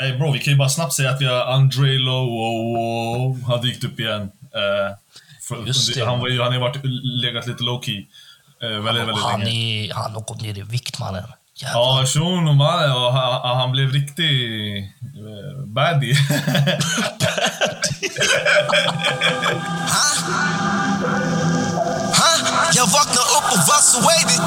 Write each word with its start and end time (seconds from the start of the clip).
Hey 0.00 0.16
bro, 0.16 0.32
vi 0.32 0.38
kan 0.38 0.52
ju 0.52 0.58
bara 0.58 0.68
snabbt 0.68 0.92
säga 0.92 1.10
att 1.10 1.20
vi 1.20 1.24
har 1.24 1.44
Andre 1.44 1.98
Lowe 1.98 3.44
har 3.46 3.62
dykt 3.62 3.84
upp 3.84 4.00
igen. 4.00 4.22
Uh, 4.22 4.28
för, 5.48 5.66
Just 5.66 5.94
det. 5.94 6.04
Han, 6.04 6.20
var 6.20 6.30
han 6.30 6.46
har 6.46 6.52
ju 6.52 6.58
varit 6.58 6.84
legat 7.22 7.46
lite 7.46 7.62
low 7.62 7.82
key. 7.82 8.06
Uh, 8.64 8.78
väldigt, 8.80 9.08
väldigt 9.08 9.24
Han, 9.24 9.40
länge. 9.40 9.50
är, 9.50 9.94
han 9.94 10.14
har 10.14 10.20
gått 10.20 10.40
ner 10.40 10.58
i 10.58 10.62
vikt, 10.62 10.98
mannen. 10.98 11.24
Jävlar. 11.54 11.80
Ja, 11.80 12.06
shunon 12.06 12.56
mannen. 12.56 12.90
Han, 12.90 13.56
han 13.56 13.72
blev 13.72 13.92
riktig 13.92 14.82
uh, 14.82 15.66
baddie. 15.66 16.16
Jag 22.74 22.86
vaknar 22.86 23.26
upp 23.36 23.52
och 23.52 23.58
var 23.58 23.80
så 23.80 24.00
wavy. 24.00 24.38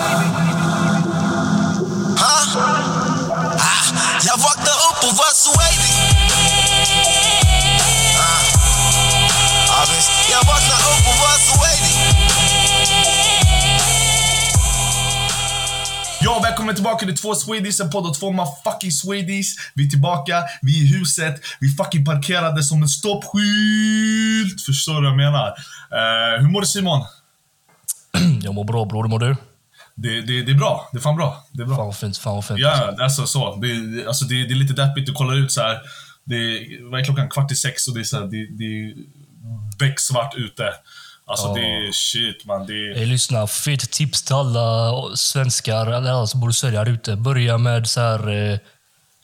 Jag 4.25 4.37
vaknar 4.37 4.77
upp 4.87 5.03
och 5.09 5.15
var 5.17 5.33
så 5.33 5.49
wavy. 5.49 5.91
Ah. 8.19 8.41
Jag 10.31 10.43
vaknar 10.47 10.77
upp 10.91 11.07
och 11.11 11.17
var 11.23 11.37
så 11.47 11.53
wavy. 11.59 11.93
Ja, 16.21 16.39
välkommen 16.43 16.75
tillbaka 16.75 17.05
till 17.05 17.17
två 17.17 17.35
Swedish, 17.35 17.81
en 17.81 17.89
podd 17.89 18.05
och 18.05 18.19
två 18.19 18.31
motherfucking 18.31 18.91
Swedish. 18.91 19.47
Vi 19.73 19.85
är 19.85 19.89
tillbaka, 19.89 20.43
vi 20.61 20.79
är 20.79 20.83
i 20.83 20.97
huset, 20.97 21.41
vi 21.59 21.69
fucking 21.69 22.05
parkerade 22.05 22.63
som 22.63 22.81
en 22.81 22.89
stoppskylt. 22.89 24.61
Förstår 24.65 24.93
du 24.93 25.01
vad 25.01 25.09
jag 25.09 25.17
menar? 25.17 25.47
Uh, 25.47 26.41
hur 26.41 26.51
mår 26.51 26.61
du 26.61 26.67
Simon? 26.67 27.05
Jag 28.41 28.53
mår 28.53 28.63
bra, 28.63 28.85
bror. 28.85 29.03
Hur 29.03 29.09
mår 29.09 29.19
du? 29.19 29.35
Det, 30.01 30.21
det, 30.21 30.41
det 30.43 30.51
är 30.51 30.55
bra, 30.55 30.89
det 30.91 30.97
är 30.97 31.01
fan 31.01 31.15
bra. 31.15 31.45
Det 31.51 31.61
är 31.61 31.65
bra. 31.67 31.75
Fan 31.75 31.85
vad 31.85 31.97
fint. 31.97 32.17
Fan 32.17 32.35
vad 32.35 32.45
fint. 32.45 32.59
Ja, 32.59 32.95
alltså 32.99 33.25
så. 33.25 33.55
Det, 33.55 34.07
alltså, 34.07 34.25
det, 34.25 34.35
det 34.47 34.53
är 34.53 34.55
lite 34.55 34.73
deppigt, 34.73 35.05
du 35.05 35.13
kollar 35.13 35.35
ut 35.35 35.51
så 35.51 35.61
här. 35.61 35.79
Det 36.23 36.35
är, 36.35 36.91
vad 36.91 36.99
är 36.99 37.03
klockan? 37.03 37.29
Kvart 37.29 37.51
i 37.51 37.55
sex 37.55 37.87
och 37.87 37.93
det 37.93 37.99
är 37.99 38.03
så 38.03 38.17
här, 38.19 38.25
det, 38.25 38.47
det 38.57 38.63
är 38.63 38.93
becksvart 39.79 40.35
ute. 40.35 40.73
Alltså 41.25 41.47
Ja. 41.47 41.53
det 41.53 41.61
är 41.61 41.91
shit 41.91 42.45
man. 42.45 42.65
Det 42.65 42.73
är, 42.73 42.99
Jag 42.99 43.07
lyssnar. 43.07 43.47
Fet 43.47 43.91
tips 43.91 44.23
till 44.23 44.35
alla 44.35 44.91
svenskar, 45.15 45.87
eller 45.87 46.11
alla 46.11 46.27
som 46.27 46.39
bor 46.41 46.49
i 46.49 46.53
Sverige 46.53 46.77
här 46.77 46.89
ute. 46.89 47.15
Börja 47.15 47.57
med 47.57 47.87
så 47.87 48.01
här 48.01 48.51
eh, 48.51 48.59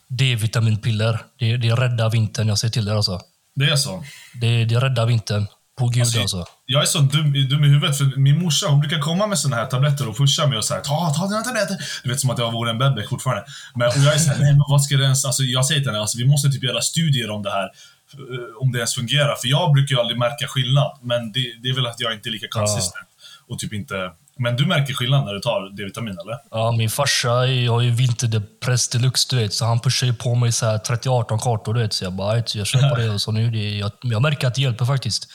D-vitaminpiller. 0.07 1.19
Det, 1.39 1.57
det 1.57 1.71
räddar 1.71 2.09
vintern, 2.09 2.47
jag 2.47 2.57
säger 2.59 2.71
till 2.71 2.87
er 2.87 2.95
alltså. 2.95 3.21
det 3.55 3.65
är 3.65 3.75
så. 3.75 4.03
Det, 4.41 4.65
det 4.65 4.79
räddar 4.79 5.05
vintern. 5.05 5.47
På 5.77 5.87
gud 5.87 6.01
alltså. 6.03 6.19
Alltså, 6.21 6.45
Jag 6.69 6.81
är 6.81 6.85
så 6.85 6.99
dum, 6.99 7.33
dum 7.49 7.63
i 7.63 7.67
huvudet, 7.67 7.97
för 7.97 8.05
min 8.19 8.41
morsa 8.43 8.67
hon 8.67 8.79
brukar 8.79 8.99
komma 8.99 9.27
med 9.27 9.39
såna 9.39 9.55
här 9.55 9.65
tabletter 9.65 10.09
och 10.09 10.17
pusha 10.17 10.47
mig 10.47 10.57
och 10.57 10.65
säga 10.65 10.79
ta, 10.81 11.13
ta 11.17 11.27
dina 11.27 11.41
tabletter. 11.41 11.77
Du 12.03 12.09
vet 12.09 12.19
som 12.19 12.29
att 12.29 12.37
jag 12.39 12.51
vore 12.51 12.69
en 12.71 12.77
bebis 12.77 13.09
fortfarande. 13.09 13.45
Men 13.75 13.87
och 13.87 13.93
jag 13.97 14.13
är 14.13 14.17
såhär, 14.17 14.39
nej 14.39 14.51
men 14.53 14.63
vad 14.67 14.81
ska 14.83 14.97
det 14.97 15.03
ens... 15.03 15.25
Alltså, 15.25 15.43
jag 15.43 15.65
säger 15.65 15.81
till 15.81 15.89
henne, 15.89 15.99
alltså, 16.01 16.17
vi 16.17 16.25
måste 16.27 16.49
typ 16.49 16.63
göra 16.63 16.81
studier 16.81 17.29
om 17.31 17.43
det 17.43 17.51
här. 17.51 17.63
eh, 17.63 18.61
Om 18.61 18.71
det 18.71 18.77
ens 18.77 18.95
fungerar. 18.95 19.35
För 19.41 19.47
jag 19.47 19.73
brukar 19.73 19.95
ju 19.95 20.01
aldrig 20.01 20.19
märka 20.19 20.47
skillnad. 20.47 20.91
Men 21.01 21.31
det, 21.31 21.39
det 21.63 21.69
är 21.69 21.75
väl 21.75 21.87
att 21.87 21.99
jag 21.99 22.13
inte 22.13 22.29
är 22.29 22.31
lika 22.31 22.47
konsistent. 22.49 23.07
Och 23.47 23.59
typ 23.59 23.73
inte... 23.73 24.11
Men 24.39 24.55
du 24.55 24.65
märker 24.65 24.93
skillnad 24.93 25.25
när 25.25 25.33
du 25.33 25.39
tar 25.39 25.75
D-vitamin, 25.77 26.17
eller? 26.23 26.37
Ja, 26.51 26.71
min 26.71 26.89
farsa 26.89 27.29
har 27.69 27.81
ju 27.81 27.91
vinterdepress 27.91 28.87
deluxe, 28.87 29.27
du 29.29 29.35
vet. 29.41 29.53
Så 29.53 29.65
han 29.65 29.79
pushar 29.79 30.07
ju 30.07 30.13
på 30.13 30.35
mig 30.35 30.51
så 30.51 30.65
här 30.65 30.77
30-18 30.77 31.39
kartor, 31.39 31.73
du 31.73 31.79
vet. 31.81 31.93
Så 31.93 32.03
jag 32.03 32.13
bara, 32.13 32.31
"Ajt, 32.33 32.55
jag 32.55 32.67
på 32.89 32.95
det. 33.01 33.09
Och 33.09 33.21
så 33.21 33.31
nu, 33.31 33.51
det, 33.51 33.77
jag, 33.77 33.91
jag 34.01 34.21
märker 34.21 34.47
att 34.47 34.55
det 34.55 34.61
hjälper 34.61 34.85
faktiskt. 34.85 35.27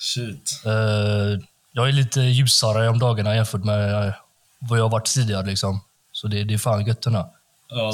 Shit. 0.00 0.62
Eh, 0.66 1.38
jag 1.72 1.88
är 1.88 1.92
lite 1.92 2.20
ljusare 2.20 2.88
om 2.88 2.98
dagarna 2.98 3.34
jämfört 3.34 3.64
med 3.64 4.06
eh, 4.08 4.14
vad 4.58 4.78
jag 4.78 4.88
varit 4.88 5.06
tidigare. 5.06 5.46
Liksom. 5.46 5.80
Så 6.12 6.28
det, 6.28 6.44
det 6.44 6.54
är 6.54 6.58
fan 6.58 6.86
gött. 6.86 7.06
Ja, 7.06 7.32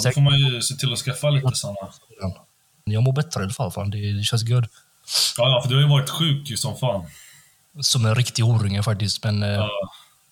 då 0.04 0.10
får 0.10 0.20
man 0.20 0.38
ju 0.38 0.62
se 0.62 0.74
till 0.74 0.92
att 0.92 0.98
skaffa 0.98 1.30
lite 1.30 1.50
såna. 1.54 1.76
Jag 2.84 3.02
mår 3.02 3.12
bättre 3.12 3.40
i 3.40 3.44
alla 3.44 3.52
fall. 3.52 3.70
Fan. 3.72 3.90
Det, 3.90 4.12
det 4.12 4.22
känns 4.22 4.42
good. 4.42 4.66
Ja, 5.36 5.60
för 5.62 5.68
du 5.70 5.74
har 5.74 5.82
ju 5.82 5.88
varit 5.88 6.10
sjuk 6.10 6.50
ju 6.50 6.56
som 6.56 6.76
fan. 6.76 7.06
Som 7.80 8.06
en 8.06 8.14
riktig 8.14 8.42
horunge 8.42 8.82
faktiskt. 8.82 9.24
Men 9.24 9.42
eh, 9.42 9.48
Ja. 9.50 9.70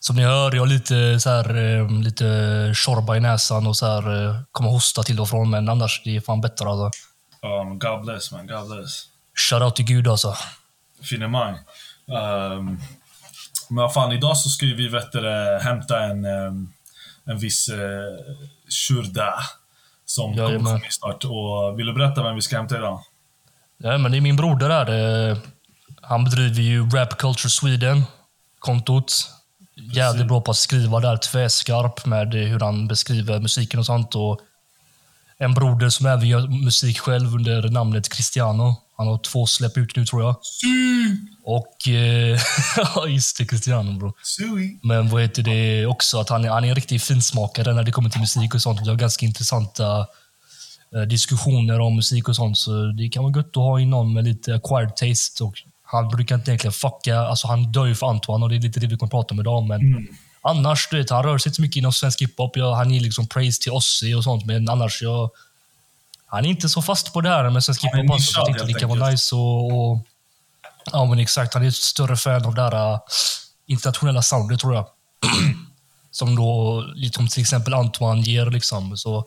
som 0.00 0.16
ni 0.16 0.22
hör, 0.22 0.54
jag 0.54 0.62
har 0.62 0.66
lite, 0.66 1.20
så 1.20 1.30
här, 1.30 2.02
lite 2.02 2.72
tjorba 2.74 3.16
i 3.16 3.20
näsan 3.20 3.66
och 3.66 3.76
så 3.76 3.86
här, 3.86 4.44
kommer 4.52 4.70
hosta 4.70 5.02
till 5.02 5.20
och 5.20 5.28
från. 5.28 5.50
Men 5.50 5.68
annars, 5.68 6.02
det 6.04 6.16
är 6.16 6.20
fan 6.20 6.40
bättre 6.40 6.68
alltså. 6.68 6.90
Men 7.42 7.78
God 7.78 8.04
bless 8.04 8.32
man, 8.32 8.46
God 8.46 8.70
bless. 8.76 9.02
Shoutout 9.50 9.76
till 9.76 9.84
Gud 9.84 10.08
alltså. 10.08 10.36
Finemang. 11.02 11.54
Um, 12.06 12.80
men 13.68 13.82
vad 13.82 13.92
fan, 13.92 14.12
idag 14.12 14.36
så 14.36 14.48
ska 14.48 14.66
vi 14.66 14.88
vet 14.88 15.12
du, 15.12 15.58
hämta 15.62 16.00
en, 16.04 16.24
um, 16.24 16.72
en 17.24 17.38
viss 17.38 17.68
uh, 17.68 17.78
Shurda 18.68 19.34
som 20.04 20.32
Jajamän. 20.32 20.56
kommer 20.56 20.78
komma 20.78 20.90
snart. 20.90 21.24
Och 21.24 21.78
vill 21.78 21.86
du 21.86 21.92
berätta 21.92 22.22
vem 22.22 22.34
vi 22.34 22.42
ska 22.42 22.56
hämta 22.56 22.76
idag? 22.76 23.00
Ja, 23.78 23.98
men 23.98 24.12
det 24.12 24.18
är 24.18 24.20
min 24.20 24.36
broder 24.36 24.68
där. 24.68 25.36
Han 26.02 26.24
bedriver 26.24 26.62
ju 26.62 26.88
Rap 26.90 27.18
Culture 27.18 27.50
Sweden, 27.50 28.02
kontot. 28.58 29.30
Jävligt 29.76 30.28
bra 30.28 30.40
på 30.40 30.50
att 30.50 30.56
skriva 30.56 31.00
där, 31.00 31.16
tvärskarp 31.16 32.06
med 32.06 32.34
hur 32.34 32.60
han 32.60 32.88
beskriver 32.88 33.40
musiken 33.40 33.80
och 33.80 33.86
sånt. 33.86 34.14
Och 34.14 34.40
en 35.38 35.54
broder 35.54 35.88
som 35.88 36.06
även 36.06 36.28
gör 36.28 36.48
musik 36.64 36.98
själv 36.98 37.34
under 37.34 37.68
namnet 37.68 38.08
Cristiano. 38.08 38.74
Han 38.96 39.06
har 39.06 39.18
två 39.18 39.46
släpp 39.46 39.76
ut 39.78 39.96
nu 39.96 40.06
tror 40.06 40.22
jag. 40.22 40.36
Och... 41.44 41.88
eh, 41.88 42.38
Ja, 42.94 43.06
just 43.06 43.38
det. 43.38 43.46
Cristiano 43.46 43.98
bro. 43.98 44.12
Sui. 44.22 44.78
Men 44.82 45.08
vad 45.08 45.22
heter 45.22 45.42
det 45.42 45.86
också, 45.86 46.20
att 46.20 46.28
han 46.28 46.44
är, 46.44 46.48
han 46.48 46.64
är 46.64 46.68
en 46.68 46.74
riktig 46.74 47.02
finsmakare 47.02 47.74
när 47.74 47.82
det 47.82 47.92
kommer 47.92 48.10
till 48.10 48.20
musik 48.20 48.54
och 48.54 48.62
sånt. 48.62 48.80
Vi 48.82 48.88
har 48.88 48.96
ganska 48.96 49.26
intressanta 49.26 50.06
eh, 50.94 51.02
diskussioner 51.02 51.80
om 51.80 51.96
musik 51.96 52.28
och 52.28 52.36
sånt. 52.36 52.58
Så 52.58 52.86
det 52.86 53.08
kan 53.08 53.22
vara 53.22 53.36
gött 53.36 53.46
att 53.46 53.56
ha 53.56 53.80
in 53.80 53.90
någon 53.90 54.12
med 54.12 54.24
lite 54.24 54.54
acquired 54.54 54.96
taste. 54.96 55.44
Och 55.44 55.54
han 55.82 56.08
brukar 56.08 56.34
inte 56.34 56.50
egentligen 56.50 56.72
fucka, 56.72 57.18
alltså 57.18 57.46
han 57.46 57.72
dör 57.72 57.86
ju 57.86 57.94
för 57.94 58.06
Antoine 58.06 58.42
och 58.42 58.48
det 58.48 58.56
är 58.56 58.60
lite 58.60 58.80
det 58.80 58.86
vi 58.86 58.96
kommer 58.96 59.10
prata 59.10 59.34
om 59.34 59.40
idag. 59.40 59.64
Men 59.66 59.80
annars, 60.44 60.88
du 60.90 60.98
vet, 60.98 61.10
han 61.10 61.22
rör 61.22 61.38
sig 61.38 61.50
inte 61.50 61.56
så 61.56 61.62
mycket 61.62 61.76
inom 61.76 61.92
svensk 61.92 62.22
hiphop. 62.22 62.56
Jag, 62.56 62.74
han 62.74 62.90
ger 62.90 63.00
liksom 63.00 63.26
praise 63.26 63.62
till 63.62 63.72
Ozzy 63.72 64.14
och 64.14 64.24
sånt, 64.24 64.46
men 64.46 64.68
annars, 64.68 65.02
jag, 65.02 65.30
han 66.26 66.44
är 66.44 66.48
inte 66.48 66.68
så 66.68 66.82
fast 66.82 67.12
på 67.12 67.20
det 67.20 67.28
här 67.28 67.50
med 67.50 67.64
svensk 67.64 67.82
Han 67.84 67.98
är 67.98 68.02
hiphop. 68.02 68.14
Alltså, 68.14 68.44
det 68.44 68.66
helt 68.66 68.78
kan 68.78 68.88
vara 68.88 69.10
nice 69.10 69.34
och, 69.34 69.66
och 69.66 70.06
Ja, 70.92 71.04
men 71.04 71.18
exakt. 71.18 71.54
Han 71.54 71.62
är 71.62 71.68
ett 71.68 71.74
större 71.74 72.16
fan 72.16 72.44
av 72.44 72.54
det 72.54 72.62
här 72.62 72.92
äh, 72.92 73.00
internationella 73.66 74.22
soundet, 74.22 74.60
tror 74.60 74.74
jag. 74.74 74.86
som 76.10 76.36
då, 76.36 76.80
liksom 76.94 77.28
till 77.28 77.40
exempel 77.40 77.74
Antoine 77.74 78.20
ger. 78.20 78.46
Liksom. 78.46 78.96
Så 78.96 79.24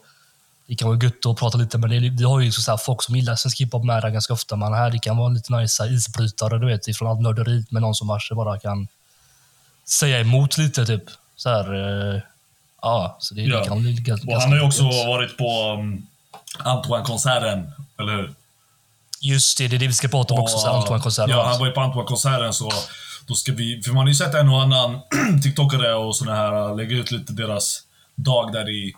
det 0.67 0.75
kan 0.75 0.87
vara 0.87 0.99
gött 1.03 1.25
att 1.25 1.37
prata 1.37 1.57
lite, 1.57 1.77
men 1.77 1.89
det, 1.89 1.99
vi 1.99 2.23
har 2.23 2.39
ju 2.39 2.51
så 2.51 2.71
här, 2.71 2.77
folk 2.77 3.03
som 3.03 3.15
gillar 3.15 3.35
svensk 3.35 3.61
hiphop 3.61 3.83
med 3.83 4.13
ganska 4.13 4.33
ofta. 4.33 4.55
Men 4.55 4.73
här 4.73 4.91
det 4.91 4.99
kan 4.99 5.17
vara 5.17 5.29
lite 5.29 5.53
nice 5.53 5.87
isbrytare, 5.87 6.59
du 6.59 6.65
vet, 6.65 6.87
ifrån 6.87 7.07
allt 7.07 7.21
nörderiet 7.21 7.71
med 7.71 7.81
någon 7.81 7.95
som 7.95 8.07
bara 8.31 8.59
kan 8.59 8.87
säga 9.89 10.19
emot 10.19 10.57
lite, 10.57 10.85
typ. 10.85 11.03
Så 11.35 11.49
här, 11.49 11.73
eh, 12.15 12.21
ja, 12.81 13.17
så 13.19 13.33
det, 13.33 13.41
Ja. 13.41 13.59
det 13.59 13.65
kan 13.65 13.81
bli 13.81 13.93
ganska 13.93 14.27
Och 14.31 14.41
han 14.41 14.49
har 14.51 14.57
ju 14.57 14.63
också 14.65 14.83
gött. 14.83 15.07
varit 15.07 15.37
på 15.37 15.73
um, 15.79 16.07
Antoine-konserten, 16.59 17.71
eller 17.99 18.13
hur? 18.15 18.33
Just 19.21 19.57
det, 19.57 19.67
det 19.67 19.75
är 19.75 19.79
det 19.79 19.87
vi 19.87 19.93
ska 19.93 20.07
prata 20.07 20.33
om 20.33 20.39
också, 20.39 20.57
så 20.57 20.67
här, 20.67 20.77
Antoine-konserten. 20.77 21.29
Ja, 21.37 21.47
han 21.47 21.59
var 21.59 21.65
ju 21.67 21.71
på 21.73 21.81
Antoine-konserten 21.81 22.53
så 22.53 22.71
då 23.27 23.33
ska 23.35 23.51
vi... 23.51 23.81
För 23.83 23.91
man 23.91 23.97
har 24.01 24.07
ju 24.07 24.15
sett 24.15 24.33
en 24.33 24.49
och 24.49 24.61
annan 24.61 24.99
TikTokare 25.43 25.93
och 25.93 26.15
såna 26.15 26.35
här 26.35 26.75
lägga 26.75 26.97
ut 26.97 27.11
lite 27.11 27.33
deras 27.33 27.81
dag 28.15 28.51
där 28.53 28.69
i 28.69 28.93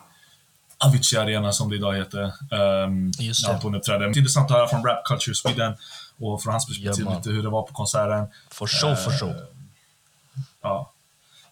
Avicii 0.78 1.18
Arena 1.20 1.52
som 1.54 1.70
det 1.70 1.76
idag 1.76 1.98
heter. 1.98 2.24
Um, 2.84 3.12
Just 3.20 3.44
när 3.44 3.50
det. 3.50 3.56
Anton 3.56 3.76
uppträdde. 3.76 4.06
Intressant 4.08 4.52
att 4.52 4.58
höra 4.58 4.68
från 4.68 4.84
Rap 4.86 5.06
Culture 5.06 5.36
Sweden 5.36 5.74
och 6.20 6.44
från 6.44 6.52
hans 6.52 6.66
perspektiv 6.68 7.06
Ja, 7.06 7.10
man. 7.10 7.18
lite 7.18 7.30
hur 7.30 7.44
det 7.44 7.50
var 7.50 7.62
på 7.64 7.74
konserten. 7.74 8.28
For 8.52 8.68
sure, 8.68 8.96
for 8.96 9.12
sure. 9.12 9.36
Ja. 10.64 10.94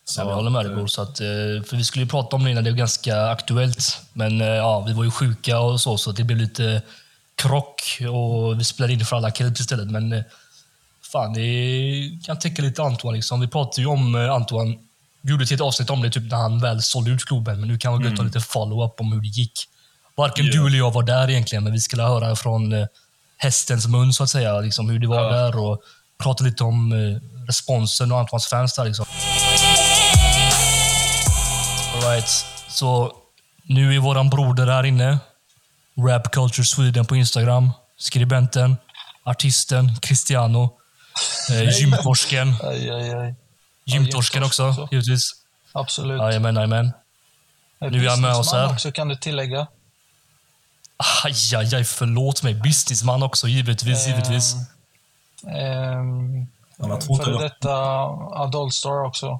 Så 0.05 0.21
Ja, 0.21 0.27
jag 0.27 0.35
håller 0.35 0.49
med 0.49 0.65
dig 0.65 0.75
bror. 0.75 0.87
Så 0.87 1.01
att, 1.01 1.19
eh, 1.19 1.63
för 1.65 1.75
vi 1.75 1.83
skulle 1.83 2.05
ju 2.05 2.09
prata 2.09 2.35
om 2.35 2.43
det 2.43 2.51
innan, 2.51 2.63
det 2.63 2.69
är 2.69 2.73
ganska 2.73 3.27
aktuellt. 3.27 4.01
Men 4.13 4.41
eh, 4.41 4.47
ja, 4.47 4.79
vi 4.87 4.93
var 4.93 5.03
ju 5.03 5.11
sjuka 5.11 5.59
och 5.59 5.81
så, 5.81 5.97
så 5.97 6.11
det 6.11 6.23
blev 6.23 6.37
lite 6.37 6.81
krock 7.35 7.81
och 8.11 8.59
vi 8.59 8.63
spelade 8.63 8.93
in 8.93 9.05
för 9.05 9.15
alla 9.15 9.31
kills 9.31 9.59
istället. 9.59 9.91
Men 9.91 10.13
eh, 10.13 10.23
fan, 11.11 11.33
det 11.33 12.19
kan 12.25 12.39
täcka 12.39 12.61
lite 12.61 12.81
Antoine. 12.83 13.15
Liksom. 13.15 13.39
Vi 13.39 13.47
pratade 13.47 13.81
ju 13.81 13.87
om 13.87 14.15
eh, 14.15 14.33
Antoine, 14.33 14.79
gjorde 15.21 15.43
ett 15.43 15.49
helt 15.49 15.61
avsnitt 15.61 15.89
om 15.89 16.01
det 16.01 16.09
typ 16.09 16.31
när 16.31 16.37
han 16.37 16.59
väl 16.59 16.81
sålde 16.81 17.11
ut 17.11 17.25
klubben, 17.25 17.59
men 17.59 17.69
nu 17.69 17.77
kan 17.77 17.99
vi 17.99 18.05
mm. 18.05 18.17
ta 18.17 18.23
lite 18.23 18.39
follow-up 18.39 18.99
om 19.01 19.11
hur 19.11 19.21
det 19.21 19.27
gick. 19.27 19.53
Varken 20.15 20.45
Ja. 20.45 20.51
du 20.51 20.67
eller 20.67 20.77
jag 20.77 20.91
var 20.93 21.03
där 21.03 21.29
egentligen, 21.29 21.63
men 21.63 21.73
vi 21.73 21.79
skulle 21.79 22.03
höra 22.03 22.35
från 22.35 22.73
eh, 22.73 22.85
hästens 23.37 23.87
mun 23.87 24.13
så 24.13 24.23
att 24.23 24.29
säga, 24.29 24.59
liksom, 24.59 24.89
hur 24.89 24.99
det 24.99 25.07
var 25.07 25.23
Ja. 25.23 25.29
där 25.31 25.59
och 25.59 25.81
prata 26.17 26.43
lite 26.43 26.63
om 26.63 26.91
eh, 26.91 27.45
responsen 27.47 28.11
och 28.11 28.19
Antoines 28.19 28.47
fans 28.47 28.73
där. 28.73 28.85
Liksom. 28.85 29.05
Alright, 31.95 32.45
så 32.67 33.13
nu 33.63 33.95
är 33.95 33.99
våran 33.99 34.29
broder 34.29 34.67
här 34.67 34.83
inne. 34.83 35.19
Rap 36.07 36.31
Culture 36.31 36.65
Sweden 36.65 37.05
på 37.05 37.15
Instagram. 37.15 37.71
Skribenten, 37.97 38.77
artisten, 39.23 39.95
Cristiano. 39.95 40.73
Eh, 41.49 41.79
gymtorsken. 41.79 42.55
Aj, 42.63 42.89
aj, 42.89 43.13
aj. 43.13 43.35
Gymtorsken 43.85 44.41
gymtorsk 44.41 44.61
också, 44.61 44.69
också. 44.69 44.87
givetvis. 44.91 45.31
Absolut. 45.73 46.21
Jajamän, 46.21 46.55
jajamän. 46.55 46.91
Nu 47.79 48.05
är 48.05 48.09
han 48.09 48.21
med 48.21 48.35
oss 48.35 48.51
här. 48.53 48.71
också 48.71 48.91
kan 48.91 49.07
du 49.07 49.15
tillägga. 49.15 49.67
Aj, 51.23 51.55
aj, 51.55 51.75
aj, 51.75 51.83
förlåt 51.83 52.43
mig. 52.43 52.53
Businessman 52.53 53.23
också, 53.23 53.47
givetvis, 53.47 54.07
givetvis. 54.07 54.55
Ehm, 55.43 56.47
Han 56.79 56.91
har 56.91 57.01
två 57.01 57.15
före 57.17 57.43
detta 57.43 57.73
Adult 58.43 58.73
Star 58.73 59.03
också. 59.05 59.39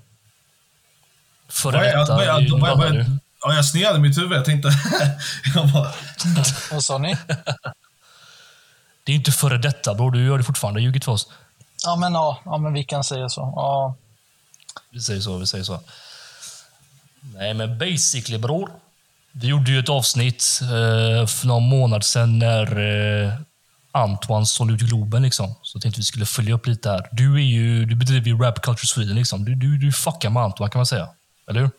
Före 1.49 1.83
detta, 1.99 2.15
vad 2.15 2.23
är- 2.23 2.59
vad 2.59 2.71
är- 2.71 2.75
vad 2.77 2.95
är- 2.95 3.17
Ja, 3.41 3.53
jag 3.53 3.65
sneade 3.65 3.99
mitt 3.99 4.17
huvud. 4.17 4.38
Jag 4.38 4.45
tänkte... 4.45 4.69
jag 5.55 5.71
bara, 5.73 5.91
Vad 6.71 6.83
sa 6.83 6.97
ni? 6.97 7.17
det 9.03 9.11
är 9.11 9.15
inte 9.15 9.31
före 9.31 9.57
detta 9.57 9.94
bror, 9.94 10.11
du 10.11 10.25
gör 10.25 10.38
det 10.38 10.44
fortfarande. 10.44 10.81
Ljugit 10.81 11.05
för 11.05 11.11
oss. 11.11 11.29
Ja, 11.85 11.95
men, 11.95 12.13
ja, 12.13 12.39
ja, 12.45 12.57
men 12.57 12.73
vi 12.73 12.83
kan 12.83 13.03
säga 13.03 13.29
så. 13.29 13.53
Ja. 13.55 13.95
Vi 14.89 14.99
säger 15.01 15.21
så, 15.21 15.38
vi 15.38 15.47
säger 15.47 15.63
så. 15.63 15.79
Nej, 17.35 17.53
men 17.53 17.77
basically 17.77 18.38
bror. 18.38 18.71
Vi 19.31 19.47
gjorde 19.47 19.71
ju 19.71 19.79
ett 19.79 19.89
avsnitt 19.89 20.59
eh, 20.61 21.27
för 21.27 21.47
någon 21.47 21.63
månad 21.63 22.03
sedan 22.03 22.39
när 22.39 22.79
eh, 23.25 23.33
Antoine 23.91 24.45
sålde 24.45 24.73
ut 24.73 24.81
Globen. 24.81 25.21
Liksom. 25.21 25.55
Så 25.61 25.79
tänkte 25.79 25.99
vi 25.99 26.05
skulle 26.05 26.25
följa 26.25 26.55
upp 26.55 26.67
lite 26.67 26.89
här. 26.89 27.09
Du, 27.11 27.35
är 27.35 27.39
ju, 27.45 27.85
du 27.85 27.95
bedriver 27.95 28.27
ju 28.27 28.37
Rap 28.37 28.61
Culture 28.61 28.87
Sweden. 28.87 29.15
Liksom. 29.15 29.45
Du, 29.45 29.55
du, 29.55 29.77
du 29.77 29.91
fuckar 29.91 30.29
med 30.29 30.43
Antoine 30.43 30.69
kan 30.69 30.79
man 30.79 30.85
säga. 30.85 31.09
Eller 31.47 31.59
hur? 31.61 31.71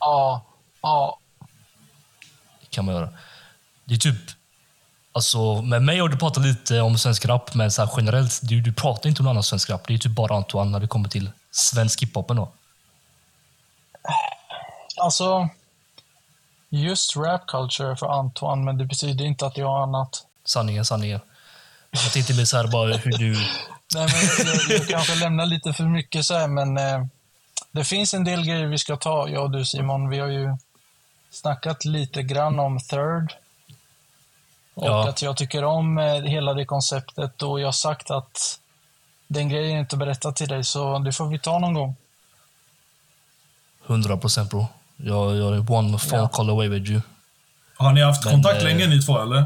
Ja, 0.00 0.44
ja, 0.82 1.18
Det 2.60 2.66
kan 2.70 2.84
man 2.84 2.94
göra. 2.94 3.08
Det 3.84 3.94
är 3.94 3.98
typ... 3.98 4.16
Alltså, 5.12 5.62
med 5.62 5.82
mig 5.82 5.98
har 5.98 6.08
du 6.08 6.16
pratat 6.16 6.44
lite 6.44 6.80
om 6.80 6.98
svensk 6.98 7.26
rap, 7.26 7.54
men 7.54 7.70
så 7.70 7.90
generellt, 7.96 8.40
du, 8.42 8.60
du 8.60 8.72
pratar 8.72 9.08
inte 9.08 9.22
om 9.22 9.24
någon 9.24 9.30
annan 9.30 9.42
svensk 9.42 9.70
rap. 9.70 9.86
Det 9.86 9.94
är 9.94 9.98
typ 9.98 10.12
bara 10.12 10.36
Antoine 10.36 10.72
när 10.72 10.80
det 10.80 10.88
kommer 10.88 11.08
till 11.08 11.30
svensk 11.50 12.02
hiphopen 12.02 12.36
då. 12.36 12.52
alltså. 14.96 15.48
Just 16.68 17.16
rap 17.16 17.46
culture 17.46 17.96
för 17.96 18.06
Antoine, 18.06 18.64
men 18.64 18.78
det 18.78 18.84
betyder 18.84 19.24
inte 19.24 19.46
att 19.46 19.56
jag 19.56 19.66
har 19.66 19.82
annat. 19.82 20.26
Sanningen, 20.50 20.84
sanningen. 20.84 21.20
Jag 21.90 22.12
tänkte 22.12 22.34
mer 22.34 22.44
så 22.44 22.56
här 22.56 22.66
bara 22.66 22.96
hur 22.96 23.10
du... 23.18 23.32
Nej, 23.94 24.08
men 24.08 24.46
jag, 24.46 24.56
jag, 24.56 24.80
jag 24.80 24.88
kanske 24.88 25.14
lämnar 25.14 25.46
lite 25.46 25.72
för 25.72 25.84
mycket 25.84 26.24
så 26.26 26.34
här, 26.34 26.48
men 26.48 26.78
eh, 26.78 27.06
det 27.70 27.84
finns 27.84 28.14
en 28.14 28.24
del 28.24 28.44
grejer 28.46 28.66
vi 28.66 28.78
ska 28.78 28.96
ta, 28.96 29.28
jag 29.28 29.42
och 29.42 29.50
du 29.50 29.64
Simon. 29.64 30.08
Vi 30.08 30.18
har 30.18 30.28
ju 30.28 30.56
snackat 31.30 31.84
lite 31.84 32.22
grann 32.22 32.58
om 32.58 32.78
Third. 32.80 33.32
Och 34.74 34.86
Ja. 34.86 35.08
att 35.08 35.22
jag 35.22 35.36
tycker 35.36 35.64
om 35.64 35.98
eh, 35.98 36.14
hela 36.22 36.54
det 36.54 36.64
konceptet 36.64 37.42
och 37.42 37.60
jag 37.60 37.66
har 37.66 37.72
sagt 37.72 38.10
att 38.10 38.58
den 39.28 39.48
grejen 39.48 39.76
är 39.76 39.80
inte 39.80 39.96
berättad 39.96 40.32
till 40.36 40.48
dig, 40.48 40.64
så 40.64 40.98
det 40.98 41.12
får 41.12 41.26
vi 41.28 41.38
ta 41.38 41.58
någon 41.58 41.74
gång. 41.74 41.96
100 43.86 44.16
procent 44.16 44.50
bro. 44.50 44.66
Jag, 44.96 45.36
jag 45.36 45.54
är 45.56 45.72
one 45.72 45.98
phone 45.98 46.22
Ja. 46.22 46.28
call 46.28 46.50
away 46.50 46.68
with 46.68 46.90
you. 46.90 47.00
har 47.76 47.92
ni 47.92 48.02
haft 48.02 48.24
Men, 48.24 48.34
kontakt 48.34 48.56
eh, 48.58 48.64
länge 48.64 48.86
ni 48.86 49.02
två, 49.02 49.22
eller? 49.22 49.44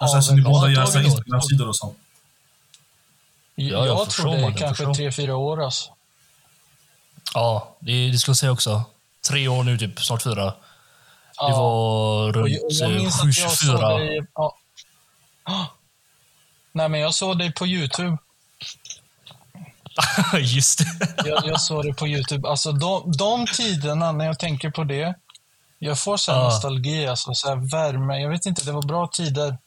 Alltså, 0.00 0.22
så 0.22 0.30
väl, 0.32 0.36
ni 0.36 0.42
ja, 0.42 0.48
båda 0.50 0.68
gör 0.72 0.86
så. 0.86 0.98
Instagram-sidor 1.00 1.68
och 1.68 1.76
sånt? 1.76 1.98
Ja, 3.54 3.64
jag 3.86 3.86
jag 3.86 4.10
tror 4.10 4.30
det 4.36 4.42
är 4.42 4.52
kanske 4.56 4.94
tre, 4.94 5.12
fyra 5.12 5.36
år 5.36 5.64
alltså. 5.64 5.92
Ja, 7.34 7.76
det, 7.80 8.10
det 8.10 8.18
skulle 8.18 8.30
jag 8.30 8.36
säga 8.38 8.52
också. 8.52 8.84
Tre 9.28 9.48
år 9.48 9.62
nu 9.64 9.78
typ, 9.78 10.00
snart 10.04 10.22
fyra. 10.22 10.44
Det 10.44 10.54
Ja. 11.38 11.48
var 11.58 12.28
Och 12.28 12.34
runt 12.34 12.50
jag, 12.52 12.64
och 12.64 12.72
jag 12.72 12.90
eh, 12.90 12.96
minns 12.98 13.20
att 13.20 13.38
jag 13.38 13.52
såg 13.52 13.76
7-24. 13.78 13.98
dig... 13.98 14.26
Ja. 14.34 14.56
Nej, 16.72 16.88
men 16.88 17.00
jag 17.00 17.14
såg 17.14 17.38
dig 17.38 17.52
på 17.52 17.66
YouTube. 17.66 18.18
Just 20.40 20.78
det. 20.78 21.28
Jag, 21.28 21.46
jag 21.46 21.60
såg 21.60 21.84
det 21.84 21.94
på 21.94 22.08
YouTube. 22.08 22.48
Alltså 22.48 22.72
de, 22.72 23.12
de 23.18 23.46
tiderna, 23.46 24.12
när 24.12 24.24
jag 24.24 24.38
tänker 24.38 24.70
på 24.70 24.84
det, 24.84 25.14
jag 25.78 25.98
får 25.98 26.16
så 26.16 26.32
här 26.32 26.38
Ja. 26.38 26.44
nostalgi, 26.44 27.06
alltså 27.06 27.34
så 27.34 27.48
här 27.48 27.56
värme. 27.70 28.18
Jag 28.20 28.30
vet 28.30 28.46
inte, 28.46 28.64
det 28.64 28.72
var 28.72 28.82
bra 28.82 29.06
tider. 29.12 29.58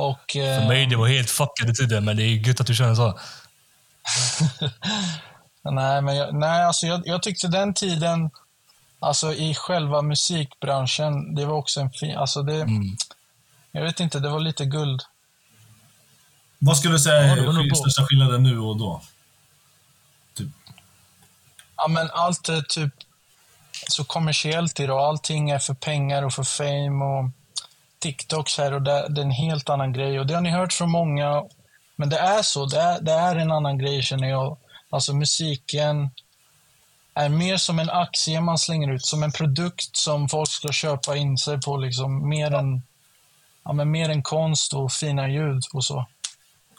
Och... 0.00 0.36
eh, 0.36 0.60
För 0.60 0.68
mig 0.68 0.86
det 0.86 0.96
var 0.96 1.08
helt 1.08 1.30
fuckade 1.30 1.74
tider, 1.74 2.00
men 2.00 2.16
det 2.16 2.22
är 2.22 2.48
gött 2.48 2.60
att 2.60 2.66
du 2.66 2.74
känner 2.74 2.94
så. 2.94 3.18
Nej, 5.70 6.02
men 6.02 6.16
jag, 6.16 6.34
nej, 6.34 6.62
alltså 6.64 6.86
jag, 6.86 7.02
jag 7.04 7.22
tyckte 7.22 7.48
den 7.48 7.74
tiden, 7.74 8.30
alltså 8.98 9.32
i 9.34 9.54
själva 9.54 10.02
musikbranschen, 10.02 11.34
det 11.34 11.44
var 11.46 11.54
också 11.54 11.80
en 11.80 11.90
fin... 11.90 12.16
Alltså 12.16 12.42
det, 12.42 12.54
Mm. 12.62 12.96
Jag 13.72 13.82
vet 13.82 14.00
inte, 14.00 14.18
det 14.20 14.28
var 14.28 14.40
lite 14.40 14.64
guld. 14.64 15.02
Vad 16.58 16.76
skulle 16.78 16.94
du 16.94 16.98
säga 16.98 17.26
Ja, 17.26 17.32
är 17.36 17.68
bra. 17.68 17.74
största 17.74 18.06
skillnaden 18.06 18.42
nu 18.42 18.58
och 18.58 18.76
då? 18.76 19.02
Ja, 21.76 21.88
men 21.88 22.10
allt 22.12 22.48
är 22.48 22.62
typ 22.62 22.94
så 23.88 24.04
kommersiellt 24.04 24.80
idag. 24.80 25.00
Allting 25.00 25.50
är 25.50 25.58
för 25.58 25.74
pengar 25.74 26.22
och 26.22 26.32
för 26.32 26.44
fame 26.44 27.04
och 27.04 27.30
TikToks 28.00 28.58
här 28.58 28.72
och 28.72 28.82
där. 28.82 29.08
Det 29.08 29.20
är 29.20 29.24
en 29.24 29.30
helt 29.30 29.68
annan 29.68 29.92
grej 29.92 30.20
och 30.20 30.26
det 30.26 30.34
har 30.34 30.40
ni 30.40 30.50
hört 30.50 30.72
från 30.72 30.90
många. 30.90 31.42
Men 31.96 32.08
det 32.08 32.18
är 32.18 32.42
så. 32.42 32.66
Det 32.66 32.80
är, 32.80 33.00
det 33.00 33.12
är 33.12 33.36
en 33.36 33.52
annan 33.52 33.78
grej 33.78 34.02
känner 34.02 34.28
jag. 34.28 34.56
Alltså 34.90 35.14
musiken 35.14 36.10
är 37.14 37.28
mer 37.28 37.56
som 37.56 37.78
en 37.78 37.90
aktie 37.90 38.40
man 38.40 38.58
slänger 38.58 38.92
ut, 38.92 39.06
som 39.06 39.22
en 39.22 39.32
produkt 39.32 39.96
som 39.96 40.28
folk 40.28 40.50
ska 40.50 40.72
köpa 40.72 41.16
in 41.16 41.38
sig 41.38 41.60
på. 41.60 41.76
Liksom, 41.76 42.28
mer, 42.28 42.54
än, 42.54 42.82
ja, 43.64 43.72
men 43.72 43.90
mer 43.90 44.08
än 44.08 44.22
konst 44.22 44.72
och 44.72 44.92
fina 44.92 45.28
ljud 45.28 45.62
och 45.72 45.84
så. 45.84 46.06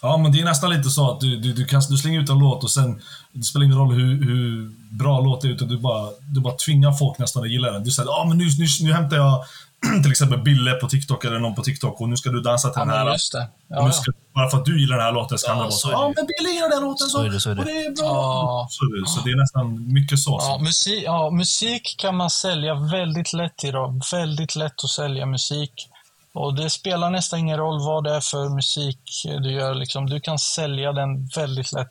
Ja, 0.02 0.18
men 0.18 0.32
det 0.32 0.40
är 0.40 0.46
nästan 0.46 0.70
lite 0.70 0.90
så 0.90 1.12
att 1.12 1.20
du, 1.20 1.38
du, 1.38 1.54
du, 1.54 1.66
kan, 1.66 1.82
du 1.90 1.98
slänger 1.98 2.20
ut 2.20 2.30
en 2.30 2.40
låt 2.40 2.64
och 2.64 2.72
sen, 2.72 3.02
det 3.32 3.44
spelar 3.44 3.66
ingen 3.66 3.78
roll 3.78 3.94
hur, 3.94 4.26
hur 4.26 4.72
bra 4.98 5.20
låt 5.20 5.42
det 5.42 5.48
är, 5.48 5.52
utan 5.52 5.68
du 5.68 5.78
bara, 5.78 6.10
du 6.22 6.42
bara 6.42 6.54
tvingar 6.54 6.92
folk 6.92 7.18
nästan 7.18 7.44
att 7.44 7.50
gilla 7.50 7.72
den. 7.72 7.84
Du 7.84 7.92
säger 7.92 8.10
ah, 8.10 8.26
men 8.26 8.38
nu, 8.38 8.46
nu, 8.46 8.66
nu 8.82 8.94
hämtar 8.94 9.18
jag 9.18 9.44
till 10.04 10.12
exempel 10.12 10.40
Bille 10.42 10.72
på 10.74 10.88
TikTok 10.90 11.26
eller 11.26 11.40
någon 11.40 11.56
på 11.56 11.64
TikTok 11.64 12.02
och 12.02 12.10
nu 12.10 12.18
ska 12.18 12.30
du 12.30 12.42
dansa 12.42 12.70
till 12.70 12.80
Ja, 12.80 12.86
den 12.86 12.94
här. 13.08 13.12
just 13.14 13.32
det. 13.32 13.40
Och 13.40 13.46
Ja, 13.68 13.82
nu 13.82 13.88
ja. 13.88 13.92
ska, 13.92 14.12
bara 14.36 14.50
för 14.50 14.58
att 14.58 14.66
du 14.66 14.82
gillar 14.82 14.96
den 14.98 15.06
här 15.06 15.12
låten 15.12 15.38
så 15.38 15.48
kan 15.48 15.56
Ja, 15.58 15.60
det 15.60 15.64
vara 15.64 15.72
så 15.72 15.88
så. 15.88 15.92
Ja, 15.92 16.14
men 16.16 16.26
Bille 16.26 16.50
gillar 16.56 16.70
den 16.70 16.84
låten 16.84 17.08
så. 17.08 17.18
Så 17.18 17.24
är 17.24 17.30
det, 17.30 17.40
så 17.40 17.50
är 17.52 17.56
det. 17.56 17.62
Och 17.62 17.66
det 17.68 17.72
är 17.72 17.92
bra. 17.96 18.06
Ja. 18.06 18.68
Så, 18.70 18.86
det. 18.86 19.08
så 19.08 19.22
det 19.22 19.32
är 19.32 19.36
nästan 19.38 19.94
mycket 19.94 20.20
så. 20.20 20.40
Ja, 20.42 20.58
musik, 20.62 21.04
ja, 21.06 21.30
musik 21.30 21.96
kan 21.98 22.16
man 22.16 22.30
sälja 22.30 22.74
väldigt 22.76 23.34
lätt 23.34 23.64
idag. 23.64 24.02
Väldigt 24.12 24.56
lätt 24.56 24.84
att 24.84 24.90
sälja 24.90 25.26
musik. 25.26 25.88
Och 26.34 26.54
det 26.56 26.70
spelar 26.70 27.10
nästan 27.10 27.40
ingen 27.40 27.58
roll 27.58 27.80
vad 27.86 28.04
det 28.04 28.16
är 28.16 28.22
för 28.22 28.50
musik 28.50 29.00
du 29.42 29.52
gör. 29.52 29.76
Liksom. 29.76 30.06
Du 30.10 30.20
kan 30.20 30.40
sälja 30.40 30.92
den 30.94 31.28
väldigt 31.36 31.72
lätt. 31.74 31.90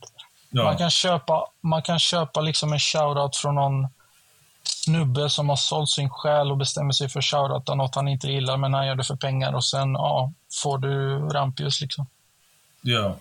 Ja. 0.50 0.64
Man 0.64 0.76
kan 0.76 0.90
köpa, 0.90 1.44
man 1.62 1.82
kan 1.82 1.98
köpa 1.98 2.40
liksom 2.40 2.72
en 2.72 2.78
shoutout 2.78 3.36
från 3.36 3.54
någon 3.54 3.88
snubbe 4.85 5.31
som 5.31 5.49
har 5.49 5.56
sålt 5.56 5.91
sin 5.91 6.11
själ 6.11 6.50
och 6.50 6.56
bestämmer 6.56 6.93
sig 6.93 7.09
för 7.09 7.19
att 7.19 7.25
shoutouta 7.25 7.75
något 7.75 7.94
han 7.94 8.09
inte 8.09 8.27
gillar, 8.27 8.56
men 8.56 8.75
han 8.75 8.87
gör 8.87 8.94
det 8.94 9.05
för 9.05 9.17
pengar 9.17 9.53
och 9.53 9.65
sen 9.65 9.93
ja, 9.93 10.32
får 10.62 10.79
du 10.79 11.19
rampljus. 11.19 11.81
Liksom. 11.81 12.06
Ja. 12.82 13.17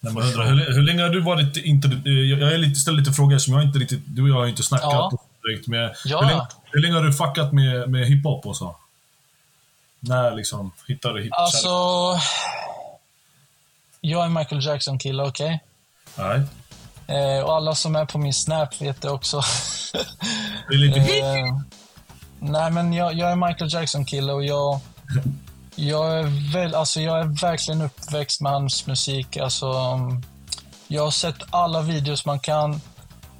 Nej, 0.00 0.12
men 0.14 0.22
undrar, 0.22 0.46
hur, 0.46 0.74
hur 0.74 0.82
länge 0.82 1.02
har 1.02 1.08
du 1.10 1.20
varit 1.20 1.56
inte, 1.56 1.88
eh, 1.88 2.12
Jag 2.12 2.52
är 2.52 2.58
lite, 2.58 2.80
ställer 2.80 2.98
lite 2.98 3.12
frågor 3.12 3.38
som 3.38 3.54
jag 3.54 3.62
inte 3.62 3.78
riktigt... 3.78 4.02
Du 4.06 4.22
och 4.22 4.28
jag 4.28 4.34
har 4.34 4.46
inte 4.46 4.62
snackat 4.62 4.92
Ja. 4.92 5.12
direkt 5.44 5.68
med. 5.68 5.96
Ja. 6.04 6.20
Hur, 6.22 6.28
länge, 6.28 6.46
hur 6.64 6.80
länge 6.82 6.94
har 6.94 7.02
du 7.02 7.12
fuckat 7.12 7.52
med, 7.52 7.90
med 7.90 8.06
hiphop 8.06 8.46
och 8.46 8.56
så? 8.56 8.76
När 10.00 10.34
liksom 10.34 10.72
hittade 10.88 11.14
du 11.14 11.22
hip 11.24 11.32
Alltså, 11.32 11.68
jag 14.00 14.24
är 14.24 14.28
Michael 14.28 14.64
Jackson-kille, 14.64 15.22
okej? 15.22 15.60
Nej. 16.18 16.42
Eh, 17.08 17.44
och 17.44 17.56
alla 17.56 17.74
som 17.74 17.96
är 17.96 18.04
på 18.04 18.18
min 18.18 18.34
Snap 18.34 18.82
vet 18.82 19.02
det 19.02 19.10
också. 19.10 19.40
Det 20.68 20.74
är 20.74 20.78
lite... 20.78 21.18
eh, 21.18 21.60
nej, 22.38 22.70
men 22.70 22.92
jag, 22.92 23.14
jag 23.14 23.30
är 23.30 23.36
Michael 23.36 23.72
Jackson-kille 23.72 24.32
och 24.32 24.44
jag, 24.44 24.80
jag, 25.74 26.18
är 26.18 26.52
väl, 26.52 26.74
alltså 26.74 27.00
jag 27.00 27.20
är 27.20 27.40
verkligen 27.40 27.80
uppväxt 27.80 28.40
med 28.40 28.52
hans 28.52 28.86
musik. 28.86 29.36
Alltså, 29.36 29.66
mm, 29.66 30.22
jag 30.88 31.02
har 31.02 31.10
sett 31.10 31.36
alla 31.50 31.82
videos 31.82 32.26
man 32.26 32.40
kan. 32.40 32.80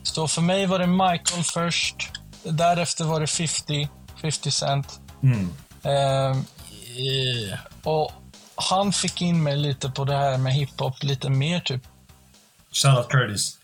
Så 0.03 0.29
för 0.29 0.43
mig 0.43 0.67
var 0.67 0.79
det 0.79 0.87
Michael 0.87 1.45
först. 1.45 2.11
Därefter 2.43 3.05
var 3.05 3.21
det 3.21 3.27
50, 3.27 3.89
50 4.23 4.51
Cent. 4.51 5.01
Mm. 5.23 5.51
Eh, 5.83 6.43
och 7.83 8.13
han 8.55 8.93
fick 8.93 9.23
in 9.23 9.43
mig 9.43 9.57
lite 9.57 9.91
på 9.91 10.05
det 10.05 10.17
här 10.17 10.39
med 10.39 10.53
hiphop 10.53 11.03
lite 11.03 11.31
mer 11.31 11.61
typ. 11.61 11.83
Shoutout 12.73 13.09
Curtis. 13.09 13.59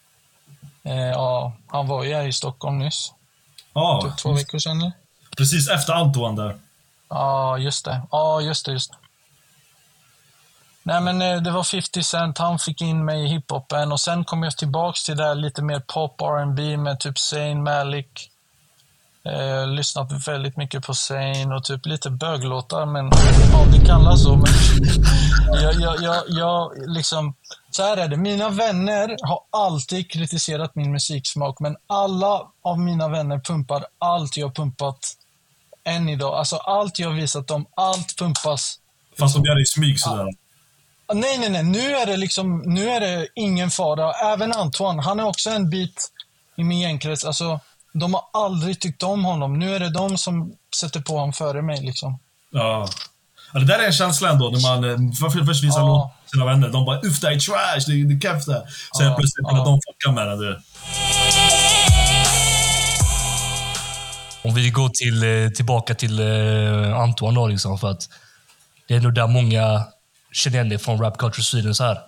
Eh, 0.85 0.97
ja, 0.97 1.53
han 1.67 1.87
var 1.87 2.05
ju 2.05 2.15
här 2.15 2.27
i 2.27 2.33
Stockholm 2.33 2.79
nyss. 2.79 3.13
Ja, 3.75 4.01
Typ 4.05 4.17
två 4.19 4.33
veckor 4.33 4.59
sedan 4.59 4.79
nu. 4.79 4.93
precis 5.37 5.69
efter 5.69 5.93
Antoine 5.93 6.37
där. 6.37 6.57
Ja, 7.09 7.59
just 7.59 7.85
det. 7.85 8.03
Ja, 8.11 8.41
just 8.41 8.67
det, 8.67 8.73
just 8.73 8.91
det. 8.91 8.97
Nej, 10.83 11.01
men 11.01 11.23
eh, 11.23 11.43
det 11.43 11.51
var 11.51 11.65
50 11.65 12.03
Cent. 12.03 12.39
Han 12.39 12.59
fick 12.59 12.81
in 12.83 13.05
mig 13.05 13.25
i 13.25 13.27
hiphopen 13.29 13.93
och 13.93 14.01
sen 14.01 14.25
kom 14.25 14.43
jag 14.43 14.57
tillbaks 14.57 15.05
till 15.05 15.17
det 15.17 15.25
här 15.25 15.35
lite 15.35 15.63
mer 15.63 15.81
pop 15.81 16.21
R&B 16.21 16.77
med 16.77 17.01
typ 17.01 17.19
Zayn 17.19 17.63
Malik. 17.63 18.29
Eh, 19.25 19.67
lyssnat 19.67 20.29
väldigt 20.29 20.57
mycket 20.57 20.87
på 20.87 20.95
Zayn 20.95 21.53
och 21.53 21.65
typ 21.65 21.87
lite 21.87 22.11
böglåtar, 22.11 22.87
men 22.87 23.11
ja, 23.53 23.65
det 23.73 23.87
kallas 23.87 24.23
så. 24.23 24.37
Men 24.37 24.53
jag, 25.63 25.75
jag, 25.75 26.03
jag, 26.03 26.23
jag, 26.29 26.73
liksom, 26.87 27.35
så 27.75 27.83
här 27.83 27.97
är 27.97 28.09
det. 28.09 28.17
Mina 28.17 28.49
vänner 28.49 29.17
har 29.23 29.41
alltid 29.51 30.11
kritiserat 30.11 30.75
min 30.75 30.93
musiksmak, 30.93 31.61
men 31.61 31.77
alla 31.87 32.43
av 32.63 32.79
mina 32.81 33.09
vänner 33.09 33.39
pumpar 33.39 33.85
allt 33.99 34.37
jag 34.37 34.55
pumpat 34.55 35.17
än 35.85 36.09
idag. 36.09 36.35
Alltså 36.35 36.57
allt 36.57 36.99
jag 36.99 37.11
visat 37.11 37.49
dem, 37.49 37.67
allt 37.77 38.19
pumpas. 38.19 38.79
Fast 39.19 39.35
de 39.35 39.45
gör 39.45 39.55
det 39.55 39.63
i 39.63 39.67
smyg 39.67 40.01
sådär. 40.01 40.29
Ah, 41.07 41.15
Nej, 41.15 41.39
nej, 41.39 41.51
nej. 41.51 41.63
Nu 41.63 41.97
är 41.97 42.07
det 42.07 42.17
liksom, 42.17 42.63
nu 42.67 42.89
är 42.89 43.01
det 43.01 43.29
ingen 43.35 43.71
fara. 43.71 44.13
Även 44.13 44.53
Antoine, 44.53 44.99
han 44.99 45.21
är 45.21 45.25
också 45.25 45.51
en 45.51 45.71
bit 45.71 46.11
i 46.57 46.65
min 46.65 46.81
gängkrets. 46.81 47.25
Alltså, 47.25 47.61
de 47.93 48.15
har 48.15 48.25
aldrig 48.33 48.81
tyckt 48.81 49.03
om 49.03 49.25
honom. 49.25 49.59
Nu 49.59 49.75
är 49.75 49.81
det 49.81 49.91
de 49.91 50.19
som 50.19 50.53
sätter 50.81 51.01
på 51.01 51.13
honom 51.13 51.33
före 51.33 51.63
mig 51.63 51.83
liksom. 51.83 52.19
Ja. 52.51 52.89
Ja. 53.53 53.61
Det 53.61 53.67
där 53.67 53.79
är 53.79 53.87
en 53.87 53.93
känsla 53.93 54.31
ändå, 54.31 54.51
när 54.51 54.61
man 54.61 54.85
eh, 54.91 54.97
för- 55.31 55.45
först 55.47 55.65
visar 55.65 55.81
Ja. 55.81 56.15
sina 56.33 56.45
vänner. 56.45 56.69
De 56.69 56.85
bara 56.85 57.01
“Uff, 57.01 57.21
det 57.21 57.29
är 57.29 57.39
trash, 57.39 57.85
det 57.87 57.93
är, 58.01 58.05
det 58.05 58.15
är 58.15 58.21
keff 58.21 58.45
det 58.47 58.53
här." 58.53 58.63
Så 58.93 59.03
Ja, 59.03 59.15
plötsligt 59.19 59.47
ja. 59.51 59.57
när 59.57 59.65
de 59.65 59.81
fuckar 59.87 60.13
med 60.13 60.39
det. 60.39 60.61
Om 64.45 64.55
vi 64.55 64.71
går 64.71 64.89
till, 64.89 65.23
eh, 65.45 65.51
tillbaka 65.51 65.95
till 65.95 66.21
eh, 66.21 66.99
Antoine 66.99 67.35
då, 67.35 67.47
liksom, 67.47 67.79
för 67.79 67.91
att 67.91 68.09
det 68.89 68.95
är 68.95 69.01
nog 69.01 69.15
där 69.15 69.27
många 69.27 69.85
känner 70.33 70.57
igen 70.57 70.69
dig 70.69 70.79
från 70.79 71.01
Rap 71.01 71.19
Culture 71.19 71.43
Sweden. 71.43 71.75
Så 71.75 71.85
här. 71.85 71.99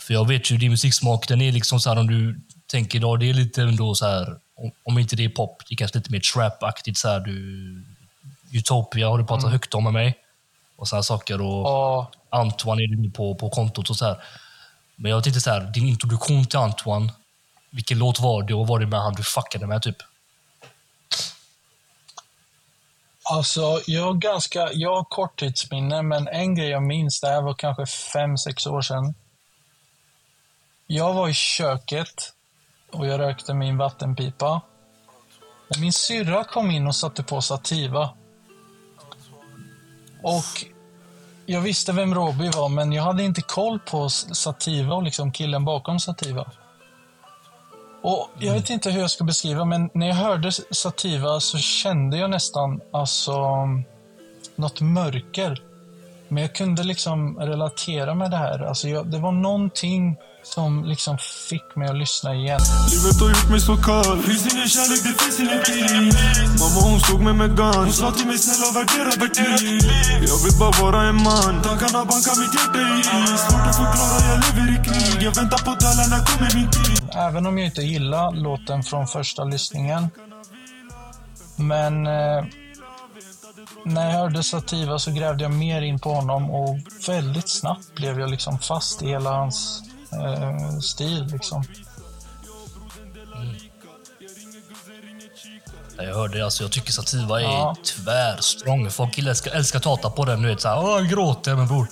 För 0.00 0.14
jag 0.14 0.28
vet 0.28 0.50
ju, 0.50 0.56
din 0.56 0.70
musiksmak, 0.70 1.28
den 1.28 1.40
är 1.42 1.52
liksom 1.52 1.80
så 1.80 1.90
här, 1.90 1.98
om 1.98 2.06
du 2.06 2.40
tänker 2.70 2.98
idag, 2.98 3.20
det 3.20 3.30
är 3.30 3.34
lite 3.34 3.62
ändå 3.62 3.94
så 3.94 4.06
här, 4.06 4.26
om, 4.84 4.98
inte 4.98 5.16
det 5.16 5.24
är 5.24 5.28
pop, 5.28 5.62
det 5.68 5.74
är 5.74 5.76
kanske 5.76 5.98
lite 5.98 6.12
mer 6.12 6.20
trap-aktigt. 6.34 6.98
Så 6.98 7.08
här, 7.08 7.20
du, 7.20 7.84
Utopia 8.52 9.08
har 9.08 9.18
du 9.18 9.24
pratat 9.26 9.50
högt 9.50 9.74
om 9.74 9.84
med 9.84 9.92
mig. 9.92 10.16
Och 10.78 10.88
sådana 10.88 11.02
saker. 11.02 11.40
Och 11.40 11.66
Ja, 11.66 12.10
Antoine 12.30 12.80
är 12.80 12.96
du 12.96 13.10
på, 13.10 13.34
på 13.34 13.50
kontot 13.50 13.90
och 13.90 13.96
så 13.96 14.04
här. 14.04 14.16
Men 14.96 15.10
jag 15.10 15.24
tänkte 15.24 15.40
så 15.40 15.50
här, 15.50 15.60
din 15.60 15.86
introduktion 15.86 16.46
till 16.46 16.58
Antoine, 16.58 17.12
vilken 17.70 17.98
låt 17.98 18.20
var 18.20 18.42
det 18.42 18.54
och 18.54 18.66
var 18.66 18.78
det 18.78 18.86
med 18.86 19.00
han 19.00 19.14
du 19.14 19.22
fuckade 19.22 19.66
med 19.66 19.82
typ? 19.82 19.96
alltså 23.30 23.80
jag 23.86 24.04
har 24.04 24.14
ganska, 24.14 24.72
jag 24.72 24.96
har 24.96 25.04
korttidsminne, 25.04 26.02
men 26.02 26.28
en 26.28 26.54
grej 26.54 26.68
jag 26.68 26.82
minns, 26.82 27.20
det 27.20 27.28
här 27.28 27.42
var 27.42 27.54
kanske 27.54 27.86
fem, 27.86 28.38
sex 28.38 28.66
år 28.66 28.80
sedan. 28.80 29.14
Jag 30.86 31.14
var 31.14 31.28
i 31.28 31.34
köket 31.34 32.32
och 32.92 33.06
jag 33.06 33.20
rökte 33.20 33.54
min 33.54 33.76
vattenpipa. 33.76 34.60
Min 35.80 35.92
syrra 35.92 36.44
kom 36.44 36.70
in 36.70 36.86
och 36.86 36.96
satte 36.96 37.22
på 37.22 37.40
Sativa. 37.40 38.10
Och 40.22 40.64
jag 41.46 41.60
visste 41.60 41.92
vem 41.92 42.14
Robbie 42.14 42.50
var, 42.50 42.68
men 42.68 42.92
jag 42.92 43.02
hade 43.02 43.22
inte 43.22 43.42
koll 43.42 43.78
på 43.78 44.08
Sativa 44.08 44.94
och 44.94 45.02
liksom 45.02 45.32
killen 45.32 45.64
bakom 45.64 46.00
Sativa. 46.00 46.46
Och 48.02 48.30
Jag 48.38 48.52
vet 48.52 48.70
inte 48.70 48.90
hur 48.90 49.00
jag 49.00 49.10
ska 49.10 49.24
beskriva, 49.24 49.64
men 49.64 49.90
när 49.94 50.06
jag 50.06 50.14
hörde 50.14 50.52
Sativa 50.52 51.40
så 51.40 51.58
kände 51.58 52.16
jag 52.16 52.30
nästan 52.30 52.80
alltså 52.92 53.66
något 54.56 54.80
mörker. 54.80 55.62
Men 56.28 56.42
jag 56.42 56.54
kunde 56.54 56.82
liksom 56.82 57.38
relatera 57.38 58.14
med 58.14 58.30
det 58.30 58.36
här. 58.36 58.58
Alltså 58.58 58.88
jag, 58.88 59.06
det 59.06 59.18
var 59.18 59.32
någonting 59.32 60.16
som 60.42 60.84
liksom 60.84 61.18
fick 61.50 61.76
mig 61.76 61.88
att 61.88 61.98
lyssna 61.98 62.34
igen. 62.34 62.60
Livet 62.90 63.20
har 63.20 63.28
gjort 63.28 63.50
mig 63.50 63.60
så 63.60 63.76
kall. 63.76 64.22
Finns 64.22 64.54
ingen 64.54 64.68
kärlek, 64.68 65.00
det 65.06 65.14
finns 65.22 65.40
ingen 65.40 65.62
tid. 65.62 66.14
Mamma 66.60 66.80
hon 66.88 67.00
slog 67.00 67.20
mig 67.20 67.34
med 67.34 67.56
gun. 67.56 67.74
Hon 67.74 67.92
sa 67.92 68.12
till 68.12 68.26
mig 68.26 68.38
snälla 68.38 68.68
värdera 68.76 69.10
tid 69.10 69.90
Jag 70.30 70.38
vill 70.44 70.56
bara 70.60 70.74
vara 70.82 71.00
en 71.08 71.18
man. 71.22 71.54
Tankarna 71.62 72.00
bankar 72.10 72.34
mitt 72.42 72.54
hjärta 72.56 72.80
i. 72.94 73.00
Is 73.34 73.40
Svårt 73.46 73.66
att 73.70 73.76
förklara, 73.82 74.18
jag 74.30 74.38
lever 74.44 74.66
i 74.76 74.78
krig. 74.86 75.22
Jag 75.26 75.34
väntar 75.34 75.58
på 75.58 75.72
dalarna, 75.82 76.16
när 76.16 76.24
kommer 76.28 76.54
min 76.54 76.70
tid? 76.70 77.02
Även 77.12 77.46
om 77.46 77.58
jag 77.58 77.66
inte 77.66 77.82
gillar 77.82 78.32
låten 78.32 78.82
från 78.82 79.06
första 79.06 79.44
lyssningen. 79.44 80.10
Men 81.56 82.06
eh, 82.06 82.44
när 83.84 84.10
jag 84.10 84.18
hörde 84.18 84.42
Sativa 84.42 84.98
så 84.98 85.10
grävde 85.10 85.42
jag 85.44 85.52
mer 85.52 85.82
in 85.82 85.98
på 85.98 86.12
honom 86.12 86.50
och 86.50 86.76
väldigt 87.06 87.48
snabbt 87.48 87.94
blev 87.94 88.20
jag 88.20 88.30
liksom 88.30 88.58
fast 88.58 89.02
i 89.02 89.06
hela 89.06 89.30
hans 89.30 89.87
eh, 90.12 90.78
stil. 90.80 91.26
Liksom. 91.32 91.64
Ja, 95.96 96.02
Jag 96.04 96.14
hörde 96.14 96.44
alltså, 96.44 96.64
jag 96.64 96.72
tycker 96.72 96.92
Sativa 96.92 97.40
är 97.40 97.44
Ja. 97.44 97.76
tvärstrong. 97.84 98.90
Folk 98.90 99.18
älskar, 99.18 99.50
älskar 99.50 99.80
tata 99.80 100.10
på 100.10 100.24
den. 100.24 100.42
Du 100.42 100.48
vet, 100.48 100.60
såhär, 100.60 100.78
Åh, 100.84 100.94
han 100.94 101.08
gråter. 101.08 101.54
Men 101.54 101.66
bror, 101.68 101.86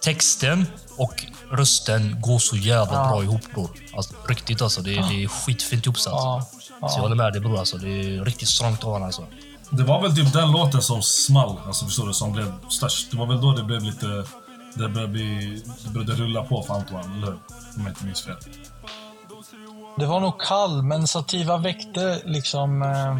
texten 0.00 0.66
och 0.96 1.24
rösten 1.50 2.20
går 2.20 2.38
så 2.38 2.56
jävla 2.56 2.94
Ja. 2.94 3.08
bra 3.08 3.22
ihop 3.22 3.40
bror. 3.54 3.70
Alltså, 3.96 4.14
riktigt 4.28 4.62
alltså. 4.62 4.82
Det, 4.82 4.94
är- 4.96 5.08
det 5.08 5.24
är 5.24 5.28
skitfint 5.28 5.86
ihopsatt. 5.86 6.12
Ja, 6.12 6.48
Så 6.80 6.88
jag 6.98 7.02
håller 7.02 7.16
med 7.16 7.32
dig 7.32 7.40
bror. 7.40 7.58
Alltså. 7.58 7.76
Det 7.78 7.88
är 7.88 8.24
riktigt 8.24 8.48
strongt 8.48 8.84
av 8.84 8.90
honom 8.92 9.06
alltså. 9.06 9.26
Det 9.70 9.82
var 9.82 10.02
väl 10.02 10.16
typ 10.16 10.32
den 10.32 10.52
låten 10.52 10.82
som 10.82 11.02
small, 11.02 11.56
alltså 11.66 11.84
förstår 11.84 12.06
du, 12.06 12.14
som 12.14 12.32
blev 12.32 12.52
störst. 12.70 13.10
Det 13.10 13.16
var 13.16 13.26
väl 13.26 13.40
då 13.40 13.52
det 13.52 13.62
blev 13.62 13.82
lite... 13.82 14.24
Det 14.74 14.88
började, 14.88 15.12
bli, 15.12 15.62
det 15.84 15.90
började 15.90 16.12
rulla 16.12 16.42
på 16.42 16.62
för 16.62 16.74
Antoine, 16.74 17.12
eller 17.16 17.26
hur? 17.26 17.34
Om 17.76 17.82
jag 17.82 17.88
inte 17.88 18.04
minns 18.04 18.22
fel. 18.22 18.36
Det 19.98 20.06
var 20.06 20.20
nog 20.20 20.40
kall, 20.40 20.82
men 20.82 21.06
Sativa 21.06 21.56
väckte 21.56 22.20
liksom 22.24 22.82
eh, 22.82 23.18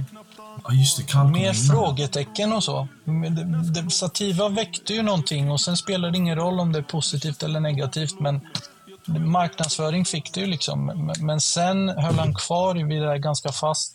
Ja, 0.65 0.73
just 0.73 0.97
det. 0.97 1.03
Kall 1.03 1.27
mer 1.29 1.53
frågetecken 1.53 2.53
och 2.53 2.65
så. 2.65 2.89
Det, 3.05 3.81
det, 3.83 3.91
Sativa 3.91 4.49
väckte 4.49 4.95
ju 4.95 5.03
någonting 5.03 5.51
och 5.51 5.61
sen 5.61 5.77
spelar 5.77 6.11
det 6.11 6.19
ingen 6.19 6.37
roll 6.37 6.61
om 6.61 6.73
det 6.73 6.79
är 6.79 6.83
positivt 6.83 7.43
eller 7.43 7.61
negativt, 7.61 8.21
men 8.21 8.41
marknadsföring 9.07 10.05
fick 10.05 10.33
det 10.35 10.41
ju 10.41 10.47
liksom. 10.47 11.13
Men- 11.21 11.41
sen 11.41 11.89
höll 11.89 12.19
han 12.19 12.35
kvar 12.35 12.75
vid 12.75 13.03
det 13.03 13.07
där 13.07 13.17
ganska 13.17 13.53
fast, 13.53 13.93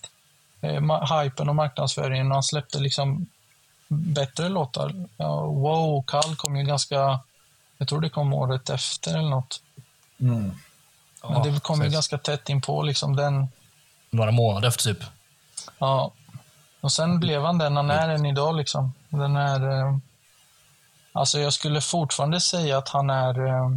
eh, 0.62 1.22
hypen 1.22 1.50
och 1.50 1.56
marknadsföringen 1.56 2.28
och 2.28 2.34
han 2.34 2.44
släppte 2.44 2.80
liksom 2.80 3.28
bättre 3.88 4.50
låtar. 4.50 5.08
Ja, 5.18 5.42
wow 5.46 6.04
Kall 6.08 6.36
kom 6.36 6.56
ju 6.56 6.64
ganska, 6.64 7.20
jag 7.80 7.88
tror 7.88 8.02
det 8.02 8.10
kom 8.10 8.34
året 8.34 8.70
efter 8.70 9.18
eller 9.18 9.30
något. 9.30 9.62
Mm. 10.20 10.52
Men 11.30 11.44
det 11.44 11.60
kom 11.60 11.82
ju 11.82 11.90
ganska 11.90 12.18
tätt 12.18 12.50
in 12.50 12.62
på 12.62 12.84
liksom 12.84 13.16
den 13.16 13.48
Några 14.10 14.32
månader 14.32 14.68
efter 14.68 14.94
typ. 14.94 15.04
Ja. 15.80 16.12
Och 16.82 16.92
sen 16.92 17.20
blev 17.20 17.44
han 17.44 17.58
den 17.58 17.78
han 17.78 17.90
är 17.90 18.10
än 18.10 18.26
idag 18.26 18.56
liksom. 18.56 18.94
Den 19.10 19.36
är... 19.36 19.70
Eh, 19.70 19.98
alltså 21.12 21.40
jag 21.40 21.54
skulle 21.54 21.82
fortfarande 21.82 22.40
säga 22.40 22.78
att 22.78 22.90
han 22.90 23.10
är 23.10 23.48
eh, 23.48 23.70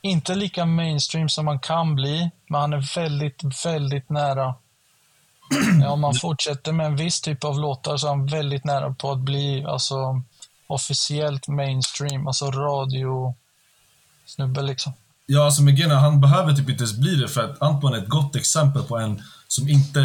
inte 0.00 0.34
lika 0.34 0.64
mainstream 0.66 1.28
som 1.28 1.44
man 1.44 1.58
kan 1.58 1.94
bli, 1.94 2.30
men 2.46 2.60
han 2.60 2.72
är 2.72 2.94
väldigt, 2.94 3.66
väldigt 3.66 4.10
nära. 4.10 4.54
Ja, 5.82 5.90
om 5.90 6.00
man 6.00 6.14
fortsätter 6.14 6.72
med 6.72 6.86
en 6.86 6.96
viss 6.96 7.20
typ 7.20 7.44
av 7.44 7.58
låtar 7.58 7.96
så 7.96 8.06
är 8.06 8.10
han 8.10 8.26
väldigt 8.26 8.64
nära 8.64 8.94
på 8.94 9.10
att 9.10 9.18
bli 9.18 9.64
alltså, 9.64 10.22
officiellt 10.68 11.48
mainstream, 11.48 12.26
alltså 12.26 12.50
radio 12.50 13.34
snubbe 14.26 14.62
liksom. 14.62 14.92
Ja, 15.26 15.44
alltså 15.44 15.62
med 15.62 15.78
Gena, 15.78 15.94
han 15.94 16.20
behöver 16.20 16.52
typ 16.52 16.68
inte 16.68 16.84
ens 16.84 16.96
bli 16.98 17.14
det 17.14 17.28
för 17.28 17.44
att 17.44 17.62
Antoine 17.62 17.94
är 17.94 17.98
ett 18.02 18.08
gott 18.08 18.36
exempel 18.36 18.82
på 18.82 18.98
en 18.98 19.22
som 19.48 19.68
inte 19.68 20.00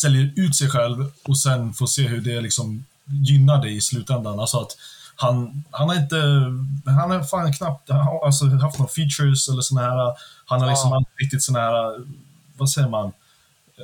säljer 0.00 0.32
ut 0.36 0.56
sig 0.56 0.68
själv 0.70 1.10
och 1.24 1.38
sen 1.38 1.72
får 1.72 1.86
se 1.86 2.08
hur 2.08 2.20
det 2.20 2.40
liksom 2.40 2.84
gynnar 3.06 3.62
dig 3.62 3.76
i 3.76 3.80
slutändan. 3.80 4.40
Alltså 4.40 4.58
att 4.60 4.76
han, 5.16 5.64
han 5.70 5.88
har 5.88 5.96
inte, 5.96 6.16
han 6.90 7.10
har 7.10 7.22
fan 7.24 7.52
knappt 7.52 7.90
alltså, 7.90 8.46
haft 8.46 8.78
några 8.78 8.92
features 8.92 9.48
eller 9.48 9.62
såna 9.62 9.80
här, 9.80 10.16
han 10.46 10.60
har 10.60 10.68
liksom 10.68 10.90
Ja. 10.90 10.96
aldrig 10.96 11.12
riktigt 11.24 11.42
såna 11.42 11.58
här, 11.58 12.04
vad 12.56 12.70
säger 12.70 12.88
man, 12.88 13.12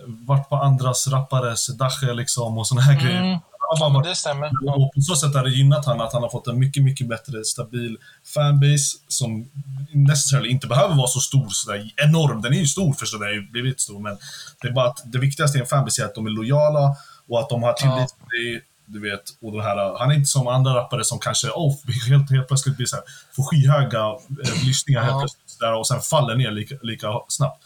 varit 0.06 0.48
på 0.48 0.56
andras 0.56 1.08
rappares 1.08 1.66
dache 1.76 2.14
liksom 2.14 2.58
och 2.58 2.66
såna 2.66 2.80
här 2.80 3.00
grejer. 3.00 3.40
Ja, 3.78 4.02
det 4.04 4.14
stämmer. 4.14 4.46
och 4.46 4.92
på 4.94 5.00
så 5.00 5.16
sätt 5.16 5.34
har 5.34 5.44
det 5.44 5.50
gynnat 5.50 5.86
han 5.86 6.00
att 6.00 6.12
han 6.12 6.22
har 6.22 6.30
fått 6.30 6.46
en 6.46 6.58
mycket, 6.58 6.82
mycket 6.82 7.08
bättre 7.08 7.44
stabil 7.44 7.96
fanbase 8.34 8.98
som 9.08 9.50
necessarily 9.92 10.48
inte 10.48 10.66
behöver 10.66 10.94
vara 10.94 11.06
så 11.06 11.20
stor, 11.20 11.48
sådär 11.48 11.90
enorm. 11.96 12.42
Den 12.42 12.52
är 12.52 12.58
ju 12.58 12.66
stor 12.66 12.92
förstår 12.92 13.18
du, 13.18 13.24
den 13.24 13.34
har 13.34 13.42
ju 13.42 13.50
blivit 13.50 13.80
stor, 13.80 14.00
men 14.00 14.18
det 14.62 14.68
är 14.68 14.72
bara 14.72 14.88
att 14.88 15.02
det 15.04 15.18
viktigaste 15.18 15.58
i 15.58 15.60
en 15.60 15.66
fanbase 15.66 16.02
är 16.02 16.06
att 16.06 16.14
de 16.14 16.26
är 16.26 16.30
lojala 16.30 16.96
och 17.28 17.40
att 17.40 17.48
de 17.48 17.62
har 17.62 17.72
tillit 17.72 18.08
till 18.08 18.52
dig. 18.52 18.64
Du 18.90 19.00
vet, 19.00 19.22
och 19.42 19.52
det 19.52 19.62
här, 19.62 19.98
han 19.98 20.10
är 20.10 20.14
inte 20.14 20.26
som 20.26 20.48
andra 20.48 20.74
rappare 20.74 21.04
som 21.04 21.18
kanske 21.18 21.48
oh, 21.48 21.76
helt, 22.08 22.30
helt 22.30 22.48
plötsligt 22.48 22.76
blir 22.76 22.86
så 22.86 22.96
här, 22.96 23.04
får 23.36 23.42
skyhöga 23.42 24.06
eh, 24.44 24.66
lyssningar 24.66 25.00
helt 25.02 25.12
Ja. 25.12 25.20
plötsligt 25.20 25.50
sådär, 25.50 25.74
och 25.74 25.86
sen 25.86 26.00
faller 26.00 26.34
ner 26.36 26.50
lika, 26.50 26.74
lika 26.82 27.08
snabbt. 27.28 27.64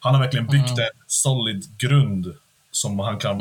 Han 0.00 0.14
har 0.14 0.22
verkligen 0.22 0.46
byggt 0.46 0.70
en 0.70 0.88
solid 1.06 1.78
grund 1.78 2.34
som 2.70 2.98
han 2.98 3.18
kan 3.18 3.40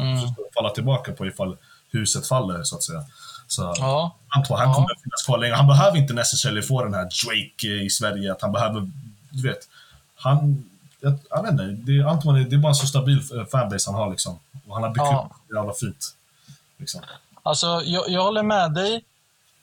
falla 0.53 0.69
tillbaka 0.69 1.11
på 1.11 1.25
ifall 1.27 1.57
huset 1.91 2.27
faller, 2.27 2.63
så 2.63 2.75
att 2.75 2.83
säga. 2.83 3.03
Så 3.47 3.73
Ja. 3.77 4.15
Antoine, 4.35 4.59
han 4.59 4.67
Ja. 4.69 4.73
kommer 4.75 4.91
att 4.95 5.01
finnas 5.01 5.23
kvar 5.25 5.37
länge. 5.37 5.53
Han 5.55 5.67
behöver 5.67 5.97
inte 5.97 6.13
necessarily 6.13 6.61
få 6.61 6.83
den 6.83 6.93
här 6.93 7.03
Drake 7.25 7.67
i 7.67 7.89
Sverige, 7.89 8.31
att 8.31 8.41
han 8.41 8.51
behöver, 8.51 8.91
du 9.29 9.47
vet. 9.49 9.59
Han, 10.15 10.63
jag, 11.01 11.17
jag 11.29 11.41
vet 11.43 11.51
inte, 11.51 11.63
det, 11.63 11.97
är- 11.97 12.05
Antoine, 12.05 12.49
det 12.49 12.55
är 12.55 12.59
bara 12.59 12.69
en 12.69 12.75
så 12.75 12.87
stabil 12.87 13.17
eh, 13.37 13.45
fanbase 13.45 13.91
han 13.91 13.99
har 13.99 14.09
liksom. 14.09 14.39
Och 14.67 14.73
han 14.73 14.83
har 14.83 14.89
byggt 14.89 14.97
Ja. 15.11 15.29
upp 15.31 15.37
det 15.49 15.55
jävla 15.55 15.73
fint. 15.73 16.15
Liksom. 16.77 17.01
Alltså, 17.43 17.81
jag, 17.85 18.09
jag 18.09 18.23
håller 18.23 18.43
med 18.43 18.73
dig. 18.73 18.95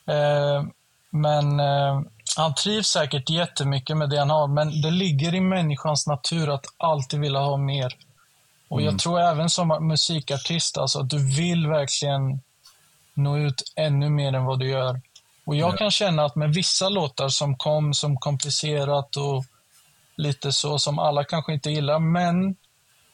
Eh, 0.06 0.64
men 1.11 1.61
eh, 1.61 2.00
han 2.37 2.54
trivs 2.54 2.87
säkert 2.88 3.30
jättemycket 3.30 3.97
med 3.97 4.11
det 4.11 4.18
han 4.18 4.30
har. 4.30 4.47
Men 4.49 4.80
det 4.82 4.90
ligger 4.90 5.35
i 5.35 5.40
människans 5.40 6.06
natur 6.06 6.54
att 6.54 6.64
alltid 6.76 7.20
vilja 7.20 7.38
ha 7.40 7.56
mer. 7.56 7.97
Och 8.68 8.82
jag 8.82 8.98
tror 8.98 9.20
även 9.20 9.50
som 9.50 9.68
musikartist, 9.88 10.78
alltså 10.78 11.00
att 11.00 11.10
du 11.10 11.18
vill 11.37 11.66
verkligen 11.66 12.40
nå 13.14 13.38
ut 13.38 13.62
ännu 13.76 14.10
mer 14.10 14.32
än 14.32 14.44
vad 14.44 14.58
du 14.58 14.68
gör. 14.68 15.00
Och 15.44 15.56
jag 15.56 15.72
Ja. 15.72 15.76
kan 15.76 15.90
känna 15.90 16.25
att 16.25 16.37
med 16.37 16.54
vissa 16.54 16.88
låtar 16.88 17.28
som 17.28 17.56
kom 17.56 17.94
som 17.94 18.16
komplicerat 18.16 19.16
och 19.16 19.44
lite 20.16 20.52
så 20.52 20.78
som 20.78 20.98
alla 20.98 21.25
kanske 21.25 21.52
inte 21.52 21.70
gillar, 21.70 21.98
men 21.98 22.56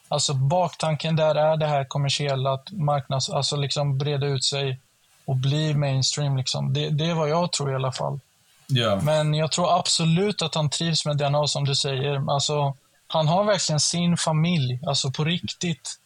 alltså 0.08 0.34
baktanken 0.34 1.16
där 1.16 1.34
är 1.34 1.56
det 1.56 1.66
här 1.66 1.84
kommersiella, 1.84 2.52
att 2.52 2.70
marknads, 2.73 3.30
alltså 3.30 3.56
liksom 3.56 3.99
breda 3.99 4.26
ut 4.26 4.44
sig 4.44 4.78
och 5.26 5.37
bli 5.37 5.75
mainstream. 5.75 6.37
Liksom. 6.37 6.73
Det, 6.73 6.88
det 6.88 7.04
är 7.04 7.14
vad 7.14 7.28
jag 7.28 7.52
tror 7.52 7.73
i 7.73 7.75
alla 7.75 7.92
fall. 7.92 8.20
Ja. 8.66 9.00
Men 9.02 9.34
jag 9.34 9.52
tror 9.52 9.78
absolut 9.78 10.42
att 10.42 10.54
han 10.54 10.70
trivs 10.70 11.06
med 11.06 11.20
har, 11.20 11.46
som 11.46 11.64
du 11.64 11.75
säger. 11.75 12.30
Alltså, 12.34 12.75
han 13.14 13.28
har 13.28 13.44
verkligen 13.44 13.80
sin 13.80 14.16
familj, 14.16 14.80
alltså 14.87 15.11
på 15.11 15.25
riktigt. 15.25 15.99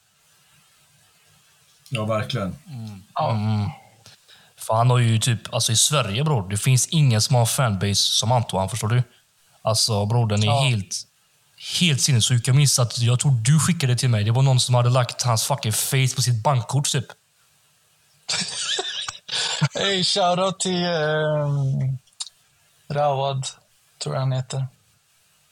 ja, 1.88 2.04
verkligen. 2.04 2.56
Ja. 3.14 3.36
För 4.56 4.74
han 4.74 4.90
har 4.90 4.98
ju 4.98 5.18
typ, 5.18 5.54
alltså 5.54 5.72
i 5.72 5.76
Sverige 5.76 6.24
bror, 6.24 6.48
det 6.48 6.56
finns 6.56 6.86
ingen 6.86 7.22
som 7.22 7.36
har 7.36 7.46
fanbase 7.46 7.94
som 7.94 8.32
Antoine, 8.32 8.68
förstår 8.68 8.88
du? 8.88 9.02
Alltså 9.62 10.06
bror, 10.06 10.26
den 10.26 10.42
är 10.42 10.46
Ja. 10.46 10.60
helt, 10.60 10.94
helt 11.80 12.00
sinnessjuk. 12.00 12.48
Jag 12.48 12.56
minns 12.56 12.78
att 12.78 12.98
jag 12.98 13.20
tror 13.20 13.32
du 13.32 13.60
skickade 13.60 13.92
det 13.92 13.98
till 13.98 14.08
mig. 14.08 14.24
Det 14.24 14.30
var 14.30 14.42
någon 14.42 14.60
som 14.60 14.74
hade 14.74 14.90
lagt 14.90 15.22
hans 15.22 15.44
fucking 15.44 15.72
face 15.72 16.14
på 16.16 16.22
sitt 16.22 16.42
bankkort 16.42 16.88
typ. 16.92 17.06
Hey, 19.74 20.04
shoutout 20.04 20.60
till 20.60 20.84
um, 20.86 21.98
Rawad, 22.88 23.46
tror 24.02 24.14
jag 24.14 24.20
han 24.20 24.32
heter. 24.32 24.66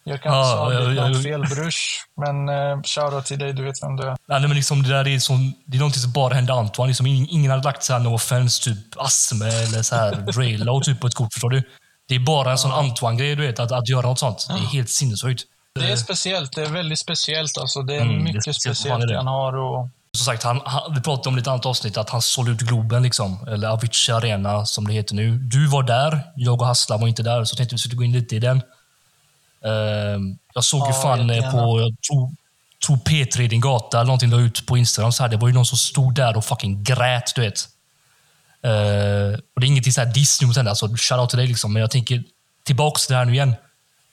Jag 0.08 0.18
Ja, 0.24 0.44
sa 0.44 0.72
ja, 0.72 0.80
ditt 0.80 0.96
ja, 0.98 1.08
ja. 1.08 1.22
fel, 1.22 1.40
brors. 1.40 2.00
Men 2.16 2.48
uh, 2.48 2.82
shoutout 2.82 3.26
till 3.26 3.38
dig, 3.38 3.52
du 3.52 3.64
vet 3.64 3.82
vem 3.82 3.96
du 3.96 4.02
är. 4.02 4.16
Nej, 4.28 4.40
men 4.40 4.50
liksom, 4.50 4.82
det 4.82 4.88
där 4.88 5.08
är, 5.08 5.18
som, 5.18 5.54
det 5.66 5.76
är 5.76 5.78
någonting 5.78 6.02
som 6.02 6.12
bara 6.12 6.34
hände 6.34 6.52
Antoine. 6.52 6.88
Liksom, 6.88 7.06
ingen, 7.06 7.50
hade 7.50 7.62
lagt 7.62 7.82
så 7.84 7.92
här, 7.92 8.00
no 8.00 8.14
offense, 8.14 8.64
typ 8.64 8.78
Asme 8.96 9.46
eller 9.46 9.82
så 9.82 9.96
här 9.96 10.12
Draylo 10.12 10.80
typ 10.84 11.00
på 11.00 11.06
ett 11.06 11.14
kort, 11.14 11.32
förstår 11.32 11.50
du? 11.50 11.62
Det 12.08 12.14
är 12.14 12.18
bara 12.20 12.50
en 12.50 12.58
sån 12.58 12.72
Antoine-grej, 12.72 13.36
du 13.36 13.46
vet, 13.46 13.60
att, 13.60 13.72
att 13.72 13.88
göra 13.88 14.06
något 14.06 14.18
sånt. 14.18 14.46
Det 14.48 14.54
är 14.54 14.58
helt 14.58 14.90
sinnessjukt. 14.90 15.42
Det 15.74 15.92
är 15.92 15.96
speciellt, 15.96 16.52
det 16.52 16.62
är 16.62 16.68
väldigt 16.70 16.98
speciellt. 16.98 17.58
Alltså. 17.58 17.82
Det 17.82 17.94
är 17.96 18.00
Mm, 18.00 18.08
det 18.14 18.20
är 18.20 18.24
mycket 18.24 18.42
speciellt, 18.42 18.78
speciellt 18.78 19.16
han 19.16 19.26
har. 19.26 19.56
Och, 19.56 19.88
Som 20.16 20.24
sagt, 20.24 20.42
han, 20.42 20.60
han, 20.64 20.94
vi 20.94 21.00
pratade 21.00 21.28
om 21.28 21.36
lite 21.36 21.50
annat 21.50 21.66
avsnitt 21.66 21.96
att 21.96 22.10
han 22.10 22.22
sålde 22.22 22.50
ut 22.50 22.60
Globen, 22.60 23.02
liksom, 23.02 23.46
eller 23.48 23.68
Avicii 23.68 24.14
Arena 24.14 24.66
som 24.66 24.86
det 24.86 24.92
heter 24.92 25.14
nu. 25.14 25.38
Du 25.38 25.66
var 25.66 25.82
där, 25.82 26.20
jag 26.36 26.60
och 26.60 26.66
Hasslam 26.66 27.00
var 27.00 27.08
inte 27.08 27.22
där, 27.22 27.44
så 27.44 27.56
tänkte 27.56 27.74
vi 27.74 27.78
skulle 27.78 27.96
gå 27.96 28.04
in 28.04 28.12
lite 28.12 28.36
i 28.36 28.38
den. 28.38 28.62
Ehm, 29.66 30.38
jag 30.54 30.64
såg 30.64 30.80
ju 30.80 30.94
Ja, 30.94 31.02
fan 31.02 31.30
eh, 31.30 31.50
på, 31.50 31.80
jag 31.80 31.96
tror, 32.08 32.34
tror 32.86 32.96
P3 32.96 33.48
Din 33.48 33.60
Gata, 33.60 33.96
eller 33.96 34.06
någonting 34.06 34.30
la 34.30 34.40
ut 34.40 34.66
på 34.66 34.76
Instagram, 34.76 35.12
så 35.12 35.22
här, 35.22 35.30
det 35.30 35.36
var 35.36 35.48
ju 35.48 35.54
någon 35.54 35.66
som 35.66 35.78
stod 35.78 36.14
där 36.14 36.36
och 36.36 36.44
fucking 36.44 36.84
grät, 36.84 37.32
du 37.34 37.40
vet. 37.40 37.68
Ehm, 38.62 39.34
och 39.54 39.60
det 39.60 39.66
är 39.66 39.68
ingenting 39.68 39.92
så 39.92 40.00
här 40.00 40.14
diss 40.14 40.40
nu 40.40 40.46
mot 40.46 40.56
henne, 40.56 40.70
alltså 40.70 40.88
shoutout 40.96 41.30
till 41.30 41.38
dig 41.38 41.46
liksom, 41.46 41.72
men 41.72 41.80
jag 41.80 41.90
tänker 41.90 42.24
tillbaks 42.64 43.06
till 43.06 43.12
det 43.12 43.18
här 43.18 43.24
nu 43.24 43.32
igen. 43.32 43.54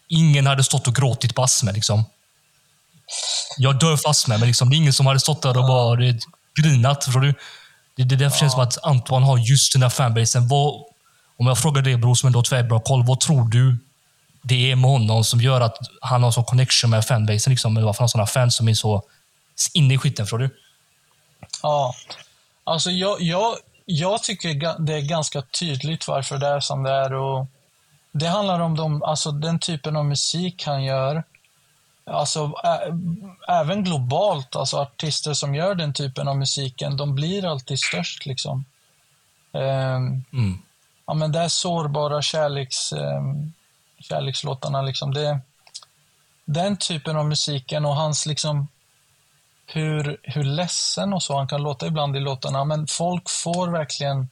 Ingen 0.08 0.48
hade 0.48 0.64
stått 0.64 0.88
och 0.88 0.96
gråtit 0.96 1.36
på 1.36 1.44
Asme 1.44 1.72
liksom. 1.72 2.06
Jag 3.58 3.80
dör 3.80 3.98
för 3.98 4.10
astma, 4.10 4.38
men 4.38 4.48
liksom, 4.48 4.70
det 4.70 4.76
är 4.76 4.78
ingen 4.78 4.94
som 4.94 5.06
hade 5.06 5.20
stått 5.20 5.42
där 5.42 5.58
och 5.58 5.68
bara 5.68 5.96
det, 5.96 6.20
grinat. 6.62 7.04
Förstår 7.04 7.22
du? 7.22 7.34
Det, 7.96 8.04
det 8.04 8.16
därför 8.16 8.38
känns 8.38 8.54
som 8.54 8.62
att 8.62 8.78
Antoine 8.84 9.24
har 9.24 9.38
just 9.38 9.74
den 9.74 9.82
här 9.82 9.90
fanbasen. 9.90 10.48
Vad, 10.48 10.74
om 11.38 11.48
jag 11.48 11.58
frågar 11.58 11.82
dig 11.82 11.98
bror, 11.98 12.16
som 12.16 12.28
ändå 12.28 12.40
har 12.40 12.44
tvärbra 12.44 12.80
koll, 12.80 13.06
vad 13.06 13.20
tror 13.20 13.50
du 13.50 13.78
det 14.44 14.72
är 14.72 14.76
med 14.76 14.90
honom 14.92 15.24
som 15.24 15.42
gör 15.42 15.62
att 15.62 15.78
han 16.02 16.24
har 16.24 16.32
sån 16.32 16.44
connection 16.44 16.90
med 16.90 17.06
fanbasen? 17.06 17.52
Liksom, 17.52 17.78
eller 17.78 17.86
varför 17.86 18.00
han 18.00 18.04
har 18.04 18.08
såna 18.08 18.26
fans 18.26 18.56
som 18.56 18.68
är 18.68 18.74
så 18.74 19.04
inne 19.74 19.94
i 19.94 19.98
skiten? 19.98 20.26
Förstår 20.26 20.38
du? 20.38 20.50
ja. 21.64 21.94
Alltså, 22.66 22.92
jag, 22.92 23.22
jag, 23.22 23.56
jag 23.86 24.24
tycker 24.24 24.80
det 24.80 24.94
är 24.94 25.02
ganska 25.02 25.42
tydligt 25.42 26.08
varför 26.08 26.38
det 26.38 26.48
är 26.48 26.60
som 26.60 26.84
det 26.84 26.92
är. 26.92 27.14
Och 27.14 27.48
det 28.12 28.28
handlar 28.28 28.60
om 28.60 28.76
de, 28.76 29.04
alltså, 29.04 29.32
den 29.32 29.60
typen 29.60 29.96
av 29.96 30.06
musik 30.06 30.64
han 30.66 30.84
gör. 30.84 31.24
Alltså, 32.06 32.54
ä, 32.64 32.80
även 33.48 33.84
globalt, 33.84 34.56
alltså 34.56 34.78
artister 34.78 35.34
som 35.34 35.56
gör 35.56 35.76
den 35.76 35.94
typen 35.94 36.28
av 36.28 36.38
musiken, 36.38 36.98
de 36.98 37.16
blir 37.16 37.46
alltid 37.46 37.80
störst. 37.80 38.26
liksom. 38.26 38.66
Ehm, 39.54 40.24
Mm. 40.34 40.58
ja, 41.08 41.14
men 41.14 41.32
det 41.32 41.40
är 41.40 41.48
sårbara 41.48 42.22
kärleks, 42.22 42.94
um, 42.94 43.54
kärlekslåtarna. 44.04 44.82
Liksom. 44.82 45.14
Det, 45.14 45.40
den 46.46 46.78
typen 46.78 47.18
av 47.18 47.26
musiken 47.26 47.86
och 47.86 47.96
hans 47.96 48.26
liksom 48.26 48.68
hur, 49.66 50.18
hur 50.24 50.44
ledsen 50.44 51.14
och 51.14 51.24
så 51.24 51.38
han 51.38 51.48
kan 51.48 51.62
låta 51.62 51.88
ibland 51.88 52.18
i 52.18 52.20
låtarna. 52.20 52.66
Men 52.66 52.88
folk 52.88 53.30
får 53.30 53.68
verkligen, 53.68 54.30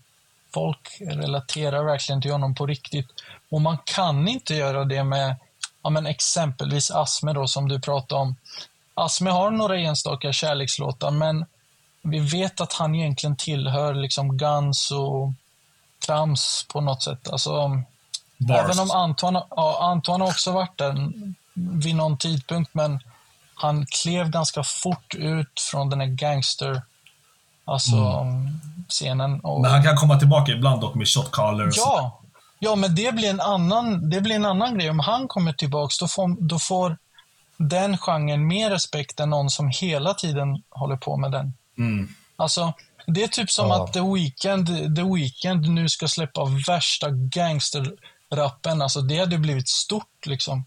folk 0.53 0.97
relaterar 1.01 1.83
verkligen 1.83 2.21
till 2.21 2.31
honom 2.31 2.55
på 2.55 2.65
riktigt. 2.65 3.07
Och 3.49 3.61
man 3.61 3.77
kan 3.85 4.27
inte 4.27 4.55
göra 4.55 4.85
det 4.85 5.03
med 5.03 5.35
ja, 5.83 5.89
men 5.89 6.05
exempelvis 6.05 6.91
Asme 6.91 7.33
då, 7.33 7.47
som 7.47 7.67
du 7.67 7.79
pratade 7.79 8.21
om. 8.21 8.35
Asme 8.93 9.29
har 9.29 9.51
några 9.51 9.77
enstaka 9.77 10.33
kärlekslåtar, 10.33 11.11
men 11.11 11.45
vi 12.01 12.19
vet 12.19 12.61
att 12.61 12.73
han 12.73 12.95
egentligen 12.95 13.35
tillhör 13.35 13.93
liksom 13.93 14.37
Guns 14.37 14.91
och 14.91 15.33
trams 16.05 16.65
på 16.69 16.81
något 16.81 17.03
sätt. 17.03 17.29
Alltså, 17.29 17.83
Bars. 18.47 18.59
även 18.59 18.79
om 18.79 18.91
Anton, 18.91 19.33
ja, 19.33 19.77
Anton 19.81 20.21
har 20.21 20.27
också 20.27 20.51
varit 20.51 20.77
där 20.77 21.11
vid 21.53 21.95
någon 21.95 22.17
tidpunkt, 22.17 22.73
men 22.73 22.99
han 23.55 23.85
klev 23.85 24.29
ganska 24.29 24.63
fort 24.63 25.15
ut 25.15 25.59
från 25.71 25.89
den 25.89 25.99
här 25.99 26.07
gangster 26.07 26.81
alltså, 27.65 28.25
scenen. 28.89 29.39
Och, 29.39 29.61
Men 29.61 29.71
han 29.71 29.83
kan 29.83 29.95
komma 29.95 30.19
tillbaka 30.19 30.51
ibland 30.51 30.81
dock 30.81 30.95
med 30.95 31.07
shot 31.07 31.31
callers. 31.31 31.77
Ja, 31.77 32.19
ja, 32.59 32.75
men 32.75 32.95
det 32.95 33.15
blir, 33.15 33.29
en 33.29 33.41
annan, 33.41 34.09
det 34.09 34.21
blir 34.21 34.35
en 34.35 34.45
annan 34.45 34.77
grej. 34.77 34.89
Om 34.89 34.99
han 34.99 35.27
kommer 35.27 35.53
tillbaks, 35.53 35.97
då 35.97 36.07
får, 36.07 36.47
då 36.47 36.59
får 36.59 36.97
den 37.57 37.97
genren 37.97 38.47
mer 38.47 38.69
respekt 38.69 39.19
än 39.19 39.29
någon 39.29 39.49
som 39.49 39.71
hela 39.81 40.13
tiden 40.13 40.63
håller 40.69 40.95
på 40.95 41.17
med 41.17 41.31
den. 41.31 41.53
Mm. 41.77 42.09
Alltså, 42.35 42.73
det 43.07 43.23
är 43.23 43.27
typ 43.27 43.51
som 43.51 43.67
Ja. 43.67 43.83
att 43.83 43.93
The 43.93 44.01
Weeknd, 44.01 44.95
The 44.95 45.03
Weeknd 45.03 45.69
nu 45.69 45.89
ska 45.89 46.07
släppa 46.07 46.45
värsta 46.67 47.09
gangsterrappen. 48.31 48.81
Alltså, 48.81 49.01
det 49.01 49.19
hade 49.19 49.37
blivit 49.37 49.69
stort 49.69 50.25
liksom. 50.25 50.65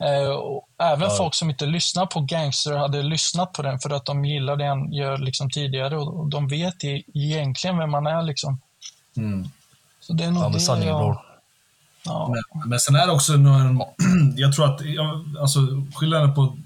Eh, 0.00 0.30
och 0.30 0.68
även 0.78 1.08
Ja. 1.08 1.16
folk 1.16 1.34
som 1.34 1.50
inte 1.50 1.66
lyssnar 1.66 2.06
på 2.06 2.20
gangster 2.20 2.76
hade 2.76 3.02
lyssnat 3.02 3.52
på 3.52 3.62
den 3.62 3.78
för 3.78 3.90
att 3.90 4.04
de 4.04 4.24
gillar 4.24 4.56
det 4.56 4.66
han 4.66 4.92
gör 4.92 5.18
liksom 5.18 5.50
tidigare 5.50 5.98
och, 5.98 6.28
de 6.28 6.48
vet 6.48 6.84
egentligen 7.14 7.78
vem 7.78 7.90
man 7.90 8.06
är. 8.06 8.22
Liksom. 8.22 8.60
Mm. 9.16 9.48
Så 10.00 10.12
det 10.12 10.24
är 10.24 10.30
nog 10.30 10.42
Ja, 10.44 10.48
det 10.48 10.60
sanningen 10.60 10.94
jag-. 10.94 11.24
Ja. 12.04 12.34
Men, 12.52 12.68
men 12.68 12.80
sen 12.80 12.94
är 12.94 13.06
det 13.06 13.12
också 13.12 13.32
jag 14.36 14.54
tror 14.54 14.64
att, 14.64 14.80
alltså 15.40 15.60
skillnaden 15.94 16.34
på 16.34 16.56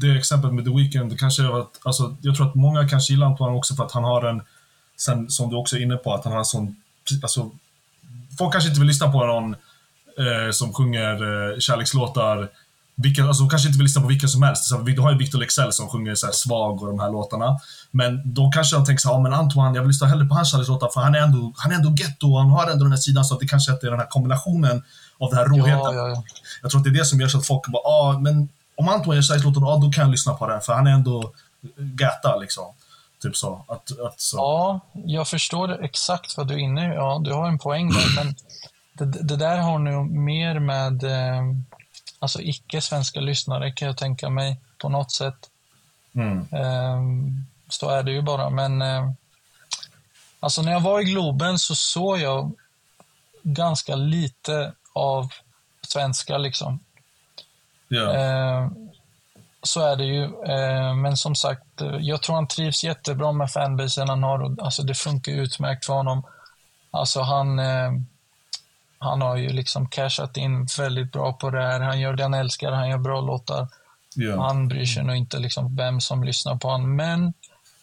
det 0.00 0.16
exemplet 0.18 0.54
med 0.54 0.64
The 0.64 0.70
Weeknd, 0.70 1.10
det 1.10 1.16
kanske 1.16 1.42
är 1.42 1.60
att, 1.60 1.78
alltså, 1.82 2.16
jag 2.20 2.36
tror 2.36 2.48
att 2.48 2.54
många 2.54 2.88
kanske 2.88 3.12
gillar 3.12 3.26
Antoine 3.26 3.54
också 3.54 3.74
för 3.74 3.84
att 3.84 3.92
han 3.92 4.04
har 4.04 4.22
en, 4.24 4.42
sen 4.96 5.30
som 5.30 5.50
du 5.50 5.56
också 5.56 5.76
är 5.76 5.82
inne 5.82 5.96
på, 5.96 6.14
att 6.14 6.24
han 6.24 6.32
har 6.32 6.38
en 6.38 6.44
sån, 6.44 6.76
alltså, 7.22 7.50
folk 8.38 8.52
kanske 8.52 8.68
inte 8.68 8.80
vill 8.80 8.88
lyssna 8.88 9.12
på 9.12 9.26
någon 9.26 9.54
eh, 10.18 10.50
som 10.52 10.72
sjunger 10.72 11.12
eh, 11.12 11.58
kärlekslåtar, 11.58 12.48
vilka, 12.96 13.24
alltså, 13.24 13.42
de 13.42 13.50
kanske 13.50 13.68
inte 13.68 13.78
vill 13.78 13.84
lyssna 13.84 14.02
på 14.02 14.08
vilken 14.08 14.28
som 14.28 14.42
helst. 14.42 14.64
Så, 14.64 14.78
du 14.78 15.00
har 15.00 15.12
ju 15.12 15.18
Victor 15.18 15.38
Leksell 15.38 15.72
som 15.72 15.88
sjunger 15.88 16.14
så 16.14 16.26
här, 16.26 16.32
Svag 16.32 16.82
och 16.82 16.88
de 16.88 17.00
här 17.00 17.10
låtarna. 17.10 17.58
Men 17.90 18.32
då 18.34 18.50
kanske 18.50 18.76
de 18.76 18.84
tänker 18.84 19.00
så 19.00 19.08
här, 19.08 19.16
ja 19.16 19.22
men 19.22 19.32
Antoine, 19.32 19.74
jag 19.74 19.82
vill 19.82 19.88
lyssna 19.88 20.06
hellre 20.06 20.26
på 20.26 20.34
hans 20.34 20.50
kärlekslåtar 20.50 20.88
för 20.88 21.00
han 21.00 21.14
är 21.14 21.18
ändå, 21.18 21.52
han 21.56 21.72
är 21.72 21.76
ändå 21.76 21.94
getto, 21.98 22.38
han 22.38 22.50
har 22.50 22.70
ändå 22.70 22.84
den 22.84 22.92
här 22.92 22.98
sidan, 22.98 23.24
så 23.24 23.34
att 23.34 23.40
det 23.40 23.48
kanske 23.48 23.72
är 23.72 23.90
den 23.90 23.98
här 23.98 24.06
kombinationen 24.10 24.82
av 25.18 25.30
den 25.30 25.38
här 25.38 25.46
råheten. 25.46 25.78
Ja, 25.78 25.94
ja, 25.94 26.08
ja. 26.08 26.24
Jag 26.62 26.70
tror 26.70 26.80
att 26.80 26.84
det 26.84 26.90
är 26.90 26.94
det 26.94 27.04
som 27.04 27.20
gör 27.20 27.28
så 27.28 27.38
att 27.38 27.46
folk 27.46 27.66
bara, 27.68 27.82
ah, 27.82 28.18
men 28.18 28.48
om 28.76 28.88
Antoine 28.88 29.16
gör 29.16 29.22
kärlekslåtar, 29.22 29.74
ah, 29.74 29.76
då 29.76 29.90
kan 29.90 30.02
jag 30.02 30.10
lyssna 30.10 30.34
på 30.34 30.46
den, 30.46 30.60
för 30.60 30.72
han 30.72 30.86
är 30.86 30.90
ändå 30.90 31.32
gata 31.76 32.36
liksom. 32.36 32.64
Typ 33.22 33.36
så. 33.36 33.64
Att, 33.68 34.00
att, 34.00 34.20
så. 34.20 34.36
Ja, 34.36 34.80
jag 34.92 35.28
förstår 35.28 35.84
exakt 35.84 36.36
vad 36.36 36.48
du 36.48 36.54
är 36.54 36.58
inne. 36.58 36.94
Ja, 36.94 37.20
du 37.24 37.32
har 37.32 37.48
en 37.48 37.58
poäng 37.58 37.90
där, 37.90 38.16
men 38.16 38.34
det, 38.92 39.22
det 39.22 39.36
där 39.36 39.58
har 39.58 39.78
nog 39.78 40.10
mer 40.10 40.58
med 40.58 41.04
eh, 41.04 41.42
alltså 42.18 42.40
icke-svenska 42.40 43.20
lyssnare, 43.20 43.72
kan 43.72 43.88
jag 43.88 43.96
tänka 43.96 44.30
mig, 44.30 44.60
på 44.78 44.88
något 44.88 45.12
sätt. 45.12 45.50
Mm. 46.14 46.38
Eh, 46.38 47.02
så 47.68 47.90
är 47.90 48.02
det 48.02 48.12
ju 48.12 48.22
bara, 48.22 48.50
men 48.50 48.82
eh, 48.82 49.10
alltså 50.40 50.62
när 50.62 50.72
jag 50.72 50.80
var 50.80 51.00
i 51.00 51.04
Globen 51.04 51.58
så 51.58 51.74
såg 51.74 52.18
jag 52.18 52.52
ganska 53.42 53.94
lite 53.94 54.72
av 54.92 55.32
svenska 55.82 56.38
liksom. 56.38 56.80
Ja. 57.88 58.70
Så 59.62 59.80
är 59.80 59.96
det 59.96 60.04
ju. 60.04 60.24
Eh, 60.24 60.94
men 60.94 61.16
som 61.16 61.34
sagt, 61.34 61.80
eh, 61.80 61.96
jag 62.00 62.22
tror 62.22 62.34
han 62.34 62.48
trivs 62.48 62.84
jättebra 62.84 63.32
med 63.32 63.50
fanbasen 63.50 64.08
han 64.08 64.22
har. 64.22 64.56
Alltså, 64.62 64.82
det 64.82 64.94
funkar 64.94 65.32
utmärkt 65.32 65.86
för 65.86 65.92
honom. 65.92 66.22
Alltså, 66.90 67.20
han, 67.20 67.58
eh, 67.58 67.92
han 68.98 69.22
har 69.22 69.36
ju 69.36 69.48
liksom 69.48 69.88
cashat 69.88 70.36
in 70.36 70.66
väldigt 70.78 71.12
bra 71.12 71.32
på 71.32 71.50
det 71.50 71.62
här. 71.62 71.80
Han 71.80 72.00
gör 72.00 72.12
det 72.12 72.22
han 72.22 72.34
älskar, 72.34 72.72
han 72.72 72.90
gör 72.90 72.98
bra 72.98 73.20
låtar. 73.20 73.68
Ja. 74.14 74.42
Han 74.42 74.68
bryr 74.68 74.86
sig 74.86 75.04
nog 75.04 75.16
inte 75.16 75.38
liksom 75.38 75.76
vem 75.76 76.00
som 76.00 76.24
lyssnar 76.24 76.56
på 76.56 76.68
honom. 76.68 76.96
Men 76.96 77.32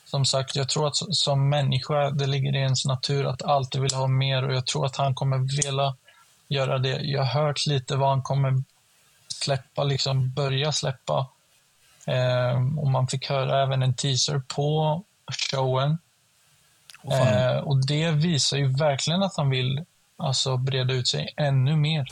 som 0.05 0.25
sagt, 0.25 0.55
jag 0.55 0.69
tror 0.69 0.87
att 0.87 0.95
som 0.95 1.49
människa, 1.49 2.09
det 2.11 2.25
ligger 2.25 2.55
i 2.55 2.59
ens 2.59 2.85
natur 2.85 3.25
att 3.25 3.41
alltid 3.41 3.81
vilja 3.81 3.97
ha 3.97 4.07
mer 4.07 4.43
och 4.43 4.53
jag 4.53 4.67
tror 4.67 4.85
att 4.85 4.95
han 4.95 5.15
kommer 5.15 5.37
vilja 5.37 5.95
göra 6.47 6.77
det. 6.77 6.99
Jag 7.01 7.23
har 7.23 7.43
hört 7.43 7.65
lite 7.67 7.95
vad 7.95 8.09
han 8.09 8.21
kommer 8.21 8.63
släppa, 9.27 9.83
liksom 9.83 10.31
börja 10.31 10.71
släppa. 10.71 11.27
Eh, 12.09 12.79
och 12.79 12.87
man 12.87 13.07
fick 13.07 13.29
höra 13.29 13.63
även 13.63 13.83
en 13.83 13.93
teaser 13.93 14.39
på 14.47 15.03
showen. 15.51 15.97
Eh, 17.11 17.57
och 17.57 17.85
det 17.87 18.11
visar 18.11 18.57
ju 18.57 18.67
verkligen 18.77 19.23
att 19.23 19.37
han 19.37 19.49
vill 19.49 19.85
alltså, 20.17 20.57
breda 20.57 20.93
ut 20.93 21.07
sig 21.07 21.33
ännu 21.37 21.75
mer. 21.75 22.05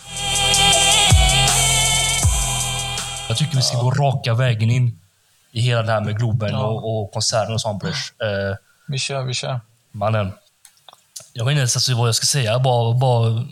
Jag 3.27 3.37
tycker 3.37 3.55
vi 3.55 3.61
ska 3.61 3.77
gå 3.81 3.91
raka 3.91 4.33
vägen 4.33 4.69
in 4.71 4.99
i 5.51 5.61
hela 5.61 5.81
det 5.83 5.91
här 5.91 6.01
med 6.01 6.17
Globen 6.17 6.49
Ja. 6.51 6.63
och, 6.65 7.01
och 7.03 7.11
konserten 7.11 7.53
och 7.53 7.61
sånt. 7.61 7.83
Eh, 7.83 7.89
Vi 8.87 8.99
kör, 8.99 9.23
vi 9.23 9.33
kör. 9.33 9.59
mannen. 9.91 10.31
Jag 11.33 11.45
vet 11.45 11.51
inte 11.51 11.59
ens 11.59 11.75
alltså 11.75 11.95
vad 11.95 12.07
jag 12.07 12.15
ska 12.15 12.25
säga. 12.25 12.59
Bara, 12.59 12.93
bara 12.93 13.45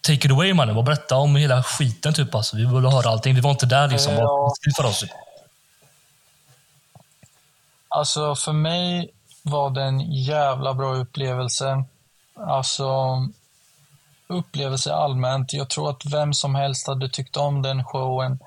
take 0.00 0.14
it 0.26 0.30
away 0.30 0.54
mannen. 0.54 0.74
Bara 0.74 0.84
berätta 0.84 1.16
om 1.16 1.36
hela 1.36 1.62
skiten 1.62 2.14
typ. 2.14 2.34
Alltså, 2.34 2.56
vi 2.56 2.64
vill 2.64 2.86
höra 2.86 3.10
allting. 3.10 3.34
Vi 3.34 3.40
var 3.40 3.50
inte 3.50 3.66
där 3.66 3.88
liksom. 3.88 4.14
Bara 4.16 4.22
Ja. 4.24 4.50
beskriv 4.50 4.72
för 4.82 4.90
oss. 4.90 5.00
Typ. 5.00 5.10
Alltså 7.94 8.34
för 8.34 8.52
mig 8.52 9.10
var 9.42 9.70
det 9.70 9.82
en 9.82 10.00
jävla 10.12 10.74
bra 10.74 10.94
upplevelse. 10.94 11.84
Alltså 12.34 12.88
upplevelse 14.26 14.94
allmänt. 14.94 15.52
Jag 15.52 15.68
tror 15.68 15.90
att 15.90 16.06
vem 16.06 16.34
som 16.34 16.54
helst 16.54 16.86
hade 16.86 17.08
tyckt 17.08 17.36
om 17.36 17.62
den 17.62 17.84
showen. 17.84 18.38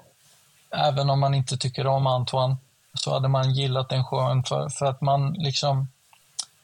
Även 0.72 1.10
om 1.10 1.20
man 1.20 1.34
inte 1.34 1.58
tycker 1.58 1.88
om 1.88 2.08
Antoine 2.08 2.58
så 2.94 3.14
hade 3.14 3.28
man 3.28 3.54
gillat 3.54 3.90
den 3.90 4.04
showen 4.04 4.44
för, 4.44 4.70
för 4.70 4.86
att 4.86 5.02
man 5.02 5.34
liksom 5.34 5.88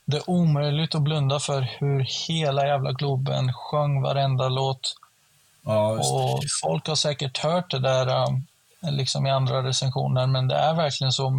det 0.06 0.18
är 0.18 0.30
omöjligt 0.30 0.96
att 0.96 1.02
blunda 1.02 1.40
för 1.40 1.62
hur 1.62 2.28
hela 2.28 2.68
jävla 2.68 2.92
Globen 2.92 3.54
sjöng 3.54 4.02
varenda 4.02 4.50
låt. 4.50 4.96
Ja. 5.66 5.92
Och 5.92 6.44
folk 6.64 6.88
har 6.88 6.96
säkert 6.96 7.38
hört 7.38 7.72
det 7.72 7.80
där 7.80 8.28
um, 8.28 8.46
liksom 8.82 9.26
i 9.28 9.32
andra 9.32 9.64
recensioner, 9.64 10.28
men 10.28 10.48
det 10.48 10.56
är 10.56 10.74
verkligen 10.74 11.12
så. 11.12 11.34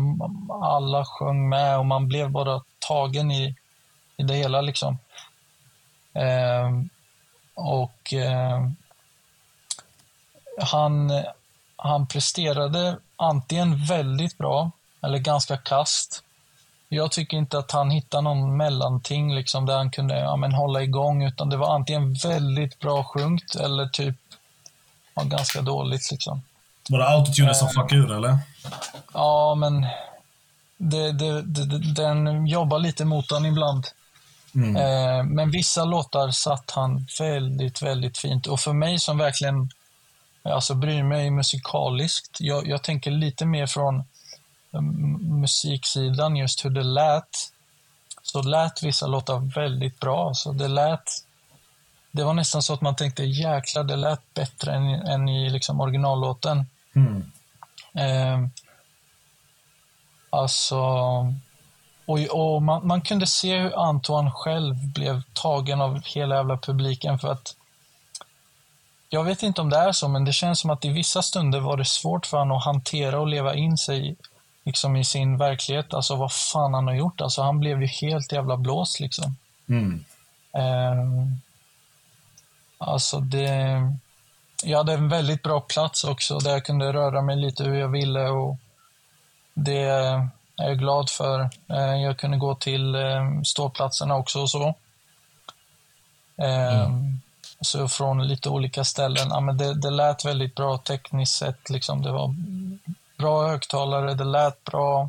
Alla 0.63 1.05
sjöng 1.05 1.49
med 1.49 1.79
och 1.79 1.87
man 1.87 2.09
blev 2.09 2.31
bara 2.31 2.63
tagen 2.79 3.31
i, 3.31 3.57
i 4.17 4.23
det 4.23 4.35
hela. 4.35 4.61
liksom. 4.61 4.99
Eh, 6.15 6.71
och 7.55 8.13
eh, 8.13 8.69
han, 10.61 11.23
han 11.77 12.07
presterade 12.07 12.99
antingen 13.17 13.85
väldigt 13.85 14.39
bra 14.39 14.71
eller 15.03 15.19
ganska 15.19 15.57
kast. 15.57 16.25
Jag 16.89 17.13
tycker 17.13 17.37
inte 17.37 17.59
att 17.59 17.73
han 17.73 17.91
hittade 17.91 18.23
någon 18.23 18.57
mellanting 18.57 19.35
liksom, 19.35 19.67
där 19.67 19.77
han 19.77 19.91
kunde 19.91 20.19
ja, 20.19 20.37
men, 20.37 20.53
hålla 20.53 20.83
igång, 20.83 21.25
utan 21.25 21.49
det 21.49 21.57
var 21.57 21.75
antingen 21.75 22.15
väldigt 22.15 22.79
bra 22.79 23.05
sjungt 23.05 23.55
eller 23.55 23.87
typ 23.87 24.17
ja, 25.15 25.23
ganska 25.23 25.63
dåligt. 25.63 26.11
Liksom. 26.11 26.43
Var 26.89 26.99
det 26.99 27.09
autotunen 27.09 27.55
som 27.55 27.69
fuckade 27.69 28.01
ur 28.01 28.13
eller? 28.13 28.39
Ja, 29.15 29.55
men 29.55 29.87
det, 30.77 31.13
det, 31.13 31.43
det, 31.43 31.79
den 31.95 32.47
jobbar 32.47 32.79
lite 32.79 33.05
mot 33.05 33.31
honom 33.31 33.47
ibland. 33.47 33.87
Mm. 34.55 34.77
Eh, 34.77 35.25
men 35.25 35.51
vissa 35.51 35.85
låtar 35.85 36.31
satt 36.31 36.71
han 36.71 37.07
väldigt, 37.21 37.83
väldigt 37.83 38.19
fint. 38.19 38.47
Och 38.47 38.61
för 38.61 38.73
mig 38.73 38.99
som 38.99 39.19
verkligen 39.19 39.71
alltså, 40.43 40.75
bryr 40.75 41.03
mig 41.03 41.31
musikaliskt, 41.31 42.37
jag, 42.41 42.69
jag 42.69 42.83
tänker 42.83 43.11
lite 43.11 43.47
mer 43.47 43.67
från 43.67 44.05
mm, 44.73 45.41
musiksidan, 45.41 46.37
just 46.37 46.65
hur 46.65 46.71
det 46.71 46.83
lät. 46.83 47.53
Så 48.23 48.43
lät 48.43 48.83
vissa 48.83 49.07
låtar 49.07 49.55
väldigt 49.55 50.01
bra. 50.01 50.35
Så 50.35 50.53
det 50.53 50.69
lät... 50.69 51.25
Det 52.13 52.25
var 52.25 52.35
nästan 52.35 52.63
så 52.63 52.75
att 52.75 52.81
man 52.81 52.97
tänkte 52.97 53.25
jäklar, 53.25 53.85
det 53.85 53.97
lät 53.97 54.35
bättre 54.35 54.75
än, 54.75 54.85
än 54.89 55.29
i 55.29 55.51
liksom 55.51 55.81
originallåten. 55.81 56.67
Mm. 56.95 57.33
Eh, 57.95 58.49
alltså... 60.31 60.79
Och, 62.07 62.19
och 62.19 62.63
man, 62.63 62.87
man 62.87 63.01
kunde 63.01 63.27
se 63.27 63.59
hur 63.59 63.89
Antoine 63.89 64.31
själv 64.31 64.75
blev 64.93 65.23
tagen 65.33 65.81
av 65.81 66.03
hela 66.05 66.35
jävla 66.35 66.57
publiken 66.57 67.19
för 67.19 67.33
att 67.33 67.57
jag 69.09 69.25
vet 69.25 69.43
inte 69.43 69.61
om 69.61 69.71
det 69.71 69.77
är 69.77 69.93
så, 69.93 70.09
men 70.09 70.25
det 70.25 70.33
känns 70.33 70.61
som 70.61 70.71
att 70.71 70.85
i 70.85 70.89
vissa 70.89 71.23
stunder 71.23 71.61
var 71.61 71.77
det 71.77 71.85
svårt 71.85 72.27
för 72.27 72.39
honom 72.39 72.57
att 72.57 72.65
hantera 72.65 73.21
och 73.21 73.27
leva 73.27 73.55
in 73.55 73.79
sig 73.79 74.17
liksom 74.65 74.97
i 74.97 75.05
sin 75.05 75.39
verklighet. 75.39 75.95
Alltså 75.95 76.17
vad 76.17 76.33
fan 76.33 76.75
han 76.75 76.87
har 76.87 76.95
gjort. 76.95 77.21
Alltså 77.21 77.43
han 77.43 77.61
blev 77.61 77.83
ju 77.83 77.87
helt 77.87 78.33
jävla 78.33 78.57
blåst 78.57 79.01
liksom. 79.01 79.37
Mm. 79.69 80.05
Ehm, 80.53 81.41
alltså 82.83 83.21
det... 83.21 83.81
Jag 84.65 84.79
hade 84.79 84.93
en 84.93 85.09
väldigt 85.09 85.43
bra 85.43 85.61
plats 85.61 86.05
också 86.05 86.39
där 86.39 86.51
jag 86.51 86.65
kunde 86.65 86.93
röra 86.93 87.23
mig 87.23 87.37
lite 87.37 87.65
hur 87.65 87.75
jag 87.81 87.89
ville 87.89 88.29
och 88.29 88.57
det 89.55 89.79
är 89.83 90.29
jag 90.57 90.79
glad 90.79 91.11
för. 91.11 91.41
Eh, 91.69 91.95
Jag 92.03 92.19
kunde 92.19 92.37
gå 92.37 92.55
till 92.55 92.95
eh, 92.95 93.43
ståplatserna 93.45 94.17
också 94.17 94.41
och 94.41 94.51
så. 94.51 94.75
Ehm, 96.37 97.21
Så 97.61 97.89
från 97.89 98.29
lite 98.29 98.49
olika 98.49 98.85
ställen. 98.85 99.29
Ja, 99.31 99.41
men 99.41 99.57
det, 99.59 99.75
det 99.75 99.91
lät 99.91 100.25
väldigt 100.25 100.55
bra 100.55 100.79
tekniskt 100.79 101.35
sett. 101.39 101.71
Liksom. 101.71 102.03
Det 102.03 102.13
var 102.13 102.35
bra 103.19 103.49
högtalare, 103.49 104.15
det 104.15 104.25
lät 104.25 104.65
bra. 104.65 105.09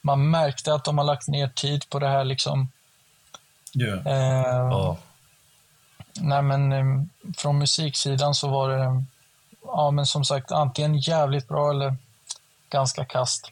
Man 0.00 0.30
märkte 0.30 0.74
att 0.74 0.84
de 0.84 0.98
har 0.98 1.04
lagt 1.04 1.28
ner 1.28 1.48
tid 1.48 1.88
på 1.90 1.98
det 1.98 2.08
här. 2.08 2.24
Liksom. 2.24 2.68
Yeah. 3.74 4.06
Ehm, 4.06 4.70
Ja. 4.70 4.96
Nej, 6.20 6.42
men 6.42 6.72
eh, 6.72 6.84
från 7.36 7.58
musiksidan 7.58 8.34
så 8.34 8.48
var 8.48 8.68
det, 8.70 9.04
ja 9.66 9.90
men 9.90 10.06
som 10.06 10.24
sagt, 10.24 10.52
antingen 10.52 10.98
jävligt 10.98 11.48
bra 11.48 11.70
eller 11.70 11.96
ganska 12.70 13.04
kast. 13.04 13.50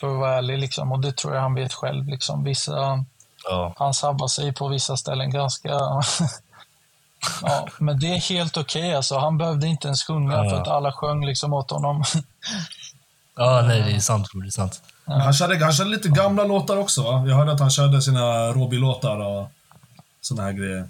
För 0.00 0.12
att 0.14 0.18
vara 0.20 0.36
ärlig 0.38 0.58
liksom. 0.58 0.92
Och 0.92 1.00
det 1.00 1.16
tror 1.16 1.34
jag 1.34 1.42
han 1.42 1.54
vet 1.54 1.72
själv 1.72 2.06
liksom. 2.06 2.44
Vissa, 2.44 3.04
Ja. 3.44 3.74
han 3.76 3.94
sabbar 3.94 4.28
sig 4.28 4.52
på 4.52 4.68
vissa 4.68 4.96
ställen 4.96 5.30
ganska... 5.30 5.68
ja, 7.42 7.66
men 7.78 7.98
det 8.00 8.06
är 8.06 8.20
helt 8.20 8.56
okej 8.56 8.94
alltså. 8.94 9.18
Han 9.18 9.38
behövde 9.38 9.66
inte 9.66 9.86
ens 9.88 10.04
sjunga 10.04 10.44
Ja. 10.44 10.50
för 10.50 10.60
att 10.60 10.68
alla 10.68 10.92
sjöng 10.92 11.26
liksom 11.26 11.52
åt 11.52 11.70
honom. 11.70 12.04
ja, 13.36 13.62
nej, 13.66 13.82
det 13.82 13.90
är 13.92 14.00
sant. 14.00 14.26
Det 14.42 14.46
är 14.46 14.50
sant. 14.50 14.82
Han, 15.04 15.32
körde, 15.32 15.64
han 15.64 15.72
körde 15.72 15.90
lite 15.90 16.08
gamla 16.08 16.44
låtar 16.44 16.76
också 16.76 17.02
va? 17.02 17.24
Jag 17.26 17.36
hörde 17.36 17.52
att 17.52 17.60
han 17.60 17.70
körde 17.70 18.02
sina 18.02 18.46
Robbie-låtar 18.52 19.18
och 19.20 19.50
såna 20.20 20.42
här 20.42 20.52
grejer. 20.52 20.88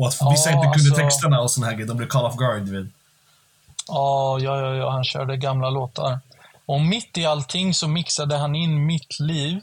Och 0.00 0.06
att 0.08 0.32
vissa 0.32 0.50
Ja, 0.50 0.56
inte 0.56 0.78
kunde 0.78 0.90
alltså- 0.90 0.94
texterna 0.94 1.40
och 1.40 1.50
såna 1.50 1.66
här 1.66 1.74
grejer. 1.74 1.88
De 1.88 1.96
blev 1.96 2.06
call 2.08 2.24
off 2.24 2.36
guard, 2.36 2.62
vet. 2.62 2.86
Ja, 3.88 4.38
ja, 4.40 4.60
ja, 4.60 4.74
ja, 4.74 4.90
han 4.90 5.04
körde 5.04 5.36
gamla 5.36 5.70
låtar. 5.70 6.18
Och 6.66 6.80
mitt 6.80 7.18
i 7.18 7.26
allting 7.26 7.74
så 7.74 7.88
mixade 7.88 8.36
han 8.36 8.54
in 8.54 8.86
mitt 8.86 9.20
liv. 9.20 9.60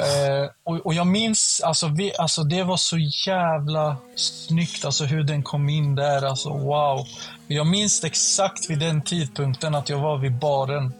Eh, 0.00 0.50
och, 0.64 0.86
och 0.86 0.94
jag 0.94 1.06
minns, 1.06 1.60
alltså, 1.64 1.88
vi, 1.88 2.16
alltså 2.18 2.42
det 2.42 2.62
var 2.62 2.76
så 2.76 2.96
jävla 3.26 3.96
snyggt, 4.16 4.84
alltså 4.84 5.04
hur 5.04 5.24
den 5.24 5.42
kom 5.42 5.68
in 5.68 5.94
där, 5.94 6.22
alltså 6.26 6.48
wow. 6.48 7.06
Jag 7.46 7.66
minns 7.66 8.04
exakt 8.04 8.70
vid 8.70 8.78
den 8.78 9.02
tidpunkten 9.02 9.74
att 9.74 9.88
jag 9.88 9.98
var 9.98 10.18
vid 10.18 10.32
baren. 10.38 10.92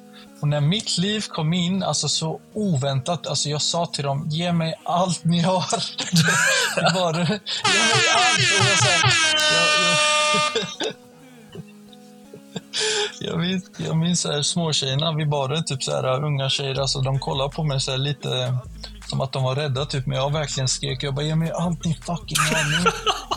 Och 0.47 0.51
när 0.51 0.61
mitt 0.61 0.99
liv 0.99 1.21
kom 1.21 1.53
in, 1.53 1.83
alltså 1.83 2.09
så 2.09 2.41
oväntat, 2.55 3.27
alltså 3.27 3.49
jag 3.49 3.63
sa 3.63 3.87
till 3.87 4.05
dem, 4.05 4.29
ge 4.31 4.53
mig 4.53 4.75
allt 4.85 5.25
ni 5.25 5.41
har. 5.41 5.65
I 6.79 6.95
baren. 6.95 7.27
Ge 7.27 7.33
mig 7.33 8.09
allt. 8.17 8.39
Och 8.61 8.67
jag, 8.67 8.79
så 8.79 8.89
här, 8.89 9.13
jag, 9.53 9.69
jag, 13.21 13.31
jag 13.31 13.39
minns, 13.41 13.71
jag 13.77 13.97
minns 13.97 14.21
så 14.21 14.33
här, 14.33 14.43
småtjejerna 14.43 15.13
vid 15.13 15.29
baren, 15.29 15.65
typ 15.65 15.83
så 15.83 15.91
här, 15.91 16.25
unga 16.25 16.49
tjejer, 16.49 16.81
alltså, 16.81 17.01
de 17.01 17.19
kollar 17.19 17.49
på 17.49 17.65
mig 17.65 17.81
så 17.81 17.91
här, 17.91 17.99
lite 17.99 18.59
som 19.09 19.21
att 19.21 19.33
de 19.33 19.42
var 19.42 19.55
rädda. 19.55 19.87
Typ. 19.87 20.07
Men 20.07 20.19
jag 20.19 20.33
verkligen 20.33 20.69
skrek. 20.69 21.03
Jag 21.03 21.14
bara, 21.14 21.25
ge 21.25 21.35
mig 21.35 21.53
allt 21.53 21.85
ni 21.85 21.95
fucking 21.95 22.38
har 22.38 22.85
nu. 22.85 22.90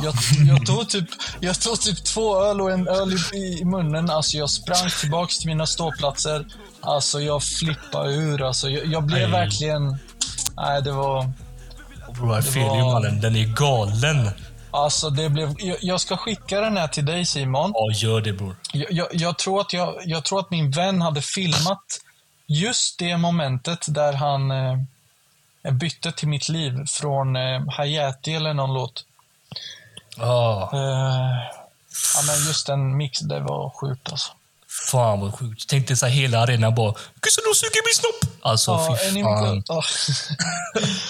Jag, 0.04 0.14
jag, 0.48 0.66
tog 0.66 0.90
typ, 0.90 1.10
jag 1.40 1.62
tog 1.62 1.80
typ 1.82 2.04
två 2.04 2.42
öl 2.44 2.62
och 2.62 2.72
en 2.72 2.88
öl 2.88 3.14
i, 3.34 3.60
i 3.62 3.66
munnen. 3.66 4.10
Alltså, 4.10 4.38
jag 4.38 4.50
sprang 4.50 4.90
tillbaks 5.00 5.38
till 5.38 5.48
mina 5.48 5.66
ståplatser. 5.66 6.46
Alltså, 6.82 7.22
jag 7.22 7.44
flippade 7.44 8.14
ur. 8.14 8.42
Alltså, 8.48 8.70
jag, 8.70 8.86
jag 8.86 9.04
blev 9.04 9.26
Aj. 9.26 9.32
verkligen... 9.32 9.98
Nej, 10.58 10.82
det 10.82 10.92
var... 10.92 11.32
Bror, 12.14 12.42
fel 12.42 12.62
ju 12.62 12.68
var- 12.70 12.94
mannen. 12.94 13.22
Den 13.22 13.36
är 13.36 13.46
galen. 13.46 14.30
Alltså, 14.72 15.10
det 15.10 15.30
blev... 15.30 15.56
Jag, 15.58 15.78
jag 15.82 16.02
ska 16.02 16.18
skicka 16.18 16.62
den 16.62 16.78
här 16.78 16.88
till 16.88 17.06
dig, 17.06 17.26
Simon. 17.26 17.72
Ja, 17.74 17.92
gör 17.96 18.22
det 18.22 18.34
bror. 18.34 18.56
Jag, 18.74 18.92
jag, 18.92 19.08
jag, 19.12 19.38
tror 19.38 19.62
att 19.62 19.74
jag, 19.74 19.96
jag 20.06 20.24
tror 20.24 20.40
att 20.40 20.52
min 20.52 20.72
vän 20.72 21.02
hade 21.02 21.22
filmat 21.22 21.84
just 22.48 23.00
det 23.00 23.18
momentet 23.18 23.86
där 23.88 24.14
han 24.14 24.52
eh, 24.52 24.78
bytte 25.64 26.12
till 26.12 26.28
mitt 26.28 26.50
liv 26.50 26.86
från 26.88 27.36
eh, 27.36 27.62
Hayati 27.70 28.34
eller 28.34 28.54
någon 28.54 28.74
låt. 28.74 29.06
Ja. 30.18 30.70
Eh, 30.74 30.80
ja, 32.16 32.22
men 32.28 32.48
just 32.48 32.68
den 32.68 32.98
mix, 32.98 33.20
det 33.20 33.40
var 33.40 33.70
sjukt 33.70 34.12
alltså. 34.12 34.32
Fan 34.92 35.20
vad 35.20 35.34
sjukt. 35.34 35.66
Tänk 35.70 35.88
dig 35.88 35.98
så 35.98 36.06
här, 36.06 36.14
hela 36.14 36.40
arenan 36.40 36.76
bara 36.76 36.94
“Gustav, 37.22 37.44
du 37.46 37.54
suger 37.56 37.82
min 37.88 37.96
snopp!” 37.96 38.46
Alltså 38.46 38.72
Ja, 38.72 38.98
fy 39.00 39.24
fan. 39.24 39.64
Ja. 39.68 39.84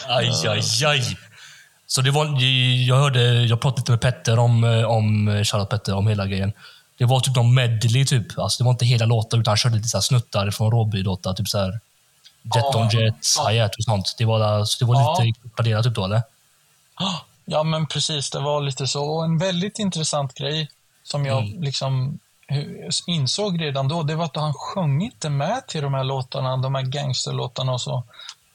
Aj, 0.16 0.48
aj, 0.48 0.86
aj. 0.86 1.18
Så 1.88 2.02
det 2.02 2.12
var, 2.12 2.26
jag 2.88 2.96
hörde, 2.96 3.44
jag 3.44 3.62
pratade 3.62 3.82
lite 3.82 3.92
med 3.92 4.02
Petter 4.02 4.40
om, 4.40 4.64
eh, 4.64 4.84
om 4.84 5.28
Charlotte 5.46 5.70
Petter, 5.70 5.96
om 5.96 6.08
hela 6.08 6.26
grejen. 6.28 6.54
Det 6.98 7.06
var 7.06 7.20
typ 7.20 7.36
någon 7.36 7.54
medley, 7.54 8.06
typ. 8.06 8.40
Alltså, 8.40 8.64
det 8.64 8.66
var 8.66 8.72
inte 8.72 8.86
hela 8.86 9.06
låtar, 9.06 9.38
utan 9.38 9.52
han 9.52 9.58
körde 9.58 9.76
lite 9.76 9.90
så 9.90 10.02
snuttar 10.02 10.52
från 10.52 10.72
Råby-låtar. 10.72 11.34
Typ 11.34 11.48
så 11.48 11.58
här 11.58 11.80
Jet 12.44 12.76
on 12.76 12.90
Jet, 12.90 13.16
Ja. 13.38 13.50
Hi-Hat 13.50 13.76
och 13.78 13.84
sånt. 13.84 14.16
Det 14.18 14.26
var, 14.26 14.66
så 14.66 14.86
det 14.86 14.92
var 14.92 15.02
Ja. 15.02 15.20
lite 15.24 15.40
uppgraderat 15.44 15.84
typ 15.84 15.96
då, 15.96 16.06
eller? 16.06 16.22
Ja, 17.46 17.64
men 17.64 17.88
precis. 17.88 18.30
Det 18.30 18.40
var 18.40 18.62
lite 18.62 18.88
så. 18.88 19.04
Och 19.06 19.24
en 19.26 19.38
väldigt 19.38 19.80
intressant 19.80 20.34
grej 20.34 20.70
som 21.04 21.26
jag 21.26 21.44
Mm. 21.48 21.62
liksom 21.64 22.20
insåg 23.08 23.62
redan 23.62 23.88
då, 23.88 24.04
det 24.04 24.16
var 24.16 24.26
att 24.26 24.36
han 24.36 24.54
sjöng 24.54 25.02
inte 25.02 25.30
med 25.30 25.68
till 25.68 25.82
de 25.82 25.94
här 25.94 26.04
låtarna, 26.04 26.58
de 26.58 26.76
här 26.76 26.82
gangsterlåtarna 26.82 27.72
och 27.74 27.82
så. 27.82 28.04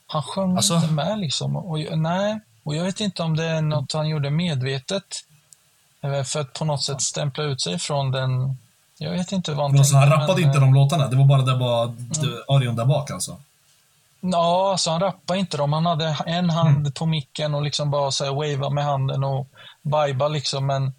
Han 0.06 0.22
sjöng 0.22 0.56
Alltså? 0.56 0.74
inte 0.74 0.92
med 0.92 1.18
liksom. 1.18 1.56
Och, 1.56 1.78
jag- 1.78 1.98
nej, 1.98 2.40
och 2.62 2.74
jag 2.76 2.84
vet 2.84 3.00
inte 3.00 3.22
om 3.22 3.36
det 3.36 3.44
är 3.44 3.62
något 3.62 3.92
han 3.92 4.08
gjorde 4.08 4.30
medvetet. 4.30 5.04
eh, 6.02 6.22
För 6.22 6.40
att 6.40 6.52
på 6.52 6.64
något 6.64 6.82
sätt 6.82 7.02
stämpla 7.02 7.44
ut 7.44 7.62
sig 7.62 7.78
från 7.78 8.10
den... 8.10 8.58
Jag 8.98 9.10
vet 9.10 9.32
inte 9.32 9.52
vad 9.52 9.64
han 9.64 9.70
Men 9.72 9.80
alltså, 9.80 9.96
han 9.96 10.02
tänkte, 10.08 10.22
rappade 10.22 10.40
men, 10.40 10.48
inte 10.50 10.58
eh, 10.58 10.64
de 10.64 10.74
låtarna, 10.74 11.08
det 11.08 11.16
var 11.16 11.24
bara 11.24 11.42
där 11.42 11.56
bara 11.56 11.86
det- 11.86 12.54
arion 12.54 12.76
där 12.76 12.84
bak 12.84 13.10
alltså. 13.10 13.36
Ja, 14.32 14.70
alltså 14.70 14.90
han 14.90 15.00
rappade 15.00 15.38
inte 15.38 15.56
dem. 15.56 15.72
Han 15.72 15.87
hade 15.87 16.16
en 16.26 16.50
hand 16.50 16.94
på 16.94 17.06
micken 17.06 17.54
och 17.54 17.62
liksom 17.62 17.90
bara 17.90 18.10
så 18.10 18.24
här 18.24 18.32
wava 18.32 18.70
med 18.70 18.84
handen 18.84 19.24
och 19.24 19.48
viba 19.82 20.28
liksom. 20.28 20.66
Men 20.66 20.94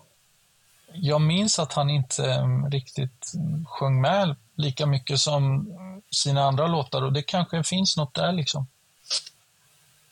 jag 0.94 1.22
minns 1.22 1.60
att 1.60 1.74
han 1.74 1.90
inte 1.90 2.34
mm, 2.34 2.72
riktigt 2.72 3.32
mm, 3.36 3.66
sjöng 3.66 4.02
med 4.02 4.36
lika 4.56 4.86
mycket 4.86 5.20
som 5.20 5.68
sina 6.12 6.44
andra 6.44 6.68
låtar 6.68 7.02
och 7.02 7.14
det 7.14 7.24
kanske 7.24 7.64
finns 7.64 7.98
något 7.98 8.14
där 8.14 8.32
liksom. 8.32 8.68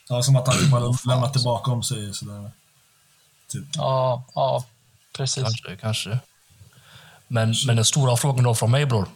Ja, 0.10 0.24
som 0.24 0.36
att 0.36 0.48
han 0.48 0.58
typ 0.58 0.72
har 0.72 1.08
lämnat 1.08 1.34
det 1.34 1.44
bakom 1.44 1.84
sig 1.84 2.14
sådär. 2.14 2.52
Typ. 3.48 3.66
Ja, 3.74 4.24
ja 4.36 4.66
precis. 5.18 5.44
Kanske, 5.44 5.76
kanske. 5.76 6.20
Men, 7.28 7.54
men 7.68 7.76
den 7.76 7.86
stora 7.86 8.18
frågan 8.18 8.44
då 8.44 8.56
från 8.56 8.72
mig, 8.72 8.86
bror. 8.86 9.08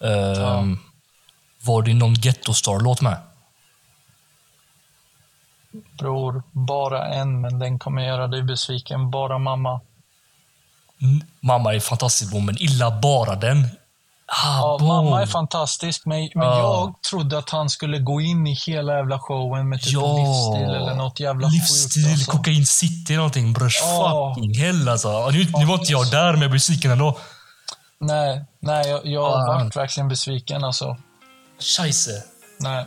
Ehm, 0.00 0.78
Var 1.64 1.82
det 1.82 1.94
någon 1.94 2.14
Ghetto-star-låt 2.14 3.00
med? 3.00 3.16
Bror, 5.98 6.42
bara 6.52 7.06
en, 7.06 7.40
men 7.40 7.58
den 7.58 7.78
kommer 7.78 8.02
göra 8.02 8.26
dig 8.26 8.42
besviken. 8.42 9.10
Bara 9.10 9.38
mamma. 9.38 9.80
Mm, 11.02 11.20
Mamma 11.40 11.74
är 11.74 11.80
fantastisk, 11.80 12.32
men 12.34 12.62
illa 12.62 13.00
bara 13.00 13.34
den. 13.36 13.68
Ah, 14.26 14.58
Ja, 14.58 14.78
mamma 14.80 15.22
är 15.22 15.26
fantastisk, 15.26 16.06
men, 16.06 16.18
men 16.34 16.46
Ja. 16.48 16.58
jag 16.58 17.02
trodde 17.10 17.38
att 17.38 17.50
han 17.50 17.70
skulle 17.70 17.98
gå 17.98 18.20
in 18.20 18.46
i 18.46 18.52
hela 18.66 18.92
jävla 18.96 19.18
showen 19.18 19.68
med 19.68 19.80
typ 19.82 19.92
Ja. 19.92 20.16
livsstil 20.16 20.74
eller 20.74 20.94
något 20.94 21.20
jävla 21.20 21.48
Livsstil, 21.48 22.04
sjukt. 22.04 22.12
alltså. 22.14 22.30
kokain 22.30 22.66
city 22.66 23.16
någonting. 23.16 23.52
Brors, 23.52 23.78
Ja. 23.80 24.34
fucking 24.36 24.58
hell 24.58 24.88
alltså. 24.88 25.30
Nu, 25.30 25.44
nu 25.58 25.64
var 25.64 25.74
inte 25.74 25.92
jag 25.92 26.10
där, 26.10 26.32
men 26.32 26.40
jag 26.40 26.48
är 26.48 26.52
besviken 26.52 26.90
ändå. 26.90 27.18
Nej, 28.00 28.44
nej, 28.60 28.88
jag, 28.88 29.06
jag 29.06 29.32
Fan. 29.32 29.64
vart 29.64 29.76
verkligen 29.76 30.08
besviken 30.08 30.64
alltså. 30.64 30.96
Scheisse. 31.60 32.22
Nej. 32.58 32.86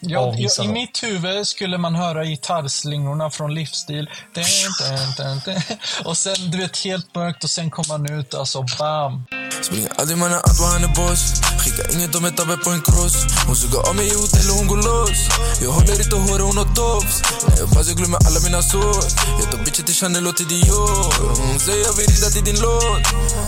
Jag, 0.00 0.40
jag, 0.40 0.64
I 0.64 0.68
mitt 0.68 1.02
huvud 1.02 1.46
skulle 1.46 1.78
man 1.78 1.94
höra 1.94 2.24
gitarrslingorna 2.24 3.30
från 3.30 3.54
Livsstil. 3.54 4.10
Dun, 4.34 4.44
dun, 4.80 5.14
dun, 5.16 5.40
dun. 5.44 5.78
Och 6.04 6.16
sen, 6.16 6.50
du 6.50 6.58
vet, 6.58 6.84
helt 6.84 7.14
mörkt 7.14 7.44
och 7.44 7.50
sen 7.50 7.70
kom 7.70 7.84
han 7.88 8.12
ut, 8.12 8.34
alltså 8.34 8.64
bam. 8.78 9.24
Springer 9.62 9.90
aldrig 10.00 10.18
han 10.18 10.84
är 10.84 10.94
boss 11.00 11.22
Skickar 11.60 11.86
inget 11.94 12.14
om 12.14 12.24
ett 12.24 12.36
tabbe 12.36 12.56
på 12.56 12.70
en 12.70 12.82
cross 12.82 13.16
Hon 13.46 13.56
suger 13.56 13.88
av 13.88 13.96
mig 13.96 14.06
i 14.12 14.14
hotell 14.14 14.48
och 14.50 14.56
hon 14.60 14.66
går 14.72 14.80
loss 14.88 15.20
Jag 15.62 15.72
håller 15.78 15.96
inte 16.04 16.16
hår 16.16 16.38
hon 16.48 16.56
har 16.62 16.70
tops 16.78 17.16
När 17.48 17.56
jag 17.58 17.68
pass 17.74 17.88
jag 17.88 17.96
glömmer 17.96 18.18
alla 18.26 18.40
mina 18.46 18.62
sås 18.62 19.16
Jag 19.40 19.46
tar 19.50 19.58
bitchen 19.64 19.84
till 19.84 19.94
Chanel 19.94 20.26
och 20.26 20.36
till 20.36 20.48
Dior 20.48 21.46
Hon 21.46 21.58
säger 21.58 21.84
jag 21.88 21.94
vill 21.98 22.06
rida 22.14 22.28
till 22.34 22.44
din 22.48 22.58
låt 22.66 23.04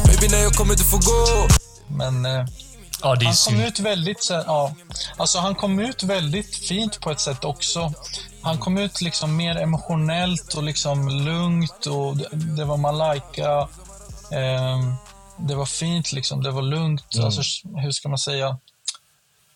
Baby 0.06 0.26
när 0.34 0.42
jag 0.46 0.52
kommer 0.58 0.74
du 0.74 0.84
får 0.84 1.02
gå 1.10 1.24
Men 2.00 2.14
eh, 2.26 2.44
Ja, 3.06 3.14
det 3.14 3.24
är 3.24 3.50
han 3.50 3.54
kom 3.54 3.66
ut 3.66 3.80
väldigt, 3.80 4.24
så, 4.24 4.32
ja. 4.32 4.74
Alltså 5.16 5.38
han 5.38 5.54
kom 5.54 5.78
ut 5.78 6.02
väldigt 6.02 6.56
fint 6.56 7.00
på 7.00 7.10
ett 7.10 7.20
sätt 7.20 7.44
också. 7.44 7.92
Han 8.42 8.58
kom 8.58 8.78
ut 8.78 9.00
liksom 9.00 9.36
mer 9.36 9.56
emotionellt 9.56 10.54
och 10.54 10.62
liksom 10.62 11.08
lugnt 11.08 11.86
och 11.86 12.16
det, 12.16 12.28
det 12.32 12.64
var 12.64 12.76
Malaika. 12.76 13.68
Ehm, 14.32 14.94
det 15.36 15.54
var 15.54 15.66
fint 15.66 16.12
liksom, 16.12 16.42
det 16.42 16.50
var 16.50 16.62
lugnt. 16.62 17.14
Mm. 17.14 17.26
Alltså, 17.26 17.68
hur 17.76 17.90
ska 17.90 18.08
man 18.08 18.18
säga? 18.18 18.58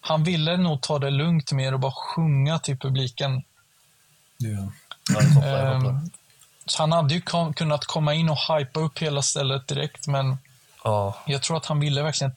Han 0.00 0.24
ville 0.24 0.56
nog 0.56 0.80
ta 0.80 0.98
det 0.98 1.10
lugnt 1.10 1.52
mer 1.52 1.74
och 1.74 1.80
bara 1.80 1.92
sjunga 1.92 2.58
till 2.58 2.78
publiken. 2.78 3.42
Kopplar. 5.34 5.76
Ehm, 5.76 6.10
han 6.78 6.92
hade 6.92 7.14
ju 7.14 7.20
kom, 7.20 7.54
kunnat 7.54 7.84
komma 7.84 8.14
in 8.14 8.28
och 8.28 8.38
hypa 8.48 8.80
upp 8.80 8.98
hela 8.98 9.22
stället 9.22 9.68
direkt, 9.68 10.06
men 10.06 10.38
Ja, 10.84 11.14
jag 11.26 11.42
tror 11.42 11.56
att 11.56 11.66
han 11.66 11.80
ville 11.80 12.02
verkligen 12.02 12.32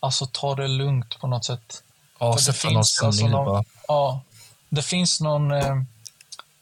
alltså, 0.00 0.26
ta 0.32 0.54
det 0.54 0.68
lugnt 0.68 1.18
på 1.20 1.26
något 1.26 1.44
sätt. 1.44 1.82
ja 2.18 2.32
För 2.32 2.38
det 2.46 2.52
sätta 2.52 2.68
någon 2.68 2.74
finns 2.84 3.02
alltså 3.02 3.28
bara. 3.28 3.64
ja, 3.88 4.22
det 4.68 4.82
finns 4.82 5.20
någon 5.20 5.50
eh, 5.52 5.76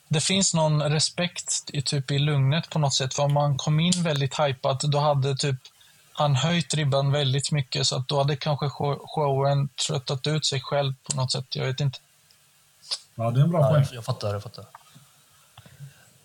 det 0.09 0.21
finns 0.21 0.55
någon 0.55 0.83
respekt 0.83 1.71
i, 1.73 1.83
typ, 1.83 2.11
i 2.11 2.19
lugnet 2.19 2.71
på 2.71 2.79
något 2.79 2.95
sätt. 2.95 3.15
För 3.15 3.23
om 3.23 3.33
man 3.35 3.57
kom 3.57 3.81
in 3.81 4.03
väldigt 4.03 4.41
hypad, 4.41 4.81
då 4.91 4.99
hade 4.99 5.37
typ 5.37 5.57
han 6.13 6.37
höjt 6.37 6.75
ribban 6.75 7.13
väldigt 7.13 7.53
mycket 7.53 7.87
så 7.87 7.97
att 7.97 8.09
då 8.09 8.19
hade 8.19 8.37
kanske 8.37 8.67
show- 8.67 8.99
showen 9.07 9.69
tröttat 9.87 10.27
ut 10.27 10.47
sig 10.47 10.61
själv 10.61 10.95
på 11.11 11.17
något 11.17 11.33
sätt. 11.33 11.45
Jag 11.57 11.67
vet 11.67 11.81
inte. 11.81 11.99
ja, 13.15 13.31
det 13.31 13.41
är 13.41 13.45
en 13.45 13.51
bra 13.51 13.61
Ja, 13.61 13.69
poäng. 13.71 13.87
jag, 13.93 14.05
fattar, 14.05 14.33
jag 14.33 14.43
fattar. 14.43 14.65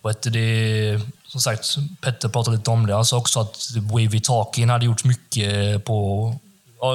Heter 0.07 0.29
det? 0.31 1.01
Som 1.27 1.41
sagt, 1.41 1.65
Petter 2.01 2.29
pratade 2.29 2.57
lite 2.57 2.69
om 2.69 2.85
det. 2.87 2.93
Han 2.93 3.05
sa 3.05 3.17
också 3.17 3.39
att 3.39 3.67
Wavy 3.91 4.19
Talking 4.19 4.69
hade 4.69 4.85
gjort 4.85 5.03
mycket 5.03 5.85
på 5.85 6.35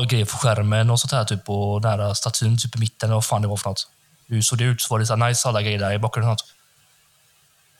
grejer 0.08 0.24
för 0.24 0.38
skärmen 0.38 0.90
och 0.90 1.00
sånt 1.00 1.12
här. 1.12 1.24
Typ, 1.24 1.48
och 1.48 1.82
nära 1.82 2.14
statyn 2.14 2.58
typ 2.58 2.76
i 2.76 2.78
mitten, 2.78 3.08
eller 3.08 3.14
vad 3.14 3.24
fan 3.24 3.42
det 3.42 3.48
var 3.48 3.56
för 3.56 3.70
något. 3.70 3.88
Hur 4.26 4.42
såg 4.42 4.58
det 4.58 4.64
ut? 4.64 4.80
Så 4.80 4.94
var 4.94 4.98
det 4.98 5.06
så 5.06 5.16
här 5.16 5.28
nice 5.28 5.48
alla 5.48 5.62
grejer 5.62 5.78
där 5.78 5.92
i 5.92 5.98
bakgrunden? 5.98 6.32
och 6.32 6.38
sånt. 6.40 6.54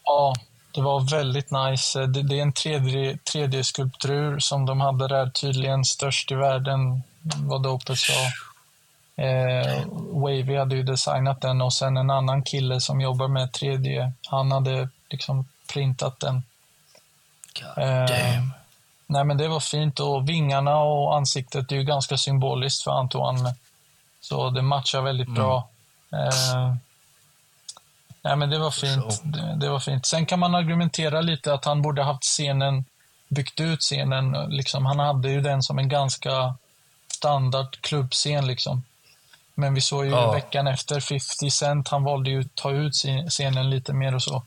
Ja, 0.05 0.35
det 0.75 0.81
var 0.81 1.11
väldigt 1.11 1.51
nice. 1.51 2.07
Det, 2.07 2.23
det 2.23 2.38
är 2.38 2.42
en 2.42 2.53
3D-skulptur 2.53 4.38
som 4.38 4.66
de 4.66 4.81
hade 4.81 5.09
där, 5.09 5.31
tydligen 5.31 5.85
störst 5.85 6.33
i 6.33 6.35
världen, 6.35 7.03
vad 7.37 7.62
Dope 7.62 7.97
sa. 7.97 8.12
Eh, 9.23 9.85
Wavy 10.12 10.57
hade 10.57 10.77
ju 10.77 10.83
designat 10.83 11.40
den 11.40 11.62
och 11.62 11.75
sen 11.75 11.97
en 11.97 12.11
annan 12.11 12.42
kille 12.42 12.81
som 12.81 13.01
jobbar 13.01 13.29
med 13.29 13.51
3D, 13.51 14.12
han 14.27 14.53
hade 14.53 14.88
liksom 15.11 15.49
printat 15.73 16.21
den. 16.21 16.42
God 17.55 17.85
Eh, 17.85 18.07
damn. 18.07 18.53
Nej, 19.11 19.25
men 19.25 19.37
det 19.37 19.49
var 19.49 19.61
fint 19.61 20.01
och 20.01 20.29
vingarna 20.29 20.77
och 20.77 21.16
ansiktet 21.16 21.73
är 21.73 21.77
ju 21.77 21.83
ganska 21.85 22.16
symboliskt 22.16 22.83
för 22.85 22.90
Antoine. 22.90 23.55
Så 24.21 24.51
det 24.51 24.62
matchar 24.62 25.01
väldigt 25.03 25.29
bra. 25.35 25.68
Eh, 26.12 26.75
nej, 28.23 28.37
men 28.37 28.51
det 28.51 28.59
var 28.59 28.71
fint. 28.71 29.21
Det, 29.25 29.55
det 29.57 29.68
var 29.68 29.81
fint. 29.81 30.07
Sen 30.07 30.27
kan 30.27 30.38
man 30.38 30.55
argumentera 30.55 31.21
lite 31.21 31.55
att 31.55 31.64
han 31.64 31.83
borde 31.83 32.03
haft 32.03 32.25
scenen, 32.25 32.85
byggt 33.29 33.61
ut 33.61 33.81
scenen. 33.81 34.33
Liksom, 34.49 34.87
han 34.87 34.99
hade 34.99 35.31
ju 35.31 35.40
den 35.40 35.62
som 35.62 35.79
en 35.79 35.88
ganska 35.88 36.55
standard 37.12 37.81
klubbscen. 37.81 38.47
Liksom. 38.47 38.83
Men 39.55 39.75
vi 39.75 39.81
såg 39.81 40.05
ju 40.05 40.11
Ja. 40.11 40.33
veckan 40.33 40.66
efter 40.66 41.01
50 41.01 41.51
Cent, 41.51 41.88
han 41.88 42.05
valde 42.05 42.31
ju 42.31 42.40
att 42.40 42.55
ta 42.55 42.71
ut 42.71 42.92
scenen 43.29 43.71
lite 43.71 43.92
mer 43.92 44.14
och 44.14 44.23
så. 44.23 44.42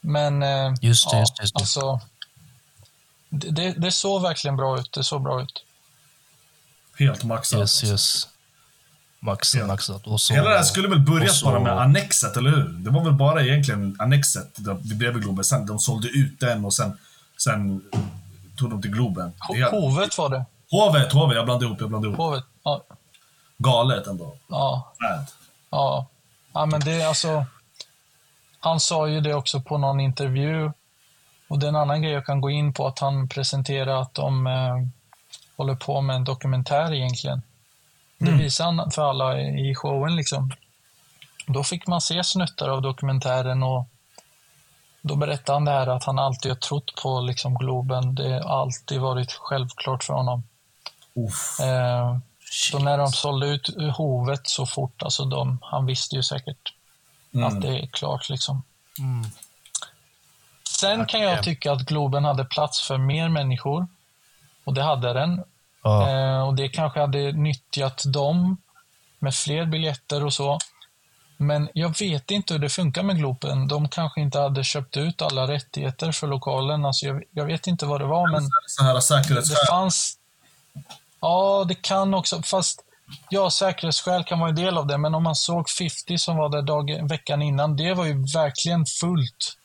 Men 0.00 0.42
eh, 0.42 0.72
Just 0.80 1.10
det, 1.10 1.16
ja, 1.16 1.20
just 1.40 1.54
det. 1.54 1.60
Alltså, 1.60 2.00
det, 3.30 3.50
det, 3.50 3.72
det 3.72 3.92
såg 3.92 4.22
verkligen 4.22 4.56
bra 4.56 4.78
ut. 4.80 4.92
Det 4.92 5.04
såg 5.04 5.22
bra 5.22 5.42
ut. 5.42 5.64
Helt 6.98 7.24
maxat. 7.24 7.60
Yes, 7.60 7.84
yes. 7.84 8.28
Maxat, 9.20 9.60
Ja. 9.60 9.66
maxat. 9.66 10.06
Och 10.06 10.20
så, 10.20 10.34
Hela 10.34 10.48
det 10.50 10.56
här 10.56 10.62
skulle 10.62 10.88
väl 10.88 11.00
börjat 11.00 11.30
och 11.30 11.36
så- 11.36 11.46
bara 11.46 11.60
med 11.60 11.72
Annexet, 11.80 12.36
eller 12.36 12.50
hur? 12.50 12.62
Det 12.68 12.90
var 12.90 13.04
väl 13.04 13.12
bara 13.12 13.42
egentligen 13.42 13.96
Annexet 13.98 14.58
vid 14.58 14.98
bredvid 14.98 15.22
Globen. 15.22 15.44
Sen 15.44 15.66
de 15.66 15.78
sålde 15.78 16.08
ut 16.08 16.40
den 16.40 16.64
och 16.64 16.74
sen, 16.74 16.98
sen 17.36 17.82
tog 18.58 18.70
de 18.70 18.82
till 18.82 18.90
Globen. 18.90 19.32
Helt- 19.54 19.70
Hovet 19.70 20.18
var 20.18 20.28
det. 20.28 20.44
Hovet, 20.70 21.12
Hovet, 21.12 21.36
jag 21.36 21.44
blandade 21.44 21.66
ihop, 21.66 21.80
jag 21.80 21.88
blandade 21.88 22.08
ihop. 22.14 22.18
Hovet. 22.26 22.44
Ja. 22.62 22.84
Galet 23.58 24.06
ändå. 24.06 24.36
Ja. 24.48 24.92
Mad. 25.00 25.26
Ja. 25.70 26.06
ja, 26.52 26.66
men 26.66 26.80
det 26.80 26.92
är 26.92 27.06
alltså... 27.06 27.44
Han 28.60 28.80
sa 28.80 29.08
ju 29.08 29.20
det 29.20 29.34
också 29.34 29.60
på 29.60 29.78
någon 29.78 30.00
intervju. 30.00 30.72
Och 31.48 31.58
det 31.58 31.66
är 31.66 31.68
en 31.68 31.76
annan 31.76 32.02
grej 32.02 32.12
jag 32.12 32.26
kan 32.26 32.40
gå 32.40 32.50
in 32.50 32.72
på, 32.72 32.86
att 32.86 32.98
han 32.98 33.28
presenterar 33.28 34.02
att 34.02 34.14
de 34.14 34.46
eh, 34.46 34.76
håller 35.56 35.74
på 35.74 36.00
med 36.00 36.16
en 36.16 36.24
dokumentär 36.24 36.94
egentligen. 36.94 37.42
Det 38.18 38.30
visar 38.30 38.64
han 38.64 38.90
för 38.90 39.02
alla 39.02 39.40
i 39.40 39.74
showen 39.74 40.16
liksom. 40.16 40.52
Då 41.46 41.64
fick 41.64 41.86
man 41.86 42.00
se 42.00 42.24
snuttar 42.24 42.68
av 42.68 42.82
dokumentären 42.82 43.62
och 43.62 43.88
då 45.02 45.16
berättade 45.16 45.56
han 45.56 45.64
det 45.64 45.70
här 45.70 45.86
att 45.86 46.04
han 46.04 46.18
alltid 46.18 46.50
har 46.50 46.56
trott 46.56 46.94
på 47.02 47.20
liksom 47.20 47.54
Globen. 47.54 48.14
Det 48.14 48.32
har 48.32 48.60
alltid 48.62 49.00
varit 49.00 49.32
självklart 49.32 50.04
för 50.04 50.14
honom. 50.14 50.42
Eh, 51.60 52.18
så 52.50 52.78
när 52.78 52.98
de 52.98 53.08
sålde 53.08 53.46
ut 53.46 53.70
hovet 53.96 54.48
så 54.48 54.66
fort, 54.66 55.02
alltså 55.02 55.24
de, 55.24 55.58
han 55.62 55.86
visste 55.86 56.16
ju 56.16 56.22
säkert 56.22 56.74
att 57.46 57.60
det 57.60 57.78
är 57.78 57.86
klart. 57.86 58.28
liksom. 58.30 58.62
Sen 60.80 61.06
kan 61.06 61.20
jag 61.20 61.42
tycka 61.42 61.72
att 61.72 61.82
Globen 61.82 62.24
hade 62.24 62.44
plats 62.44 62.82
för 62.86 62.98
mer 62.98 63.28
människor. 63.28 63.86
Och 64.64 64.74
det 64.74 64.82
hade 64.82 65.12
den. 65.12 65.44
Ja. 65.82 66.08
Eh, 66.10 66.46
och 66.46 66.54
det 66.54 66.68
kanske 66.68 67.00
hade 67.00 67.32
nyttjat 67.32 68.02
dem 68.06 68.56
med 69.18 69.34
fler 69.34 69.66
biljetter 69.66 70.24
och 70.24 70.32
så. 70.32 70.58
Men 71.36 71.68
jag 71.74 71.98
vet 71.98 72.30
inte 72.30 72.54
hur 72.54 72.60
det 72.60 72.68
funkar 72.68 73.02
med 73.02 73.16
Globen. 73.16 73.68
De 73.68 73.88
kanske 73.88 74.20
inte 74.20 74.38
hade 74.38 74.64
köpt 74.64 74.96
ut 74.96 75.22
alla 75.22 75.48
rättigheter 75.48 76.12
för 76.12 76.26
lokalen. 76.26 76.84
Alltså 76.84 77.06
jag, 77.06 77.22
jag 77.30 77.44
vet 77.44 77.66
inte 77.66 77.86
vad 77.86 78.00
det 78.00 78.06
var, 78.06 78.30
men 78.32 78.48
Så 78.66 78.84
här 78.84 78.94
det 78.94 79.02
säkerhetsskäl. 79.02 79.66
fanns... 79.70 80.18
Ja, 81.20 81.64
det 81.68 81.74
kan 81.74 82.14
också. 82.14 82.42
Fast 82.42 82.84
ja, 83.28 83.50
säkerhetsskäl 83.50 84.24
kan 84.24 84.38
vara 84.38 84.50
en 84.50 84.56
del 84.56 84.78
av 84.78 84.86
det. 84.86 84.98
Men 84.98 85.14
om 85.14 85.22
man 85.22 85.34
såg 85.34 85.68
50 85.70 86.18
som 86.18 86.36
var 86.36 86.48
där 86.48 86.62
dagen, 86.62 87.06
veckan 87.06 87.42
innan, 87.42 87.76
det 87.76 87.94
var 87.94 88.04
ju 88.04 88.12
verkligen 88.12 88.86
fullt. 88.86 89.57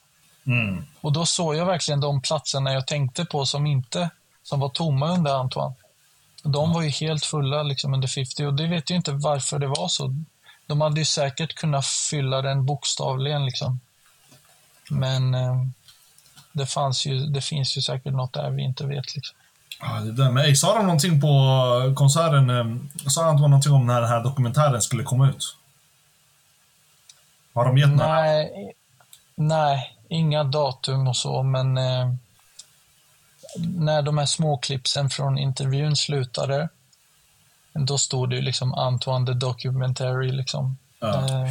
Mm. 0.45 0.85
Och 1.01 1.13
då 1.13 1.25
såg 1.25 1.55
jag 1.55 1.65
verkligen 1.65 1.99
de 1.99 2.21
platserna 2.21 2.73
jag 2.73 2.87
tänkte 2.87 3.25
på 3.25 3.45
som 3.45 3.65
inte 3.67 4.09
som 4.43 4.59
var 4.59 4.69
tomma 4.69 5.09
under 5.09 5.33
Antoine. 5.33 5.73
De 6.43 6.73
var 6.73 6.81
ju 6.81 6.89
helt 6.89 7.25
fulla 7.25 7.63
liksom 7.63 7.93
under 7.93 8.07
50 8.07 8.45
och 8.45 8.53
det 8.53 8.67
vet 8.67 8.89
jag 8.89 8.97
inte 8.97 9.11
varför 9.11 9.59
det 9.59 9.67
var 9.67 9.87
så. 9.87 10.15
De 10.67 10.81
hade 10.81 10.99
ju 10.99 11.05
säkert 11.05 11.55
kunnat 11.55 11.85
fylla 11.85 12.41
den 12.41 12.65
bokstavligen 12.65 13.45
liksom. 13.45 13.79
Men 14.89 15.33
eh, 15.33 15.55
det, 16.51 16.65
fanns 16.65 17.05
ju, 17.05 17.19
det 17.25 17.41
finns 17.41 17.77
ju 17.77 17.81
säkert 17.81 18.13
något 18.13 18.33
där 18.33 18.49
vi 18.49 18.63
inte 18.63 18.85
vet. 18.85 19.15
Liksom. 19.15 19.35
Ja, 19.81 19.93
det 19.99 20.11
där. 20.11 20.31
Men 20.31 20.45
ey, 20.45 20.55
sa 20.55 20.77
de 20.77 20.85
någonting 20.85 21.21
på 21.21 21.93
konserten? 21.97 22.49
eh, 22.49 22.65
Sa 23.09 23.25
Antoine 23.25 23.49
någonting 23.49 23.71
om 23.73 23.87
när 23.87 24.01
den 24.01 24.09
här 24.09 24.23
dokumentären 24.23 24.81
skulle 24.81 25.03
komma 25.03 25.29
ut? 25.29 25.57
Har 27.53 27.65
de 27.65 27.77
gett? 27.77 27.95
Nej, 27.95 28.73
nej, 29.35 29.97
inga 30.13 30.43
datum 30.43 31.07
och 31.07 31.17
så, 31.17 31.43
men 31.43 31.77
eh, 31.77 32.13
när 33.57 34.01
de 34.01 34.17
här 34.17 34.25
småklippsen 34.25 35.09
från 35.09 35.37
intervjun 35.37 35.95
slutade, 35.95 36.69
då 37.73 37.97
stod 37.97 38.29
det 38.29 38.35
ju 38.35 38.41
liksom 38.41 38.73
Antoine 38.73 39.25
the 39.25 39.33
Documentary. 39.33 40.31
Liksom. 40.31 40.77
Ja. 40.99 41.13
Eh, 41.15 41.49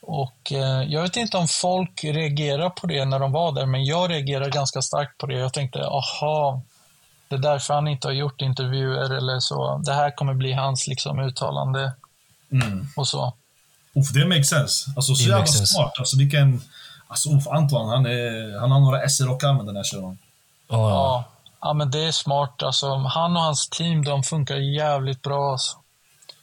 och 0.00 0.52
eh, 0.52 0.82
Jag 0.82 1.02
vet 1.02 1.16
inte 1.16 1.36
om 1.36 1.48
folk 1.48 2.04
reagerar 2.04 2.70
på 2.70 2.86
det 2.86 3.04
när 3.04 3.18
de 3.18 3.32
var 3.32 3.52
där, 3.52 3.66
men 3.66 3.84
jag 3.84 4.10
reagerar 4.10 4.48
ganska 4.50 4.82
starkt 4.82 5.18
på 5.18 5.26
det. 5.26 5.34
Jag 5.34 5.52
tänkte, 5.52 5.86
aha, 5.86 6.62
det 7.28 7.34
är 7.34 7.38
därför 7.38 7.74
han 7.74 7.88
inte 7.88 8.08
har 8.08 8.12
gjort 8.12 8.40
intervjuer 8.40 9.10
eller 9.10 9.40
så. 9.40 9.78
Det 9.84 9.92
här 9.92 10.10
kommer 10.10 10.34
bli 10.34 10.52
hans 10.52 10.86
liksom, 10.86 11.18
uttalande 11.18 11.92
Mm. 12.52 12.86
och 12.96 13.08
så. 13.08 13.32
Uff, 13.94 14.12
det 14.12 14.24
makes 14.26 14.48
sense. 14.48 14.90
Alltså, 14.96 15.14
så 15.14 15.22
jävla 15.28 15.46
smart. 15.46 15.92
Alltså, 15.98 16.18
vilken... 16.18 16.62
Alltså, 17.08 17.28
uff, 17.30 17.46
Antoine, 17.46 17.88
han, 17.88 18.06
är, 18.06 18.60
han 18.60 18.70
har 18.70 18.80
några 18.80 19.02
S 19.02 19.20
i 19.20 19.24
rockärmen 19.24 19.66
den 19.66 19.76
här 19.76 19.84
shunon. 19.84 20.18
Ja, 20.68 20.90
ja. 20.90 21.24
Ja, 21.60 21.72
men 21.72 21.90
det 21.90 22.04
är 22.04 22.12
smart. 22.12 22.62
Alltså, 22.62 22.94
han 22.94 23.36
och 23.36 23.42
hans 23.42 23.68
team, 23.68 24.04
de 24.04 24.22
funkar 24.22 24.56
jävligt 24.56 25.22
bra. 25.22 25.52
Alltså. 25.52 25.76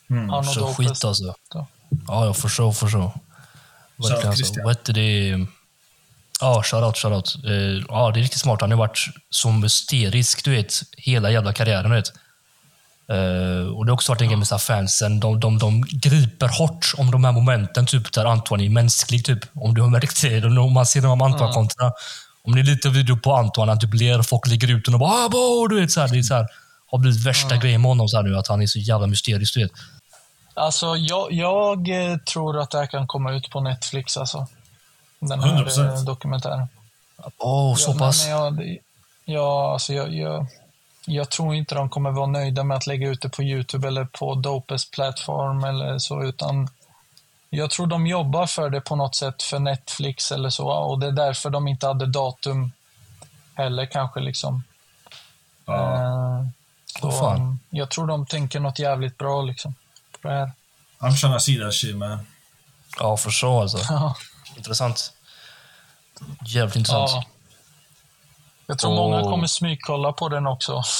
Mm. 0.10 0.30
Han 0.30 0.40
och 0.40 0.46
Så 0.46 0.60
Dopest. 0.60 0.78
skit 0.78 1.04
alltså. 1.06 1.34
Ja. 1.54 1.68
Ja, 2.08 2.26
jag 2.26 2.38
förstår, 2.38 2.72
förstår. 2.72 3.12
Verkligen 3.96 4.28
alltså. 4.30 4.54
Vad 4.64 4.76
hette 4.76 4.94
det? 4.94 5.38
Ja, 6.42 6.64
shoutout, 6.64 6.98
shoutout. 6.98 7.36
Eh, 7.46 7.52
Ja, 7.90 8.12
det 8.12 8.20
är 8.20 8.22
riktigt 8.22 8.42
smart. 8.42 8.62
Han 8.62 8.72
har 8.72 8.78
varit 8.78 9.00
så 9.30 9.52
mysterisk, 9.52 10.44
du 10.46 10.52
vet, 10.52 10.74
hela 10.98 11.32
jävla 11.32 11.54
karriären, 11.54 11.90
du 11.90 11.96
vet. 11.96 12.14
Eh, 13.10 13.68
och 13.68 13.86
det 13.86 13.92
har 13.92 13.94
också 13.94 14.12
varit 14.12 14.22
en 14.22 14.28
grej 14.28 14.38
med 14.38 14.62
fansen. 14.62 15.20
De, 15.20 15.40
de, 15.40 15.58
de 15.58 15.82
griper 15.82 16.48
hårt 16.48 16.94
om 16.98 17.12
de 17.12 17.24
här 17.24 17.32
momenten, 17.32 17.86
typ 17.86 18.14
där 18.14 18.26
Antoine 18.26 18.62
är 18.62 18.70
mänsklig. 18.70 19.26
Typ. 19.26 19.40
Om 19.54 19.74
du 19.74 19.82
har 19.82 19.90
märkt 19.90 20.22
det. 20.22 20.60
Om 20.60 20.74
man 20.74 20.86
ser 20.86 21.02
de 21.02 21.22
här 21.22 21.28
Antoine-kontona. 21.28 21.92
Om 22.44 22.56
det 22.56 22.62
är 22.62 22.64
lite 22.64 22.90
video 22.90 23.18
på 23.18 23.36
Antoine, 23.36 23.70
att 23.70 23.82
typ 23.82 23.94
ler, 23.94 24.22
folk 24.22 24.48
lägger 24.48 24.72
ut 24.72 24.88
och 24.88 25.00
bara 25.00 25.10
ah, 25.10 25.68
du 25.70 25.82
vet, 25.82 25.92
så 25.92 26.02
här, 26.02 26.08
Det 26.08 26.18
är 26.18 26.24
så 26.24 26.34
här, 26.36 26.48
har 26.92 26.98
blivit 26.98 27.26
värsta 27.26 27.58
grejen 27.58 27.82
med 27.82 27.90
honom 27.90 28.08
så 28.08 28.18
här 28.18 28.24
nu, 28.24 28.38
att 28.38 28.48
han 28.48 28.62
är 28.62 28.66
så 28.68 28.80
jävla 28.80 29.08
mysterisk. 29.08 29.54
Du 29.54 29.64
vet. 29.64 29.72
Alltså, 30.54 30.96
jag, 30.96 31.32
jag 31.32 31.90
eh, 31.90 32.18
tror 32.18 32.60
att 32.60 32.72
det 32.72 32.78
här 32.78 32.86
kan 32.86 33.08
komma 33.08 33.34
ut 33.34 33.50
på 33.50 33.62
Netflix. 33.62 34.18
Alltså. 34.18 34.48
Den 35.20 35.40
här 35.40 35.64
100%. 35.64 35.94
eh, 35.94 36.04
dokumentären. 36.04 36.68
Åh, 37.38 37.76
så 37.76 37.92
ja, 37.92 37.98
pass. 37.98 38.28
Men 38.28 38.38
jag, 38.38 38.78
ja, 39.26 39.74
alltså 39.74 39.94
jag, 39.94 40.14
jag, 40.14 40.48
jag 41.10 41.30
tror 41.30 41.56
inte 41.56 41.76
de 41.76 41.90
kommer 41.90 42.12
vara 42.12 42.26
nöjda 42.26 42.64
med 42.64 42.78
att 42.78 42.88
lägga 42.88 43.10
ut 43.10 43.22
det 43.22 43.30
på 43.30 43.44
Youtube 43.44 43.88
eller 43.88 44.06
på 44.06 44.36
Dopes 44.36 44.92
plattform 44.92 45.64
eller 45.64 46.00
så, 46.00 46.24
utan 46.24 46.70
jag 47.50 47.70
tror 47.70 47.88
de 47.88 48.08
jobbar 48.08 48.46
för 48.46 48.70
det 48.70 48.82
på 48.82 48.96
något 48.96 49.16
sätt 49.16 49.44
för 49.44 49.60
Netflix 49.60 50.32
eller 50.32 50.50
så 50.50 50.68
och 50.70 51.00
det 51.00 51.08
är 51.08 51.12
därför 51.12 51.50
de 51.50 51.68
inte 51.68 51.88
hade 51.88 52.06
datum 52.06 52.72
heller 53.54 53.86
kanske 53.86 54.20
liksom. 54.20 54.64
Ja. 55.66 55.94
Eh, 55.94 56.46
Åh, 57.02 57.12
så, 57.12 57.20
fan. 57.20 57.60
jag 57.70 57.90
tror 57.90 58.08
de 58.08 58.26
tänker 58.26 58.60
något 58.60 58.80
jävligt 58.80 59.18
bra 59.18 59.42
liksom. 59.42 59.76
På 60.22 60.28
det 60.28 60.34
här. 61.02 61.40
See 61.40 61.60
that 61.60 61.74
shit, 61.74 61.96
man. 61.98 62.20
Ja, 63.00 63.18
för 63.18 63.30
så 63.30 63.62
alltså. 63.62 63.78
Ja. 63.90 64.16
Intressant. 64.56 65.14
Jävligt 66.46 66.76
intressant. 66.76 67.12
Ja. 67.12 67.26
Jag 68.68 68.80
tror 68.80 68.92
Och- 68.92 68.98
många 68.98 69.24
kommer 69.24 69.48
smygkolla 69.48 70.12
på 70.12 70.30
den 70.30 70.48
också. 70.48 70.82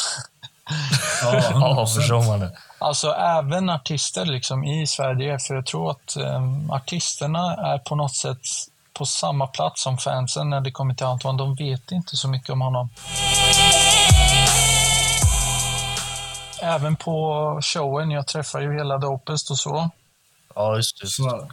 Ja, 1.24 1.34
Ja, 1.52 1.86
100%. 1.86 1.96
förstår 1.96 2.24
man 2.28 2.40
det. 2.40 2.58
Alltså 2.80 3.12
även 3.14 3.70
artister 3.70 4.26
liksom 4.26 4.64
i 4.64 4.88
Sverige, 4.88 5.40
för 5.40 5.56
jag 5.56 5.66
tror 5.66 5.92
att 5.92 6.18
um, 6.18 6.72
artisterna 6.72 7.54
är 7.74 7.78
på 7.78 7.96
något 7.96 8.16
sätt 8.16 8.38
på 8.94 9.06
samma 9.06 9.48
plats 9.48 9.84
som 9.84 9.98
fansen 9.98 10.50
när 10.50 10.62
det 10.62 10.72
kommer 10.72 10.94
till 10.94 11.06
Antoine. 11.06 11.38
De 11.38 11.56
vet 11.56 11.92
inte 11.92 12.16
så 12.18 12.28
mycket 12.28 12.50
om 12.50 12.62
honom. 12.62 12.90
Även 16.62 16.96
på 16.96 17.60
showen, 17.64 18.12
jag 18.12 18.28
träffar 18.28 18.60
ju 18.62 18.74
hela 18.78 18.98
Dopest 18.98 19.52
och 19.52 19.58
så. 19.60 19.90
Ja, 20.56 20.76
just 20.76 21.02
det. 21.02 21.08
Så, 21.08 21.48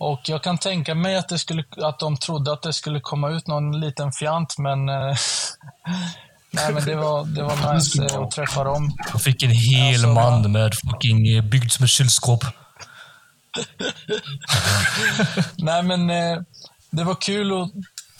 Och 0.00 0.28
jag 0.28 0.42
kan 0.42 0.58
tänka 0.58 0.94
mig 0.94 1.16
att, 1.16 1.28
det 1.28 1.38
skulle, 1.38 1.64
att 1.76 1.98
de 1.98 2.16
trodde 2.16 2.52
att 2.52 2.62
det 2.62 2.72
skulle 2.72 3.00
komma 3.00 3.30
ut 3.30 3.46
någon 3.46 3.80
liten 3.80 4.12
fjant, 4.12 4.58
men... 4.58 4.88
eh, 4.88 4.94
nej, 6.50 6.72
men 6.72 6.84
det 6.84 6.94
var, 6.94 7.24
det 7.24 7.42
var 7.42 7.74
nice 7.74 8.04
eh, 8.04 8.20
att 8.20 8.30
träffa 8.30 8.64
dem. 8.64 8.96
Jag 9.12 9.22
fick 9.22 9.42
en 9.42 9.50
hel 9.50 9.94
Alltså, 9.94 10.08
man 10.08 10.52
med 10.52 10.74
fucking 10.74 11.28
eh, 11.28 11.42
byggd 11.42 11.72
som 11.72 11.84
ett 11.84 11.90
kylskåp. 11.90 12.44
Nej, 15.56 15.82
men 15.82 16.10
eh, 16.10 16.40
det 16.90 17.04
var 17.04 17.14
kul 17.14 17.62
att 17.62 17.70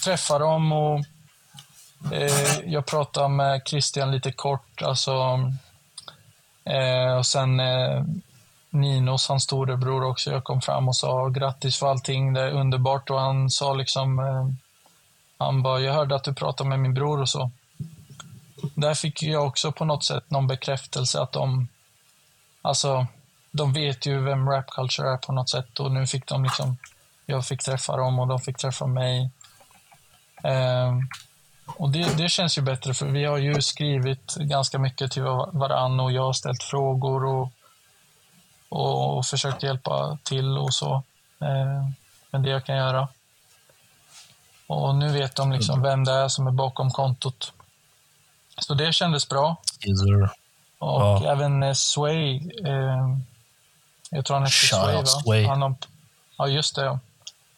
träffa 0.04 0.38
dem 0.38 0.72
och 0.72 1.04
eh, 2.12 2.60
jag 2.66 2.86
pratade 2.86 3.28
med 3.28 3.62
Christian 3.66 4.12
lite 4.12 4.32
kort. 4.32 4.82
Alltså, 4.82 5.12
och 7.18 7.26
sen 7.26 7.60
Ninos, 8.70 9.28
hans 9.28 9.42
storebror 9.42 10.04
också. 10.04 10.30
Jag 10.30 10.44
kom 10.44 10.60
fram 10.60 10.88
och 10.88 10.96
sa 10.96 11.28
grattis 11.28 11.78
för 11.78 11.86
allting, 11.86 12.32
det 12.32 12.40
är 12.40 12.50
underbart. 12.50 13.10
Och 13.10 13.20
han 13.20 13.50
sa 13.50 13.74
liksom, 13.74 14.18
eh, 14.18 14.48
han 15.38 15.62
bara, 15.62 15.80
jag 15.80 15.94
hörde 15.94 16.14
att 16.16 16.24
du 16.24 16.34
pratade 16.34 16.70
med 16.70 16.80
min 16.80 16.94
bror 16.94 17.20
och 17.20 17.28
så. 17.28 17.50
Där 18.74 18.94
fick 18.94 19.22
jag 19.22 19.46
också 19.46 19.72
på 19.72 19.84
något 19.84 20.04
sätt 20.04 20.30
någon 20.30 20.46
bekräftelse 20.46 21.20
att 21.20 21.32
de, 21.32 21.68
alltså, 22.62 23.06
de 23.50 23.72
vet 23.72 24.06
ju 24.06 24.20
vem 24.20 24.48
rap 24.48 24.66
culture 24.70 25.12
är 25.12 25.16
på 25.16 25.32
något 25.32 25.50
sätt 25.50 25.80
och 25.80 25.92
nu 25.92 26.06
fick 26.06 26.26
de 26.26 26.44
liksom, 26.44 26.76
jag 27.26 27.46
fick 27.46 27.62
träffa 27.62 27.96
dem 27.96 28.18
och 28.18 28.26
de 28.26 28.38
fick 28.38 28.56
träffa 28.56 28.86
mig. 28.86 29.30
Eh, 30.44 30.98
och 31.66 31.90
det, 31.90 32.16
det 32.16 32.28
känns 32.28 32.58
ju 32.58 32.62
bättre 32.62 32.94
för 32.94 33.06
vi 33.06 33.24
har 33.24 33.38
ju 33.38 33.62
skrivit 33.62 34.34
ganska 34.34 34.78
mycket 34.78 35.12
till 35.12 35.22
varandra 35.22 35.58
varann 35.58 36.00
och 36.00 36.12
jag 36.12 36.22
har 36.22 36.32
ställt 36.32 36.62
frågor 36.62 37.24
och, 37.24 37.52
och, 38.70 39.18
och 39.18 39.26
försökt 39.26 39.62
hjälpa 39.62 40.18
till 40.22 40.58
och 40.58 40.74
så. 40.74 41.02
Ehm, 41.40 41.94
med 42.30 42.42
det 42.42 42.50
jag 42.50 42.64
kan 42.64 42.76
göra. 42.76 43.08
Och 44.66 44.94
nu 44.94 45.08
vet 45.08 45.36
de 45.36 45.52
liksom 45.52 45.82
vem 45.82 46.04
det 46.04 46.12
är 46.12 46.28
som 46.28 46.46
är 46.46 46.50
bakom 46.50 46.90
kontot. 46.90 47.52
Så 48.58 48.74
det 48.74 48.92
kändes 48.92 49.28
bra. 49.28 49.56
Yes. 49.86 50.00
Och 50.78 51.02
Ja. 51.02 51.32
även 51.32 51.62
eh, 51.62 51.72
Sway. 51.72 52.36
Eh, 52.66 53.16
jag 54.10 54.24
tror 54.24 54.36
han 54.36 54.42
heter 54.46 54.50
Shout 54.66 54.80
Sway, 54.84 54.96
va? 54.96 55.06
Sway. 55.06 55.46
Han 55.46 55.62
har, 55.62 55.74
ja, 56.38 56.46
just 56.48 56.76
det. 56.76 56.84
ja. 56.84 56.98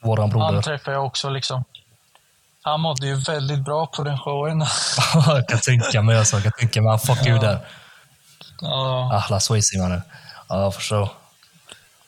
Våran 0.02 0.22
Han 0.22 0.30
broder. 0.30 0.62
träffade 0.62 0.96
jag 0.96 1.06
också. 1.06 1.30
liksom. 1.30 1.64
Han 2.62 2.80
mådde 2.80 3.06
ju 3.06 3.14
väldigt 3.14 3.64
bra 3.64 3.86
på 3.86 4.02
den 4.02 4.18
showen. 4.18 4.60
jag 5.26 5.48
kan 5.48 5.58
tänka 5.58 6.02
mig 6.02 6.18
alltså. 6.18 6.36
Jag 6.36 6.42
kan 6.42 6.52
tänka 6.52 6.82
mig. 6.82 6.98
Fuck 6.98 7.26
you 7.26 7.38
där. 7.38 7.66
ja, 8.60 9.10
Ahla 9.14 9.40
Swayze 9.40 9.78
mannen. 9.78 10.02
Ja, 10.48 10.62
jag 10.62 10.74
förstår. 10.74 11.08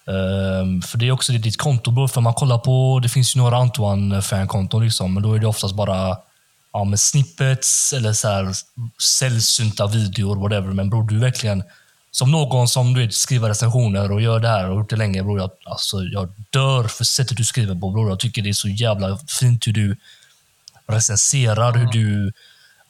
Ehm, 0.07 0.83
för 0.83 0.99
det 0.99 1.09
är 1.09 1.13
också 1.13 1.33
ditt 1.33 1.59
konto 1.59 1.91
bror. 1.91 2.09
För 2.09 2.21
man 2.21 2.35
kollar 2.35 2.59
på, 2.59 3.01
det 3.03 3.09
finns 3.09 3.37
ju 3.37 3.41
några 3.41 3.57
Antoine-fankonton 3.57 4.85
liksom. 4.85 5.15
Men 5.15 5.23
då 5.23 5.35
är 5.35 5.39
det 5.39 5.47
oftast 5.47 5.75
bara 5.75 6.17
ja, 6.73 6.85
med 6.85 7.01
snippets 7.01 7.93
eller 7.93 8.13
så 8.13 8.29
här 8.29 8.53
sällsynta 9.03 9.87
videor, 9.87 10.37
whatever. 10.37 10.73
Men 10.73 10.91
bror, 10.91 11.09
du 11.09 11.17
är 11.17 11.21
verkligen 11.21 11.63
som 12.11 12.31
någon 12.31 12.69
som 12.69 12.95
du 12.95 13.01
vet, 13.01 13.15
skriver 13.15 13.49
recensioner 13.49 14.13
och 14.13 14.21
gör 14.21 14.41
det 14.41 14.49
här 14.49 14.71
och 14.71 14.77
gjort 14.77 14.91
det 14.91 14.97
länge. 14.97 15.23
Bror, 15.23 15.39
jag, 15.39 15.51
alltså, 15.65 16.03
jag 16.03 16.33
dör 16.51 16.85
för 16.85 17.05
sättet 17.05 17.37
du 17.37 17.45
skriver 17.45 17.75
på. 17.75 17.91
Bror. 17.91 18.09
Jag 18.09 18.21
tycker 18.21 18.43
det 18.43 18.49
är 18.49 18.53
så 18.53 18.69
jävla 18.69 19.19
fint 19.41 19.67
hur 19.67 19.73
du 19.73 19.97
recenserar, 20.87 21.73
hur 21.73 21.87
du 21.87 22.33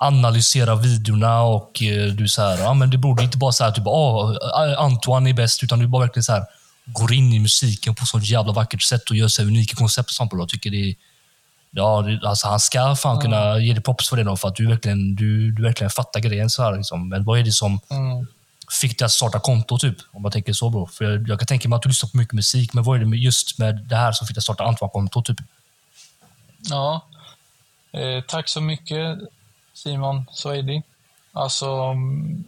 analyserar 0.07 0.77
videorna 0.77 1.43
och 1.43 1.83
eh, 1.83 2.07
du 2.13 2.29
så 2.29 2.43
här, 2.43 2.59
ja 2.59 2.75
men 2.75 2.91
det 2.91 2.99
borde 2.99 3.23
inte 3.23 3.39
bara 3.39 3.53
här 3.61 3.73
typ, 3.73 3.87
oh, 3.87 4.37
Antoine 4.79 5.27
är 5.27 5.33
bäst, 5.33 5.63
utan 5.63 5.79
du 5.79 5.87
bara 5.87 6.03
verkligen 6.03 6.25
så 6.25 6.33
här 6.33 6.45
går 6.87 7.13
in 7.13 7.33
i 7.33 7.39
musiken 7.39 7.95
på 7.95 8.07
så 8.07 8.19
jävla 8.19 8.53
vackert 8.53 8.83
sätt 8.83 9.11
och 9.11 9.17
gör 9.17 9.39
här 9.39 9.47
unika 9.47 9.77
koncept 9.77 10.09
och 10.09 10.15
sånt. 10.15 10.33
Jag 10.33 10.49
tycker 10.49 10.71
det 10.71 10.91
är, 10.91 10.95
ja, 11.71 12.03
det, 12.03 12.29
alltså 12.29 12.49
han 12.49 12.61
ska 12.61 12.97
fan 12.97 13.21
kunna 13.21 13.59
ge 13.59 13.73
dig 13.73 13.83
props 13.83 14.09
för 14.09 14.17
det 14.17 14.25
då, 14.25 14.37
för 14.37 14.49
att 14.49 14.57
du 14.57 14.67
verkligen, 14.67 15.15
du, 15.15 15.51
du 15.53 15.63
verkligen 15.63 15.91
fattar 15.91 16.21
grejen 16.21 16.51
så 16.51 16.63
här 16.63 16.77
liksom. 16.77 17.09
Men 17.09 17.25
vad 17.25 17.39
är 17.39 17.43
det 17.43 17.53
som 17.53 17.81
Mm. 17.91 18.27
fick 18.81 18.99
dig 18.99 19.07
att 19.07 19.13
starta 19.13 19.41
konto, 19.41 19.79
typ? 19.79 19.97
Om 20.13 20.23
man 20.23 20.33
tänker 20.33 20.53
så, 20.53 20.71
bro. 20.71 20.87
För 20.87 21.05
jag, 21.05 21.29
jag 21.29 21.39
kan 21.39 21.47
tänka 21.47 21.69
mig 21.69 21.77
att 21.77 21.83
du 21.83 21.89
lyssnar 21.89 22.11
på 22.11 22.17
mycket 22.17 22.35
musik, 22.35 22.73
men 22.73 22.85
vad 22.85 22.97
är 22.97 23.01
det 23.01 23.07
med, 23.07 23.19
just 23.19 23.59
med 23.59 23.77
det 23.89 23.97
här 23.97 24.13
som 24.13 24.27
fick 24.27 24.35
dig 24.35 24.41
att 24.41 24.45
starta 24.45 24.65
Antoine-konto, 24.65 25.23
typ? 25.23 25.37
Ja. 26.71 27.07
Eh, 27.93 28.25
tack 28.29 28.49
så 28.49 28.61
mycket 28.61 29.19
Simon 29.75 30.27
Swedi. 30.33 30.83
Alltså, 31.33 31.71
mm, 31.71 32.45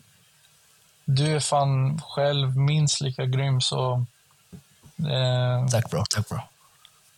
du 1.05 1.37
är 1.37 1.41
fan 1.41 2.01
själv 2.03 2.57
minst 2.57 3.01
lika 3.01 3.27
grym 3.27 3.61
så... 3.61 4.05
Eh, 4.99 5.67
Tack 5.71 5.91
bro, 5.91 6.05
tack 6.11 6.29
bro. 6.29 6.39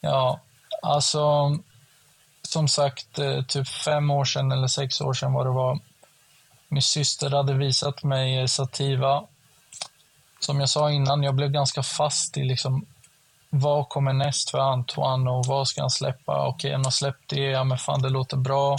ja, 0.00 0.40
alltså... 0.82 1.56
Som 2.42 2.68
sagt, 2.68 3.18
eh, 3.18 3.42
typ 3.42 3.68
fem 3.68 4.10
år 4.10 4.24
sedan 4.24 4.52
eller 4.52 4.66
sex 4.66 5.00
år 5.00 5.14
sedan 5.14 5.32
vad 5.32 5.46
det 5.46 5.50
var. 5.50 5.78
Min 6.68 6.82
syster 6.82 7.30
hade 7.30 7.54
visat 7.54 8.02
mig 8.02 8.38
eh, 8.38 8.46
Sativa. 8.46 9.24
Som 10.40 10.60
jag 10.60 10.68
sa 10.68 10.90
innan, 10.90 11.22
jag 11.22 11.34
blev 11.34 11.50
ganska 11.50 11.82
fast 11.82 12.36
i 12.36 12.44
liksom 12.44 12.86
vad 13.50 13.88
kommer 13.88 14.12
näst 14.12 14.50
för 14.50 14.58
Antoine 14.58 15.28
och 15.28 15.46
vad 15.46 15.68
ska 15.68 15.80
han 15.80 15.90
släppa? 15.90 16.46
Okej, 16.48 16.72
han 16.72 16.84
har 16.84 16.90
släppt 16.90 17.28
det, 17.28 17.40
ja 17.40 17.64
men 17.64 17.78
fan 17.78 18.02
det 18.02 18.08
låter 18.08 18.36
bra. 18.36 18.76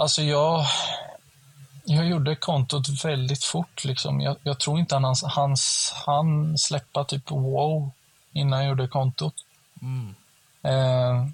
Alltså 0.00 0.22
jag, 0.22 0.64
jag 1.84 2.06
gjorde 2.06 2.36
kontot 2.36 3.04
väldigt 3.04 3.44
fort 3.44 3.84
liksom. 3.84 4.20
Jag, 4.20 4.36
jag 4.42 4.60
tror 4.60 4.78
inte 4.78 4.94
han 4.94 5.14
hans, 5.22 5.92
han 6.06 6.58
släppa 6.58 7.04
typ 7.04 7.30
wow 7.30 7.90
innan 8.32 8.60
jag 8.60 8.68
gjorde 8.68 8.88
kontot. 8.88 9.34
Eh, 10.62 11.26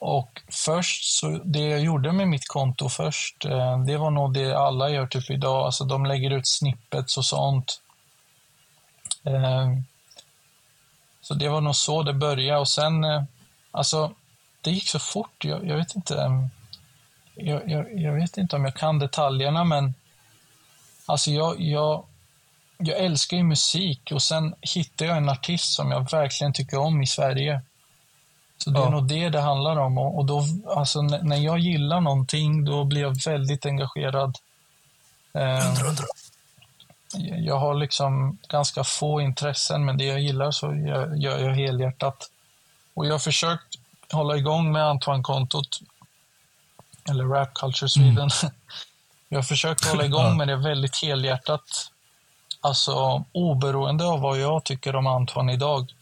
och 0.00 0.42
först, 0.48 1.04
så 1.04 1.40
det 1.44 1.68
jag 1.68 1.80
gjorde 1.80 2.12
med 2.12 2.28
mitt 2.28 2.48
konto 2.48 2.88
först, 2.88 3.44
eh, 3.44 3.78
det 3.78 3.96
var 3.96 4.10
nog 4.10 4.34
det 4.34 4.58
alla 4.58 4.90
gör 4.90 5.06
typ 5.06 5.30
idag. 5.30 5.66
Alltså 5.66 5.84
de 5.84 6.06
lägger 6.06 6.30
ut 6.30 6.48
snippets 6.48 7.18
och 7.18 7.24
sånt. 7.24 7.80
Eh, 9.24 9.68
så 11.20 11.34
det 11.34 11.48
var 11.48 11.60
nog 11.60 11.76
så 11.76 12.02
det 12.02 12.14
började 12.14 12.60
och 12.60 12.68
sen, 12.68 13.04
eh, 13.04 13.22
alltså 13.70 14.12
det 14.60 14.70
gick 14.70 14.88
så 14.88 14.98
fort. 14.98 15.44
Jag, 15.44 15.66
jag 15.66 15.76
vet 15.76 15.96
inte. 15.96 16.48
Jag, 17.34 17.70
jag, 17.70 18.00
jag 18.00 18.12
vet 18.12 18.36
inte 18.38 18.56
om 18.56 18.64
jag 18.64 18.74
kan 18.74 18.98
detaljerna 18.98 19.64
men 19.64 19.94
alltså 21.06 21.30
jag, 21.30 21.60
jag, 21.60 22.04
jag 22.78 22.98
älskar 22.98 23.36
ju 23.36 23.42
musik 23.42 24.12
och 24.12 24.22
sen 24.22 24.54
hittade 24.60 25.08
jag 25.08 25.16
en 25.16 25.28
artist 25.28 25.72
som 25.74 25.90
jag 25.90 26.10
verkligen 26.10 26.52
tycker 26.52 26.78
om 26.78 27.02
i 27.02 27.06
Sverige. 27.06 27.60
Så 28.58 28.70
det 28.70 28.78
är 28.80 28.82
Ja. 28.84 28.90
nog 28.90 29.08
det 29.08 29.28
det 29.28 29.40
handlar 29.40 29.76
om. 29.76 29.98
Och, 29.98 30.18
och 30.18 30.24
då, 30.26 30.44
alltså, 30.66 31.02
när 31.02 31.36
jag 31.36 31.58
gillar 31.58 32.00
någonting, 32.00 32.64
då 32.64 32.84
blir 32.84 33.00
jag 33.00 33.24
väldigt 33.24 33.66
engagerad. 33.66 34.38
Eh, 35.34 35.68
Undra, 35.68 35.84
undra. 35.88 36.04
jag 37.38 37.58
har 37.58 37.74
liksom 37.74 38.38
ganska 38.48 38.84
få 38.84 39.20
intressen, 39.20 39.84
men 39.84 39.98
det 39.98 40.04
jag 40.04 40.20
gillar 40.20 40.50
så 40.50 40.74
gör 40.74 41.14
gör 41.14 41.38
jag 41.38 41.54
helhjärtat. 41.54 42.30
Och 42.94 43.06
jag 43.06 43.12
har 43.12 43.18
försökt 43.18 43.74
hålla 44.12 44.36
igång 44.36 44.72
med 44.72 44.82
Antoine-kontot, 44.84 45.80
eller 47.10 47.24
Rap 47.24 47.54
Culture 47.54 47.88
Sweden. 47.88 48.30
Jag 49.28 49.38
har 49.38 49.42
försökt 49.42 49.84
hålla 49.84 50.04
igång 50.04 50.36
med 50.36 50.48
det 50.48 50.56
väldigt 50.56 51.02
helhjärtat. 51.02 51.90
Alltså 52.60 53.24
oberoende 53.32 54.04
av 54.04 54.20
vad 54.20 54.38
jag 54.38 54.64
tycker 54.64 54.96
om 54.96 55.06
Antoine 55.06 55.50
idag. 55.50 55.94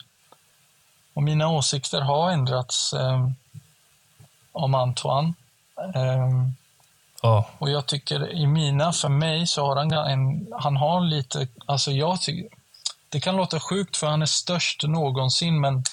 Och 1.15 1.23
mina 1.23 1.49
åsikter 1.49 2.01
har 2.01 2.31
ändrats 2.31 2.93
eh, 2.93 3.29
om 4.53 4.75
Antoine. 4.75 5.35
Eh, 5.95 6.29
Ja, 7.23 7.47
och 7.59 7.71
jag 7.71 7.87
tycker 7.87 8.33
i 8.33 8.47
mina, 8.47 8.93
för 8.93 9.09
mig, 9.09 9.47
så 9.47 9.67
har 9.67 9.77
han 9.77 9.93
en, 9.93 10.49
han 10.59 10.77
har 10.77 11.01
lite, 11.01 11.49
alltså 11.67 11.91
jag 11.91 12.21
tycker, 12.21 12.49
det 13.09 13.21
kan 13.21 13.37
låta 13.37 13.61
sjukt 13.61 13.97
för 13.97 14.07
han 14.07 14.23
är 14.23 14.27
störst 14.27 14.83
någonsin, 14.83 15.61
men 15.61 15.85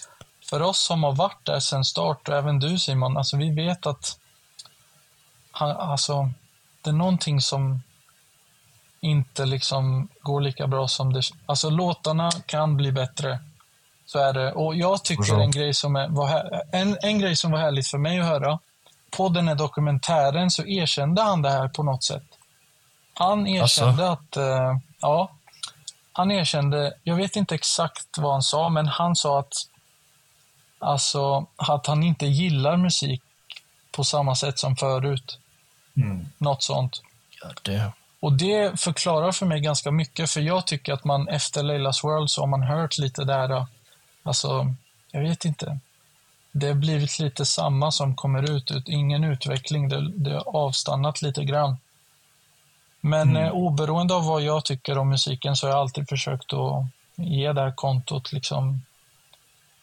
för 0.50 0.62
oss 0.62 0.80
som 0.80 1.04
har 1.04 1.12
varit 1.12 1.46
där 1.46 1.60
sedan 1.60 1.84
start, 1.84 2.30
och 2.30 2.36
även 2.36 2.60
du 2.60 2.80
Simon, 2.80 3.18
alltså 3.18 3.38
vi 3.38 3.50
vet 3.50 3.86
att 3.86 4.20
han, 5.60 5.70
alltså, 5.78 6.30
det 6.82 6.90
är 6.90 6.94
någonting 6.94 7.42
som 7.42 7.84
inte 9.02 9.46
liksom 9.46 10.08
går 10.22 10.42
lika 10.42 10.68
bra 10.68 10.88
som 10.88 11.14
det, 11.14 11.22
alltså 11.46 11.70
låtarna 11.70 12.32
kan 12.46 12.78
bli 12.78 12.92
bättre. 12.92 13.40
Så 14.06 14.20
är 14.20 14.34
det. 14.34 14.52
Och 14.54 14.76
jag 14.76 15.04
tycker 15.04 15.24
en 15.42 15.52
grej 15.52 15.74
som 15.74 15.96
är, 15.96 16.08
var, 16.08 16.28
här- 16.28 16.62
en, 16.72 16.98
en 17.02 17.20
grej 17.20 17.36
som 17.36 17.52
var 17.52 17.60
härligt 17.60 17.88
för 17.88 17.98
mig 17.98 18.20
att 18.20 18.26
höra, 18.26 18.60
på 19.12 19.30
den 19.30 19.48
här 19.48 19.56
dokumentären 19.56 20.52
så 20.52 20.66
erkände 20.66 21.22
han 21.22 21.42
det 21.42 21.50
här 21.50 21.68
på 21.68 21.84
något 21.84 22.04
sätt. 22.04 22.24
Han 23.14 23.48
erkände 23.48 24.12
att, 24.12 24.38
eh, 24.38 24.78
ja, 25.02 25.30
han 26.14 26.32
erkände, 26.32 26.94
jag 27.04 27.16
vet 27.16 27.36
inte 27.36 27.56
exakt 27.56 28.18
vad 28.18 28.32
han 28.32 28.42
sa, 28.44 28.70
men 28.70 28.88
han 28.88 29.16
sa 29.16 29.40
att, 29.40 29.54
alltså, 30.80 31.46
att 31.56 31.88
han 31.88 32.04
inte 32.04 32.26
gillar 32.26 32.78
musik 32.78 33.22
på 33.92 34.04
samma 34.04 34.36
sätt 34.36 34.60
som 34.60 34.76
förut. 34.76 35.40
Mm. 35.98 36.26
Något 36.38 36.64
sånt. 36.64 37.02
ja, 37.42 37.50
det. 37.64 37.92
Och 38.20 38.34
det 38.34 38.80
förklarar 38.80 39.32
för 39.32 39.46
mig 39.46 39.60
ganska 39.60 39.92
mycket, 39.92 40.30
för 40.32 40.42
jag 40.42 40.68
tycker 40.68 40.94
att 40.94 41.04
man 41.04 41.28
efter 41.28 41.64
Leilas 41.64 42.04
World 42.04 42.30
så 42.30 42.42
har 42.42 42.48
man 42.48 42.64
hört 42.64 42.98
lite 42.98 43.24
där, 43.24 43.66
alltså, 44.24 44.74
jag 45.12 45.22
vet 45.22 45.46
inte. 45.46 45.80
Det 46.52 46.68
har 46.68 46.74
blivit 46.74 47.20
lite 47.20 47.46
samma 47.46 47.92
som 47.92 48.16
kommer 48.16 48.52
ut, 48.52 48.72
ut 48.72 48.90
ingen 48.90 49.24
utveckling, 49.24 49.90
det, 49.90 50.12
det 50.12 50.34
har 50.34 50.56
avstannat 50.56 51.22
lite 51.22 51.44
grann. 51.44 51.78
Men 53.02 53.36
eh, 53.36 53.52
oberoende 53.52 54.14
av 54.14 54.26
vad 54.26 54.42
jag 54.42 54.66
tycker 54.66 54.98
om 54.98 55.10
musiken 55.10 55.56
så 55.56 55.68
har 55.68 55.72
jag 55.72 55.80
alltid 55.80 56.10
försökt 56.10 56.54
att 56.54 56.86
ge 57.16 57.54
det 57.54 57.62
här 57.62 57.72
kontot 57.76 58.34
liksom 58.34 58.82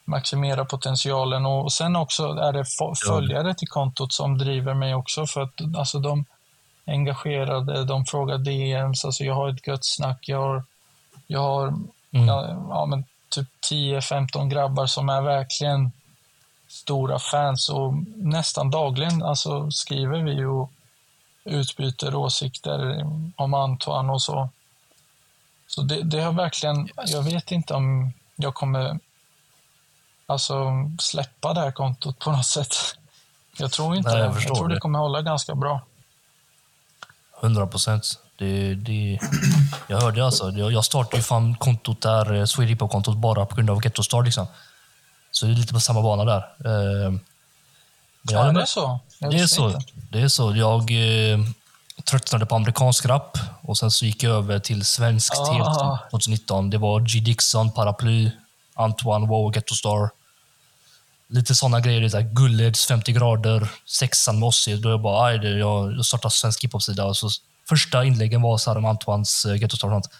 maximera 0.05 0.65
potentialen. 0.65 1.47
Och 1.47 1.73
sen 1.73 1.97
också 1.97 2.25
är 2.25 2.53
det 2.53 2.65
följare 3.07 3.55
till 3.55 3.69
kontot 3.69 4.13
som 4.13 4.39
driver 4.39 4.75
mig 4.75 4.95
också 4.95 5.27
för 5.27 5.41
att 5.41 5.77
alltså 5.77 5.99
de 5.99 6.25
engagerade, 6.87 7.85
de 7.85 8.05
frågar 8.05 8.39
DMs, 8.39 9.05
alltså 9.05 9.25
jag 9.25 9.35
har 9.35 9.49
ett 9.49 9.67
gött 9.67 9.85
snack, 9.85 10.19
jag 10.29 10.39
har, 10.39 10.65
jag 11.27 11.41
har 11.41 11.75
ja, 12.11 12.67
ja, 12.69 12.87
men 12.87 13.05
typ 13.29 13.49
10-15 13.71 14.49
grabbar 14.49 14.87
som 14.87 15.09
är 15.09 15.23
verkligen 15.23 15.93
stora 16.69 17.19
fans 17.19 17.69
och 17.69 17.95
nästan 18.17 18.71
dagligen 18.71 19.23
alltså, 19.23 19.71
skriver 19.71 20.23
vi 20.23 20.45
och 20.45 20.71
utbyter 21.45 22.15
åsikter 22.15 23.07
om 23.37 23.55
Antoine 23.55 24.11
och 24.11 24.23
så. 24.23 24.49
Så 25.67 25.83
det, 25.83 26.03
det 26.03 26.21
har 26.21 26.33
verkligen, 26.33 26.89
jag 27.07 27.23
vet 27.23 27.51
inte 27.53 27.75
om 27.75 28.13
jag 28.37 28.55
kommer 28.55 28.99
alltså 30.27 30.55
släppa 31.01 31.55
det 31.55 31.61
här 31.61 31.71
kontot 31.73 32.19
på 32.19 32.31
något 32.33 32.47
sätt. 32.47 32.75
Jag 33.59 33.73
tror 33.73 33.97
inte 33.97 34.11
Nej, 34.11 34.19
jag 34.21 34.35
det. 34.35 34.43
Jag 34.43 34.55
tror 34.57 34.69
det 34.69 34.75
det. 34.75 34.81
kommer 34.81 34.99
hålla 34.99 35.23
ganska 35.23 35.55
bra. 35.55 35.81
100 37.43 37.67
procent. 37.67 38.19
Det, 38.39 38.75
det, 38.75 39.19
jag 39.87 40.01
hörde 40.01 40.25
alltså. 40.25 40.51
Jag, 40.51 40.73
jag 40.73 40.85
startade 40.85 41.17
ju 41.17 41.23
fan 41.23 41.55
kontot 41.55 42.01
där, 42.03 42.35
eh, 42.35 42.45
Swede 42.45 42.77
kontot 42.77 43.17
bara 43.17 43.47
på 43.47 43.55
grund 43.57 43.71
av 43.71 43.85
Gettostar. 43.85 44.23
Liksom. 44.23 44.47
Så 45.31 45.47
det 45.47 45.53
är 45.53 45.57
lite 45.57 45.73
på 45.75 45.81
samma 45.81 46.03
bana 46.03 46.25
där. 46.25 46.45
Jag 46.59 47.21
Ja, 48.31 48.39
håller 48.39 48.51
är 48.55 48.61
det 48.61 48.67
så? 48.67 48.99
Det 49.19 49.27
är 49.41 49.47
så. 49.47 49.67
inte. 49.71 49.81
Det 50.11 50.21
är 50.21 50.29
så. 50.29 50.57
Jag 50.57 50.81
eh, 50.91 51.39
tröttnade 52.05 52.47
på 52.47 52.55
amerikansk 52.57 53.07
rap 53.07 53.39
och 53.63 53.79
sen 53.79 53.91
så 53.91 54.05
gick 54.07 54.23
jag 54.23 54.33
över 54.37 54.59
till 54.59 54.85
svenskt 54.85 55.39
Ah. 55.39 55.53
helt 55.53 56.11
2019. 56.11 56.71
Det 56.71 56.79
var 56.79 57.01
G. 57.01 57.21
Dixon, 57.21 57.71
Paraply, 57.73 58.31
Antoine, 58.75 59.27
Wow, 59.29 59.53
Gettostar. 59.55 60.11
Lite 61.29 61.55
sådana 61.55 61.81
grejer. 61.81 62.01
det 62.01 62.07
är 62.07 62.09
så 62.09 62.21
här 62.21 62.31
Gulleds 62.33 62.87
50 62.87 63.13
grader, 63.13 63.69
sexan 63.87 64.39
med 64.39 64.47
Ossi. 64.47 64.77
Då 64.77 64.91
jag 64.91 65.01
bara, 65.03 65.27
aj, 65.27 65.39
det, 65.39 65.59
jag 65.59 66.05
startade 66.05 66.33
svensk 66.35 66.65
hiphop-sida. 66.65 67.05
Och 67.05 67.17
så 67.17 67.29
Första 67.69 68.05
inläggen 68.05 68.43
var 68.43 68.59
så 68.59 68.71
här 68.71 68.79
om 68.79 68.85
Antoines 68.85 69.47
uh, 69.47 69.57
Gettostar 69.57 69.89
och 69.89 69.93
sånt. 69.95 70.15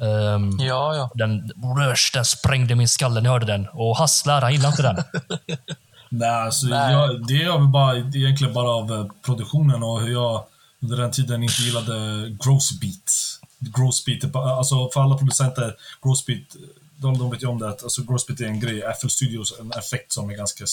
Ehm, 0.00 0.50
Ja, 0.60 0.96
ja. 0.96 1.10
den, 1.14 1.50
rörs, 1.78 2.10
den 2.12 2.24
sprängde 2.24 2.74
min 2.74 2.88
skalle 2.88 3.20
när 3.20 3.24
jag 3.24 3.32
hörde 3.32 3.46
den. 3.46 3.68
Och 3.72 3.96
Hasslar, 3.96 4.40
han 4.40 4.52
gillade 4.52 4.68
inte 4.68 4.82
den. 4.82 5.04
Nej, 6.08 6.30
alltså, 6.30 6.66
Nej. 6.66 6.92
Jag, 6.92 7.26
det 7.26 7.42
är 7.42 7.52
väl 7.58 7.68
bara, 7.68 7.96
egentligen 7.96 8.54
bara 8.54 8.70
av 8.70 8.92
eh, 8.92 9.06
produktionen 9.24 9.82
och 9.82 10.00
hur 10.00 10.12
jag 10.12 10.44
under 10.82 10.96
den 10.96 11.10
tiden 11.10 11.42
inte 11.42 11.62
gillade 11.62 12.28
Grossbeat. 12.44 13.40
Grossbeat, 13.58 14.36
alltså 14.36 14.88
för 14.94 15.00
alla 15.02 15.16
producenter, 15.18 15.74
Grossbeat, 16.02 16.56
de, 16.96 17.18
de 17.18 17.30
vet 17.30 17.42
ju 17.42 17.46
om 17.46 17.58
det, 17.58 17.68
att 17.68 17.82
alltså, 17.82 18.02
Grossbeat 18.02 18.40
är 18.40 18.44
en 18.44 18.60
grej. 18.60 18.82
FL 19.00 19.08
Studios 19.08 19.54
en 19.60 19.72
effekt 19.72 20.12
som 20.12 20.30
är 20.30 20.34
ganska... 20.34 20.64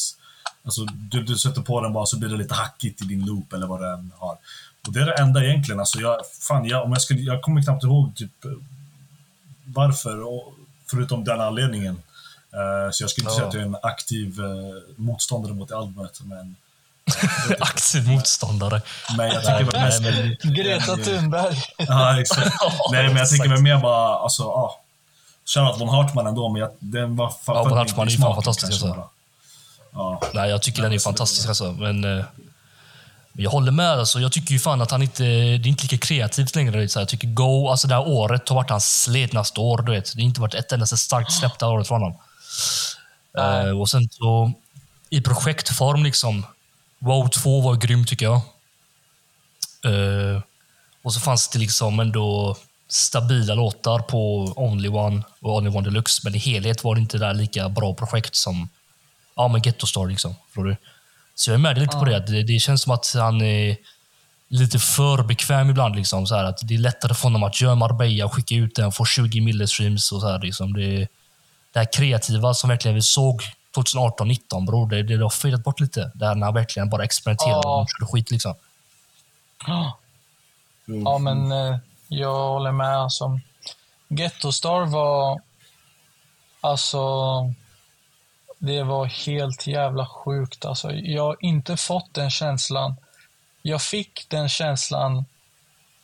Alltså, 0.65 0.85
du, 0.85 1.23
du 1.23 1.37
sätter 1.37 1.61
på 1.61 1.81
den 1.81 1.93
bara 1.93 2.05
så 2.05 2.17
blir 2.19 2.29
det 2.29 2.37
lite 2.37 2.53
hackigt 2.53 3.01
i 3.01 3.05
din 3.05 3.25
loop 3.25 3.53
eller 3.53 3.67
vad 3.67 3.81
den 3.81 4.11
har. 4.17 4.37
Och 4.87 4.93
det 4.93 4.99
är 5.01 5.05
det 5.05 5.13
enda 5.13 5.43
egentligen. 5.43 5.79
Alltså, 5.79 5.99
jag, 5.99 6.17
fan, 6.41 6.65
jag, 6.65 6.83
om 6.83 6.91
jag, 6.91 7.01
skulle, 7.01 7.21
jag 7.21 7.41
kommer 7.41 7.61
knappt 7.63 7.83
ihåg 7.83 8.15
typ, 8.15 8.45
eh, 8.45 8.51
varför, 9.65 10.21
och, 10.21 10.53
förutom 10.91 11.23
den 11.23 11.41
anledningen. 11.41 12.01
Eh, 12.53 12.91
så 12.91 13.03
jag 13.03 13.09
skulle 13.09 13.29
inte 13.29 13.33
Ja. 13.33 13.35
säga 13.35 13.47
att 13.47 13.53
jag 13.53 13.61
är 13.63 13.67
en 13.67 13.77
aktiv 13.83 14.39
eh, 14.39 14.93
motståndare 14.95 15.53
mot 15.53 15.71
albumet, 15.71 16.19
men, 16.23 16.55
Aktiv 17.59 18.07
motståndare. 18.07 18.81
men 19.17 19.27
jag 19.27 19.41
tycker 19.41 19.71
väl 19.71 19.81
mest... 19.81 20.01
Nej, 20.01 20.37
men, 20.43 20.53
Greta 20.53 20.97
Thunberg. 20.97 21.57
Ja, 21.77 22.19
exakt. 22.21 22.51
Nej, 22.91 23.07
men 23.07 23.17
jag 23.17 23.29
tänker 23.29 23.49
väl 23.49 23.61
mer 23.61 23.77
bara, 23.77 24.15
alltså, 24.15 24.43
ja. 24.43 24.79
Shoutout 25.45 25.81
von 25.81 25.89
Hartman 25.89 26.27
ändå, 26.27 26.49
men 26.49 26.61
jag, 26.61 26.71
den 26.79 27.15
var 27.15 27.29
fan... 27.29 27.55
Ja, 27.55 27.63
Von 27.63 27.77
Hartman 27.77 28.07
är 28.07 28.11
ju 28.11 28.17
fan 28.17 28.35
fantastisk, 28.35 28.71
alltså. 28.71 29.09
Ja. 29.93 30.21
nej, 30.33 30.49
jag 30.49 30.61
tycker 30.61 30.79
Ja, 30.79 30.83
den 30.83 30.93
är 30.93 30.99
fantastisk 30.99 31.47
alltså. 31.47 31.71
Men, 31.71 32.03
eh, 32.19 32.25
jag 33.33 33.51
håller 33.51 33.71
med. 33.71 33.89
Alltså. 33.91 34.19
Jag 34.19 34.31
tycker 34.31 34.53
ju 34.53 34.59
fan 34.59 34.81
att 34.81 34.91
han 34.91 35.01
inte... 35.01 35.23
Det 35.23 35.29
är 35.29 35.67
inte 35.67 35.83
lika 35.83 35.97
kreativt 35.97 36.55
längre. 36.55 36.89
Så. 36.89 36.99
Jag 36.99 37.07
tycker 37.07 37.27
Go, 37.27 37.67
alltså 37.69 37.87
det 37.87 37.95
här 37.95 38.07
året 38.07 38.49
har 38.49 38.55
varit 38.55 38.69
hans 38.69 39.03
sletnaste 39.03 39.59
år. 39.59 39.81
Du 39.81 39.91
vet. 39.91 40.15
Det 40.15 40.21
har 40.21 40.25
inte 40.25 40.41
varit 40.41 40.53
ett 40.53 40.71
enda 40.71 40.85
starkt 40.85 41.31
släpp 41.31 41.59
det 41.59 41.65
här 41.65 41.73
året 41.73 41.87
från 41.87 42.01
honom. 42.01 42.19
Nej. 43.37 43.67
Eh, 43.67 43.79
och 43.79 43.89
sen 43.89 44.09
så 44.11 44.51
i 45.09 45.21
projektform 45.21 46.03
liksom. 46.03 46.45
Wow 46.99 47.27
2 47.27 47.61
var 47.61 47.75
grym 47.75 48.05
tycker 48.05 48.25
jag. 48.25 48.41
Eh, 49.85 50.41
och 51.03 51.13
så 51.13 51.19
fanns 51.19 51.47
det 51.47 51.59
liksom 51.59 51.99
ändå 51.99 52.57
stabila 52.93 53.55
låtar 53.55 53.99
på 53.99 54.53
Only 54.55 54.89
One 54.89 55.23
och 55.41 55.55
Only 55.55 55.69
One 55.69 55.81
Deluxe. 55.81 56.21
Men 56.23 56.35
i 56.35 56.37
helhet 56.37 56.83
var 56.83 56.95
det 56.95 57.01
inte 57.01 57.17
där 57.17 57.33
lika 57.33 57.69
bra 57.69 57.93
projekt 57.93 58.35
som 58.35 58.69
ja, 59.35 59.47
men 59.47 59.61
Ghetto 59.61 59.87
Star. 59.87 60.07
Liksom, 60.07 60.35
du? 60.55 60.75
Så 61.35 61.49
jag 61.49 61.55
är 61.55 61.59
med 61.59 61.77
lite 61.77 61.97
på 61.97 62.05
det. 62.05 62.19
det. 62.19 62.43
Det 62.43 62.59
känns 62.59 62.81
som 62.81 62.91
att 62.91 63.13
han 63.15 63.41
är 63.41 63.77
lite 64.47 64.79
för 64.79 65.23
bekväm 65.23 65.69
ibland. 65.69 65.95
Liksom, 65.95 66.27
så 66.27 66.35
här, 66.35 66.43
att 66.43 66.59
det 66.63 66.73
är 66.73 66.77
lättare 66.77 67.13
för 67.13 67.23
honom 67.23 67.43
att 67.43 67.61
göra 67.61 67.75
Marbella 67.75 68.25
och 68.25 68.33
skicka 68.33 68.55
ut 68.55 68.75
den, 68.75 68.91
få 68.91 69.05
20 69.05 69.41
millestreams 69.41 70.11
och 70.11 70.21
så 70.21 70.27
här. 70.27 70.39
Liksom. 70.39 70.73
Det, 70.73 71.07
det 71.71 71.79
här 71.79 71.93
kreativa 71.93 72.53
som 72.53 72.69
verkligen 72.69 72.95
vi 72.95 73.01
såg 73.01 73.41
2018-19, 73.75 74.65
bror, 74.65 74.89
det, 74.89 75.03
det 75.03 75.23
har 75.23 75.29
fejdat 75.29 75.63
bort 75.63 75.79
lite. 75.79 76.11
Där 76.15 76.35
när 76.35 76.45
han 76.45 76.53
verkligen 76.53 76.89
bara 76.89 77.03
experimenterade 77.03 77.61
Ja. 77.63 77.81
och 77.81 77.87
körde 77.89 78.11
skit. 78.11 78.31
Liksom. 78.31 78.55
Ja, 80.85 81.17
men 81.17 81.51
eh, 81.51 81.77
jag 82.19 82.49
håller 82.49 82.71
med. 82.71 82.97
Alltså, 82.97 83.39
Ghetto 84.07 84.51
Star 84.51 84.85
var... 84.85 85.41
Alltså... 86.61 87.09
Det 88.57 88.83
var 88.83 89.05
helt 89.05 89.67
jävla 89.67 90.05
sjukt. 90.05 90.65
Alltså, 90.65 90.91
jag 90.91 91.23
har 91.23 91.37
inte 91.39 91.77
fått 91.77 92.13
den 92.13 92.29
känslan. 92.29 92.95
Jag 93.61 93.81
fick 93.81 94.29
den 94.29 94.49
känslan... 94.49 95.25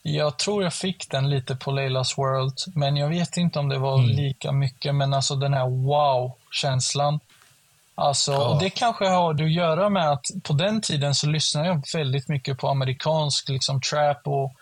Jag 0.01 0.38
tror 0.38 0.64
jag 0.64 0.74
fick 0.74 1.10
den 1.10 1.30
lite 1.30 1.55
på 1.55 1.72
Leilas 1.72 2.18
World, 2.18 2.57
men 2.76 2.97
jag 2.97 3.07
vet 3.07 3.38
inte 3.38 3.60
om 3.60 3.70
det 3.70 3.78
var 3.78 3.97
lika 3.97 4.51
mycket. 4.51 4.95
Men 4.95 5.14
alltså 5.14 5.36
den 5.36 5.53
här 5.53 5.68
wow-känslan. 5.68 7.20
Alltså, 7.95 8.36
och 8.38 8.60
det 8.60 8.70
kanske 8.70 9.07
har 9.07 9.34
att 9.34 9.51
göra 9.51 9.89
med 9.89 10.12
att 10.12 10.26
på 10.43 10.53
den 10.53 10.82
tiden 10.82 11.16
så 11.16 11.28
lyssnade 11.28 11.68
jag 11.68 11.84
väldigt 11.93 12.30
mycket 12.30 12.57
på 12.57 12.70
amerikansk 12.70 13.49
liksom, 13.49 13.82
trap 13.82 14.28
och 14.28 14.53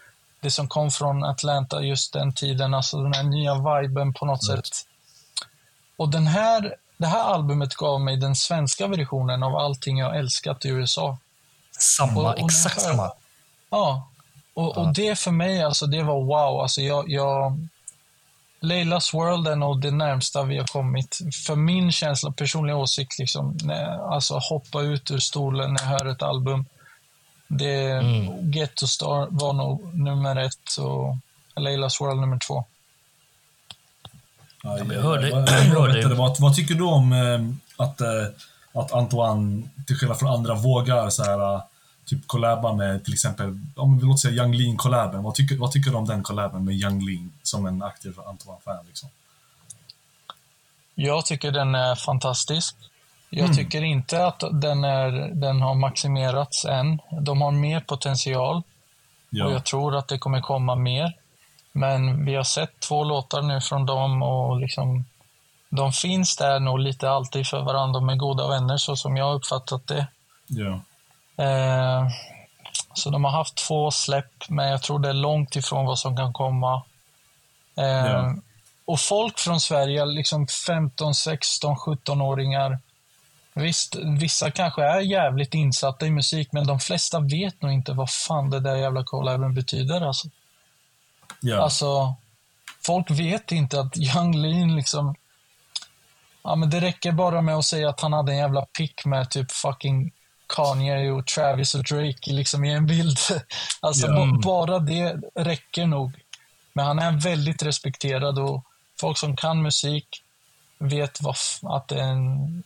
det 0.41 0.51
som 0.51 0.67
kom 0.67 0.91
från 0.91 1.23
Atlanta 1.23 1.81
just 1.81 2.13
den 2.13 2.33
tiden. 2.33 2.73
Alltså 2.73 3.03
den 3.03 3.13
här 3.13 3.23
nya 3.23 3.53
viben 3.81 4.13
på 4.13 4.25
något 4.25 4.45
sätt. 4.45 4.69
Och 5.97 6.09
den 6.09 6.27
här, 6.27 6.75
det 6.97 7.07
här 7.07 7.23
albumet 7.23 7.75
gav 7.75 8.01
mig 8.01 8.17
den 8.17 8.35
svenska 8.35 8.87
versionen 8.87 9.43
av 9.43 9.55
allting 9.55 9.97
jag 9.97 10.17
älskat 10.17 10.65
i 10.65 10.69
USA. 10.69 11.17
Samma, 11.79 12.21
Och- 12.21 12.39
och 12.39 12.45
exakt 12.45 12.75
jag- 12.75 12.83
samma. 12.83 13.11
Ja, 13.69 14.07
och, 14.53 14.77
och 14.77 14.93
det 14.93 15.19
för 15.19 15.31
mig, 15.31 15.63
alltså 15.63 15.85
det 15.85 16.03
var 16.03 16.23
wow. 16.23 16.61
Alltså 16.61 16.81
jag, 16.81 17.09
jag, 17.09 17.67
Leilas 18.59 19.13
World 19.13 19.47
är 19.47 19.55
nog 19.55 19.81
det 19.81 19.91
närmsta 19.91 20.43
vi 20.43 20.57
har 20.57 20.65
kommit. 20.67 21.17
För 21.45 21.55
min 21.55 21.91
känsla, 21.91 22.31
personliga 22.31 22.75
åsikt, 22.77 23.19
liksom, 23.19 23.57
när, 23.63 24.13
alltså 24.13 24.37
hoppa 24.49 24.81
ut 24.81 25.11
ur 25.11 25.19
stolen 25.19 25.73
när 25.73 25.79
jag 25.81 25.89
hör 25.99 26.05
ett 26.05 26.21
album. 26.21 26.65
Det, 27.47 27.91
Mm. 27.91 28.51
Ghetto 28.51 28.87
Star 28.87 29.27
var 29.29 29.53
nog 29.53 29.93
nummer 29.97 30.35
ett 30.35 30.77
och 30.79 31.15
Leilas 31.61 32.01
World 32.01 32.19
nummer 32.21 32.39
två. 32.47 32.65
Ja, 34.63 34.77
men 34.83 34.89
jag 34.95 35.01
hörde- 35.01 35.31
vad- 35.31 35.49
jag 35.49 35.55
hörde- 35.55 36.15
vad, 36.15 36.39
vad 36.39 36.55
tycker 36.55 36.75
du 36.75 36.83
om 36.83 37.13
eh, 37.13 37.83
att, 37.85 38.01
eh, 38.01 38.25
att 38.73 38.91
Antoine, 38.93 39.69
till 39.87 39.95
skillnad 39.97 40.19
från 40.19 40.29
andra, 40.33 40.55
vågar 40.55 41.09
så 41.09 41.23
här, 41.23 41.53
eh, 41.55 41.61
typ 42.05 42.27
collaba 42.27 42.73
med 42.73 43.03
till 43.05 43.13
exempel, 43.13 43.59
om 43.75 43.99
vi 43.99 44.05
låter 44.05 44.17
säga 44.17 44.33
Young 44.43 44.53
Lean 44.53 44.77
collaben. 44.77 45.23
Vad 45.23 45.35
tycker, 45.35 45.57
vad 45.57 45.71
tycker 45.71 45.91
du 45.91 45.97
om 45.97 46.05
den 46.07 46.23
collaben 46.23 46.65
med 46.65 46.75
Young 46.75 47.05
Lean 47.05 47.31
som 47.43 47.65
en 47.65 47.83
aktiv 47.83 48.19
Antoine-fan? 48.25 48.85
Liksom? 48.87 49.09
Jag 50.95 51.25
tycker 51.25 51.51
den 51.51 51.75
är 51.75 51.95
fantastisk. 51.95 52.75
Jag 53.29 53.55
tycker 53.55 53.83
inte 53.83 54.25
att 54.25 54.43
den, 54.51 54.83
är, 54.83 55.11
den 55.33 55.61
har 55.61 55.75
maximerats 55.75 56.65
än. 56.65 57.01
De 57.21 57.41
har 57.41 57.51
mer 57.51 57.79
potential. 57.79 58.55
Och 58.57 58.63
Ja. 59.29 59.51
jag 59.51 59.65
tror 59.65 59.95
att 59.95 60.07
det 60.07 60.17
kommer 60.17 60.41
komma 60.41 60.75
mer. 60.75 61.13
Men 61.71 62.25
vi 62.25 62.35
har 62.35 62.43
sett 62.43 62.79
två 62.79 63.03
låtar 63.03 63.41
nu 63.41 63.61
från 63.61 63.85
dem 63.85 64.23
och 64.23 64.59
liksom, 64.59 65.05
de 65.69 65.91
finns 65.91 66.37
där 66.37 66.59
nog 66.59 66.79
lite 66.79 67.09
alltid 67.09 67.47
för 67.47 67.61
varandra. 67.61 67.99
De 67.99 68.09
är 68.09 68.15
goda 68.15 68.47
vänner 68.47 68.77
så 68.77 68.95
som 68.95 69.17
jag 69.17 69.25
har 69.25 69.33
uppfattat 69.33 69.87
det. 69.87 70.07
ja. 70.47 70.79
Eh, 71.43 72.07
så 72.93 73.09
de 73.09 73.23
har 73.23 73.31
haft 73.31 73.55
två 73.55 73.91
släpp, 73.91 74.49
men 74.49 74.67
jag 74.69 74.81
tror 74.81 74.99
det 74.99 75.09
är 75.09 75.13
långt 75.13 75.55
ifrån 75.55 75.85
vad 75.85 75.99
som 75.99 76.17
kan 76.17 76.33
komma. 76.33 76.81
Eh, 77.77 77.85
Ja. 77.85 78.35
Och 78.85 78.99
folk 78.99 79.39
från 79.39 79.59
Sverige, 79.59 80.05
liksom 80.05 80.47
15, 80.67 81.13
16, 81.15 81.75
17-åringar. 81.75 82.79
Visst, 83.57 83.95
vissa 83.95 84.51
kanske 84.51 84.83
är 84.83 84.99
jävligt 84.99 85.53
insatta 85.53 86.05
i 86.05 86.11
musik, 86.11 86.49
men 86.51 86.67
de 86.67 86.79
flesta 86.79 87.19
vet 87.19 87.61
nog 87.61 87.71
inte 87.71 87.93
vad 87.93 88.09
fan 88.09 88.49
det 88.49 88.59
där 88.59 88.75
jävla 88.75 89.03
collaben 89.03 89.53
betyder. 89.53 90.01
Alltså. 90.01 90.27
Ja. 91.39 91.57
Alltså, 91.57 92.15
folk 92.85 93.11
vet 93.11 93.51
inte 93.51 93.79
att 93.79 93.97
Young 93.97 94.37
Lean 94.37 94.75
liksom... 94.75 95.15
Ja, 96.43 96.55
men 96.55 96.69
det 96.69 96.79
räcker 96.81 97.11
bara 97.11 97.41
med 97.41 97.55
att 97.55 97.65
säga 97.65 97.89
att 97.89 98.01
han 98.01 98.13
hade 98.13 98.31
en 98.31 98.37
jävla 98.37 98.65
pick 98.65 99.05
med 99.05 99.29
typ 99.29 99.51
fucking 99.51 100.11
Kanye 100.47 101.11
och 101.11 101.27
Travis 101.27 101.75
och 101.75 101.83
Drake 101.83 102.31
liksom 102.33 102.65
i 102.65 102.73
en 102.73 102.85
bild. 102.87 103.17
Alltså, 103.81 104.07
ba- 104.07 104.41
bara 104.43 104.79
det 104.79 105.21
räcker 105.35 105.85
nog. 105.85 106.11
Men 106.73 106.85
han 106.85 106.99
är 106.99 107.11
väldigt 107.11 107.63
respekterad 107.63 108.39
och 108.39 108.63
folk 108.99 109.17
som 109.17 109.35
kan 109.35 109.61
musik 109.61 110.23
vet 110.79 111.21
vad 111.21 111.35
att 111.63 111.87
det 111.87 111.95
är 111.99 112.07
en 112.07 112.63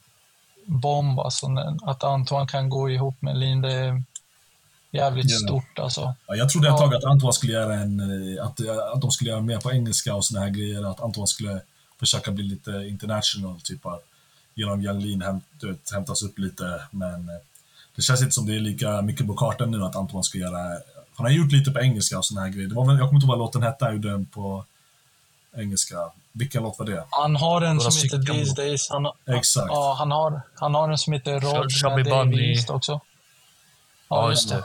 bomb. 0.66 1.20
Alltså, 1.20 1.47
att 1.84 2.03
Antoine 2.03 2.47
kan 2.47 2.70
gå 2.70 2.89
ihop 2.89 3.22
med 3.22 3.38
Lean, 3.38 3.62
det 3.62 3.74
är 3.74 4.03
jävligt 4.91 5.32
Ja. 5.32 5.38
stort 5.38 5.80
alltså. 5.80 6.16
Ja, 6.28 6.36
jag 6.36 6.49
trodde 6.49 6.70
ett 6.70 6.78
tag 6.78 6.95
att 6.95 7.03
Antoine 7.03 7.34
skulle 7.34 7.53
göra 7.53 7.74
en, 7.76 7.99
eh, 7.99 8.45
att, 8.45 8.59
eh, 8.59 8.78
att 8.93 9.01
de 9.01 9.12
skulle 9.12 9.30
göra 9.30 9.41
mer 9.41 9.57
på 9.57 9.72
engelska 9.72 10.16
och 10.16 10.26
såna 10.26 10.39
här 10.39 10.49
grejer. 10.49 10.91
Att 10.91 11.01
Antoine 11.01 11.28
skulle 11.28 11.62
försöka 11.99 12.32
bli 12.32 12.43
lite 12.43 12.72
international, 12.72 13.62
typ 13.62 13.86
att 13.86 14.03
genom 14.53 14.82
Young 14.82 14.99
Lean 14.99 15.22
hämt, 15.22 15.43
vet, 15.62 15.91
hämtas 15.93 16.22
upp 16.24 16.39
lite. 16.39 16.82
Men 16.91 17.30
eh, 17.30 17.36
det 17.95 18.01
känns 18.01 18.22
inte 18.22 18.32
som 18.32 18.45
det 18.45 18.55
är 18.55 18.59
lika 18.59 19.01
mycket 19.01 19.28
på 19.28 19.34
kartan 19.34 19.72
nu 19.72 19.84
att 19.84 19.95
Antoine 19.95 20.24
ska 20.24 20.38
göra... 20.38 20.78
Han 21.16 21.26
har 21.26 21.30
gjort 21.30 21.51
lite 21.51 21.72
på 21.72 21.80
engelska 21.80 22.18
och 22.18 22.26
såna 22.26 22.41
här 22.41 22.49
grejer. 22.49 22.68
Det 22.70 22.76
var 22.76 22.86
väl, 22.86 22.97
jag 22.97 23.07
kommer 23.07 23.18
inte 23.18 23.26
ihåg 23.26 23.38
vad 23.38 23.39
låten 23.39 23.64
hette, 23.64 23.86
han 23.86 23.93
gjorde 23.93 24.09
den 24.09 24.26
på 24.26 24.66
engelska. 25.57 25.95
Vilken 26.32 26.63
låt 26.63 26.79
var 26.79 26.86
det? 26.86 27.05
Han 27.09 27.36
har 27.36 27.61
en 27.61 27.79
som 27.79 27.91
heter. 28.03 28.34
These 28.34 28.55
Days. 28.55 28.89
Han, 28.89 29.11
Exakt. 29.38 29.67
Ja, 29.69 29.95
han 29.97 30.11
har, 30.11 30.41
han 30.55 30.75
har 30.75 30.89
en 30.89 30.97
som 30.97 31.13
heter 31.13 32.03
Bunny. 32.03 32.51
East 32.51 32.69
också. 32.69 32.99
Ja, 34.09 34.29
just 34.29 34.49
det. 34.49 34.63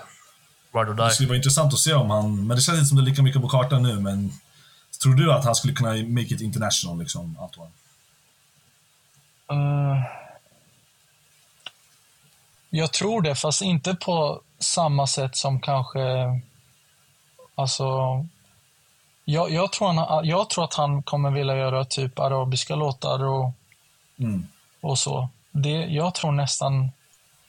Ride 0.72 0.90
or 0.90 0.94
Det 0.94 1.04
die. 1.04 1.10
skulle 1.10 1.28
vara 1.28 1.36
intressant 1.36 1.72
att 1.72 1.78
se 1.78 1.94
om 1.94 2.10
han... 2.10 2.46
Men 2.46 2.56
det 2.56 2.62
känns 2.62 2.78
inte 2.78 2.88
som 2.88 2.96
det 2.96 3.02
är 3.02 3.04
lika 3.10 3.22
mycket 3.22 3.42
på 3.42 3.48
kartan 3.48 3.82
nu, 3.82 4.00
men... 4.00 4.32
Tror 5.02 5.14
du 5.14 5.32
att 5.32 5.44
han 5.44 5.54
skulle 5.54 5.74
kunna 5.74 5.90
make 5.90 6.34
it 6.34 6.40
international, 6.40 6.98
liksom, 6.98 7.36
Antoine? 7.40 7.70
Mm. 9.50 10.02
jag 12.70 12.92
tror 12.92 13.22
det, 13.22 13.34
fast 13.34 13.62
inte 13.62 13.94
på 13.94 14.40
samma 14.58 15.06
sätt 15.06 15.36
som 15.36 15.60
kanske... 15.60 16.00
Alltså... 17.54 17.84
Jag, 19.28 19.50
jag, 19.50 19.72
tror 19.72 19.92
han, 19.92 20.26
jag 20.26 20.50
tror 20.50 20.64
att 20.64 20.74
han 20.74 21.02
kommer 21.02 21.30
vilja 21.30 21.56
göra 21.56 21.84
typ 21.84 22.18
arabiska 22.18 22.74
låtar 22.74 23.24
och, 23.24 23.52
Mm. 24.18 24.46
och 24.80 24.98
så. 24.98 25.28
Det, 25.52 25.70
jag 25.70 26.14
tror 26.14 26.32
nästan 26.32 26.90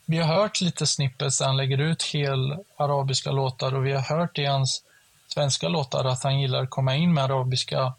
vi 0.06 0.18
har 0.18 0.36
hört 0.36 0.62
lite 0.62 0.88
snippets 0.88 1.38
där 1.38 1.46
han 1.46 1.58
lägger 1.58 1.78
ut 1.78 2.04
hel 2.04 2.58
arabiska 2.78 3.32
låtar 3.32 3.76
och 3.76 3.86
vi 3.86 3.92
har 3.92 4.02
hört 4.18 4.38
i 4.38 4.46
hans 4.46 4.84
svenska 5.28 5.68
låtar 5.68 6.06
att 6.06 6.24
han 6.24 6.40
gillar 6.40 6.64
att 6.64 6.70
komma 6.70 6.96
in 6.96 7.14
med 7.14 7.24
arabiska. 7.24 7.94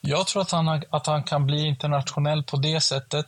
Jag 0.00 0.26
tror 0.26 0.42
att 0.42 0.50
han, 0.50 0.82
att 0.90 1.06
han 1.06 1.22
kan 1.22 1.46
bli 1.46 1.66
internationell 1.66 2.42
på 2.42 2.56
det 2.56 2.80
sättet. 2.80 3.26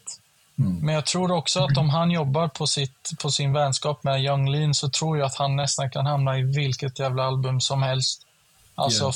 Men 0.82 0.95
jag 0.95 1.07
tror 1.07 1.32
också 1.32 1.61
att 1.61 1.78
om 1.78 1.91
han 1.91 2.11
jobbar 2.11 2.49
på, 2.49 2.66
sitt, 2.66 3.11
på 3.22 3.30
sin 3.30 3.53
vänskap 3.53 4.05
med 4.05 4.24
Young 4.24 4.51
Lean 4.51 4.74
så 4.74 4.89
tror 4.89 5.18
jag 5.18 5.26
att 5.26 5.35
han 5.35 5.57
nästan 5.57 5.91
kan 5.91 6.07
hamna 6.07 6.39
i 6.39 6.43
vilket 6.43 6.99
jävla 6.99 7.24
album 7.24 7.61
som 7.61 7.82
helst. 7.82 8.24
Alltså, 8.75 9.05
Yeah. 9.05 9.14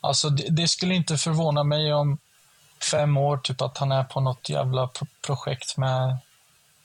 alltså 0.00 0.30
det, 0.30 0.46
det 0.50 0.68
skulle 0.68 0.94
inte 0.94 1.18
förvåna 1.18 1.64
mig 1.64 1.94
om 1.94 2.18
fem 2.90 3.16
år, 3.16 3.36
typ 3.38 3.60
att 3.62 3.78
han 3.78 3.92
är 3.92 4.04
på 4.04 4.20
något 4.20 4.48
jävla 4.48 4.86
pro- 4.88 5.06
projekt 5.26 5.76
med 5.76 6.18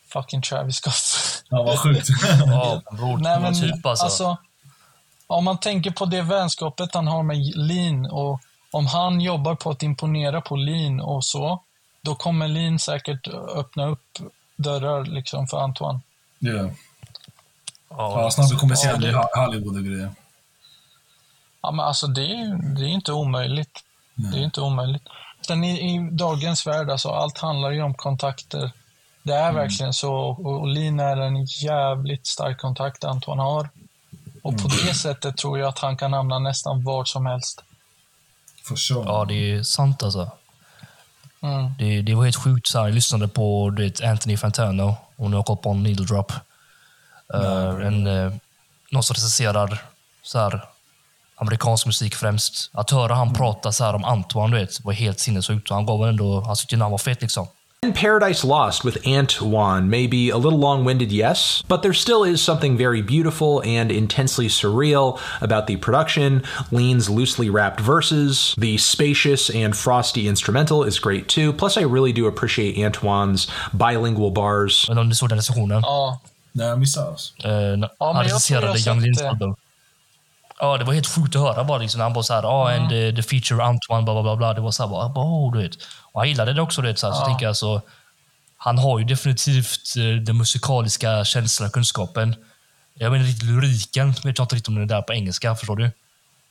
fucking 0.07 0.41
Travis 0.41 0.75
Scott. 0.75 1.43
Ja, 1.49 1.63
vad 1.63 1.79
sjukt. 1.79 2.07
Ja, 2.45 2.81
bror. 2.91 3.17
Nej, 3.17 3.39
men 3.39 3.53
typ 3.61 3.85
alltså. 3.85 4.05
alltså, 4.05 4.37
om 5.27 5.43
man 5.45 5.57
tänker 5.57 5.91
på 5.91 6.05
det 6.05 6.21
vänskapet 6.21 6.93
han 6.93 7.07
har 7.07 7.23
med 7.23 7.37
Lean 7.55 8.05
och 8.05 8.41
om 8.71 8.87
han 8.87 9.21
jobbar 9.21 9.55
på 9.55 9.69
att 9.69 9.83
imponera 9.83 10.41
på 10.41 10.55
Lean 10.55 11.01
och 11.01 11.25
så, 11.25 11.61
då 12.01 12.15
kommer 12.15 12.47
Lean 12.47 12.79
säkert 12.79 13.27
öppna 13.55 13.85
upp 13.87 14.19
dörrar 14.55 15.05
liksom 15.05 15.47
för 15.47 15.57
Antoine. 15.57 16.01
Ja. 16.39 16.51
ja, 16.53 16.69
Ja, 18.21 18.31
snart 18.31 18.49
blir 18.49 18.59
kommersiell 18.59 19.03
Ja, 19.03 19.09
i 19.09 19.11
det- 19.11 19.39
Hollywood 19.45 19.77
och 19.77 19.83
grejer. 19.83 20.11
Ja, 21.63 21.71
men 21.71 21.85
alltså 21.85 22.07
det 22.07 22.25
är, 22.25 22.75
det 22.75 22.81
är 22.81 22.89
inte 22.89 23.11
omöjligt. 23.11 23.79
Det 24.15 24.37
är 24.37 24.43
inte 24.43 24.61
omöjligt. 24.61 25.03
Sen 25.47 25.63
i, 25.63 25.95
i 25.95 26.09
dagens 26.11 26.67
värld, 26.67 26.89
alltså, 26.89 27.09
allt 27.09 27.37
handlar 27.37 27.71
ju 27.71 27.81
om 27.81 27.93
kontakter. 27.93 28.71
Det 29.23 29.33
är 29.33 29.53
verkligen 29.53 29.93
så. 29.93 30.13
Och, 30.13 30.45
och 30.45 30.67
Lin 30.67 30.99
är 30.99 31.17
en 31.17 31.45
jävligt 31.45 32.27
stark 32.27 32.57
kontakt 32.57 33.03
Anton 33.03 33.39
har. 33.39 33.69
Och 34.41 34.57
på 34.57 34.67
det 34.67 34.93
sättet 34.93 35.37
tror 35.37 35.59
jag 35.59 35.69
att 35.69 35.79
han 35.79 35.97
kan 35.97 36.13
hamna 36.13 36.39
nästan 36.39 36.83
var 36.83 37.05
som 37.05 37.25
helst. 37.25 37.63
For 38.63 38.75
sure. 38.75 39.03
ja, 39.05 39.25
det 39.25 39.51
är 39.51 39.63
sant 39.63 40.03
alltså. 40.03 40.31
Mm. 41.41 41.73
Det, 41.79 42.01
det 42.01 42.15
var 42.15 42.23
helt 42.23 42.35
sjukt. 42.35 42.67
Så 42.67 42.79
här, 42.79 42.85
jag 42.85 42.95
lyssnade 42.95 43.27
på 43.27 43.69
du 43.69 43.83
vet, 43.83 44.01
Anthony 44.01 44.37
Fantano, 44.37 44.95
och 45.15 45.31
nu 45.31 45.37
har 45.37 45.55
på 45.55 45.69
en 45.69 45.83
needle 45.83 46.05
drop. 46.05 46.31
Eh, 47.33 47.87
en, 47.87 48.07
uh, 48.07 48.33
någon 48.91 49.03
som 49.03 49.13
recenserar 49.13 49.81
så 50.21 50.39
här, 50.39 50.65
amerikansk 51.35 51.85
musik 51.85 52.15
främst. 52.15 52.71
Att 52.73 52.91
höra 52.91 53.13
han 53.13 53.33
prata 53.33 53.71
så 53.71 53.83
här 53.83 53.93
om 53.93 54.03
Antoine 54.03 54.51
du 54.51 54.57
vet, 54.57 54.85
var 54.85 54.93
helt 54.93 55.19
sinnessjukt. 55.19 55.69
Han 55.69 55.85
gav 55.85 56.07
ändå, 56.07 56.41
han 56.41 56.55
tyckte 56.55 56.77
han 56.77 56.91
var 56.91 56.97
fet 56.97 57.21
liksom. 57.21 57.47
And 57.83 57.93
Paradise 57.93 58.47
Lost 58.47 58.85
with 58.85 58.97
Antoine 59.05 59.89
may 59.89 60.07
be 60.07 60.29
a 60.31 60.37
little 60.37 60.57
long 60.57 60.85
winded, 60.85 61.11
yes, 61.11 61.63
but 61.67 61.81
there 61.81 61.93
still 61.93 62.23
is 62.23 62.41
something 62.41 62.77
very 62.77 63.01
beautiful 63.01 63.59
and 63.59 63.91
intensely 63.91 64.47
surreal 64.47 65.19
about 65.41 65.67
the 65.67 65.75
production. 65.75 66.43
Lean's 66.71 67.09
loosely 67.09 67.49
wrapped 67.49 67.81
verses, 67.81 68.55
the 68.57 68.77
spacious 68.77 69.49
and 69.49 69.75
frosty 69.75 70.29
instrumental 70.29 70.85
is 70.85 70.97
great 70.97 71.27
too. 71.27 71.51
Plus, 71.51 71.75
I 71.75 71.81
really 71.81 72.13
do 72.13 72.25
appreciate 72.25 72.77
Antoine's 72.77 73.49
bilingual 73.73 74.31
bars. 74.31 74.87
Men 74.89 74.97
om 74.97 75.09
ni 75.09 75.15
såg 75.15 75.29
den 75.29 75.37
recensionen? 75.37 75.81
Ja, 75.81 76.19
Nej, 76.55 76.67
jag 76.67 76.79
missade 76.79 77.07
alltså. 77.07 77.47
Eh, 77.47 77.51
men 77.51 77.81
jag 77.81 77.89
tror 77.89 78.13
han 78.13 78.15
jag 78.15 78.25
recenserade 78.25 78.67
har 78.67 78.77
Young 78.77 78.99
sett 78.99 79.03
Lins 79.03 79.21
album. 79.21 79.55
Ja, 80.63 80.77
det 80.77 80.83
var 80.83 80.93
helt 80.93 81.07
sjukt 81.07 81.35
att 81.35 81.41
höra 81.41 81.63
bara. 81.63 81.77
Liksom, 81.77 82.01
han 82.01 82.13
bara 82.13 82.23
såhär, 82.23 82.43
ja, 82.43 82.71
and 82.71 82.89
the, 82.89 83.11
the 83.15 83.23
feature 83.23 83.63
Antoine, 83.63 84.05
bla 84.05 84.13
bla 84.13 84.23
bla. 84.23 84.35
bla. 84.35 84.53
Det 84.53 84.61
var 84.61 84.71
såhär, 84.71 84.89
bara, 84.89 85.25
oh, 85.25 85.53
du 85.53 85.61
vet. 85.61 85.75
Och 86.11 86.21
han 86.21 86.29
gillade 86.29 86.53
det 86.53 86.61
också, 86.61 86.81
du 86.81 86.87
vet. 86.87 86.99
Så, 86.99 87.07
här, 87.07 87.13
så 87.13 87.25
tänker 87.25 87.45
jag 87.45 87.55
så, 87.55 87.81
han 88.57 88.77
har 88.77 88.99
ju 88.99 89.05
definitivt 89.05 89.97
eh, 89.97 90.03
den 90.03 90.37
musikaliska 90.37 91.25
känslan 91.25 91.67
och 91.67 91.73
kunskapen. 91.73 92.35
Jag 92.93 93.15
inte 93.15 93.29
riktigt 93.29 93.49
lyriken, 93.49 94.11
vet 94.11 94.37
jag 94.37 94.45
inte 94.45 94.55
riktigt 94.55 94.67
om 94.67 94.75
den 94.75 94.83
är 94.83 94.87
där 94.87 95.01
på 95.01 95.13
engelska, 95.13 95.55
förstår 95.55 95.75
du? 95.75 95.91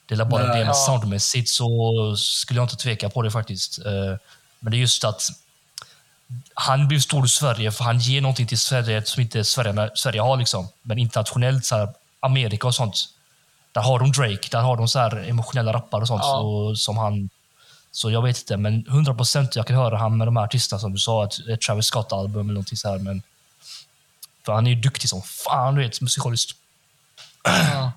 Det 0.07 0.15
är 0.15 0.25
bara 0.25 0.43
Nej, 0.43 0.53
det, 0.53 0.59
men 0.59 0.67
ja. 0.67 0.75
soundmässigt 0.75 1.49
så 1.49 1.69
skulle 2.17 2.59
jag 2.59 2.65
inte 2.65 2.77
tveka 2.77 3.09
på 3.09 3.23
det 3.23 3.31
faktiskt. 3.31 3.79
Eh, 3.87 4.19
Men 4.61 4.71
det 4.71 4.77
är 4.77 4.81
just 4.81 5.05
att 5.05 5.23
han 6.55 6.89
blir 6.89 6.99
stor 6.99 7.25
i 7.25 7.29
Sverige 7.29 7.73
för 7.73 7.85
han 7.85 7.99
ger 7.99 8.21
någonting 8.21 8.47
till 8.47 8.59
Sverige 8.59 9.03
som 9.05 9.23
inte 9.23 9.45
Sverige, 9.45 9.91
Sverige 9.95 10.21
har. 10.21 10.37
Liksom. 10.37 10.69
Men 10.83 10.99
internationellt, 10.99 11.65
så 11.65 11.77
här, 11.77 11.89
Amerika 12.21 12.67
och 12.67 12.75
sånt, 12.75 12.97
där 13.73 13.83
har 13.83 13.99
de 13.99 14.12
Drake, 14.12 14.49
där 14.51 14.61
har 14.61 14.77
de 14.77 14.89
så 14.89 14.99
här 14.99 15.29
emotionella 15.29 15.73
rappare 15.73 16.01
och 16.01 16.09
sånt. 16.09 16.23
Ja. 16.25 16.41
Så, 16.41 16.77
som 16.77 16.97
han, 16.97 17.31
så 17.91 18.11
jag 18.11 18.23
vet 18.23 18.39
inte, 18.39 18.57
men 18.57 18.87
100 18.87 19.14
procent 19.14 19.57
jag 19.57 19.66
kan 19.66 19.77
höra 19.77 19.99
han 19.99 20.16
med 20.16 20.27
de 20.27 20.37
här 20.37 20.45
artisterna 20.45 20.81
som 20.81 20.93
du 20.93 20.99
sa, 20.99 21.25
ett, 21.25 21.49
ett 21.49 21.61
Travis 21.61 21.87
Scott-album 21.87 22.47
eller 22.47 22.55
någonting 22.55 22.79
så 22.79 22.89
här. 22.89 22.99
Men, 22.99 23.23
för 24.47 24.53
han 24.53 24.66
är 24.66 24.70
ju 24.70 24.81
duktig 24.81 25.11
som 25.11 25.23
fan, 25.23 25.75
du 25.75 25.83
vet, 25.83 26.01
musikaliskt. 26.01 26.57
ja. 27.45 27.93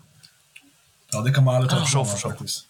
Ja, 1.11 1.21
det 1.21 1.33
kan 1.33 1.43
man 1.43 1.55
aldrig 1.55 1.71
ta 1.71 1.83
ifrån 1.83 2.05
honom 2.05 2.17
faktiskt. 2.17 2.65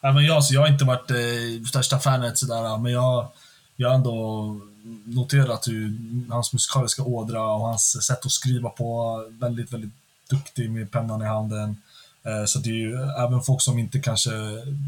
Även 0.00 0.24
jag, 0.24 0.44
så 0.44 0.54
jag 0.54 0.60
har 0.60 0.68
inte 0.68 0.84
varit 0.84 1.10
eh, 1.10 1.68
största 1.68 1.98
fanet 1.98 2.38
sådär, 2.38 2.78
men 2.78 2.92
jag, 2.92 3.28
jag 3.76 3.88
har 3.88 3.94
ändå 3.94 4.60
noterat 5.04 5.68
hur 5.68 5.96
hans 6.30 6.52
musikaliska 6.52 7.02
ådra 7.02 7.42
och 7.42 7.60
hans 7.60 8.06
sätt 8.06 8.26
att 8.26 8.32
skriva 8.32 8.70
på, 8.70 9.18
väldigt, 9.30 9.72
väldigt 9.72 9.92
duktig 10.30 10.70
med 10.70 10.90
pennan 10.92 11.22
i 11.22 11.24
handen. 11.24 11.82
Eh, 12.24 12.44
så 12.46 12.58
det 12.58 12.70
är 12.70 12.74
ju 12.74 12.94
även 13.18 13.42
folk 13.42 13.62
som 13.62 13.78
inte 13.78 13.98
kanske 14.00 14.30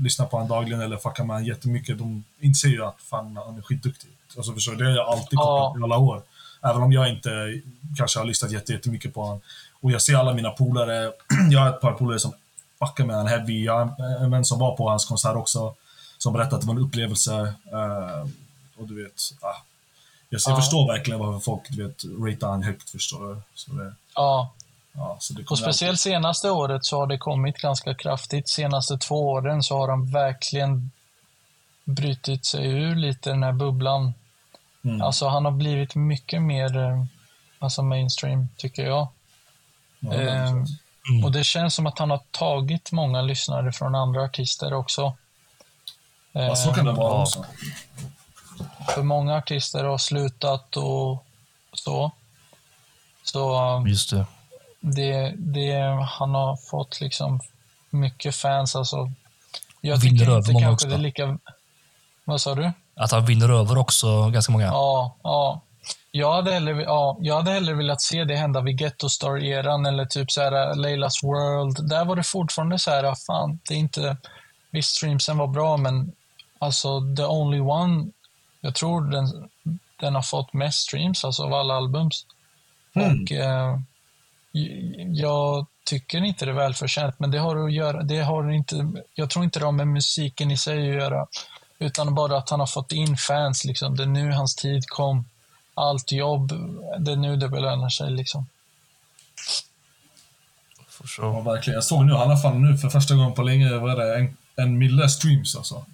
lyssnar 0.03 0.27
på 0.27 0.37
honom 0.37 0.49
dagligen 0.49 0.81
eller 0.81 0.97
fuckar 0.97 1.25
med 1.25 1.37
honom 1.37 1.49
jättemycket, 1.49 1.99
de 1.99 2.25
inser 2.41 2.69
ju 2.69 2.85
att 2.85 2.97
fan, 3.01 3.37
han 3.47 3.59
är 3.59 3.63
skitduktig. 3.63 4.11
Alltså 4.37 4.53
förstår? 4.55 4.75
Det 4.75 4.85
har 4.85 4.91
jag 4.93 5.09
alltid 5.09 5.39
kopplat 5.39 5.81
i 5.81 5.85
alla 5.85 5.97
år. 5.97 6.23
Även 6.63 6.83
om 6.83 6.93
jag 6.93 7.09
inte 7.09 7.61
kanske 7.99 8.19
har 8.19 8.27
lyssnat 8.27 8.51
jätte- 8.53 8.73
jättemycket 8.73 9.15
på 9.15 9.23
honom. 9.23 9.41
Och 9.81 9.91
jag 9.93 10.03
ser 10.03 10.17
alla 10.17 10.35
mina 10.35 10.51
polare, 10.51 11.13
jag 11.51 11.61
har 11.61 11.69
ett 11.69 11.81
par 11.81 11.93
polare 11.93 12.19
som 12.19 12.33
fuckar 12.79 13.05
med 13.05 13.17
honom 13.17 13.29
heavy. 13.31 13.65
Jag 13.65 13.75
har 13.87 14.25
en 14.25 14.31
vän 14.31 14.45
som 14.45 14.59
var 14.59 14.77
på 14.77 14.89
hans 14.89 15.05
konsert 15.05 15.37
också, 15.37 15.75
som 16.19 16.33
berättade 16.33 16.55
att 16.57 16.61
det 16.61 16.67
var 16.67 16.75
en 16.75 16.81
upplevelse. 16.83 17.55
eh, 17.73 18.27
och 18.77 18.89
du 18.89 19.03
vet, 19.03 19.13
ah, 19.41 19.47
jag, 20.29 20.41
jag 20.47 20.53
Ja. 20.53 20.57
förstår 20.57 20.87
verkligen 20.93 21.21
varför 21.21 21.41
folk 21.41 21.63
du 21.69 21.87
vet, 21.87 22.05
ratear 22.05 22.51
han 22.51 22.63
högt, 22.63 22.91
förstår 22.91 23.29
du. 23.35 23.41
Så 23.55 23.73
det, 23.73 23.95
ja. 24.15 24.53
Ja, 24.93 25.17
så 25.21 25.35
det 25.35 25.45
Och 25.51 25.59
speciellt 25.59 26.01
senaste 26.01 26.51
året 26.51 26.85
så 26.85 26.99
har 27.01 27.07
det 27.07 27.19
kommit 27.19 27.57
ganska 27.59 27.95
kraftigt. 27.95 28.49
Senaste 28.49 28.99
två 28.99 29.31
åren 29.31 29.63
så 29.63 29.77
har 29.79 29.89
de 29.89 30.11
verkligen 30.13 30.91
brutit 31.85 32.47
sig 32.47 32.67
ur 32.67 32.95
lite 32.95 33.31
den 33.31 33.43
här 33.43 33.53
bubblan. 33.53 34.15
Mm. 34.85 35.03
Alltså 35.03 35.29
han 35.29 35.45
har 35.45 35.53
blivit 35.53 35.95
mycket 35.95 36.43
mer 36.43 36.77
eh, 36.79 37.05
alltså 37.59 37.83
mainstream, 37.83 38.49
tycker 38.57 38.87
jag. 38.87 39.09
Ja, 40.01 40.13
Ehm, 40.15 40.67
Mm. 41.11 41.25
Och 41.25 41.33
det 41.33 41.45
känns 41.45 41.75
som 41.75 41.87
att 41.87 41.99
han 41.99 42.11
har 42.11 42.21
tagit 42.31 42.93
många 42.93 43.23
lyssnare 43.23 43.73
från 43.73 43.95
andra 43.95 44.23
artister 44.25 44.73
också. 44.75 45.17
ja, 46.33 46.57
så 46.57 46.73
kan 46.73 46.85
det 46.85 46.91
Ehm, 46.91 46.97
vara 46.97 47.15
ja. 47.15 47.23
också. 47.23 47.45
För 48.95 49.03
många 49.03 49.37
artister 49.37 49.85
har 49.85 49.99
slutat 49.99 50.77
och 50.77 51.25
så. 51.73 52.11
Så 53.23 53.85
Just 53.87 54.11
det. 54.11 54.27
Det, 54.83 55.35
det, 55.37 55.81
han 56.11 56.35
har 56.35 56.57
fått 56.57 57.01
liksom 57.01 57.41
mycket 57.91 58.35
fans. 58.35 58.77
Alltså, 58.77 59.11
jag 59.81 59.97
Vinner 59.97 60.19
tycker 60.19 60.31
över 60.31 60.39
inte 60.39 60.53
många 60.53 60.67
kanske 60.67 60.87
också. 60.87 60.89
det 60.89 60.95
är 60.95 60.99
lika... 60.99 61.39
Vad 62.25 62.41
sa 62.41 62.55
du? 62.55 62.73
Att 62.95 63.13
han 63.13 63.27
vinner 63.27 63.49
över 63.49 63.79
också 63.79 64.31
ganska 64.31 64.53
många. 64.53 64.67
Ja, 64.67 65.17
ja. 65.23 65.61
Jag 66.11 66.33
hade, 66.33 66.53
hellre, 66.53 66.83
ja, 66.83 67.17
jag 67.21 67.37
hade 67.37 67.51
hellre 67.51 67.75
velat 67.75 68.03
se 68.03 68.25
det 68.25 68.37
hända 68.37 68.61
vid 68.61 68.79
Ghetto 68.79 69.09
Star-eran 69.09 69.87
eller 69.87 70.05
typ 70.05 70.31
så 70.31 70.41
här 70.41 70.75
Leilas 70.75 71.25
World. 71.25 71.89
Där 71.89 72.05
var 72.05 72.17
det 72.17 72.23
fortfarande 72.23 72.79
så 72.79 72.91
här, 72.91 73.15
fan, 73.27 73.59
det 73.69 73.75
är 73.75 73.79
inte... 73.79 74.17
Visst, 74.71 74.97
streamsen 74.97 75.39
var 75.39 75.47
bra, 75.47 75.77
men 75.77 76.13
alltså 76.59 77.15
The 77.17 77.25
Only 77.25 77.61
One, 77.61 78.07
jag 78.61 78.75
tror 78.75 79.11
den, 79.11 79.49
den 80.01 80.15
har 80.15 80.23
fått 80.23 80.53
mest 80.53 80.79
streams 80.79 81.25
alltså, 81.25 81.43
av 81.43 81.55
alla 81.55 81.75
albums. 81.75 82.27
Och 82.95 83.33
eh, 83.33 83.79
jag 85.13 85.67
tycker 85.85 86.25
inte 86.25 86.45
det 86.45 86.51
är 86.51 86.55
välförtjänt, 86.55 87.19
men 87.19 87.31
det 87.31 87.39
har 87.39 87.65
att 87.67 87.73
göra, 87.73 88.03
det 88.03 88.21
har 88.23 88.51
inte, 88.51 88.93
jag 89.15 89.31
tror 89.31 89.45
inte 89.45 89.59
det 89.59 89.65
har 89.65 89.73
med 89.73 89.89
musiken 89.89 90.51
i 90.51 90.57
sig 90.57 90.79
att 90.79 90.95
göra, 91.03 91.27
utan 91.79 92.15
bara 92.15 92.37
att 92.39 92.51
han 92.51 92.61
har 92.61 92.67
fått 92.67 92.93
in 92.93 93.17
fans. 93.17 93.65
Liksom. 93.65 93.97
Det 93.97 94.03
är 94.03 94.07
nu 94.07 94.33
hans 94.33 94.55
tid 94.55 94.87
kom. 94.89 95.25
Allt 95.75 96.13
jobb, 96.13 96.53
det 96.99 97.13
är 97.13 97.17
nu 97.17 97.37
det 97.37 97.49
belönar 97.49 97.89
sig. 97.89 98.11
Liksom. 98.11 98.47
For 100.89 101.05
Ja, 101.19 101.33
sure. 101.43 101.43
verkligen. 101.55 101.75
Jag 101.75 101.85
såg 101.85 102.05
nu, 102.05 102.13
han 102.15 102.31
har 102.31 102.37
fan 102.37 102.63
nu 102.63 102.79
för 102.79 102.89
första 102.89 103.15
gången 103.15 103.33
på 103.35 103.43
länge, 103.43 103.73
vad 103.79 103.91
är 103.93 103.97
det, 103.97 104.19
en, 104.19 104.37
en 104.57 104.79
mille 104.79 105.09
streams 105.09 105.57
alltså. 105.57 105.85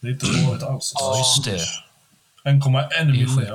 Det 0.00 0.06
är 0.06 0.12
inte 0.12 0.26
dåligt 0.46 0.62
alls. 0.62 0.92
Ja, 0.94 1.18
just 1.18 1.44
det. 1.44 2.50
1,1 2.50 2.88
Det 2.88 2.96
är 2.96 3.04
mille, 3.04 3.46
ja. 3.48 3.54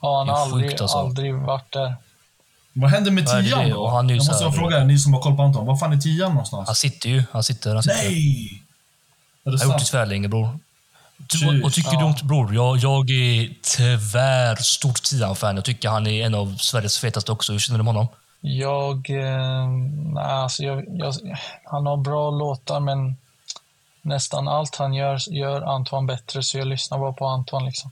Ja, 0.00 0.18
han 0.18 0.26
Det 0.26 0.32
har 0.32 0.40
aldrig, 0.40 0.80
alltså. 0.80 0.98
aldrig 0.98 1.34
varit 1.34 1.72
där. 1.72 1.94
Vad 2.72 2.90
händer 2.90 3.10
med 3.10 3.24
det 3.24 3.30
är 3.30 3.42
tian 3.42 3.70
då? 3.70 3.76
Och 3.82 3.90
han 3.90 4.06
är 4.06 4.10
ju 4.10 4.16
jag 4.16 4.24
så 4.24 4.32
måste 4.32 4.44
här- 4.44 4.50
bara 4.50 4.58
fråga 4.60 4.80
er, 4.80 4.84
ni 4.84 4.98
som 4.98 5.12
har 5.14 5.20
koll 5.20 5.36
på 5.36 5.42
Anton. 5.42 5.66
Var 5.66 5.76
fan 5.76 5.92
är 5.92 5.96
tian 5.96 6.30
någonstans? 6.30 6.68
Han 6.68 6.74
sitter 6.74 7.08
ju. 7.08 7.22
Han 7.32 7.42
sitter. 7.44 7.74
Han 7.74 7.82
sitter. 7.82 7.96
Nej! 7.96 8.62
Är 9.44 9.50
det 9.50 9.56
Jag 9.56 9.58
har 9.58 9.64
gjort 9.64 9.72
det 9.74 9.78
sant? 9.78 9.90
tvärlänge, 9.90 10.28
bror. 10.28 10.58
Du, 11.16 11.46
vad, 11.46 11.60
vad 11.62 11.72
tycker 11.72 11.90
du 11.90 11.96
Ja. 11.96 12.14
bror? 12.22 12.54
Jag, 12.54 12.76
jag 12.76 13.10
är 13.10 13.54
tyvärr 13.76 14.56
stort 14.56 15.02
Tian-fan. 15.02 15.56
Jag 15.56 15.64
tycker 15.64 15.88
han 15.88 16.06
är 16.06 16.26
en 16.26 16.34
av 16.34 16.56
Sveriges 16.56 16.98
fetaste 16.98 17.32
också. 17.32 17.52
Hur 17.52 17.58
känner 17.58 17.78
du 17.78 17.84
med 17.84 17.94
honom? 17.94 18.08
Jag... 18.40 19.10
Eh, 19.10 19.66
nej, 20.14 20.24
alltså 20.24 20.62
jag, 20.62 20.84
jag, 20.88 21.14
han 21.64 21.86
har 21.86 21.96
bra 21.96 22.30
låtar, 22.30 22.80
men 22.80 23.16
nästan 24.02 24.48
allt 24.48 24.76
han 24.76 24.94
gör 24.94 25.32
gör 25.32 25.62
Antoine 25.62 26.06
bättre, 26.06 26.42
så 26.42 26.58
jag 26.58 26.66
lyssnar 26.66 26.98
bara 26.98 27.12
på 27.12 27.26
Antoine. 27.26 27.64
Liksom. 27.66 27.90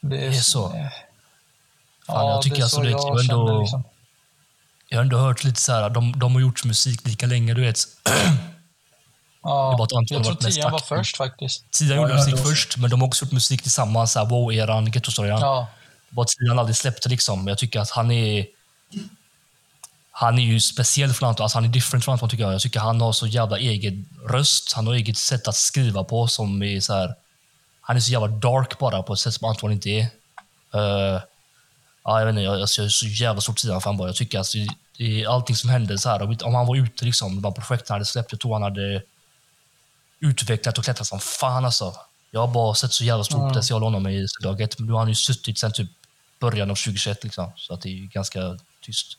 Det 0.00 0.26
är 0.26 0.32
så? 0.32 0.74
eh, 0.74 0.86
Fan, 2.08 2.26
ja, 2.26 2.30
jag 2.32 2.42
tycker 2.42 2.56
det 2.56 2.60
är 2.60 2.64
alltså 2.64 2.76
så 2.76 2.82
det- 2.82 2.90
jag 2.90 3.00
jag 3.00 3.20
ändå- 3.20 3.46
känner. 3.48 3.60
Liksom. 3.60 3.84
Jag 4.88 4.98
har 4.98 5.02
ändå 5.02 5.18
hört 5.18 5.44
lite 5.44 5.60
så 5.60 5.72
här, 5.72 5.90
de, 5.90 6.18
de 6.18 6.34
har 6.34 6.40
gjort 6.40 6.64
musik 6.64 7.06
lika 7.06 7.26
länge, 7.26 7.54
du 7.54 7.60
vet. 7.60 7.78
Ja, 9.42 9.76
jag 9.78 9.88
tror 10.08 10.18
varit 10.24 10.42
mest 10.42 10.56
Tian 10.56 10.72
var 10.72 10.78
först 10.78 11.16
faktiskt. 11.16 11.70
Tian 11.70 11.90
Ja, 11.90 11.96
gjorde 11.96 12.14
musik 12.14 12.34
också. 12.34 12.44
först, 12.46 12.76
men 12.76 12.90
de 12.90 13.00
har 13.00 13.08
också 13.08 13.24
gjort 13.24 13.32
musik 13.32 13.62
tillsammans. 13.62 14.12
så 14.12 14.18
här, 14.18 14.26
Wow-eran, 14.26 14.86
Ghetto-storyn. 14.92 15.28
Ja, 15.40 15.68
Bara 16.10 16.26
Tian 16.26 16.58
aldrig 16.58 16.76
släppte 16.76 17.08
liksom. 17.08 17.38
Men 17.38 17.48
Jag 17.48 17.58
tycker 17.58 17.80
att 17.80 17.90
han 17.90 18.10
är... 18.10 18.46
Han 20.10 20.38
är 20.38 20.42
ju 20.42 20.60
speciell 20.60 21.12
från 21.12 21.28
Anton. 21.28 21.44
Alltså 21.44 21.56
han 21.58 21.64
är 21.64 21.68
different 21.68 22.04
från 22.04 22.12
Anton 22.12 22.28
tycker 22.28 22.44
jag. 22.44 22.54
Jag 22.54 22.60
tycker 22.60 22.80
han 22.80 23.00
har 23.00 23.12
så 23.12 23.26
jävla 23.26 23.58
egen 23.58 24.08
röst. 24.28 24.72
Han 24.72 24.86
har 24.86 24.94
eget 24.94 25.16
sätt 25.18 25.48
att 25.48 25.56
skriva 25.56 26.04
på 26.04 26.28
som 26.28 26.62
är 26.62 26.80
så 26.80 26.94
här... 26.94 27.14
Han 27.80 27.96
är 27.96 28.00
så 28.00 28.10
jävla 28.10 28.28
dark 28.28 28.78
bara 28.78 29.02
på 29.02 29.12
ett 29.12 29.18
sätt 29.18 29.34
som 29.34 29.48
Anton 29.48 29.72
inte 29.72 29.90
är. 29.90 30.02
Eh, 30.74 31.20
ja, 32.08 32.18
jag 32.18 32.26
vet 32.26 32.32
inte, 32.32 32.42
jag, 32.42 32.60
alltså, 32.60 32.80
jag 32.80 32.86
är 32.86 32.90
så 32.90 33.06
jävla 33.06 33.40
stort 33.40 33.56
Tian-fan 33.56 33.96
bara. 33.96 34.08
Jag 34.08 34.16
tycker 34.16 34.38
alltså, 34.38 34.58
allting 35.28 35.56
som 35.56 35.70
händer 35.70 35.96
så 35.96 36.08
här. 36.08 36.22
Om, 36.22 36.36
om 36.44 36.54
han 36.54 36.66
var 36.66 36.76
ute 36.76 37.04
liksom, 37.04 37.42
de 37.42 37.54
projekten 37.54 37.86
han 37.88 37.94
hade 37.94 38.04
släppt, 38.04 38.32
jag 38.32 38.40
tror 38.40 38.52
han 38.52 38.62
hade 38.62 39.02
utvecklat 40.20 40.78
och 40.78 40.84
klättrat 40.84 41.06
som 41.06 41.20
fan 41.20 41.64
alltså. 41.64 41.94
Jag 42.30 42.40
har 42.40 42.48
bara 42.48 42.74
sett 42.74 42.92
så 42.92 43.04
jävla 43.04 43.24
stor 43.24 43.38
Mm. 43.38 43.48
potential 43.48 43.82
i 43.82 43.84
honom 43.84 44.06
i 44.06 44.26
dag 44.42 44.60
ett. 44.60 44.78
Men 44.78 44.86
nu 44.86 44.92
har 44.92 44.98
han 44.98 45.08
ju 45.08 45.14
suttit 45.14 45.58
sen 45.58 45.72
typ 45.72 45.90
början 46.40 46.70
av 46.70 46.74
2021 46.74 47.24
liksom. 47.24 47.52
Så 47.56 47.74
att 47.74 47.80
det 47.80 47.88
är 47.88 48.06
ganska 48.06 48.40
tyst. 48.80 49.18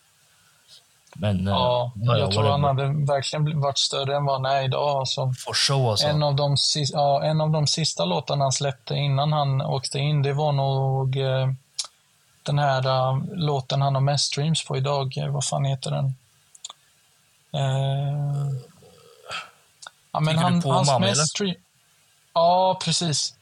Men... 1.16 1.48
eh, 1.48 1.54
ja, 1.54 1.92
ja, 1.96 2.18
jag 2.18 2.32
tror 2.32 2.44
whatever. 2.44 2.68
han 2.68 2.78
hade 2.78 3.06
verkligen 3.14 3.60
varit 3.62 3.78
större 3.78 4.16
än 4.16 4.26
vad 4.26 4.36
han 4.36 4.46
är 4.58 4.64
idag. 4.64 5.00
Alltså. 5.00 5.34
For 5.46 5.54
show 5.54 5.90
alltså. 5.90 6.08
En 6.08 6.24
av, 6.24 6.36
de, 6.36 6.56
ja, 6.94 7.24
en 7.24 7.42
av 7.42 7.50
de 7.50 7.68
sista 7.68 8.06
låtarna 8.06 8.46
han 8.46 8.52
släppte 8.52 8.94
innan 8.96 9.34
han 9.34 9.62
åkte 9.62 10.00
in, 10.00 10.22
det 10.22 10.34
var 10.34 10.52
nog 10.52 11.18
eh, 11.18 11.54
den 12.50 12.60
här 12.60 12.88
eh, 12.88 13.22
låten 13.32 13.82
han 13.82 13.96
har 13.96 14.02
mest 14.02 14.26
streams 14.26 14.66
på 14.66 14.78
idag. 14.78 15.18
Eh, 15.18 15.30
vad 15.30 15.46
fan 15.46 15.66
heter 15.66 15.92
den? 15.92 16.06
Eh, 17.54 18.52
ja, 20.12 20.20
men 20.20 20.38
han, 20.38 20.62
på 20.62 20.72
hans 20.72 20.88
Mamma, 20.88 21.06
mest 21.06 21.30
stream... 21.30 21.56
Ja, 22.34 22.80
precis. 22.84 23.34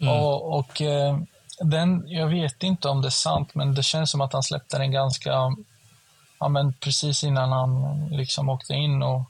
Mm. 0.00 0.14
Och, 0.14 0.58
och 0.58 0.82
eh, 0.82 1.18
den, 1.60 2.04
jag 2.06 2.26
vet 2.26 2.62
inte 2.62 2.88
om 2.88 3.02
det 3.02 3.08
är 3.08 3.10
sant, 3.10 3.54
men 3.54 3.74
det 3.74 3.82
känns 3.82 4.10
som 4.10 4.20
att 4.20 4.32
han 4.32 4.42
släppte 4.42 4.78
den 4.78 4.92
ganska, 4.92 5.30
ja 6.38 6.48
men 6.48 6.72
precis 6.72 7.24
innan 7.24 7.52
han 7.52 8.06
liksom 8.10 8.48
åkte 8.48 8.74
in 8.74 9.02
och 9.02 9.20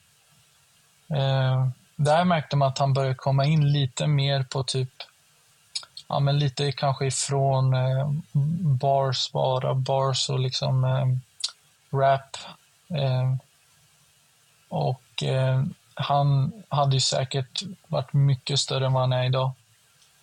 eh, 1.16 1.68
där 1.96 2.24
märkte 2.24 2.56
man 2.56 2.68
att 2.68 2.78
han 2.78 2.92
började 2.92 3.14
komma 3.14 3.44
in 3.44 3.72
lite 3.72 4.06
mer 4.06 4.42
på 4.42 4.64
typ, 4.64 4.92
ja 6.08 6.20
men 6.20 6.38
lite 6.38 6.72
kanske 6.72 7.06
ifrån 7.06 7.74
eh, 7.74 8.10
bars 8.80 9.32
bara, 9.32 9.74
bars 9.74 10.30
och 10.30 10.38
liksom 10.38 10.84
eh, 10.84 11.06
rap. 11.98 12.36
Eh, 12.94 13.34
och 14.68 15.22
eh, 15.22 15.62
han 15.94 16.52
hade 16.68 16.94
ju 16.96 17.00
säkert 17.00 17.62
varit 17.86 18.12
mycket 18.12 18.58
större 18.58 18.86
än 18.86 18.92
vad 18.92 19.02
han 19.02 19.12
är 19.12 19.24
idag. 19.24 19.52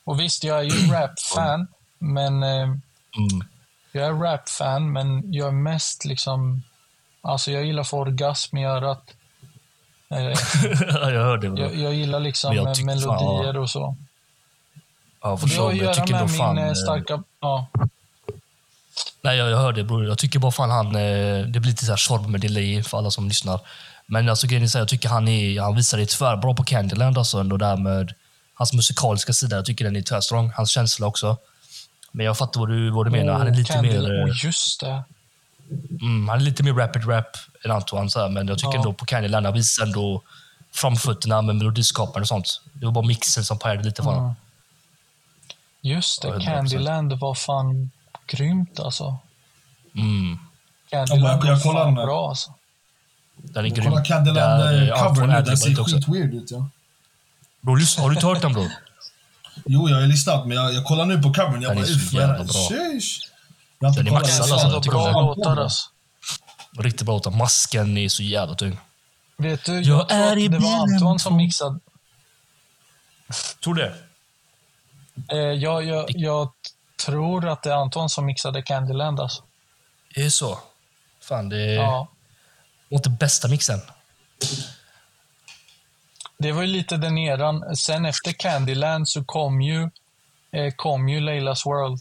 Och 0.04 0.20
visst, 0.20 0.44
jag 0.44 0.60
är 0.60 0.64
ju 0.64 0.88
rap-fan, 0.94 1.68
men 2.00 2.44
eh, 2.44 2.70
Mm. 3.18 3.48
jag 3.92 4.04
är 4.08 4.14
rap-fan, 4.14 4.92
men 4.92 5.34
jag 5.34 5.48
är 5.48 5.52
mest 5.52 6.06
liksom... 6.06 6.64
Alltså 7.22 7.52
jag 7.52 7.66
gillar 7.66 7.82
att 7.82 7.88
få 7.88 8.00
orgasm 8.00 8.58
i 8.58 8.66
örat. 8.66 9.14
Eh, 10.10 10.18
jag 11.14 11.24
hörde 11.24 11.50
det. 11.50 11.62
jag, 11.62 11.76
jag 11.76 11.94
gillar 11.94 12.20
liksom 12.20 12.56
jag 12.56 12.76
tycker 12.76 12.88
fan, 12.88 13.16
melodier 13.16 13.58
och 13.58 13.70
så. 13.70 13.96
Ja, 15.22 15.38
for 15.38 15.48
det 15.48 15.56
har 15.56 15.72
att 15.72 15.78
Jag 15.78 15.94
tycker 15.94 16.14
med 16.14 16.36
fan... 16.38 16.56
min 16.56 16.64
eh, 16.64 16.70
eh, 16.70 16.74
starka... 16.76 17.24
Ja, 17.42 17.68
Nej, 19.22 19.38
jag, 19.38 19.50
jag 19.50 19.58
hör 19.58 19.74
det 19.74 19.84
bror. 19.84 20.06
Jag 20.06 20.18
tycker 20.18 20.40
bara 20.40 20.52
fan 20.52 20.70
han... 20.72 20.88
eh, 20.96 21.46
Det 21.48 21.60
blir 21.60 21.72
lite 21.72 21.86
så 21.86 22.18
här 22.18 22.28
med 22.28 22.42
delay 22.42 22.84
för 22.84 22.98
alla 22.98 23.12
som 23.12 23.28
lyssnar. 23.28 23.60
Men 24.06 24.30
alltså 24.30 24.48
grejen 24.48 24.64
är 24.64 24.68
så 24.68 24.78
här, 24.78 24.82
jag 24.82 24.90
tycker 24.90 25.10
han, 25.10 25.28
är, 25.28 25.62
han 25.62 25.76
visar 25.76 25.98
det 25.98 26.06
tvärbra 26.10 26.54
på 26.54 26.64
Candyland 26.64 27.18
alltså 27.18 27.40
ändå 27.40 27.58
där 27.58 27.78
med 27.78 28.14
hans 28.54 28.74
musikaliska 28.74 29.34
sida. 29.34 29.56
Jag 29.56 29.66
tycker 29.66 29.86
den 29.86 29.96
är 29.96 30.02
tvärstrong. 30.02 30.52
Hans 30.56 30.70
känsla 30.70 31.08
också. 31.08 31.38
Men 32.12 32.26
jag 32.26 32.38
fattar 32.38 32.60
vad 32.60 32.70
du, 32.70 32.90
vad 32.90 33.06
du 33.06 33.10
menar. 33.10 33.34
Han 33.34 33.48
är 33.48 33.54
lite 33.56 33.74
Candle- 33.74 34.02
mer... 34.10 34.24
Och 34.24 34.36
just 34.44 34.80
det. 34.80 35.04
Mm, 36.02 36.28
han 36.30 36.38
är 36.40 36.44
lite 36.44 36.64
mer 36.64 36.74
rapid 36.74 37.08
rap 37.10 37.26
än 37.66 37.72
Antoine, 37.72 38.10
så 38.10 38.20
här, 38.20 38.30
men 38.30 38.48
jag 38.48 38.58
tycker 38.58 38.72
Ja. 38.74 38.78
ändå 38.78 38.94
på 38.94 39.06
Candyland 39.06 39.46
han 39.46 39.56
visar 39.56 39.84
ändå 39.84 40.22
framfötterna 40.74 41.42
med 41.42 41.56
melodiskapande 41.56 42.22
och 42.22 42.28
sånt. 42.28 42.62
Det 42.74 42.86
var 42.86 42.94
bara 42.94 43.06
mixen 43.06 43.44
som 43.46 43.60
pajade 43.60 43.84
lite 43.84 44.04
för 44.04 44.10
honom. 44.10 44.24
Mm. 44.24 44.36
Just 45.82 46.22
det, 46.22 46.28
100%. 46.28 46.46
Candyland 46.46 47.14
var 47.14 47.36
fan 47.36 47.92
grymt 48.28 48.80
alltså. 48.80 49.18
Mm. 49.96 50.40
Candyland 50.90 51.44
jag 51.46 51.56
var 51.56 51.64
kollar 51.64 51.84
fan 51.84 51.96
bra 51.96 52.30
alltså. 52.30 52.54
Den 53.38 53.66
är 53.66 53.70
grym. 53.70 53.90
Kolla 53.92 54.04
Candyland 54.04 54.64
Där, 54.64 54.92
eh, 54.92 55.04
eh, 55.06 55.14
nu, 55.28 55.42
den 55.42 55.58
ser 55.58 55.70
lite 55.70 55.82
också. 55.82 55.96
skit 55.96 56.08
weird 56.08 56.34
ut 56.34 56.52
ja. 56.52 56.70
Bror, 57.62 57.78
lyssna, 57.78 58.04
har 58.04 58.10
du 58.10 58.16
inte 58.16 58.28
hört 58.28 58.42
den 58.42 58.54
bror? 58.54 58.72
Jo, 59.66 59.90
jag 59.90 60.00
har 60.00 60.08
lyssnat, 60.08 60.48
men 60.48 60.58
jag, 60.58 60.74
jag 60.74 60.86
kollar 60.86 61.06
nu 61.06 61.22
på 61.22 61.34
covern. 61.34 61.62
Jag 61.62 61.72
Den 61.72 61.78
är 61.78 61.82
bara, 61.82 61.86
så 61.86 61.94
uff, 61.94 62.12
bra. 62.12 62.78
sheesh. 62.80 63.20
Jag 63.80 63.88
har 63.88 63.90
inte 63.90 64.00
Den 64.04 64.08
är 64.08 64.12
maxad, 64.12 64.48
Det 64.48 64.52
är 64.52 64.54
alltså. 64.54 64.92
jag 64.92 65.12
bra 65.12 65.22
låtar 65.22 65.58
alltså. 65.58 65.90
Riktigt 66.80 67.06
bra 67.06 67.16
låtar. 67.16 67.32
Masken 67.32 67.98
är 67.98 68.10
så 68.10 68.24
jävla 68.24 68.56
tung. 68.56 68.78
Vet 69.38 69.66
du, 69.66 69.74
Jag 69.74 70.00
jag, 70.00 70.10
tror 70.10 70.20
är 70.20 70.46
att 70.46 70.52
det 70.52 70.60
var 70.60 70.82
Antoine 70.82 71.20
som 71.20 71.36
mixade. 71.38 71.80
Tror 73.64 73.74
du 73.76 73.82
det? 73.82 73.96
Eh, 75.32 75.38
jag, 75.38 75.84
jag, 75.86 76.06
jag 76.10 76.52
tror 77.06 77.48
att 77.48 77.64
det 77.64 77.70
är 77.70 77.76
Anton 77.76 78.10
som 78.10 78.26
mixade 78.26 78.62
Candyland 78.62 79.20
alltså. 79.20 79.44
Det 80.16 80.22
är 80.26 80.30
så? 80.30 80.60
Fan, 81.22 81.50
det 81.50 81.74
Ja. 81.74 82.08
var 82.90 82.98
inte 82.98 83.10
bästa 83.10 83.48
mixen. 83.48 83.80
Det 86.38 86.52
var 86.52 86.62
ju 86.62 86.68
lite 86.68 86.98
den 86.98 87.18
eran. 87.18 87.76
Sen 87.76 88.06
efter 88.06 88.32
Candyland 88.32 89.10
så 89.10 89.24
kom 89.24 89.62
ju, 89.62 89.90
eh, 90.52 90.74
kom 90.76 91.10
ju 91.10 91.20
Leilas 91.20 91.66
World. 91.66 92.00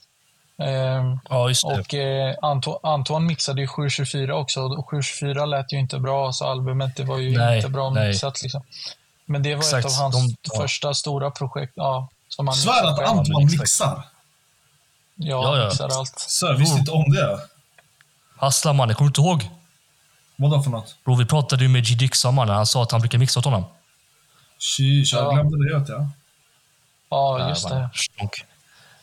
Eh, 0.63 1.17
Ja, 1.29 1.49
just 1.49 1.69
det. 1.69 1.81
och 1.81 1.95
eh, 1.95 2.35
Anto, 2.43 2.79
Anton 2.83 3.27
mixade 3.27 3.61
ju 3.61 3.67
724 3.69 4.37
också. 4.37 4.61
Och 4.61 4.91
724 4.91 5.47
lät 5.47 5.73
ju 5.73 5.79
inte 5.79 5.99
bra, 5.99 6.33
så 6.33 6.45
albumet 6.47 6.97
det 6.97 7.05
var 7.05 7.19
ju 7.19 7.39
Nej, 7.39 7.57
inte 7.57 7.69
bra 7.69 7.91
nej. 7.91 8.09
mixat. 8.09 8.43
Liksom. 8.43 8.63
Men 9.25 9.43
det 9.43 9.55
var 9.55 9.63
Exakt, 9.63 9.87
ett 9.87 9.93
av 9.93 9.99
hans 10.03 10.15
de- 10.33 10.37
ja. 10.53 10.61
första 10.63 10.95
stora 10.95 11.31
projekt. 11.31 11.73
Ja, 11.77 12.09
som 12.29 12.53
Svär 12.53 12.85
att 12.87 12.99
exakt. 13.01 13.29
mixar. 13.61 14.03
Ja, 15.15 15.43
Ja, 15.43 15.57
ja. 15.59 15.65
mixar 15.69 15.89
allt. 15.99 16.27
Jag 16.43 16.55
visste 16.55 16.79
inte 16.79 16.91
om 16.91 17.11
det. 17.13 17.41
Hassla 18.37 18.73
mannen, 18.73 18.97
kommer 18.97 19.09
inte 19.11 19.21
ihåg? 19.21 19.51
Vadå 20.37 20.63
för 20.63 20.71
något? 20.71 20.97
Bror, 21.05 21.17
vi 21.17 21.25
pratade 21.27 21.63
ju 21.63 21.69
med 21.69 21.85
G. 21.85 21.95
Dixon 21.95 22.35
mannen. 22.35 22.57
Han 22.57 22.67
sa 22.67 22.83
att 22.83 22.93
han 22.93 23.01
brukar 23.01 23.19
mixa 23.19 23.39
åt 23.41 23.45
honom. 23.45 23.65
Sheesh, 24.59 25.15
jag 25.15 25.25
Ja. 25.25 25.33
glömde 25.33 25.69
det 25.69 25.75
helt 25.79 25.89
ja. 25.89 26.09
Ja, 27.11 27.49
just 27.49 27.69
det. 27.69 27.91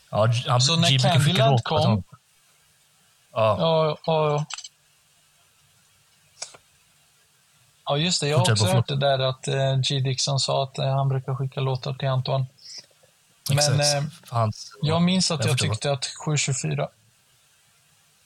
Ja, 0.10 0.28
han, 0.48 0.62
Så 0.62 0.76
när 0.76 1.00
Candyland 1.00 1.64
kom- 1.64 1.80
honom. 1.80 2.04
Ja, 3.34 3.58
Ja, 3.60 3.98
ja, 4.06 4.30
ja. 4.30 4.46
Ja, 7.86 7.98
just 7.98 8.22
det. 8.22 8.28
Jag 8.28 8.38
har 8.38 8.52
också 8.52 8.66
hört 8.66 8.88
det 8.88 8.96
där 8.96 9.20
att 9.20 9.48
eh, 9.48 9.76
G. 9.90 10.00
Dixon 10.00 10.40
sa 10.40 10.64
att 10.64 10.78
eh, 10.78 10.96
han 10.96 11.10
brukar 11.10 11.36
skicka 11.36 11.60
låtar 11.60 11.94
till 11.94 12.08
Anton. 12.08 12.46
Men 13.50 13.80
eh, 13.80 14.04
hans, 14.30 14.72
jag 14.82 15.02
minns 15.02 15.32
att 15.32 15.40
jag 15.40 15.52
jag 15.52 15.58
tyckte 15.58 15.92
att 15.92 16.06
724... 16.06 16.90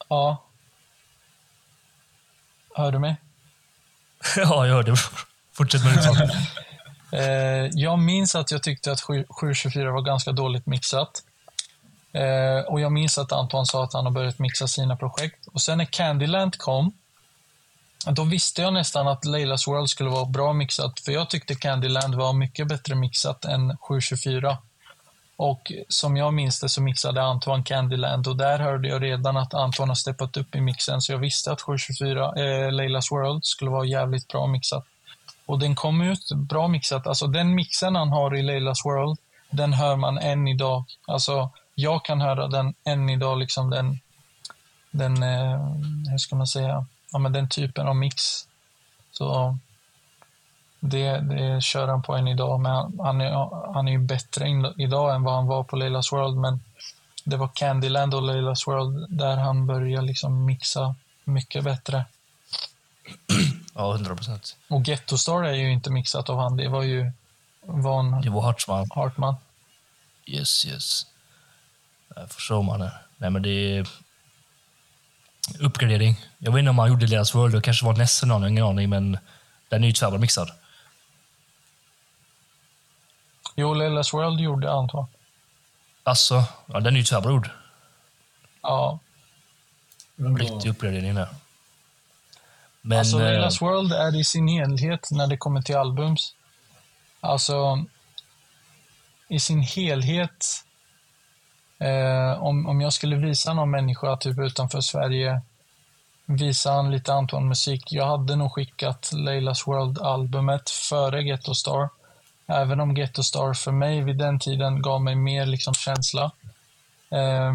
Ja. 0.10 0.44
Hör 2.76 2.92
du 2.92 3.00
mig? 3.00 3.16
ja, 4.36 4.68
jag 4.68 4.76
hörde. 4.76 4.96
Fortsätt 5.54 5.84
med 5.84 5.94
det. 5.94 6.38
Eh, 7.12 7.70
jag 7.74 8.00
minns 8.00 8.36
att 8.36 8.52
jag 8.52 8.64
tyckte 8.64 8.92
att 8.92 9.00
7- 9.00 9.26
724 9.30 9.92
var 9.92 10.02
ganska 10.02 10.32
dåligt 10.32 10.66
mixat. 10.66 11.24
Eh, 12.14 12.66
och 12.68 12.82
jag 12.82 12.92
minns 12.92 13.18
att 13.18 13.32
Anton 13.32 13.66
sa 13.66 13.84
att 13.84 13.94
han 13.94 14.06
har 14.06 14.12
börjat 14.12 14.40
mixa 14.40 14.68
sina 14.68 14.96
projekt. 14.96 15.48
Och 15.48 15.62
sen 15.62 15.78
när 15.78 15.86
Candyland 15.86 16.58
kom, 16.58 16.94
då 18.06 18.24
visste 18.24 18.62
jag 18.62 18.74
nästan 18.74 19.08
att 19.08 19.26
Leilas 19.26 19.68
World 19.68 19.90
skulle 19.90 20.10
vara 20.10 20.26
bra 20.26 20.54
mixat. 20.54 21.00
För 21.00 21.12
jag 21.12 21.30
tyckte 21.30 21.56
Candyland 21.56 22.16
var 22.16 22.34
mycket 22.34 22.68
bättre 22.68 22.96
mixat 22.96 23.46
än 23.46 23.78
724. 23.78 24.58
Och 25.40 25.72
som 25.88 26.18
jag 26.18 26.34
minns 26.34 26.60
det 26.60 26.70
så 26.70 26.82
mixade 26.82 27.24
Antoine 27.24 27.64
Candyland 27.64 28.28
och 28.28 28.38
där 28.38 28.60
hörde 28.60 28.88
jag 28.88 29.04
redan 29.04 29.38
att 29.38 29.54
Antoine 29.54 29.90
har 29.90 29.96
steppat 29.96 30.38
upp 30.38 30.56
i 30.56 30.62
mixen. 30.62 31.02
Så 31.02 31.12
jag 31.12 31.20
visste 31.20 31.52
att 31.52 31.62
724, 31.62 32.34
eh, 32.36 32.72
Leilas 32.72 33.12
World, 33.12 33.46
skulle 33.46 33.72
vara 33.72 33.86
jävligt 33.86 34.28
bra 34.28 34.48
mixat. 34.48 34.86
Och 35.46 35.60
den 35.60 35.76
kom 35.76 36.02
ut 36.02 36.32
bra 36.36 36.68
mixat. 36.68 37.08
Alltså 37.08 37.28
den 37.28 37.56
mixen 37.56 37.96
han 37.96 38.10
har 38.10 38.36
i 38.36 38.42
Leilas 38.42 38.86
World, 38.86 39.18
den 39.50 39.74
hör 39.74 39.96
man 39.96 40.18
än 40.18 40.48
idag. 40.48 40.86
Alltså, 41.08 41.50
jag 41.76 42.06
kan 42.06 42.22
höra 42.22 42.48
den 42.48 42.74
än 42.84 43.10
idag, 43.10 43.38
liksom 43.38 43.70
den, 43.70 44.00
den 44.92 45.24
eh, 45.24 45.60
hur 46.12 46.18
ska 46.18 46.36
man 46.36 46.48
säga, 46.48 46.86
ja, 47.12 47.20
men 47.20 47.34
den 47.34 47.50
typen 47.50 47.88
av 47.88 47.96
mix. 47.96 48.24
Så 49.12 49.58
det, 50.80 51.20
det 51.20 51.64
kör 51.64 51.88
han 51.88 52.02
på 52.02 52.14
än 52.14 52.28
idag, 52.28 52.60
men 52.60 53.00
han, 53.00 53.22
är, 53.22 53.74
han 53.74 53.88
är 53.88 53.92
ju 53.92 54.00
bättre 54.00 54.48
in, 54.48 54.74
idag 54.78 55.16
än 55.16 55.24
vad 55.24 55.36
han 55.36 55.48
var 55.48 55.64
på 55.64 55.76
Leilas 55.76 56.12
World, 56.12 56.38
men 56.38 56.64
det 57.24 57.38
var 57.38 57.50
Candyland 57.54 58.14
och 58.14 58.24
Leilas 58.24 58.68
World 58.68 59.06
där 59.10 59.38
han 59.38 59.68
började 59.68 60.08
liksom 60.08 60.46
mixa 60.46 60.96
mycket 61.24 61.64
bättre. 61.64 62.06
Ja, 63.76 63.94
100 63.94 64.16
procent. 64.16 64.58
Och 64.68 64.84
Ghetto 64.84 65.18
Star 65.18 65.44
är 65.44 65.54
ju 65.54 65.72
inte 65.72 65.92
mixat 65.92 66.30
av 66.30 66.40
han, 66.40 66.58
det 66.58 66.68
var 66.68 66.84
ju 66.84 67.12
Von 67.62 68.22
Det 68.22 68.30
var 68.30 68.42
Hartman. 68.42 68.88
Hartman. 68.96 69.36
Yes, 70.26 70.66
yes. 70.66 71.06
Jag 72.16 72.32
förstår 72.32 72.64
man 72.64 72.80
det. 72.80 72.94
Nej, 73.18 73.30
men 73.30 73.42
det 73.42 73.78
är 73.78 73.88
uppgradering. 75.60 76.26
Jag 76.38 76.52
vet 76.52 76.60
inte 76.60 76.70
om 76.70 76.80
han 76.80 76.90
gjorde 76.90 77.06
deras 77.06 77.36
World, 77.36 77.56
det 77.56 77.62
kanske 77.62 77.86
var 77.86 77.94
nästa 77.94 78.26
någon, 78.26 78.48
ingen 78.48 78.66
aning, 78.66 78.90
men 78.90 79.18
den 79.70 79.84
är 79.84 79.88
ju 79.88 79.94
tvärbar 79.94 80.18
mixad. 80.18 80.50
Jo, 83.60 83.74
Leilas 83.74 84.14
World 84.14 84.40
gjorde 84.40 84.72
Anton. 84.72 85.06
Alltså, 86.04 86.44
ja, 86.66 86.80
den 86.80 86.94
är 86.94 86.98
ju 86.98 87.04
tvärbrord. 87.04 87.50
Ja, 88.62 89.00
Riktig 90.16 90.70
uppgradering 90.70 91.16
där. 91.16 91.28
Men... 92.82 93.00
alltså 93.00 93.18
eh, 93.18 93.24
Leilas 93.24 93.62
World 93.62 93.94
är 93.94 94.16
i 94.16 94.24
sin 94.24 94.48
helhet 94.48 95.08
när 95.12 95.28
det 95.28 95.38
kommer 95.38 95.62
till 95.62 95.76
albums. 95.76 96.36
Alltså, 97.20 97.86
i 99.28 99.40
sin 99.40 99.62
helhet. 99.62 100.46
Eh, 101.80 102.44
om, 102.44 102.68
om 102.68 102.82
jag 102.82 102.94
skulle 102.94 103.16
visa 103.16 103.54
någon 103.54 103.72
människa 103.72 104.18
typ 104.18 104.40
utanför 104.40 104.82
Sverige, 104.82 105.42
visa 106.26 106.72
han 106.72 106.92
lite 106.92 107.14
Anton-musik. 107.14 107.84
Jag 107.92 108.06
hade 108.06 108.36
nog 108.36 108.52
skickat 108.52 109.12
Leilas 109.14 109.68
World-albumet 109.68 110.70
före 110.70 111.24
Ghetto 111.24 111.56
Star. 111.56 111.99
Även 112.50 112.80
om 112.80 112.94
Ghetto 112.94 113.24
Star 113.24 113.54
för 113.54 113.72
mig 113.72 114.02
vid 114.02 114.18
den 114.18 114.40
tiden 114.40 114.82
gav 114.82 115.02
mig 115.02 115.16
mer 115.16 115.46
liksom 115.46 115.74
känsla. 115.74 116.32
Eh, 117.12 117.54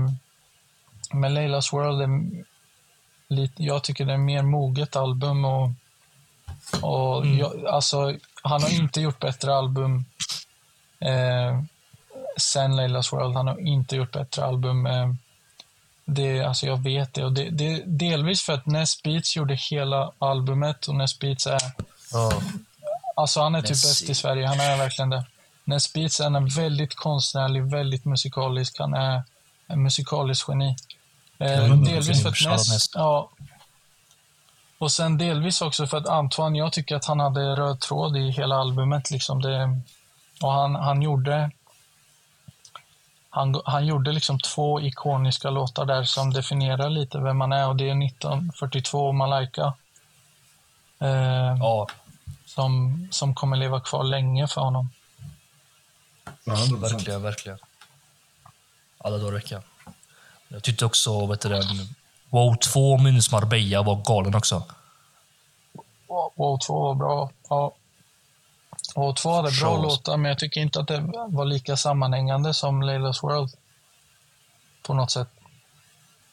men 1.13 1.35
Leilas 1.35 1.73
World 1.73 2.03
är 2.03 2.45
lite, 3.29 3.63
jag 3.63 3.85
tycker 3.85 4.05
det 4.05 4.13
är 4.13 4.19
mer 4.19 4.43
moget 4.43 4.97
album 4.97 5.45
och, 5.45 5.71
och 6.83 7.27
jag, 7.27 7.67
alltså, 7.67 8.17
han 8.43 8.63
har 8.63 8.75
inte 8.75 9.01
gjort 9.01 9.21
bättre 9.21 9.55
album 9.55 10.05
eh, 11.01 11.61
sen 12.37 12.77
Leilas 12.77 13.13
World. 13.13 13.37
Han 13.37 13.47
har 13.47 13.61
inte 13.61 13.97
gjort 13.97 14.13
bättre 14.13 14.45
album. 14.45 14.87
Eh, 14.87 15.15
det, 16.05 16.41
alltså 16.41 16.67
jag 16.67 16.83
vet 16.83 17.15
det. 17.15 17.25
Och 17.25 17.33
det, 17.33 17.51
det. 17.51 17.83
Delvis 17.87 18.43
för 18.43 18.53
att 18.53 18.67
Ness 18.67 19.03
Beats 19.03 19.37
gjorde 19.37 19.59
hela 19.71 20.13
albumet 20.19 20.87
och 20.87 20.95
Ness 20.95 21.19
Beats 21.19 21.47
är 21.47 21.61
ja, 22.13 22.33
Alltså 23.15 23.41
han 23.41 23.55
är 23.55 23.61
typ 23.61 23.71
Messi. 23.71 23.89
bäst 23.89 24.11
i 24.11 24.15
Sverige, 24.15 24.47
han 24.47 24.61
är 24.61 24.77
verkligen 24.77 25.11
det. 25.11 25.25
Ness 25.65 25.93
Beats 25.93 26.21
är 26.21 26.27
en 26.27 26.49
väldigt 26.49 26.95
konstnärlig, 26.95 27.71
väldigt 27.71 28.05
musikalisk. 28.05 28.79
Han 28.79 28.95
är 28.95 29.23
en 29.67 29.83
musikalisk 29.83 30.49
geni. 30.49 30.77
Eh, 31.39 31.75
delvis 31.75 32.23
för 32.23 32.29
att 32.29 32.59
Ness. 32.59 32.91
ja. 32.95 33.31
Och 34.79 34.93
sen 34.93 35.19
delvis 35.19 35.63
också 35.63 35.87
för 35.87 35.97
att 35.97 36.09
Antoine, 36.09 36.57
jag 36.57 36.73
tycker 36.73 36.97
att 36.97 37.05
han 37.05 37.21
hade 37.21 37.41
röd 37.41 37.81
tråd 37.81 38.17
i 38.17 38.31
hela 38.31 38.57
albumet. 38.57 39.11
Liksom 39.11 39.43
det, 39.43 39.81
och 40.43 40.53
han, 40.53 40.75
han 40.75 41.03
gjorde 41.03 41.51
han, 43.31 43.61
han 43.65 43.87
gjorde 43.87 44.13
liksom 44.13 44.41
två 44.41 44.81
ikoniska 44.81 45.51
låtar 45.51 45.85
där 45.85 46.05
som 46.05 46.33
definierar 46.33 46.91
lite 46.91 47.19
vem 47.19 47.37
man 47.37 47.53
är 47.53 47.69
och 47.69 47.77
det 47.77 47.85
är 47.85 48.05
1942 48.07 49.07
och 49.07 49.15
Malaika. 49.15 49.75
Eh, 50.99 51.57
ja, 51.61 51.87
som, 52.55 53.09
som 53.11 53.35
kommer 53.35 53.57
leva 53.57 53.81
kvar 53.81 54.05
länge 54.05 54.47
för 54.49 54.61
honom. 54.61 54.91
Ja, 56.45 56.53
100%. 56.55 56.81
verkligen, 56.81 57.23
verkligen. 57.23 57.59
Alla 58.99 59.19
dagar 59.19 59.33
i 59.33 59.35
veckan. 59.35 59.63
Jag 60.49 60.63
tyckte 60.63 60.85
också, 60.85 61.27
vet 61.27 61.41
du 61.41 61.49
den, 61.49 61.65
WoW 62.31 62.55
2 62.57 62.99
minus 62.99 63.33
Marbella 63.33 63.83
var 63.83 64.03
galen 64.05 64.35
också. 64.35 64.63
WoW 66.37 66.59
2 66.67 66.81
var 66.83 66.95
bra. 66.95 67.31
Ja. 67.49 67.75
WoW 68.95 69.13
2 69.15 69.31
hade 69.35 69.43
bra 69.51 69.53
Shows. 69.77 69.83
låtar, 69.83 70.17
men 70.17 70.29
jag 70.29 70.39
tycker 70.39 70.61
inte 70.61 70.81
att 70.81 70.89
det 70.89 71.01
var 71.29 71.45
lika 71.45 71.77
sammanhängande 71.77 72.55
som 72.55 72.83
Laylas 72.83 73.23
World. 73.23 73.51
På 74.83 74.95
något 74.95 75.11
sätt. 75.11 75.29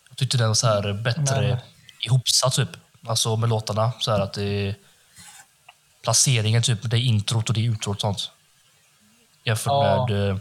Jag 0.10 0.18
tyckte 0.18 0.38
den 0.38 0.48
var 0.48 0.54
så 0.56 0.68
här 0.68 0.94
bättre 0.94 1.42
Men- 1.48 1.58
ihopsatt 2.00 2.54
typ. 2.54 2.70
Alltså 3.08 3.36
med 3.36 3.50
låtarna. 3.50 3.92
Så 4.00 4.12
här 4.12 4.20
att 4.20 4.34
det 4.34 4.76
placeringen 6.02 6.64
typ. 6.64 6.90
Det 6.90 7.00
introt 7.00 7.50
och 7.50 7.56
det 7.56 7.62
utrot 7.62 7.96
och 7.96 8.02
sånt. 8.02 8.32
Jämfört 9.44 9.72
Ja. 9.72 10.08
med 10.10 10.40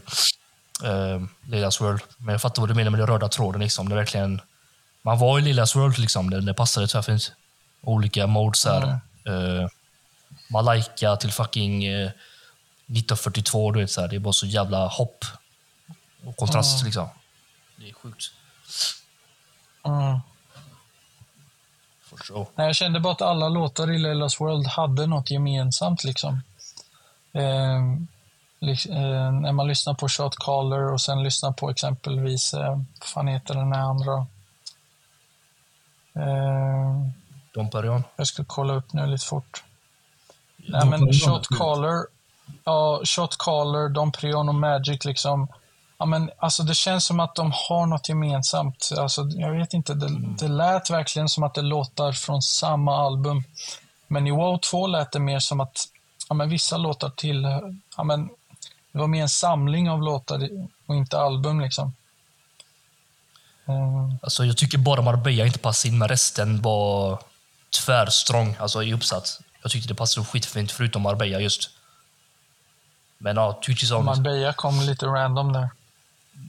uh, 0.83 1.27
Lilas 1.47 1.81
World. 1.81 2.01
Men 2.17 2.31
jag 2.31 2.41
fattar 2.41 2.61
vad 2.61 2.69
du 2.69 2.73
menar 2.73 2.91
med 2.91 2.99
den 2.99 3.07
röda 3.07 3.27
tråden. 3.27 3.61
Liksom. 3.61 3.89
Det 3.89 3.95
är 3.95 3.97
verkligen, 3.97 4.41
man 5.01 5.19
var 5.19 5.39
i 5.39 5.41
Lilas 5.41 5.75
World, 5.75 5.97
liksom. 5.97 6.29
det, 6.29 6.41
det 6.41 6.53
passade 6.53 6.87
tvärfint. 6.87 7.31
Olika 7.81 8.27
modes 8.27 8.65
här. 8.65 8.99
Uh, 9.29 9.67
Malaika 10.49 11.15
till 11.15 11.31
fucking 11.31 11.87
uh, 11.87 12.05
1942, 12.07 13.71
du 13.71 13.79
vet. 13.79 13.91
Så 13.91 14.01
här. 14.01 14.07
Det 14.07 14.15
är 14.15 14.19
bara 14.19 14.33
så 14.33 14.45
jävla 14.45 14.87
hopp 14.87 15.25
och 16.25 16.37
kontrast. 16.37 16.79
Ja. 16.79 16.85
Liksom. 16.85 17.09
Det 17.75 17.89
är 17.89 17.93
sjukt. 17.93 18.31
Mm. 19.85 20.19
Sure. 22.23 22.45
Nej, 22.55 22.67
jag 22.67 22.75
kände 22.75 22.99
bara 22.99 23.13
att 23.13 23.21
alla 23.21 23.49
låtar 23.49 23.91
i 23.91 23.97
Laylas 23.97 24.41
World 24.41 24.67
hade 24.67 25.05
något 25.07 25.31
gemensamt. 25.31 26.03
Liksom. 26.03 26.41
Eh, 27.33 27.81
lik- 28.59 28.85
eh, 28.89 29.31
när 29.31 29.51
man 29.51 29.67
lyssnar 29.67 29.93
på 29.93 30.09
Shot 30.09 30.35
Caller 30.35 30.93
och 30.93 31.01
sen 31.01 31.23
lyssnar 31.23 31.51
på 31.51 31.69
exempelvis, 31.69 32.53
eh, 32.53 32.69
vad 32.99 33.07
fan 33.13 33.27
heter 33.27 33.53
den 33.55 33.73
här 33.73 33.81
andra? 33.81 34.25
Eh, 36.15 37.05
Dom 37.53 37.69
Perignon. 37.69 38.03
jag 38.15 38.27
ska 38.27 38.43
kolla 38.47 38.73
upp 38.73 38.93
nu 38.93 39.05
lite 39.07 39.25
fort. 39.25 39.63
Nej, 40.57 40.85
men 40.87 41.13
Shot. 41.13 41.47
Caller, 41.57 42.05
ja, 42.63 43.01
Shot 43.03 43.37
Caller, 43.37 43.89
Dom 43.89 44.11
Perignon 44.11 44.49
och 44.49 44.55
Magic 44.55 45.05
liksom. 45.05 45.47
Ja, 46.01 46.05
men, 46.05 46.29
alltså, 46.37 46.63
det 46.63 46.75
känns 46.75 47.05
som 47.05 47.19
att 47.19 47.35
de 47.35 47.51
har 47.55 47.85
något 47.85 48.09
gemensamt. 48.09 48.89
Alltså, 48.97 49.21
jag 49.21 49.51
vet 49.51 49.73
inte, 49.73 49.93
det, 49.93 50.19
det 50.39 50.47
lät 50.47 50.89
verkligen 50.89 51.29
som 51.29 51.43
att 51.43 51.53
det 51.53 51.61
låtar 51.61 52.11
från 52.11 52.41
samma 52.41 53.05
album. 53.05 53.43
Men 54.07 54.27
i 54.27 54.31
WoW 54.31 54.57
2 54.57 54.87
lät 54.87 55.11
det 55.11 55.19
mer 55.19 55.39
som 55.39 55.59
att 55.59 55.87
ja, 56.29 56.35
men 56.35 56.49
vissa 56.49 56.77
låtar 56.77 57.09
till... 57.09 57.43
Ja, 57.97 58.03
men, 58.03 58.29
det 58.91 58.99
var 58.99 59.07
mer 59.07 59.21
en 59.21 59.29
samling 59.29 59.89
av 59.89 60.01
låtar 60.01 60.49
och 60.85 60.95
inte 60.95 61.19
album. 61.19 61.61
liksom. 61.61 61.95
Eh, 63.67 64.15
Alltså, 64.21 64.45
jag 64.45 64.57
tycker 64.57 64.77
bara 64.77 65.01
Marbella 65.01 65.45
inte 65.45 65.59
passade 65.59 65.93
in, 65.93 65.97
men 65.97 66.07
resten 66.07 66.61
var 66.61 67.19
tvärstrång 67.85 68.55
alltså, 68.59 68.83
i 68.83 68.93
uppsats. 68.93 69.39
Jag 69.61 69.71
tyckte 69.71 69.87
det 69.87 69.95
passade 69.95 70.25
skitfint, 70.25 70.71
förutom 70.71 71.01
Marbella 71.01 71.39
just. 71.39 71.69
Men 73.17 73.35
ja, 73.35 73.61
Sound, 73.87 74.05
Marbella 74.05 74.53
kom 74.53 74.81
lite 74.81 75.05
random 75.05 75.53
där. 75.53 75.69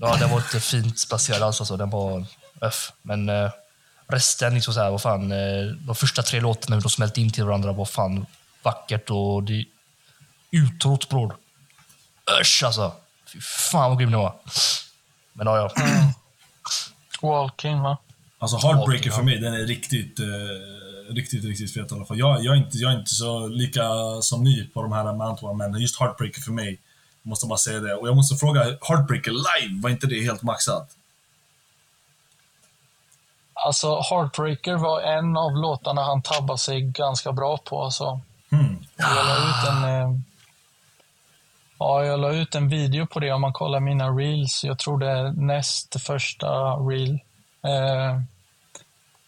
Ja, 0.01 0.17
den 0.17 0.31
var 0.31 0.37
inte 0.37 0.61
fint 0.61 1.09
placerad 1.09 1.43
alls. 1.43 1.61
Alltså. 1.61 1.77
Den 1.77 1.91
var 1.91 2.25
öff. 2.61 2.93
Men 3.03 3.29
eh, 3.29 3.51
resten, 4.07 4.55
liksom 4.55 4.75
så 4.75 4.81
här, 4.81 4.91
vad 4.91 5.03
fan, 5.03 5.33
eh, 5.33 5.65
de 5.87 5.95
första 5.95 6.23
tre 6.23 6.41
låtarna, 6.41 6.77
hur 6.77 6.83
de 6.83 6.91
smälte 6.91 7.21
in 7.21 7.33
till 7.33 7.45
varandra, 7.45 7.73
var 7.73 7.85
fan 7.85 8.27
vackert 8.63 9.11
och 9.11 9.43
det 9.43 9.65
utrot 10.51 11.09
bror. 11.09 11.37
Usch 12.41 12.63
alltså! 12.65 12.93
Fy 13.33 13.41
fan 13.41 13.91
vad 13.91 13.99
grym 13.99 14.11
den 14.11 14.21
var. 14.21 14.35
Men 15.33 15.47
ja, 15.47 15.57
ja. 15.57 15.71
Walking, 17.23 17.81
va? 17.81 17.99
Alltså 18.39 18.57
Heartbreaker 18.57 19.11
för 19.11 19.23
mig, 19.23 19.39
den 19.39 19.55
är 19.55 19.67
riktigt, 19.67 20.21
eh, 20.21 21.15
riktigt, 21.15 21.45
riktigt 21.45 21.75
fet 21.75 21.93
i 21.93 21.95
alla 21.95 22.05
fall. 22.05 22.19
Jag, 22.19 22.45
jag, 22.45 22.55
är 22.55 22.59
inte, 22.59 22.79
jag 22.79 22.93
är 22.93 22.99
inte 22.99 23.15
så 23.15 23.47
lika 23.47 23.83
som 24.23 24.45
ni 24.45 24.71
på 24.75 24.83
de 24.83 24.93
här 24.93 25.13
med 25.13 25.27
Antoine, 25.27 25.57
men 25.57 25.81
just 25.81 26.01
Heartbreaker 26.01 26.41
för 26.41 26.53
mig, 26.53 26.81
måste 27.23 27.47
bara 27.47 27.59
säga 27.59 27.81
det. 27.81 27.95
Och 27.95 28.09
jag 28.09 28.17
måste 28.17 28.37
fråga, 28.37 28.61
Heartbreaker 28.61 29.31
live, 29.31 29.83
var 29.83 29.91
inte 29.91 30.07
det 30.07 30.25
helt 30.25 30.43
maxat? 30.43 30.97
Alltså, 33.55 34.01
Heartbreaker 34.11 34.75
var 34.75 35.01
en 35.01 35.37
av 35.37 35.57
låtarna 35.57 36.03
han 36.03 36.23
tabbade 36.23 36.59
sig 36.59 36.81
ganska 36.81 37.33
bra 37.33 37.59
på. 37.59 37.83
Alltså. 37.83 38.21
Hmm. 38.51 38.85
Jag 38.97 39.15
la 39.15 39.37
ut 39.37 39.69
en, 39.69 39.85
eh, 39.85 40.19
ja, 41.79 42.05
jag 42.05 42.21
la 42.21 42.33
ut 42.33 42.55
en 42.55 42.69
video 42.69 43.07
på 43.07 43.21
det 43.21 43.33
om 43.33 43.41
man 43.41 43.53
kollar 43.53 43.81
mina 43.81 44.09
reels. 44.09 44.65
Jag 44.65 44.79
tror 44.79 44.99
det 44.99 45.11
är 45.11 45.33
näst 45.33 46.03
första 46.03 46.75
reel. 46.75 47.21
Eh, 47.65 48.21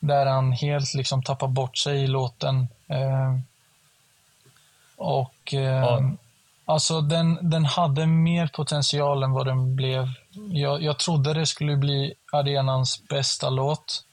där 0.01 0.27
han 0.27 0.53
helt 0.53 0.95
liksom 0.95 1.23
tappar 1.23 1.49
bort 1.49 1.79
sig 1.79 2.03
i 2.03 2.07
låten. 2.07 2.69
Eh, 2.89 3.39
och 4.97 5.55
eh, 5.55 5.61
Ja. 5.61 6.11
Alltså 6.67 7.01
den, 7.01 7.51
den 7.51 7.65
hade 7.65 8.07
mer 8.07 8.47
potential 8.47 9.23
än 9.23 9.33
vad 9.33 9.47
den 9.47 9.77
blev. 9.77 10.09
Jag, 10.53 10.83
jag 10.83 10.99
trodde 10.99 11.35
det 11.35 11.47
skulle 11.47 11.77
bli 11.77 12.15
arenans 12.33 13.03
bästa 13.09 13.51
låt. 13.51 14.05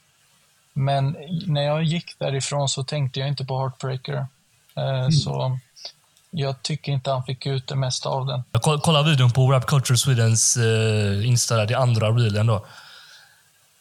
Men 0.72 1.16
när 1.46 1.62
jag 1.62 1.82
gick 1.82 2.18
därifrån 2.18 2.68
så 2.68 2.84
tänkte 2.84 3.20
jag 3.20 3.28
inte 3.28 3.44
på 3.44 3.58
Heartbreaker. 3.58 4.26
Eh, 4.76 5.08
Så 5.08 5.58
jag 6.30 6.62
tycker 6.62 6.92
inte 6.92 7.10
han 7.10 7.24
fick 7.24 7.46
ut 7.46 7.66
det 7.66 7.76
mesta 7.76 8.08
av 8.08 8.26
den. 8.26 8.42
Jag 8.52 8.62
koll- 8.62 8.80
kollade 8.80 9.10
videon 9.10 9.30
på 9.30 9.52
Rap 9.52 9.66
Culture 9.66 9.96
Swedens 9.96 10.56
uh, 10.56 11.28
Insta, 11.28 11.56
där, 11.56 11.66
det 11.66 11.74
andra 11.74 12.10
reelen 12.10 12.46
då. 12.46 12.66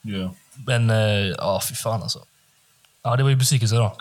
Yeah. 0.04 0.32
Men, 0.68 0.90
eh, 0.90 0.96
ja, 1.38 1.62
fy 1.70 1.76
fan 1.76 2.02
alltså. 2.04 2.20
Ja, 3.04 3.16
det 3.16 3.24
var 3.24 3.30
ju 3.30 3.36
besvikelse 3.36 3.76
då. 3.76 3.96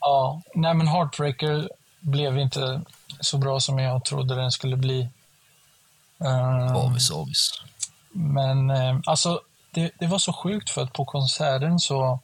Ja, 0.00 0.42
nej 0.54 0.74
men 0.74 0.88
Heartbreaker 0.88 1.68
blev 2.00 2.38
inte 2.38 2.80
så 3.20 3.38
bra 3.38 3.60
som 3.60 3.78
jag 3.78 4.04
trodde 4.04 4.34
den 4.34 4.50
skulle 4.50 4.76
bli. 4.76 5.08
Eh, 6.24 6.76
Avis, 6.76 7.10
avis. 7.10 7.62
Men 8.12 8.70
eh, 8.70 8.98
alltså, 9.06 9.40
det, 9.70 9.92
det 9.98 10.06
var 10.06 10.18
så 10.18 10.32
sjukt 10.32 10.70
för 10.70 10.82
att 10.82 10.92
på 10.92 11.04
konserten 11.04 11.78
så 11.78 12.20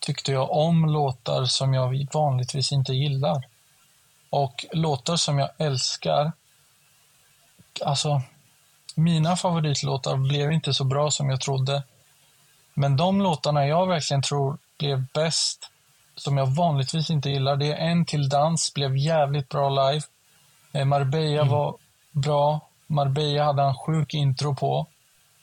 tyckte 0.00 0.32
jag 0.32 0.50
om 0.50 0.86
låtar 0.86 1.44
som 1.44 1.74
jag 1.74 2.06
vanligtvis 2.12 2.72
inte 2.72 2.92
gillar. 2.92 3.46
Och 4.30 4.66
låtar 4.72 5.16
som 5.16 5.38
jag 5.38 5.50
älskar, 5.58 6.32
alltså 7.84 8.22
mina 8.94 9.36
favoritlåtar 9.36 10.16
blev 10.16 10.52
inte 10.52 10.74
så 10.74 10.84
bra 10.84 11.10
som 11.10 11.30
jag 11.30 11.40
trodde. 11.40 11.82
Men 12.74 12.96
de 12.96 13.20
låtarna 13.20 13.66
jag 13.66 13.86
verkligen 13.86 14.22
tror 14.22 14.58
blev 14.78 15.06
bäst, 15.14 15.70
som 16.16 16.36
jag 16.36 16.46
vanligtvis 16.46 17.10
inte 17.10 17.30
gillar, 17.30 17.56
det 17.56 17.72
är 17.72 17.76
En 17.76 18.04
till 18.04 18.28
dans, 18.28 18.74
blev 18.74 18.96
jävligt 18.96 19.48
bra 19.48 19.90
live. 19.90 20.02
Eh, 20.72 20.84
Marbella 20.84 21.44
var 21.44 21.76
bra. 22.12 22.60
Marbella 22.86 23.44
hade 23.44 23.62
en 23.62 23.74
sjuk 23.74 24.14
intro 24.14 24.54
på. 24.54 24.86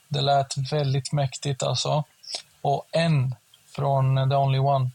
Det 0.07 0.21
lät 0.21 0.57
väldigt 0.71 1.11
mäktigt 1.11 1.63
alltså. 1.63 2.03
Och 2.61 2.85
En 2.91 3.35
från 3.75 4.29
The 4.29 4.35
Only 4.35 4.59
One, 4.59 4.89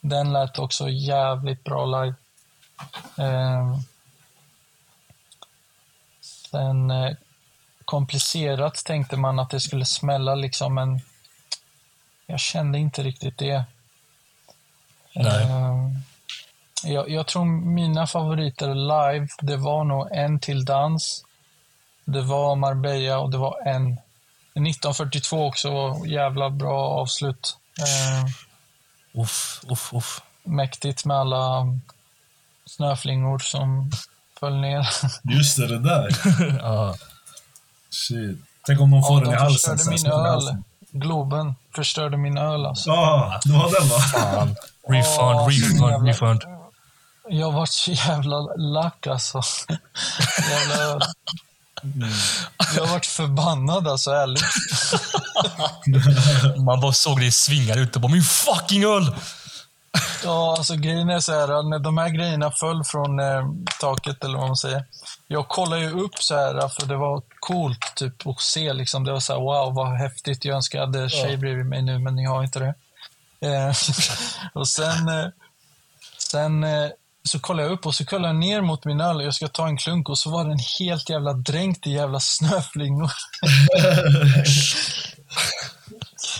den 0.00 0.32
lät 0.32 0.58
också 0.58 0.88
jävligt 0.88 1.64
bra 1.64 1.86
live. 1.86 2.14
Eh, 3.18 3.78
sen 6.50 6.90
eh, 6.90 7.16
komplicerat 7.84 8.84
tänkte 8.84 9.16
man 9.16 9.38
att 9.38 9.50
det 9.50 9.60
skulle 9.60 9.84
smälla 9.84 10.34
liksom, 10.34 10.74
men 10.74 11.00
jag 12.26 12.40
kände 12.40 12.78
inte 12.78 13.02
riktigt 13.02 13.38
det. 13.38 13.64
Nej. 15.16 15.42
Eh, 15.44 15.90
jag, 16.92 17.10
jag 17.10 17.26
tror 17.26 17.44
mina 17.44 18.06
favoriter 18.06 18.74
live, 18.74 19.28
det 19.40 19.56
var 19.56 19.84
nog 19.84 20.08
En 20.12 20.40
till 20.40 20.64
dans, 20.64 21.24
det 22.04 22.22
var 22.22 22.56
Marbella 22.56 23.18
och 23.18 23.30
det 23.30 23.38
var 23.38 23.62
En. 23.66 23.92
1942 23.92 25.46
också 25.46 25.68
jävla 26.06 26.50
bra 26.50 26.88
avslut. 26.88 27.56
Eh, 27.80 29.20
Uff, 29.22 29.60
uff, 29.70 29.92
uff. 29.94 30.22
mäktigt 30.44 31.04
med 31.04 31.16
alla 31.16 31.66
snöflingor 32.66 33.38
som 33.38 33.90
föll 34.40 34.56
ner. 34.60 34.88
Just 35.22 35.56
det, 35.56 35.66
det 35.66 35.78
där. 35.78 36.08
Ja. 36.62 36.94
Shit. 37.90 38.38
Tänk 38.66 38.80
om 38.80 38.90
de 38.90 39.02
får 39.02 39.18
Ja, 39.18 39.24
den 39.24 39.28
i 39.32 39.36
de 39.36 39.42
halsen. 39.42 39.78
förstörde 39.78 39.98
sen, 39.98 40.10
min 40.12 40.22
i 40.22 40.26
öl. 40.26 40.62
Globen 40.90 41.54
förstörde 41.76 42.16
min 42.16 42.38
öl 42.38 42.66
alltså. 42.66 42.90
Ja, 42.90 43.40
du 43.44 43.52
har 43.52 43.80
den 43.80 43.88
va? 43.88 43.98
Fan. 43.98 44.56
Refund, 44.88 45.14
så 45.40 45.48
refund, 45.48 45.90
jävla- 45.90 46.08
refund. 46.10 46.42
Jag 47.28 47.52
var 47.52 47.66
så 47.66 47.90
jävla 47.92 48.36
lack 48.56 49.06
alltså. 49.06 49.42
jävla... 50.50 51.00
Jag 52.76 52.86
varit 52.86 53.06
förbannad 53.06 53.88
alltså, 53.88 54.10
ärligt. 54.10 54.44
Man 56.64 56.80
bara 56.80 56.92
såg 56.92 57.20
det 57.20 57.32
svinga 57.32 57.74
ut 57.74 57.94
och 57.96 58.02
bara 58.02 58.12
“Min 58.12 58.22
fucking 58.22 58.84
öl!” 58.84 59.14
Ja, 60.24 60.54
alltså 60.58 60.74
grejen 60.74 61.10
är 61.10 61.20
så 61.20 61.32
här, 61.32 61.62
när 61.62 61.78
de 61.78 61.98
här 61.98 62.08
grejerna 62.08 62.50
föll 62.50 62.84
från 62.84 63.20
eh, 63.20 63.46
taket, 63.80 64.24
eller 64.24 64.38
vad 64.38 64.46
man 64.46 64.56
säger. 64.56 64.84
Jag 65.26 65.48
kollade 65.48 65.82
ju 65.82 65.90
upp 65.90 66.14
så 66.18 66.34
här, 66.34 66.68
för 66.68 66.86
det 66.86 66.96
var 66.96 67.22
coolt 67.40 67.92
typ 67.96 68.26
att 68.26 68.40
se 68.40 68.72
liksom. 68.72 69.04
Det 69.04 69.12
var 69.12 69.20
så 69.20 69.32
här, 69.32 69.40
wow, 69.40 69.74
vad 69.74 69.98
häftigt. 69.98 70.44
Jag 70.44 70.56
önskar 70.56 70.78
jag 70.78 70.86
hade 70.86 71.08
tjej 71.08 71.36
bredvid 71.36 71.66
mig 71.66 71.82
nu, 71.82 71.98
men 71.98 72.18
jag 72.18 72.30
har 72.30 72.44
inte 72.44 72.58
det. 72.58 72.74
Eh, 73.40 73.72
och 74.52 74.68
sen, 74.68 75.08
eh, 75.08 75.26
sen 76.18 76.64
eh, 76.64 76.88
så 77.22 77.38
kollade 77.40 77.68
jag 77.68 77.72
upp 77.72 77.86
och 77.86 77.94
så 77.94 78.04
kollade 78.04 78.28
jag 78.28 78.36
ner 78.36 78.60
mot 78.60 78.84
min 78.84 79.00
öl 79.00 79.16
och 79.16 79.24
jag 79.24 79.34
ska 79.34 79.48
ta 79.48 79.66
en 79.66 79.76
klunk 79.76 80.08
och 80.08 80.18
så 80.18 80.30
var 80.30 80.44
den 80.44 80.58
helt 80.78 81.10
jävla 81.10 81.32
dränkt 81.32 81.86
i 81.86 81.90
jävla 81.90 82.20
snöflingor. 82.20 83.10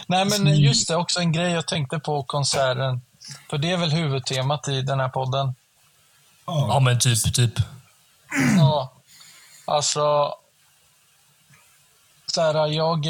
Nej, 0.06 0.24
men 0.24 0.56
just 0.56 0.88
det, 0.88 0.96
också 0.96 1.20
en 1.20 1.32
grej 1.32 1.52
jag 1.52 1.66
tänkte 1.66 1.98
på 1.98 2.22
konserten. 2.22 3.00
För 3.50 3.58
det 3.58 3.72
är 3.72 3.76
väl 3.76 3.90
huvudtemat 3.90 4.68
i 4.68 4.82
den 4.82 5.00
här 5.00 5.08
podden. 5.08 5.54
Ja, 6.46 6.80
men 6.80 6.98
typ, 6.98 7.34
typ. 7.34 7.52
Ja, 8.58 8.92
alltså... 9.64 10.34
Så 12.26 12.40
här, 12.42 12.66
jag, 12.66 13.06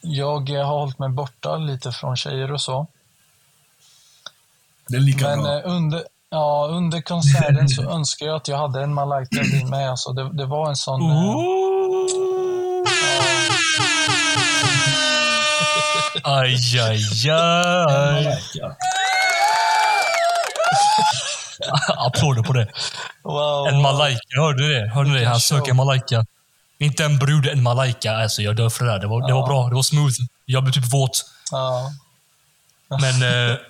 jag 0.00 0.64
har 0.64 0.78
hållit 0.78 0.98
mig 0.98 1.08
borta 1.08 1.56
lite 1.56 1.92
från 1.92 2.16
tjejer 2.16 2.52
och 2.52 2.60
så. 2.60 2.86
Det 4.88 4.96
är 4.96 5.00
lika 5.00 5.26
Men 5.28 5.42
bra. 5.42 5.58
eh, 5.58 5.62
under, 5.64 6.04
ja, 6.30 6.68
under 6.70 7.00
konserten 7.00 7.68
så 7.68 7.82
önskar 7.90 8.26
jag 8.26 8.36
att 8.36 8.48
jag 8.48 8.58
hade 8.58 8.82
en 8.82 8.94
Malaika 8.94 9.42
mig. 9.70 9.86
Alltså, 9.86 10.12
det, 10.12 10.32
det 10.32 10.46
var 10.46 10.68
en 10.68 10.76
sån... 10.76 11.00
eh, 11.02 11.34
Aj, 16.24 16.54
aj, 16.80 17.30
aj. 17.30 18.42
Ja. 21.58 22.06
Applåder 22.06 22.42
på 22.42 22.52
det. 22.52 22.68
Wow. 23.22 23.66
En 23.66 23.82
malaika, 23.82 24.40
hörde 24.40 24.62
du 24.62 24.74
det? 24.74 24.88
Hörde 24.88 25.18
det? 25.18 25.24
Han 25.26 25.40
söker 25.40 25.70
en 25.70 25.76
malaika. 25.76 26.26
Inte 26.78 27.04
en 27.04 27.18
brud, 27.18 27.46
en 27.46 27.62
malaika. 27.62 28.12
Alltså, 28.16 28.42
jag 28.42 28.56
dör 28.56 28.68
för 28.68 28.84
det 28.84 28.90
där. 28.90 28.98
Det 28.98 29.06
var, 29.06 29.26
det 29.26 29.34
var 29.34 29.46
bra. 29.46 29.68
Det 29.68 29.74
var 29.74 29.82
smooth. 29.82 30.14
Jag 30.44 30.62
blev 30.62 30.72
typ 30.72 30.92
våt. 30.92 31.24
Ja. 31.50 31.92
Men... 33.00 33.22
Eh, 33.50 33.56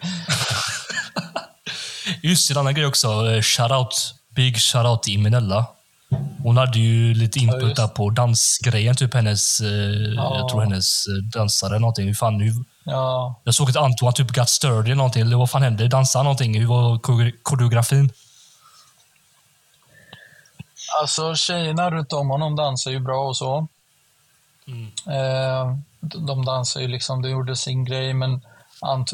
just 2.23 2.51
en 2.51 2.57
annan 2.57 2.75
grej 2.75 2.87
också. 2.87 3.31
Eh, 3.31 3.43
Shoutout. 3.43 4.15
Big 4.35 4.59
shoutout 4.59 5.03
till 5.03 5.15
Imenella. 5.15 5.67
Hon 6.43 6.57
hade 6.57 6.79
ju 6.79 7.15
lite 7.15 7.39
input 7.39 7.77
där 7.77 7.89
på 7.89 8.11
dansgrejen. 8.11 8.97
Typ 8.97 9.15
hennes... 9.15 9.61
Eh, 9.61 9.69
Jag 10.15 10.49
tror 10.49 10.61
hennes 10.61 11.07
eh, 11.07 11.15
dansare 11.39 11.79
någonting. 11.79 12.07
Hur 12.07 12.15
fan 12.15 12.39
nu... 12.39 12.53
ja. 12.85 13.41
Jag 13.45 13.55
såg 13.55 13.71
att 13.71 13.77
Antoine 13.77 14.13
typ 14.15 14.31
got 14.31 14.49
sturdy 14.49 14.95
någonting. 14.95 15.23
Eller 15.23 15.37
vad 15.37 15.51
fan 15.51 15.63
hände? 15.63 15.89
Dansade 15.89 16.23
någonting? 16.25 16.61
Hur 16.61 16.67
var 16.67 16.99
kore- 16.99 17.33
koreografin? 17.43 18.13
Alltså 21.01 21.35
tjejerna 21.35 21.91
runt 21.91 22.13
om 22.13 22.29
honom 22.31 22.57
dansar 22.57 22.91
ju 22.91 22.99
bra 22.99 23.21
och 23.29 23.37
så. 23.37 23.69
Eh, 25.07 25.77
de 26.01 26.45
dansar 26.45 26.81
ju 26.81 26.89
liksom, 26.89 27.23
de 27.23 27.31
gjorde 27.31 27.57
sin 27.57 27.85
grej, 27.85 28.15
men 28.15 28.41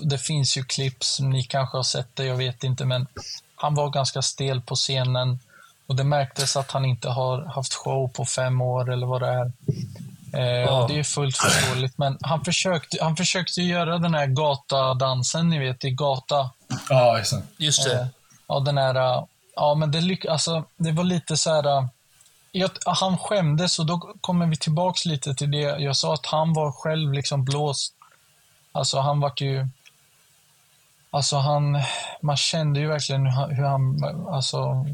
det 0.03 0.19
finns 0.19 0.57
ju 0.57 0.65
klipp, 0.65 0.97
ni 1.21 1.43
kanske 1.43 1.77
har 1.79 1.83
sett 1.83 2.17
det, 2.17 2.25
jag 2.25 2.37
vet 2.37 2.65
inte, 2.65 2.85
men 2.85 3.07
han 3.57 3.75
var 3.75 3.91
ganska 3.91 4.23
stel 4.23 4.61
på 4.61 4.75
scenen 4.75 5.39
och 5.87 5.97
det 5.97 6.05
märktes 6.05 6.57
att 6.57 6.71
han 6.71 6.85
inte 6.85 7.09
har 7.09 7.45
haft 7.45 7.75
show 7.75 8.09
på 8.09 8.25
fem 8.25 8.61
år 8.61 8.93
eller 8.93 9.07
vad 9.07 9.21
det 9.23 9.29
är. 9.29 9.53
Eh, 10.63 10.69
och 10.83 10.89
det 10.89 10.99
är 10.99 11.03
fullt 11.05 11.37
förståeligt, 11.37 11.99
men 11.99 12.19
han 12.23 12.45
försökte, 12.45 12.99
han 13.05 13.17
försökte 13.17 13.61
göra 13.63 13.99
den 13.99 14.15
här 14.15 14.27
gatadansen, 14.27 15.49
ni 15.49 15.59
vet, 15.59 15.85
i 15.85 15.91
gata. 15.91 16.51
Ja, 16.91 17.19
exakt. 17.19 17.45
Just 17.57 17.87
Eh, 17.87 18.07
Ja, 18.49 18.61
den 18.61 18.79
här... 18.79 18.95
eh, 18.95 19.25
Ja, 19.57 19.75
men 19.75 19.91
det, 19.91 20.01
lyck, 20.01 20.25
alltså, 20.25 20.65
det 20.77 20.93
var 20.93 21.05
lite 21.05 21.37
så 21.37 21.51
här... 21.55 21.67
eh, 21.79 21.87
Jag, 22.53 22.71
han 22.87 23.19
skämdes 23.19 23.79
och 23.79 23.87
då 23.87 24.15
kommer 24.21 24.47
vi 24.47 24.57
tillbaks 24.57 25.05
lite 25.05 25.35
till 25.35 25.51
det. 25.51 25.59
Jag 25.59 25.97
sa 25.97 26.15
att 26.15 26.27
han 26.27 26.53
var 26.53 26.73
själv 26.73 27.13
liksom 27.13 27.45
blåst. 27.45 27.95
Alltså 28.73 28.99
han 29.01 29.21
vart 29.21 29.41
ju... 29.41 29.69
Alltså 31.11 31.37
han... 31.37 31.83
Man 32.23 32.37
kände 32.37 32.81
ju 32.81 32.87
verkligen 32.87 33.27
hur 33.27 33.31
han, 33.33 33.51
hur 33.55 33.65
han 33.65 34.27
alltså, 34.29 34.87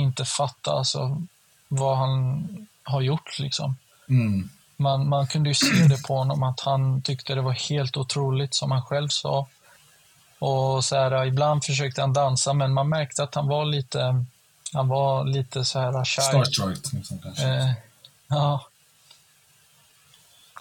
inte 0.00 0.24
fattade 0.24 0.78
alltså, 0.78 1.22
vad 1.68 1.98
han 1.98 2.46
har 2.82 3.00
gjort 3.00 3.38
liksom. 3.38 3.76
Mm. 4.08 4.50
Man, 4.76 5.08
man 5.08 5.26
kunde 5.26 5.50
ju 5.50 5.54
se 5.54 5.86
det 5.88 6.02
på 6.02 6.16
honom 6.18 6.42
att 6.42 6.60
han 6.60 7.02
tyckte 7.02 7.34
det 7.34 7.40
var 7.40 7.52
helt 7.52 7.96
otroligt 7.96 8.54
som 8.54 8.70
han 8.70 8.82
själv 8.82 9.08
sa. 9.08 9.46
Och 10.38 10.84
så 10.84 10.96
här, 10.96 11.24
ibland 11.24 11.64
försökte 11.64 12.00
han 12.00 12.12
dansa, 12.12 12.52
men 12.52 12.72
man 12.72 12.88
märkte 12.88 13.22
att 13.22 13.34
han 13.34 13.48
var 13.48 13.64
lite, 13.64 14.24
han 14.72 14.88
var 14.88 15.24
lite 15.24 15.64
så 15.64 15.78
här 15.78 16.04
shy. 16.04 16.22
Starstruck. 16.22 16.92
Liksom, 16.92 17.18
kanske. 17.18 17.48
Eh, 17.48 17.72
ja, 18.28 18.66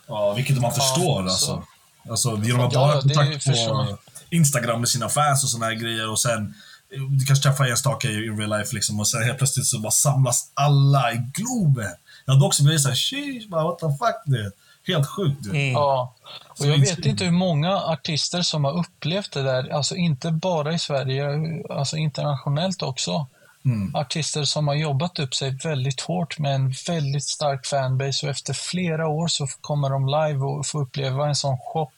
Ja, 0.07 0.33
vilket 0.33 0.61
man 0.61 0.71
förstår 0.71 1.23
så- 1.23 1.29
alltså. 1.29 1.63
Alltså, 2.09 2.37
genom 2.43 2.67
att 2.67 2.73
Ja, 2.73 2.79
ha 2.79 2.95
ja, 2.95 3.01
kontakt 3.01 3.45
på 3.45 3.97
Instagram 4.29 4.79
med 4.79 4.89
sina 4.89 5.09
fans 5.09 5.43
och 5.43 5.49
såna 5.49 5.65
här 5.65 5.73
grejer 5.73 6.09
och 6.09 6.19
sen 6.19 6.55
du 6.89 7.25
kanske 7.25 7.43
träffar 7.43 7.65
enstaka 7.65 8.07
i 8.07 8.11
i 8.11 8.29
real 8.29 8.59
life 8.59 8.75
liksom 8.75 8.99
och 8.99 9.07
sen 9.07 9.23
helt 9.23 9.37
plötsligt 9.37 9.65
så 9.65 9.79
bara 9.79 9.91
samlas 9.91 10.51
alla 10.53 11.13
i 11.13 11.17
Globen. 11.33 11.95
Jag 12.25 12.33
hade 12.33 12.45
också 12.45 12.63
blivit 12.63 12.81
såhär, 12.81 12.95
sheesh, 12.95 13.49
what 13.49 13.79
the 13.79 13.85
fuck 13.85 14.21
det. 14.25 14.51
Helt 14.93 15.07
sjukt. 15.07 15.37
Du. 15.43 15.71
Ja. 15.71 16.15
Och 16.59 16.65
jag 16.65 16.77
vet 16.77 17.05
inte 17.05 17.25
hur 17.25 17.31
många 17.31 17.77
artister 17.77 18.41
som 18.41 18.63
har 18.63 18.79
upplevt 18.79 19.31
det 19.31 19.43
där, 19.43 19.69
alltså 19.69 19.95
inte 19.95 20.31
bara 20.31 20.73
i 20.73 20.79
Sverige, 20.79 21.27
alltså 21.69 21.97
internationellt 21.97 22.81
också. 22.81 23.27
Mm. 23.65 23.95
Artister 23.95 24.43
som 24.43 24.67
har 24.67 24.75
jobbat 24.75 25.19
upp 25.19 25.35
sig 25.35 25.57
väldigt 25.63 26.01
hårt 26.01 26.39
med 26.39 26.55
en 26.55 26.73
väldigt 26.87 27.27
stark 27.27 27.65
fanbase 27.65 28.25
och 28.25 28.31
efter 28.31 28.53
flera 28.53 29.07
år 29.07 29.27
så 29.27 29.47
kommer 29.61 29.89
de 29.89 30.07
live 30.07 30.45
och 30.45 30.67
får 30.67 30.81
uppleva 30.81 31.27
en 31.27 31.35
sån 31.35 31.57
chock. 31.57 31.93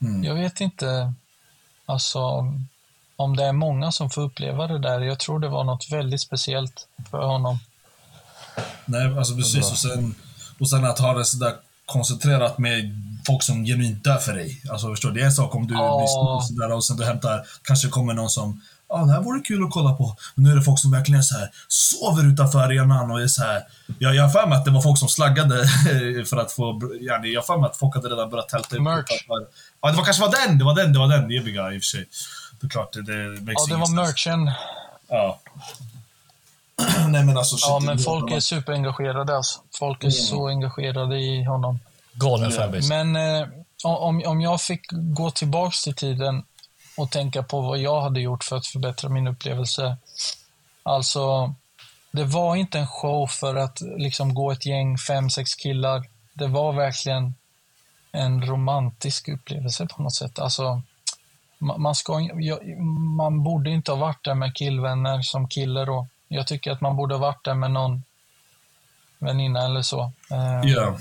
Mm. 0.00 0.24
Jag 0.24 0.34
vet 0.34 0.60
inte 0.60 1.14
alltså, 1.86 2.52
om 3.22 3.36
det 3.36 3.44
är 3.44 3.52
många 3.52 3.92
som 3.92 4.10
får 4.10 4.22
uppleva 4.22 4.66
det 4.66 4.78
där. 4.78 5.00
Jag 5.00 5.18
tror 5.18 5.38
det 5.38 5.48
var 5.48 5.64
något 5.64 5.86
väldigt 5.92 6.20
speciellt 6.20 6.86
för 7.10 7.22
honom. 7.26 7.58
Nej, 8.84 9.18
alltså 9.18 9.36
precis. 9.36 9.70
Och 9.70 9.78
sen, 9.78 10.14
och 10.60 10.70
sen 10.70 10.84
att 10.84 10.98
ha 10.98 11.14
det 11.14 11.24
sådär 11.24 11.52
koncentrerat 11.86 12.58
med 12.58 12.98
folk 13.26 13.42
som 13.42 13.64
genuint 13.64 14.04
dör 14.04 14.16
för 14.16 14.32
dig. 14.34 14.62
Alltså 14.70 14.88
förstår 14.90 15.08
du? 15.08 15.14
Det 15.14 15.20
är 15.20 15.26
en 15.26 15.32
sak 15.32 15.54
om 15.54 15.66
du 15.66 15.74
Ja. 15.74 15.98
blir 15.98 16.06
stor 16.06 16.36
och 16.36 16.44
sådär 16.44 16.72
och 16.72 16.84
sen 16.84 16.96
du 16.96 17.04
hämtar, 17.04 17.46
kanske 17.62 17.88
kommer 17.88 18.14
någon 18.14 18.30
som 18.30 18.60
Ja, 18.88 18.98
det 18.98 19.12
här 19.12 19.20
vore 19.20 19.40
kul 19.40 19.64
att 19.64 19.70
kolla 19.70 19.92
på. 19.92 20.16
Men 20.34 20.44
nu 20.44 20.50
är 20.52 20.56
det 20.56 20.62
folk 20.62 20.78
som 20.78 20.90
verkligen 20.90 21.18
är 21.18 21.22
så 21.22 21.38
här, 21.38 21.50
sover 21.68 22.32
utanför 22.32 22.58
arenan 22.58 23.10
och 23.10 23.20
är 23.22 23.26
så 23.26 23.42
här. 23.42 23.62
Jag, 23.98 24.22
har 24.22 24.28
för 24.28 24.46
mig 24.46 24.58
att 24.58 24.64
det 24.64 24.70
var 24.70 24.82
folk 24.82 24.98
som 24.98 25.08
slaggade 25.08 25.66
för 26.30 26.36
att 26.36 26.52
få... 26.52 26.80
Ja, 27.00 27.24
jag 27.26 27.40
har 27.40 27.46
för 27.46 27.60
mig 27.60 27.70
att 27.70 27.76
folk 27.76 27.94
hade 27.94 28.08
redan 28.08 28.30
börjat 28.30 28.48
tälta. 28.48 28.80
Merch. 28.80 29.24
Ja, 29.80 29.90
det 29.90 29.96
var 29.96 30.04
kanske 30.04 30.22
var 30.22 30.46
den. 30.46 30.58
Det 30.58 30.64
var 30.64 30.74
den, 30.74 30.92
det 30.92 30.98
var 30.98 31.08
den. 31.08 31.24
Ebiga 31.24 31.72
i 31.72 31.78
och 31.78 31.82
för 31.82 31.86
sig. 31.86 32.08
Det 32.62 32.66
är 32.66 32.70
klart, 32.70 32.92
det, 32.92 33.02
det 33.02 33.52
Ja, 33.52 33.66
det 33.68 33.76
var 33.76 33.94
merchen. 33.94 34.50
Ja. 35.08 35.38
Nej 37.08 37.24
men 37.24 37.38
alltså 37.38 37.56
shit, 37.56 37.68
Ja, 37.68 37.80
men 37.80 37.98
folk 37.98 38.32
är 38.32 38.40
superengagerade 38.40 39.36
alltså. 39.36 39.60
Folk 39.78 40.04
är 40.04 40.10
så 40.10 40.48
engagerade 40.48 41.18
i 41.18 41.44
honom. 41.44 41.80
Galen 42.12 42.52
fanbase. 42.52 42.88
Men 42.88 43.16
eh, 43.16 43.48
om, 43.84 44.22
om 44.26 44.40
jag 44.40 44.60
fick 44.60 44.80
gå 44.90 45.30
tillbaks 45.30 45.82
till 45.82 45.94
tiden 45.94 46.44
och 46.96 47.10
tänka 47.10 47.42
på 47.42 47.60
vad 47.60 47.78
jag 47.78 48.00
hade 48.00 48.20
gjort 48.20 48.44
för 48.44 48.56
att 48.56 48.66
förbättra 48.66 49.08
min 49.10 49.26
upplevelse. 49.26 49.96
Alltså, 50.82 51.54
det 52.10 52.24
var 52.24 52.56
inte 52.56 52.78
en 52.78 52.86
show 52.86 53.26
för 53.26 53.56
att 53.56 53.80
liksom 53.80 54.34
gå 54.34 54.52
ett 54.52 54.66
gäng, 54.66 54.98
fem, 54.98 55.30
sex 55.30 55.54
killar. 55.54 56.04
Det 56.32 56.46
var 56.46 56.72
verkligen 56.72 57.34
en 58.12 58.46
romantisk 58.46 59.28
upplevelse 59.28 59.86
på 59.86 60.02
något 60.02 60.14
sätt. 60.14 60.38
Alltså, 60.38 60.82
man, 61.62 61.94
ska, 61.94 62.28
man 63.16 63.44
borde 63.44 63.70
inte 63.70 63.92
ha 63.92 63.98
varit 63.98 64.24
där 64.24 64.34
med 64.34 64.54
killvänner 64.54 65.22
som 65.22 65.48
kille 65.48 65.84
då. 65.84 66.06
Jag 66.28 66.46
tycker 66.46 66.70
att 66.70 66.80
man 66.80 66.96
borde 66.96 67.14
ha 67.14 67.20
varit 67.20 67.44
där 67.44 67.54
med 67.54 67.70
någon 67.70 68.02
väninna 69.18 69.64
eller 69.64 69.82
så. 69.82 70.12
Ja. 70.64 70.98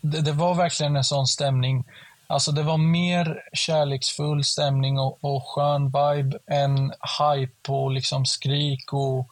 det, 0.00 0.20
det 0.20 0.32
var 0.32 0.54
verkligen 0.54 0.96
en 0.96 1.04
sån 1.04 1.26
stämning. 1.26 1.84
Alltså 2.26 2.52
det 2.52 2.62
var 2.62 2.78
mer 2.78 3.42
kärleksfull 3.52 4.44
stämning 4.44 4.98
och, 4.98 5.18
och 5.20 5.48
skön 5.48 5.84
vibe 5.84 6.38
än 6.46 6.92
hype 7.20 7.72
och 7.72 7.90
liksom 7.90 8.26
skrik 8.26 8.92
och 8.92 9.28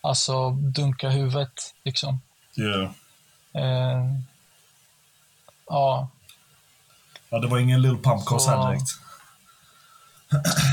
alltså 0.00 0.50
dunka 0.50 1.08
huvudet. 1.08 1.74
Liksom. 1.84 2.20
Ja. 2.54 2.92
Eh, 3.60 4.04
ja, 5.66 6.08
Ja, 7.30 7.38
det 7.38 7.46
var 7.46 7.58
ingen 7.58 7.82
Lil 7.82 7.96
Pump-konsert 7.96 8.70
direkt 8.70 9.07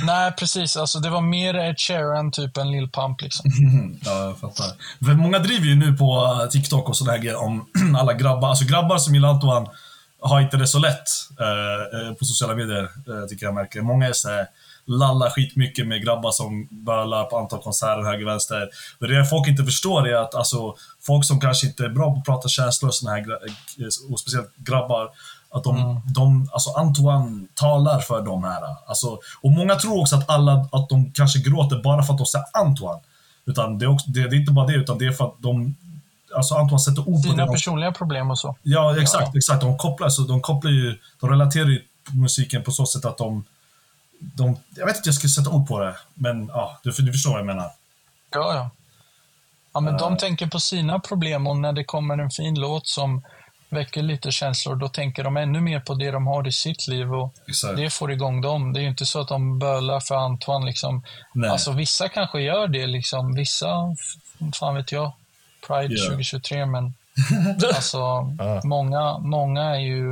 nej 0.04 0.32
precis. 0.32 0.78
Alltså 0.78 1.00
det 1.00 1.10
var 1.10 1.22
mer 1.22 1.54
Ed 1.54 1.80
Sheeran 1.80 2.32
typ 2.32 2.58
än 2.58 2.72
Lil 2.72 2.90
Pump. 2.90 3.22
Liksom. 3.22 3.52
Mm, 3.60 4.00
ja, 4.06 4.26
jag 4.26 4.40
fattar. 4.40 4.68
För 5.06 5.14
många 5.14 5.40
driver 5.40 5.66
ju 5.66 5.76
nu 5.76 5.98
på 5.98 6.40
eh, 6.42 6.50
TikTok 6.50 6.90
och 6.90 6.98
sådär 6.98 7.18
grejer 7.18 7.42
om 7.44 7.66
alla 7.98 8.14
grabbar. 8.14 8.50
Alltså 8.50 8.66
grabbar 8.66 8.98
som 8.98 9.14
gillar 9.14 9.30
Antoine 9.30 9.68
har 10.20 10.42
inte 10.42 10.58
det 10.58 10.68
så 10.68 10.80
lätt 10.80 11.08
eh, 11.40 12.00
eh, 12.00 12.14
på 12.14 12.26
sociala 12.26 12.56
medier, 12.56 12.84
eh, 12.84 13.26
tycker 13.30 13.46
jag 13.46 13.56
märker. 13.56 13.82
Många 13.82 14.08
är 14.08 14.14
såhär, 14.14 14.48
lallar 14.86 15.30
skitmycket 15.30 15.88
med 15.88 16.04
grabbar 16.04 16.32
som 16.32 16.68
bölar 16.72 17.24
på 17.24 17.38
antal 17.38 17.62
konserter 17.62 18.04
höger 18.04 18.26
vänster. 18.26 18.70
Och 19.00 19.08
det 19.08 19.26
folk 19.26 19.48
inte 19.48 19.64
förstår 19.64 20.08
är 20.08 20.16
att 20.16 20.36
alltså, 20.36 20.76
folk 21.02 21.26
som 21.26 21.40
kanske 21.40 21.68
inte 21.68 21.86
är 21.86 21.90
bra 21.90 22.12
på 22.12 22.20
att 22.20 22.26
prata 22.26 22.48
känslor 22.48 22.90
och 22.90 22.96
såna 22.96 23.12
här, 23.12 23.20
eh, 23.20 24.12
och 24.12 24.20
speciellt 24.20 24.56
grabbar, 24.58 25.10
att 25.56 25.64
de, 25.64 26.02
de, 26.16 26.50
alltså 26.54 26.70
Antoine 26.70 27.48
talar 27.54 28.00
för 28.00 28.22
de 28.22 28.44
här. 28.44 28.62
Alltså, 28.88 29.20
och 29.42 29.52
många 29.52 29.76
tror 29.76 30.02
också 30.02 30.16
att 30.16 30.30
alla, 30.30 30.70
att 30.72 30.90
de 30.90 31.12
kanske 31.12 31.40
gråter 31.40 31.82
bara 31.84 32.04
för 32.04 32.14
att 32.14 32.18
de 32.18 32.26
säger 32.26 32.46
Antoine. 32.54 33.00
Utan 33.46 33.78
det 33.80 33.86
är, 33.86 33.90
också, 33.90 34.10
det, 34.10 34.30
det 34.30 34.36
är 34.36 34.40
inte 34.40 34.52
bara 34.52 34.68
det, 34.68 34.74
utan 34.74 34.98
det 34.98 35.06
är 35.06 35.12
för 35.12 35.26
att 35.26 35.36
de, 35.38 35.76
alltså 36.36 36.56
Antoine 36.56 36.80
sätter 36.80 37.00
ord 37.00 37.06
på 37.06 37.28
det 37.28 37.30
Sina 37.30 37.48
personliga 37.48 37.92
problem 37.92 38.32
och 38.32 38.40
så. 38.40 38.56
Ja, 38.64 39.02
exakt. 39.02 39.30
Ja. 39.34 39.38
exakt. 39.38 39.62
De 39.62 39.78
kopplar, 39.78 40.10
så 40.10 40.22
de 40.22 40.42
kopplar 40.42 40.72
ju, 40.72 41.00
de 41.20 41.30
relaterar 41.30 41.66
ju 41.66 41.82
musiken 42.14 42.64
på 42.64 42.72
så 42.72 42.86
sätt 42.86 43.06
att 43.06 43.18
de, 43.18 43.46
de 44.20 44.58
jag 44.76 44.86
vet 44.86 44.98
inte 44.98 45.10
jag 45.10 45.16
ska 45.16 45.28
sätta 45.28 45.50
ord 45.50 45.68
på 45.68 45.80
det, 45.80 45.96
men 46.14 46.48
ja, 46.54 46.80
du, 46.84 46.92
du 46.92 47.12
förstår 47.12 47.32
vad 47.32 47.40
jag 47.40 47.46
menar. 47.46 47.72
Ja, 48.32 48.54
ja. 48.54 48.70
Ja, 49.74 49.80
men 49.80 49.98
de 49.98 50.18
tänker 50.18 50.48
på 50.48 50.60
sina 50.60 51.00
problem 51.00 51.48
och 51.48 51.58
när 51.58 51.74
det 51.74 51.84
kommer 51.84 52.18
en 52.18 52.30
fin 52.30 52.56
låt 52.60 52.88
som 52.88 53.22
väcker 53.76 54.02
lite 54.02 54.32
känslor, 54.32 54.76
då 54.76 54.88
tänker 54.90 55.24
de 55.24 55.38
ännu 55.38 55.62
mer 55.62 55.80
på 55.80 55.94
det 55.94 56.12
de 56.12 56.28
har 56.28 56.48
i 56.48 56.52
sitt 56.52 56.88
liv 56.88 57.14
och 57.14 57.34
Exakt. 57.48 57.78
det 57.78 57.90
får 57.90 58.12
igång 58.12 58.42
dem. 58.42 58.74
Det 58.74 58.80
är 58.80 58.82
ju 58.82 58.90
inte 58.90 59.06
så 59.06 59.22
att 59.22 59.28
de 59.28 59.60
bölar 59.60 60.00
för 60.00 60.16
Antoine. 60.16 60.66
Liksom. 60.66 61.04
Nej. 61.34 61.50
Alltså, 61.50 61.72
vissa 61.72 62.10
kanske 62.10 62.42
gör 62.42 62.68
det, 62.68 62.88
liksom. 62.88 63.36
vissa, 63.36 63.96
fan 64.60 64.76
vet 64.76 64.92
jag, 64.92 65.12
Pride 65.68 65.94
Ja. 65.94 66.06
2023, 66.10 66.66
men 66.66 66.94
alltså, 67.76 67.98
Ja. 68.40 68.62
många, 68.64 69.18
många 69.18 69.64
är 69.64 69.80
ju... 69.80 70.08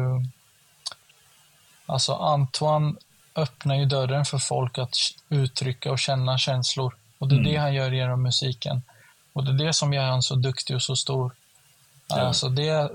Alltså, 1.86 2.14
Antoine 2.14 2.98
öppnar 3.36 3.76
ju 3.76 3.86
dörren 3.86 4.26
för 4.26 4.38
folk 4.38 4.78
att 4.78 4.96
uttrycka 5.30 5.92
och 5.92 6.00
känna 6.00 6.38
känslor. 6.38 6.96
Och 7.20 7.28
det 7.28 7.36
är 7.36 7.44
det 7.44 7.56
han 7.56 7.74
gör 7.74 7.92
genom 7.92 8.22
musiken. 8.24 8.82
Och 9.34 9.44
det 9.46 9.52
är 9.52 9.68
det 9.68 9.74
som 9.74 9.94
gör 9.94 10.04
han 10.04 10.22
så 10.24 10.36
duktig 10.36 10.76
och 10.76 10.82
så 10.84 10.96
stor. 10.96 11.32
Alltså 12.10 12.50
det, 12.50 12.92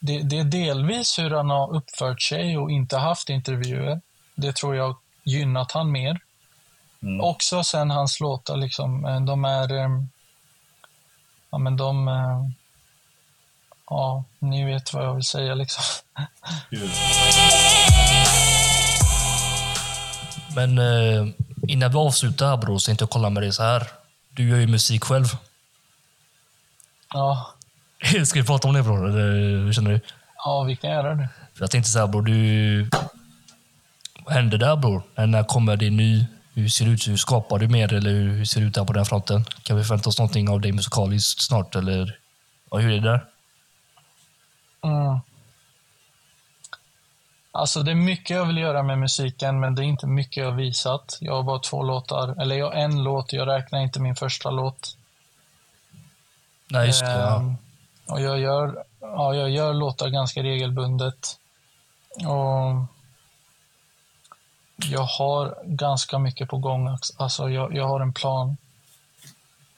det, 0.00 0.22
det 0.22 0.38
är 0.38 0.44
delvis 0.44 1.18
hur 1.18 1.30
han 1.30 1.50
har 1.50 1.74
uppfört 1.76 2.22
sig 2.22 2.58
och 2.58 2.70
inte 2.70 2.96
haft 2.96 3.28
intervjuer. 3.28 4.00
Det 4.34 4.56
tror 4.56 4.76
jag 4.76 4.96
gynnat 5.24 5.72
han 5.72 5.92
mer. 5.92 6.20
Mm. 7.02 7.20
Också 7.20 7.64
sen 7.64 7.90
hans 7.90 8.20
låtar, 8.20 8.56
liksom, 8.56 9.04
eh, 9.04 9.20
de 9.20 9.44
är... 9.44 9.72
eh, 9.72 9.88
Ja, 11.50 11.58
men 11.58 11.76
de... 11.76 12.08
eh, 12.08 12.44
Ja, 13.92 14.24
ni 14.38 14.64
vet 14.64 14.92
vad 14.92 15.04
jag 15.04 15.14
vill 15.14 15.24
säga 15.24 15.54
liksom. 15.54 15.82
Gud. 16.70 16.90
Men 20.56 20.78
eh, 20.78 21.26
innan 21.68 21.90
vi 21.90 21.98
avslutar 21.98 22.48
här 22.48 22.56
bror, 22.56 22.78
så 22.78 22.86
tänkte 22.86 23.02
jag 23.02 23.10
kolla 23.10 23.30
med 23.30 23.42
dig 23.42 23.52
så 23.52 23.62
här. 23.62 23.86
Du 24.30 24.48
gör 24.48 24.56
ju 24.56 24.66
musik 24.66 25.04
själv. 25.04 25.26
Ja, 27.12 27.54
Ska 28.24 28.40
vi 28.40 28.46
prata 28.46 28.68
om 28.68 28.74
det 28.74 28.82
bror? 28.82 29.08
Eller 29.08 29.64
hur 29.64 29.72
känner 29.72 29.90
du? 29.90 30.00
ja 30.44 30.62
vi 30.62 30.76
kan 30.76 30.90
göra 30.90 31.14
det. 31.14 31.28
För 31.54 31.62
jag 31.62 31.70
tänkte 31.70 31.90
så 31.90 31.98
här 31.98 32.06
bror, 32.06 32.22
du... 32.22 32.90
Vad 34.24 34.34
händer 34.34 34.58
där 34.58 34.76
bror? 34.76 35.02
När 35.26 35.44
kommer 35.44 35.76
det 35.76 35.90
ny? 35.90 36.26
Hur 36.54 36.68
ser 36.68 36.84
det 36.84 36.90
ut? 36.90 37.08
Hur 37.08 37.16
skapar 37.16 37.58
du 37.58 37.68
mer? 37.68 37.92
Eller 37.92 38.10
hur 38.10 38.44
ser 38.44 38.60
det 38.60 38.66
ut 38.66 38.74
där 38.74 38.84
på 38.84 38.92
den 38.92 39.04
fronten? 39.04 39.44
Kan 39.62 39.76
vi 39.76 39.84
förvänta 39.84 40.08
oss 40.08 40.18
någonting 40.18 40.48
av 40.48 40.60
dig 40.60 40.72
musikaliskt 40.72 41.42
snart? 41.42 41.74
Eller 41.74 42.18
ja, 42.70 42.78
hur 42.78 42.90
är 42.90 43.00
det 43.00 43.08
där? 43.10 43.24
Mm. 44.82 45.20
Alltså 47.52 47.82
det 47.82 47.90
är 47.90 47.94
mycket 47.94 48.36
jag 48.36 48.44
vill 48.44 48.58
göra 48.58 48.82
med 48.82 48.98
musiken, 48.98 49.60
men 49.60 49.74
det 49.74 49.82
är 49.82 49.84
inte 49.84 50.06
mycket 50.06 50.36
jag 50.36 50.50
har 50.50 50.56
visat. 50.56 51.18
Jag 51.20 51.32
har 51.32 51.42
bara 51.42 51.58
två 51.58 51.82
låtar, 51.82 52.42
eller 52.42 52.56
jag 52.56 52.66
har 52.66 52.72
en 52.72 53.02
låt, 53.02 53.32
jag 53.32 53.48
räknar 53.48 53.80
inte 53.80 54.00
min 54.00 54.16
första 54.16 54.50
låt. 54.50 54.96
Nej, 56.68 56.86
just 56.86 57.00
det. 57.00 57.10
Ja. 57.10 57.56
Och 58.10 58.20
jag 58.20 58.38
gör, 58.38 58.84
ja, 59.00 59.34
jag 59.34 59.50
gör 59.50 59.74
låtar 59.74 60.08
ganska 60.08 60.42
regelbundet. 60.42 61.38
Och 62.16 62.86
jag 64.88 65.02
har 65.02 65.58
ganska 65.64 66.18
mycket 66.18 66.48
på 66.48 66.58
gång. 66.58 66.98
Alltså 67.16 67.50
jag, 67.50 67.76
jag 67.76 67.88
har 67.88 68.00
en 68.00 68.12
plan. 68.12 68.56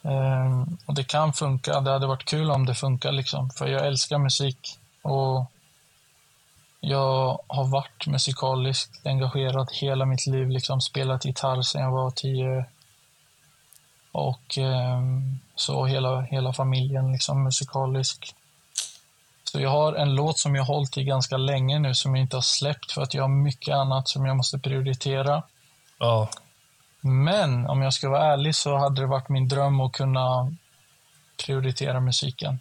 Ehm, 0.03 0.79
och 0.87 0.95
det 0.95 1.05
kan 1.05 1.33
funka. 1.33 1.81
Det 1.81 1.91
hade 1.91 2.07
varit 2.07 2.25
kul 2.25 2.51
om 2.51 2.67
det 2.67 2.75
funkar 2.75 3.13
liksom. 3.13 3.51
För 3.51 3.67
jag 3.67 3.87
älskar 3.87 4.19
musik. 4.19 4.79
Och 5.03 5.51
jag 6.81 7.41
har 7.47 7.65
varit 7.65 8.07
musikaliskt 8.07 9.07
engagerad 9.07 9.69
hela 9.73 10.05
mitt 10.05 10.27
liv. 10.27 10.49
Liksom 10.49 10.81
spelat 10.81 11.25
gitarr 11.25 11.63
sedan 11.63 11.83
jag 11.83 11.91
var 11.91 12.11
tio. 12.11 12.65
Och 14.13 14.59
ehm, 14.59 15.39
så 15.63 15.87
hela, 15.87 16.21
hela 16.21 16.53
familjen 16.53 17.13
liksom 17.13 17.45
musikalisk. 17.45 18.35
Så 19.45 19.61
jag 19.61 19.71
har 19.71 19.93
en 19.93 20.15
låt 20.15 20.39
som 20.39 20.55
jag 20.55 20.63
har 20.65 20.75
hållit 20.75 20.99
i 20.99 21.05
ganska 21.05 21.37
länge 21.37 21.79
nu 21.79 21.95
som 21.95 22.15
jag 22.17 22.25
inte 22.25 22.37
har 22.37 22.43
släppt 22.43 22.93
för 22.93 23.03
att 23.03 23.15
jag 23.15 23.23
har 23.23 23.29
mycket 23.29 23.75
annat 23.75 24.09
som 24.09 24.27
jag 24.27 24.37
måste 24.37 24.59
prioritera. 24.59 25.43
ja. 25.99 26.29
Men 27.05 27.67
om 27.67 27.83
jag 27.83 27.95
ska 27.95 28.09
vara 28.09 28.33
ärlig 28.33 28.55
så 28.55 28.77
hade 28.77 29.01
det 29.01 29.07
varit 29.07 29.29
min 29.29 29.49
dröm 29.49 29.81
att 29.81 29.93
kunna 29.93 30.57
prioritera 31.47 32.01
musiken. 32.01 32.59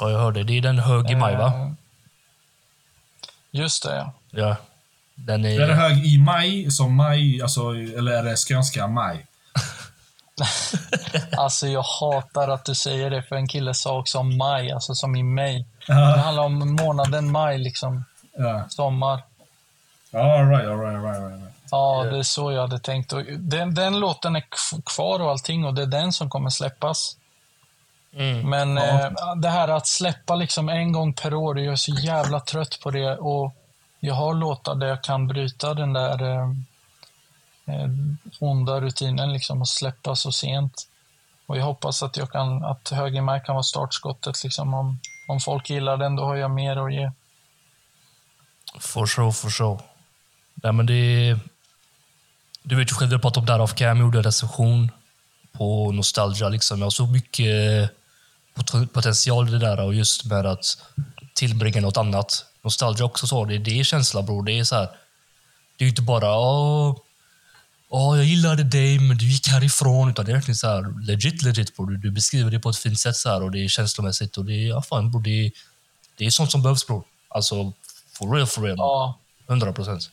Ja, 0.00 0.10
jag 0.10 0.18
hörde. 0.18 0.44
Det 0.44 0.58
är 0.58 0.60
den 0.60 0.78
hög 0.78 1.10
i 1.10 1.14
maj, 1.14 1.36
va? 1.36 1.46
Eh, 1.46 1.72
Just 3.50 3.82
det, 3.82 3.96
ja. 3.96 4.12
Ja. 4.30 4.56
Den 5.14 5.44
Är 5.44 5.58
det 5.58 5.72
är... 5.72 5.74
hög 5.74 6.06
i 6.06 6.18
maj, 6.18 6.70
som 6.70 6.96
maj, 6.96 7.42
alltså, 7.42 7.60
eller 7.70 8.12
är 8.12 8.22
det 8.22 8.36
skånska 8.36 8.86
maj? 8.86 9.26
Alltså 11.36 11.66
jag 11.66 11.82
hatar 11.82 12.48
att 12.48 12.64
du 12.64 12.74
säger 12.74 13.10
det, 13.10 13.22
för 13.22 13.36
en 13.36 13.48
kille 13.48 13.74
sa 13.74 13.98
också 13.98 14.22
maj, 14.22 14.72
alltså 14.72 14.94
som 14.94 15.16
i 15.16 15.22
mig. 15.22 15.66
Det 15.86 15.92
handlar 15.94 16.42
om 16.44 16.76
månaden 16.80 17.32
maj, 17.32 17.58
liksom. 17.58 18.04
ja. 18.36 18.64
Sommar. 18.68 19.22
All 20.14 20.48
right, 20.48 20.68
all 20.68 20.78
right, 20.80 20.96
all 20.96 21.02
right, 21.02 21.22
all 21.22 21.30
right. 21.30 21.52
Ja, 21.70 22.04
det 22.10 22.18
är 22.18 22.22
så 22.22 22.52
jag 22.52 22.60
hade 22.60 22.78
tänkt. 22.78 23.12
Och 23.12 23.22
den, 23.38 23.74
den 23.74 24.00
låten 24.00 24.36
är 24.36 24.44
kvar 24.86 25.20
och 25.20 25.30
allting 25.30 25.64
och 25.64 25.74
det 25.74 25.82
är 25.82 25.86
den 25.86 26.12
som 26.12 26.30
kommer 26.30 26.50
släppas. 26.50 27.16
Mm. 28.14 28.50
Men 28.50 28.76
Ja. 28.76 28.82
eh, 29.06 29.34
det 29.36 29.48
här 29.48 29.68
att 29.68 29.86
släppa 29.86 30.34
liksom 30.34 30.68
en 30.68 30.92
gång 30.92 31.12
per 31.14 31.34
år, 31.34 31.60
jag 31.60 31.72
är 31.72 31.76
så 31.76 31.92
jävla 31.92 32.40
trött 32.40 32.80
på 32.82 32.90
det. 32.90 33.16
Och 33.16 33.52
jag 34.00 34.14
har 34.14 34.34
låtar 34.34 34.74
där 34.74 34.86
jag 34.86 35.02
kan 35.02 35.26
bryta 35.26 35.74
den 35.74 35.92
där 35.92 36.22
eh, 36.22 36.48
eh, 37.66 37.88
onda 38.40 38.80
rutinen 38.80 39.32
liksom 39.32 39.62
att 39.62 39.68
släppa 39.68 40.16
så 40.16 40.32
sent. 40.32 40.88
Och 41.46 41.58
jag 41.58 41.64
hoppas 41.64 42.02
att, 42.02 42.16
jag 42.16 42.32
kan, 42.32 42.64
att 42.64 42.88
Höger 42.88 43.44
kan 43.44 43.54
vara 43.54 43.62
startskottet. 43.62 44.44
Liksom. 44.44 44.74
Om, 44.74 45.00
om 45.28 45.40
folk 45.40 45.70
gillar 45.70 45.96
den, 45.96 46.16
då 46.16 46.24
har 46.24 46.36
jag 46.36 46.50
mer 46.50 46.76
att 46.76 46.94
ge. 46.94 47.10
For 48.80 49.06
sure, 49.06 49.32
for 49.32 49.50
sure. 49.50 49.78
Nej, 50.54 50.72
men 50.72 50.86
det 50.86 50.94
är... 50.94 51.40
Du 52.62 52.76
vet 52.76 52.90
ju 52.90 52.94
själv, 52.94 53.08
vi 53.08 53.14
har 53.14 53.20
pratat 53.20 53.36
om 53.36 53.46
det 53.46 53.52
här 53.52 53.60
off 53.60 53.74
cam. 53.74 54.00
Gjorde 54.00 54.18
en 54.18 54.24
recension 54.24 54.90
på 55.52 55.92
Nostalgia. 55.92 56.48
Liksom. 56.48 56.82
Jag 56.82 56.92
såg 56.92 57.08
mycket 57.08 57.90
eh, 58.76 58.86
potential 58.86 59.48
i 59.48 59.50
det 59.50 59.58
där 59.58 59.80
och 59.80 59.94
just 59.94 60.24
med 60.24 60.46
att 60.46 60.64
tillbringa 61.34 61.80
något 61.80 61.96
annat. 61.96 62.44
Nostalgia 62.62 63.04
också 63.04 63.26
så. 63.26 63.44
Det, 63.44 63.58
det 63.58 63.80
är 63.80 63.84
känsla, 63.84 64.22
bror. 64.22 64.42
Det 64.42 64.52
är 64.52 64.64
så 64.64 64.74
här... 64.74 64.88
Det 65.76 65.84
är 65.84 65.86
ju 65.86 65.88
inte 65.88 66.02
bara 66.02 66.38
åh, 66.38 66.96
åh, 67.92 68.16
jag 68.16 68.26
gillade 68.26 68.62
dig, 68.64 68.98
men 68.98 69.16
du 69.18 69.24
gick 69.26 69.48
härifrån. 69.48 70.10
Utan 70.10 70.24
det 70.24 70.30
är 70.32 70.34
verkligen 70.34 70.56
så 70.56 70.66
här 70.68 71.02
legit, 71.06 71.42
legit, 71.42 71.76
bror. 71.76 71.86
Du, 71.86 71.96
du 71.96 72.10
beskriver 72.10 72.50
det 72.50 72.58
på 72.60 72.68
ett 72.70 72.76
fint 72.76 73.00
sätt 73.00 73.16
så 73.16 73.28
här, 73.28 73.42
och 73.42 73.50
det 73.50 73.64
är 73.64 73.68
känslomässigt. 73.68 74.36
Och 74.36 74.44
det 74.44 74.52
är, 74.54 74.68
ja, 74.68 74.82
fan, 74.82 75.10
bror, 75.10 75.20
det, 75.22 75.46
är- 75.46 75.50
det 76.16 76.26
är 76.26 76.30
sånt 76.30 76.50
som 76.50 76.62
behövs, 76.62 76.86
bror. 76.86 77.04
Alltså, 77.28 77.72
for 78.18 78.34
real, 78.34 78.46
for 78.46 78.62
real. 78.62 78.76
Ja, 78.78 79.18
100 79.48 79.72
procent. 79.72 80.10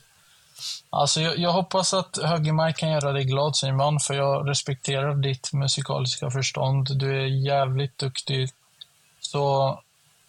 Alltså 0.90 1.20
jag, 1.20 1.38
jag 1.38 1.52
hoppas 1.52 1.94
att 1.94 2.18
Höger 2.22 2.52
Maj 2.52 2.74
kan 2.76 2.90
göra 2.90 3.12
dig 3.12 3.24
glad 3.24 3.56
Simon, 3.56 4.00
för 4.00 4.14
jag 4.14 4.48
respekterar 4.48 5.14
ditt 5.14 5.52
musikaliska 5.52 6.30
förstånd. 6.30 6.98
Du 6.98 7.22
är 7.22 7.26
jävligt 7.26 7.98
duktig. 7.98 8.50
Så 9.20 9.80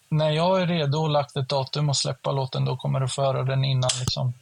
när 0.10 0.30
jag 0.32 0.62
är 0.62 0.68
redo 0.68 0.98
och 0.98 1.10
lagt 1.10 1.38
ett 1.38 1.50
datum 1.50 1.90
och 1.90 1.98
släppa 1.98 2.32
låten, 2.32 2.66
då 2.66 2.78
kommer 2.78 3.00
du 3.00 3.08
få 3.08 3.22
höra 3.22 3.44
den 3.44 3.66
innan. 3.66 3.90
Liksom. 4.00 4.34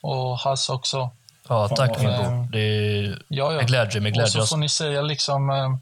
Och 0.00 0.38
Hass 0.38 0.68
också. 0.70 1.10
Ja, 1.48 1.68
tack 1.68 1.98
min 1.98 2.06
bror. 2.06 2.48
Det 2.52 3.06
Ja, 3.28 3.50
ja. 3.52 3.56
med 3.56 3.66
glädje, 3.66 4.00
med 4.00 4.10
Och 4.10 4.14
glädje. 4.14 4.30
så 4.32 4.46
får 4.46 4.56
ni 4.56 4.68
säga 4.68 5.02
liksom... 5.02 5.50
Eh, 5.50 5.74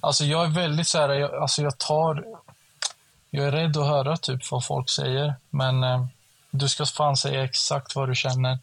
alltså 0.00 0.24
jag 0.24 0.44
är 0.44 0.48
väldigt 0.48 0.88
så 0.88 0.98
här, 0.98 1.08
jag, 1.08 1.34
alltså 1.34 1.62
jag 1.62 1.78
tar... 1.78 2.24
Jag 3.30 3.46
är 3.46 3.52
rädd 3.52 3.76
att 3.76 3.86
höra 3.86 4.16
typ 4.16 4.50
vad 4.50 4.64
folk 4.64 4.90
säger, 4.90 5.34
men 5.50 5.84
eh, 5.84 6.04
du 6.50 6.68
ska 6.68 6.86
fan 6.86 7.16
säga 7.16 7.44
exakt 7.44 7.96
vad 7.96 8.08
du 8.08 8.14
känner 8.14 8.58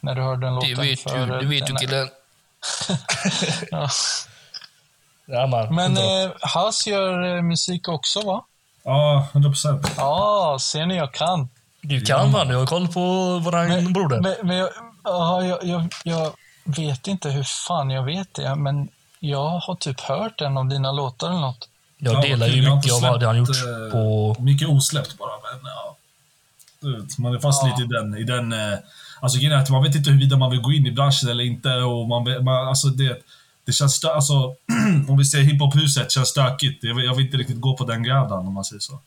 när 0.00 0.14
du 0.14 0.22
hör 0.22 0.36
den 0.36 0.54
låten. 0.54 0.70
Det 0.70 0.80
vet 0.82 1.00
för, 1.00 1.26
du, 1.26 1.26
det 1.40 1.46
vet 1.46 1.66
du 1.66 1.72
är- 1.74 1.78
killen. 1.78 2.08
Ja. 3.70 3.88
Ja, 5.26 5.46
man. 5.46 5.74
Men 5.74 5.96
eh, 5.96 6.30
Hass 6.40 6.86
gör 6.86 7.36
eh, 7.36 7.42
musik 7.42 7.88
också, 7.88 8.20
va? 8.20 8.44
Ja, 8.84 9.28
100 9.32 9.50
procent. 9.50 9.92
Ja, 9.96 10.58
ser 10.60 10.86
ni, 10.86 10.96
jag 10.96 11.12
kan. 11.14 11.48
Du 11.80 12.00
kan 12.00 12.30
man, 12.30 12.48
jag 12.50 12.58
har 12.58 12.66
koll 12.66 12.88
på 12.88 13.00
våran 13.38 13.92
broder. 13.92 14.20
Men, 14.20 14.34
men 14.42 14.56
jag, 14.56 14.68
ja, 15.04 15.44
jag, 15.44 15.64
jag, 15.64 15.88
jag 16.04 16.32
vet 16.64 17.06
inte 17.06 17.30
hur 17.30 17.42
fan 17.42 17.90
jag 17.90 18.04
vet 18.04 18.34
det, 18.34 18.54
men 18.54 18.88
jag 19.20 19.48
har 19.48 19.74
typ 19.74 20.00
hört 20.00 20.40
en 20.40 20.58
av 20.58 20.68
dina 20.68 20.92
låtar 20.92 21.30
eller 21.30 21.40
något. 21.40 21.68
jag 21.98 22.22
delar 22.22 22.46
ju 22.46 22.62
mycket 22.62 22.92
inte 22.92 22.94
av 22.94 23.00
vad 23.02 23.22
han 23.22 23.38
gjort 23.38 23.48
eh, 23.48 23.92
på... 23.92 24.36
Mycket 24.38 24.68
osläppt 24.68 25.18
bara, 25.18 25.30
men 25.30 25.70
ja. 25.70 25.96
Man 27.18 27.34
är 27.34 27.38
fast 27.38 27.62
Ja. 27.62 27.68
lite 27.68 27.82
i 27.82 27.86
den... 27.86 28.14
I 28.16 28.24
den 28.24 28.52
eh, 28.52 28.78
alltså 29.20 29.38
grejen 29.38 29.52
är 29.52 29.62
att 29.62 29.70
man 29.70 29.82
vet 29.82 29.94
inte 29.94 30.10
huruvida 30.10 30.36
man 30.36 30.50
vill 30.50 30.60
gå 30.60 30.72
in 30.72 30.86
i 30.86 30.90
branschen 30.92 31.28
eller 31.28 31.44
inte. 31.44 31.74
Och 31.74 32.08
man, 32.08 32.44
man, 32.44 32.68
alltså 32.68 32.88
det, 32.88 33.22
det 33.64 33.72
känns 33.72 33.94
stö, 33.94 34.08
alltså, 34.12 34.54
Om 35.08 35.18
vi 35.18 35.24
säger 35.24 35.44
hiphop-huset 35.44 36.12
känns 36.12 36.28
stökigt. 36.28 36.84
Jag 36.84 36.94
vill, 36.94 37.04
jag 37.04 37.14
vill 37.14 37.24
inte 37.26 37.36
riktigt 37.36 37.60
gå 37.60 37.76
på 37.76 37.84
den 37.84 38.02
graden 38.02 38.38
om 38.38 38.54
man 38.54 38.64
säger 38.64 38.80
så. 38.80 39.00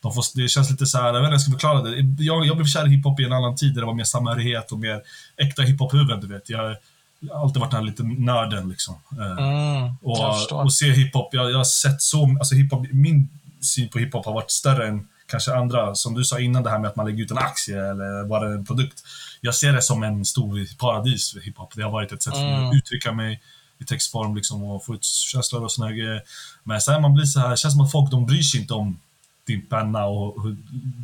De 0.00 0.12
får, 0.14 0.24
det 0.42 0.48
känns 0.48 0.70
lite 0.70 0.86
så 0.86 0.98
här, 0.98 1.04
jag 1.06 1.12
vet 1.12 1.18
inte 1.18 1.26
hur 1.26 1.32
jag 1.34 1.40
ska 1.40 1.50
förklara 1.50 1.82
det. 1.82 2.22
Jag, 2.24 2.46
jag 2.46 2.56
blev 2.56 2.66
kär 2.66 2.86
i 2.86 2.90
hiphop 2.96 3.20
i 3.20 3.24
en 3.24 3.32
annan 3.32 3.56
tid 3.56 3.74
där 3.74 3.80
det 3.80 3.86
var 3.86 3.94
mer 3.94 4.04
samhörighet 4.04 4.72
och 4.72 4.78
mer 4.78 5.02
äkta 5.36 5.62
hiphop-huvuden, 5.62 6.20
du 6.20 6.26
vet. 6.26 6.50
Jag, 6.50 6.76
jag 7.20 7.34
har 7.34 7.42
alltid 7.42 7.60
varit 7.60 7.70
den 7.70 7.80
här 7.80 7.86
lite 7.86 8.02
nörden 8.02 8.68
liksom. 8.68 8.94
Eh, 9.18 9.44
Mm, 9.44 9.94
och, 10.02 10.52
och 10.52 10.72
se 10.72 10.92
hiphop. 10.92 11.28
Jag, 11.34 11.50
jag 11.50 11.56
har 11.56 11.64
sett 11.64 12.02
så, 12.02 12.36
alltså 12.38 12.54
hiphop, 12.54 12.86
min 12.92 13.28
syn 13.60 13.88
på 13.88 13.98
hiphop 13.98 14.24
har 14.26 14.32
varit 14.32 14.50
större 14.50 14.88
än 14.88 15.08
kanske 15.26 15.54
andra. 15.54 15.94
Som 15.94 16.14
du 16.14 16.24
sa 16.24 16.38
innan, 16.40 16.62
det 16.62 16.70
här 16.70 16.78
med 16.78 16.88
att 16.90 16.96
man 16.96 17.06
lägger 17.06 17.24
ut 17.24 17.30
en 17.30 17.38
aktie 17.38 17.90
eller 17.90 18.28
bara 18.28 18.52
en 18.54 18.64
produkt. 18.64 19.02
Jag 19.40 19.54
ser 19.54 19.72
det 19.72 19.82
som 19.82 20.02
en 20.02 20.24
stor 20.24 20.76
paradis 20.78 21.32
för 21.32 21.40
hiphop. 21.40 21.72
Det 21.76 21.82
har 21.82 21.90
varit 21.90 22.12
ett 22.12 22.22
sätt 22.22 22.34
för 22.34 22.40
mig 22.40 22.54
Mm. 22.54 22.68
att 22.68 22.74
uttrycka 22.74 23.12
mig 23.12 23.42
i 23.80 23.84
textform 23.84 24.34
liksom, 24.36 24.62
och 24.62 24.84
få 24.84 24.94
ut 24.94 25.04
känslor 25.04 25.64
och 25.64 25.72
såna 25.72 25.86
här 25.88 25.94
grejer. 25.94 26.22
Men 26.64 26.80
sen 26.80 27.02
man 27.02 27.14
blir 27.14 27.24
så 27.24 27.40
här, 27.40 27.50
det 27.50 27.56
känns 27.56 27.74
som 27.74 27.84
att 27.84 27.92
folk 27.92 28.10
de 28.10 28.26
bryr 28.26 28.42
sig 28.42 28.60
inte 28.60 28.74
om 28.74 29.00
din 29.48 29.66
penna 29.66 30.06
och 30.06 30.42
hur 30.42 30.56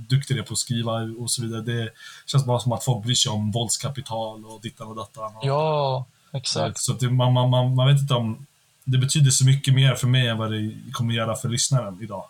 duktig 0.08 0.36
du 0.36 0.40
är 0.40 0.46
på 0.46 0.52
att 0.52 0.58
skriva 0.58 0.92
och 0.92 1.30
så 1.30 1.42
vidare. 1.42 1.62
Det 1.62 1.90
känns 2.26 2.44
bara 2.44 2.58
som 2.58 2.72
att 2.72 2.84
folk 2.84 3.04
bryr 3.04 3.14
sig 3.14 3.32
om 3.32 3.50
våldskapital 3.50 4.44
och 4.44 4.60
dittan 4.60 4.88
och 4.88 4.96
dattan. 4.96 5.32
Ja, 5.42 6.06
exakt. 6.32 6.78
så 6.78 6.92
det, 6.92 7.10
man, 7.10 7.32
man, 7.32 7.50
man, 7.50 7.74
man 7.74 7.86
vet 7.86 8.00
inte 8.00 8.14
om 8.14 8.46
det 8.84 8.98
betyder 8.98 9.30
så 9.30 9.44
mycket 9.44 9.74
mer 9.74 9.94
för 9.94 10.06
mig 10.06 10.28
än 10.28 10.38
vad 10.38 10.52
det 10.52 10.74
kommer 10.92 11.14
göra 11.14 11.36
för 11.36 11.48
lyssnaren 11.48 11.98
idag. 12.02 12.24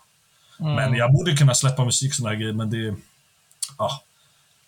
Mm. 0.60 0.74
Men 0.74 0.94
jag 0.94 1.12
borde 1.12 1.36
kunna 1.36 1.54
släppa 1.54 1.84
musik 1.84 2.12
här 2.24 2.34
grejer, 2.34 2.52
men 2.52 2.70
det... 2.70 2.96
Ja, 3.78 4.02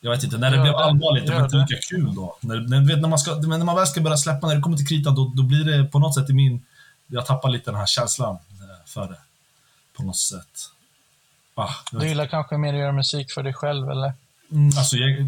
jag 0.00 0.10
vet 0.10 0.24
inte, 0.24 0.38
när 0.38 0.50
det 0.50 0.56
Gör 0.56 0.62
blev 0.62 0.74
allvarligt, 0.74 1.26
det 1.26 1.34
var 1.34 1.44
inte 1.44 1.56
lika 1.56 1.76
kul 1.88 2.14
då. 2.14 2.36
När, 2.40 2.60
när, 2.60 2.96
när, 2.96 3.08
man 3.08 3.18
ska, 3.18 3.34
när 3.34 3.64
man 3.64 3.76
väl 3.76 3.86
ska 3.86 4.00
börja 4.00 4.16
släppa, 4.16 4.46
när 4.46 4.54
det 4.54 4.60
kommer 4.60 4.76
till 4.76 4.86
kritan, 4.86 5.14
då, 5.14 5.32
då 5.36 5.42
blir 5.42 5.64
det 5.64 5.84
på 5.84 5.98
något 5.98 6.14
sätt 6.14 6.30
i 6.30 6.32
min... 6.32 6.64
Jag 7.06 7.26
tappar 7.26 7.48
lite 7.48 7.70
den 7.70 7.80
här 7.80 7.86
känslan 7.86 8.34
eh, 8.34 8.86
för 8.86 9.08
det. 9.08 9.18
På 9.96 10.02
något 10.02 10.16
sätt. 10.16 10.70
Ah, 11.58 11.70
jag 11.92 12.00
Du 12.00 12.08
gillar 12.08 12.26
kanske 12.26 12.56
mer 12.58 12.72
att 12.74 12.80
göra 12.80 12.92
musik 12.92 13.32
för 13.32 13.42
dig 13.42 13.54
själv, 13.54 13.90
eller? 13.90 14.12
Mm, 14.52 14.78
alltså, 14.78 14.96
jag, 14.96 15.26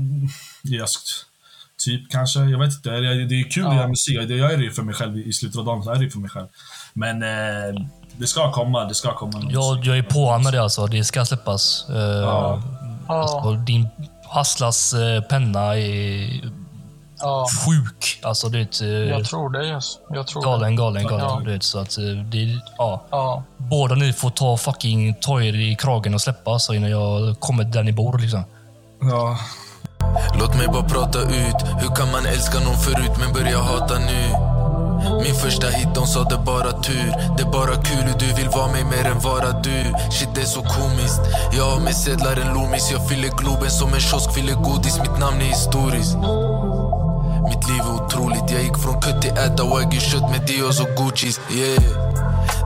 jag, 0.63 0.89
typ 1.85 2.11
kanske, 2.11 2.41
jag 2.41 2.59
vet 2.59 2.73
inte. 2.75 2.91
Det, 2.91 3.25
det 3.27 3.35
är 3.41 3.51
kul 3.51 3.67
att 3.67 3.73
Ja. 3.73 3.77
göra 3.79 3.89
musik. 3.89 4.17
Jag 4.17 4.31
gör 4.31 4.57
det 4.57 4.63
ju 4.65 4.71
för 4.73 4.83
mig 4.83 4.95
själv. 4.95 5.19
I 5.19 5.33
slutet 5.33 5.59
av 5.59 5.65
dagen 5.65 5.83
så 5.83 5.91
är 5.91 5.97
det 5.99 6.11
för 6.11 6.19
mig 6.19 6.31
själv. 6.31 6.47
Men 6.93 7.23
eh, 7.23 7.83
det 8.17 8.27
ska 8.27 8.53
komma, 8.53 8.85
det 8.85 8.95
ska 8.95 9.15
komma. 9.15 9.49
Jag, 9.51 9.85
jag 9.85 9.99
är 9.99 10.03
på 10.03 10.39
med 10.39 10.53
det 10.53 10.63
alltså. 10.63 10.87
Det 10.87 11.05
ska 11.05 11.25
släppas. 11.25 11.87
Uh, 11.91 11.97
Ja. 13.09 13.43
Och 13.45 13.59
din 13.59 13.89
Hasslas 14.31 14.95
eh, 14.95 15.23
penna 15.23 15.77
är 15.79 16.51
ja. 17.21 17.47
sjuk. 17.67 18.21
Alltså 18.23 18.49
det 18.49 18.59
är 18.59 18.63
ett, 18.63 18.81
eh, 18.81 18.89
Jag 18.89 19.25
tror 19.25 19.51
det, 19.51 19.67
yes. 19.67 19.99
Jag 20.11 20.27
tror 20.27 20.43
galen, 20.43 20.77
galen, 20.77 21.07
galen. 21.07 21.27
Ja. 21.27 21.41
Du 21.45 21.53
vet, 21.53 21.63
så 21.63 21.79
att 21.79 21.99
eh, 21.99 22.05
det, 22.05 22.61
ja. 22.79 23.03
Ja. 23.11 23.43
Båda 23.57 23.95
ni 23.95 24.13
får 24.13 24.31
ta 24.31 24.57
fucking 24.57 25.15
ta 25.15 25.43
er 25.43 25.55
i 25.55 25.77
kragen 25.77 26.15
och 26.15 26.21
släppa 26.21 26.51
alltså, 26.51 26.75
innan 26.75 26.91
jag 26.91 27.41
kommer 27.41 27.65
där 27.65 27.83
ni 27.83 27.93
bor. 27.93 28.19
Liksom. 28.19 28.45
Ja. 29.01 29.39
Låt 30.41 30.57
mig 30.57 30.67
bara 30.67 30.83
prata 30.83 31.19
ut 31.19 31.57
Hur 31.81 31.95
kan 31.95 32.13
man 32.13 32.27
älska 32.27 32.59
någon 32.59 32.77
förut 32.77 33.13
men 33.19 33.33
börja 33.33 33.59
hata 33.59 33.99
nu? 33.99 34.35
Min 35.25 35.35
första 35.35 35.67
hit, 35.67 35.89
de 35.95 36.07
sa 36.07 36.25
det 36.25 36.39
bara 36.47 36.73
tur 36.73 37.15
Det 37.37 37.43
är 37.43 37.53
bara 37.53 37.75
kul 37.83 38.03
hur 38.03 38.19
du 38.19 38.35
vill 38.35 38.49
vara 38.49 38.73
mig 38.73 38.85
mer 38.85 39.11
än 39.11 39.19
vara 39.19 39.61
du 39.61 39.95
Shit 40.11 40.29
det 40.35 40.41
är 40.41 40.45
så 40.45 40.61
komiskt 40.63 41.21
Jag 41.53 41.65
har 41.65 41.81
med 41.81 41.97
sedlar 41.97 42.37
en 42.37 42.55
Loomis 42.55 42.91
Jag 42.93 43.09
fyller 43.09 43.29
Globen 43.29 43.71
som 43.71 43.95
en 43.95 44.01
kiosk 44.01 44.35
fyller 44.35 44.55
godis 44.55 44.99
Mitt 45.01 45.19
namn 45.19 45.41
är 45.41 45.45
historiskt 45.45 46.17
mitt 47.49 47.69
liv 47.69 47.81
är 47.81 47.95
otroligt. 48.05 48.51
Jag 48.51 48.63
gick 48.63 48.79
från 48.79 49.01
kutt 49.01 49.23
till 49.23 49.31
äta 49.31 49.65
wagyu-kött 49.65 50.31
med 50.31 50.47
Dios 50.47 50.81
och 50.81 50.89
Guccis. 50.97 51.41
Yeah. 51.51 51.83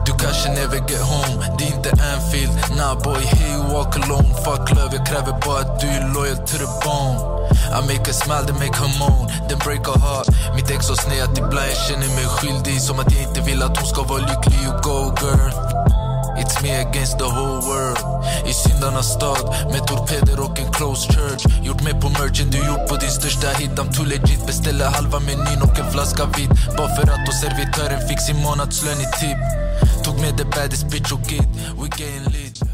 Du 0.05 0.11
kanske 0.11 0.49
never 0.49 0.77
get 0.89 1.01
home, 1.01 1.45
det 1.57 1.63
är 1.63 1.75
inte 1.75 1.91
Anfield. 1.91 2.53
Nah 2.77 2.95
boy, 3.03 3.21
hey 3.25 3.51
you 3.51 3.63
walk 3.73 3.95
alone. 3.95 4.29
Fuck 4.45 4.69
love, 4.77 4.95
jag 4.95 5.05
kräver 5.07 5.33
bara 5.45 5.59
att 5.59 5.79
du 5.79 5.87
är 5.87 6.13
loyal 6.13 6.37
to 6.37 6.57
the 6.63 6.69
bone. 6.83 7.33
I 7.77 7.81
make 7.81 8.09
a 8.09 8.13
smile, 8.13 8.43
then 8.47 8.55
make 8.55 8.75
her 8.77 8.91
moan. 8.99 9.27
Then 9.49 9.59
break 9.65 9.87
her 9.87 9.99
heart. 9.99 10.27
Mitt 10.55 10.69
ex 10.71 10.89
har 10.89 10.95
sned 10.95 11.37
ibland. 11.37 11.69
Jag 11.73 11.77
känner 11.87 12.07
mig 12.07 12.25
skyldig 12.25 12.81
Som 12.81 12.99
att 12.99 13.13
jag 13.13 13.23
inte 13.23 13.41
vill 13.41 13.63
att 13.63 13.77
hon 13.77 13.87
ska 13.87 14.03
vara 14.03 14.19
lycklig 14.19 14.59
You 14.63 14.81
go 14.81 15.15
girl. 15.21 15.72
It's 16.37 16.61
me 16.63 16.71
against 16.71 17.17
the 17.17 17.29
whole 17.35 17.61
world. 17.69 17.99
I 18.49 18.53
syndarnas 18.53 19.13
stad 19.13 19.45
med 19.71 19.87
torpeder 19.87 20.39
och 20.39 20.59
en 20.59 20.71
close 20.71 21.13
church. 21.13 21.43
Gjort 21.63 21.81
mig 21.83 21.93
på 22.01 22.09
merchen 22.09 22.49
du 22.51 22.57
gjort 22.57 22.87
på 22.89 22.95
din 22.95 23.11
största 23.11 23.49
hit. 23.49 23.71
I'm 23.79 23.93
too 23.93 24.05
legit 24.05 24.45
Beställer 24.47 24.85
halva 24.85 25.19
menyn 25.19 25.61
och 25.61 25.79
en 25.79 25.91
flaska 25.91 26.25
vit. 26.37 26.49
Bara 26.77 26.95
för 26.95 27.03
att 27.03 27.25
då 27.25 27.31
servitören 27.31 28.07
fick 28.07 28.21
sin 28.21 28.37
månadslön 28.37 29.01
i 29.01 29.07
tip 29.19 29.39
Tog 30.03 30.19
med 30.19 30.37
the 30.37 30.43
baddest 30.43 30.85
bitch 30.91 31.11
och 31.11 31.29
kid. 31.29 31.49
We 31.79 31.87
getting 31.97 32.33
lit. 32.33 32.72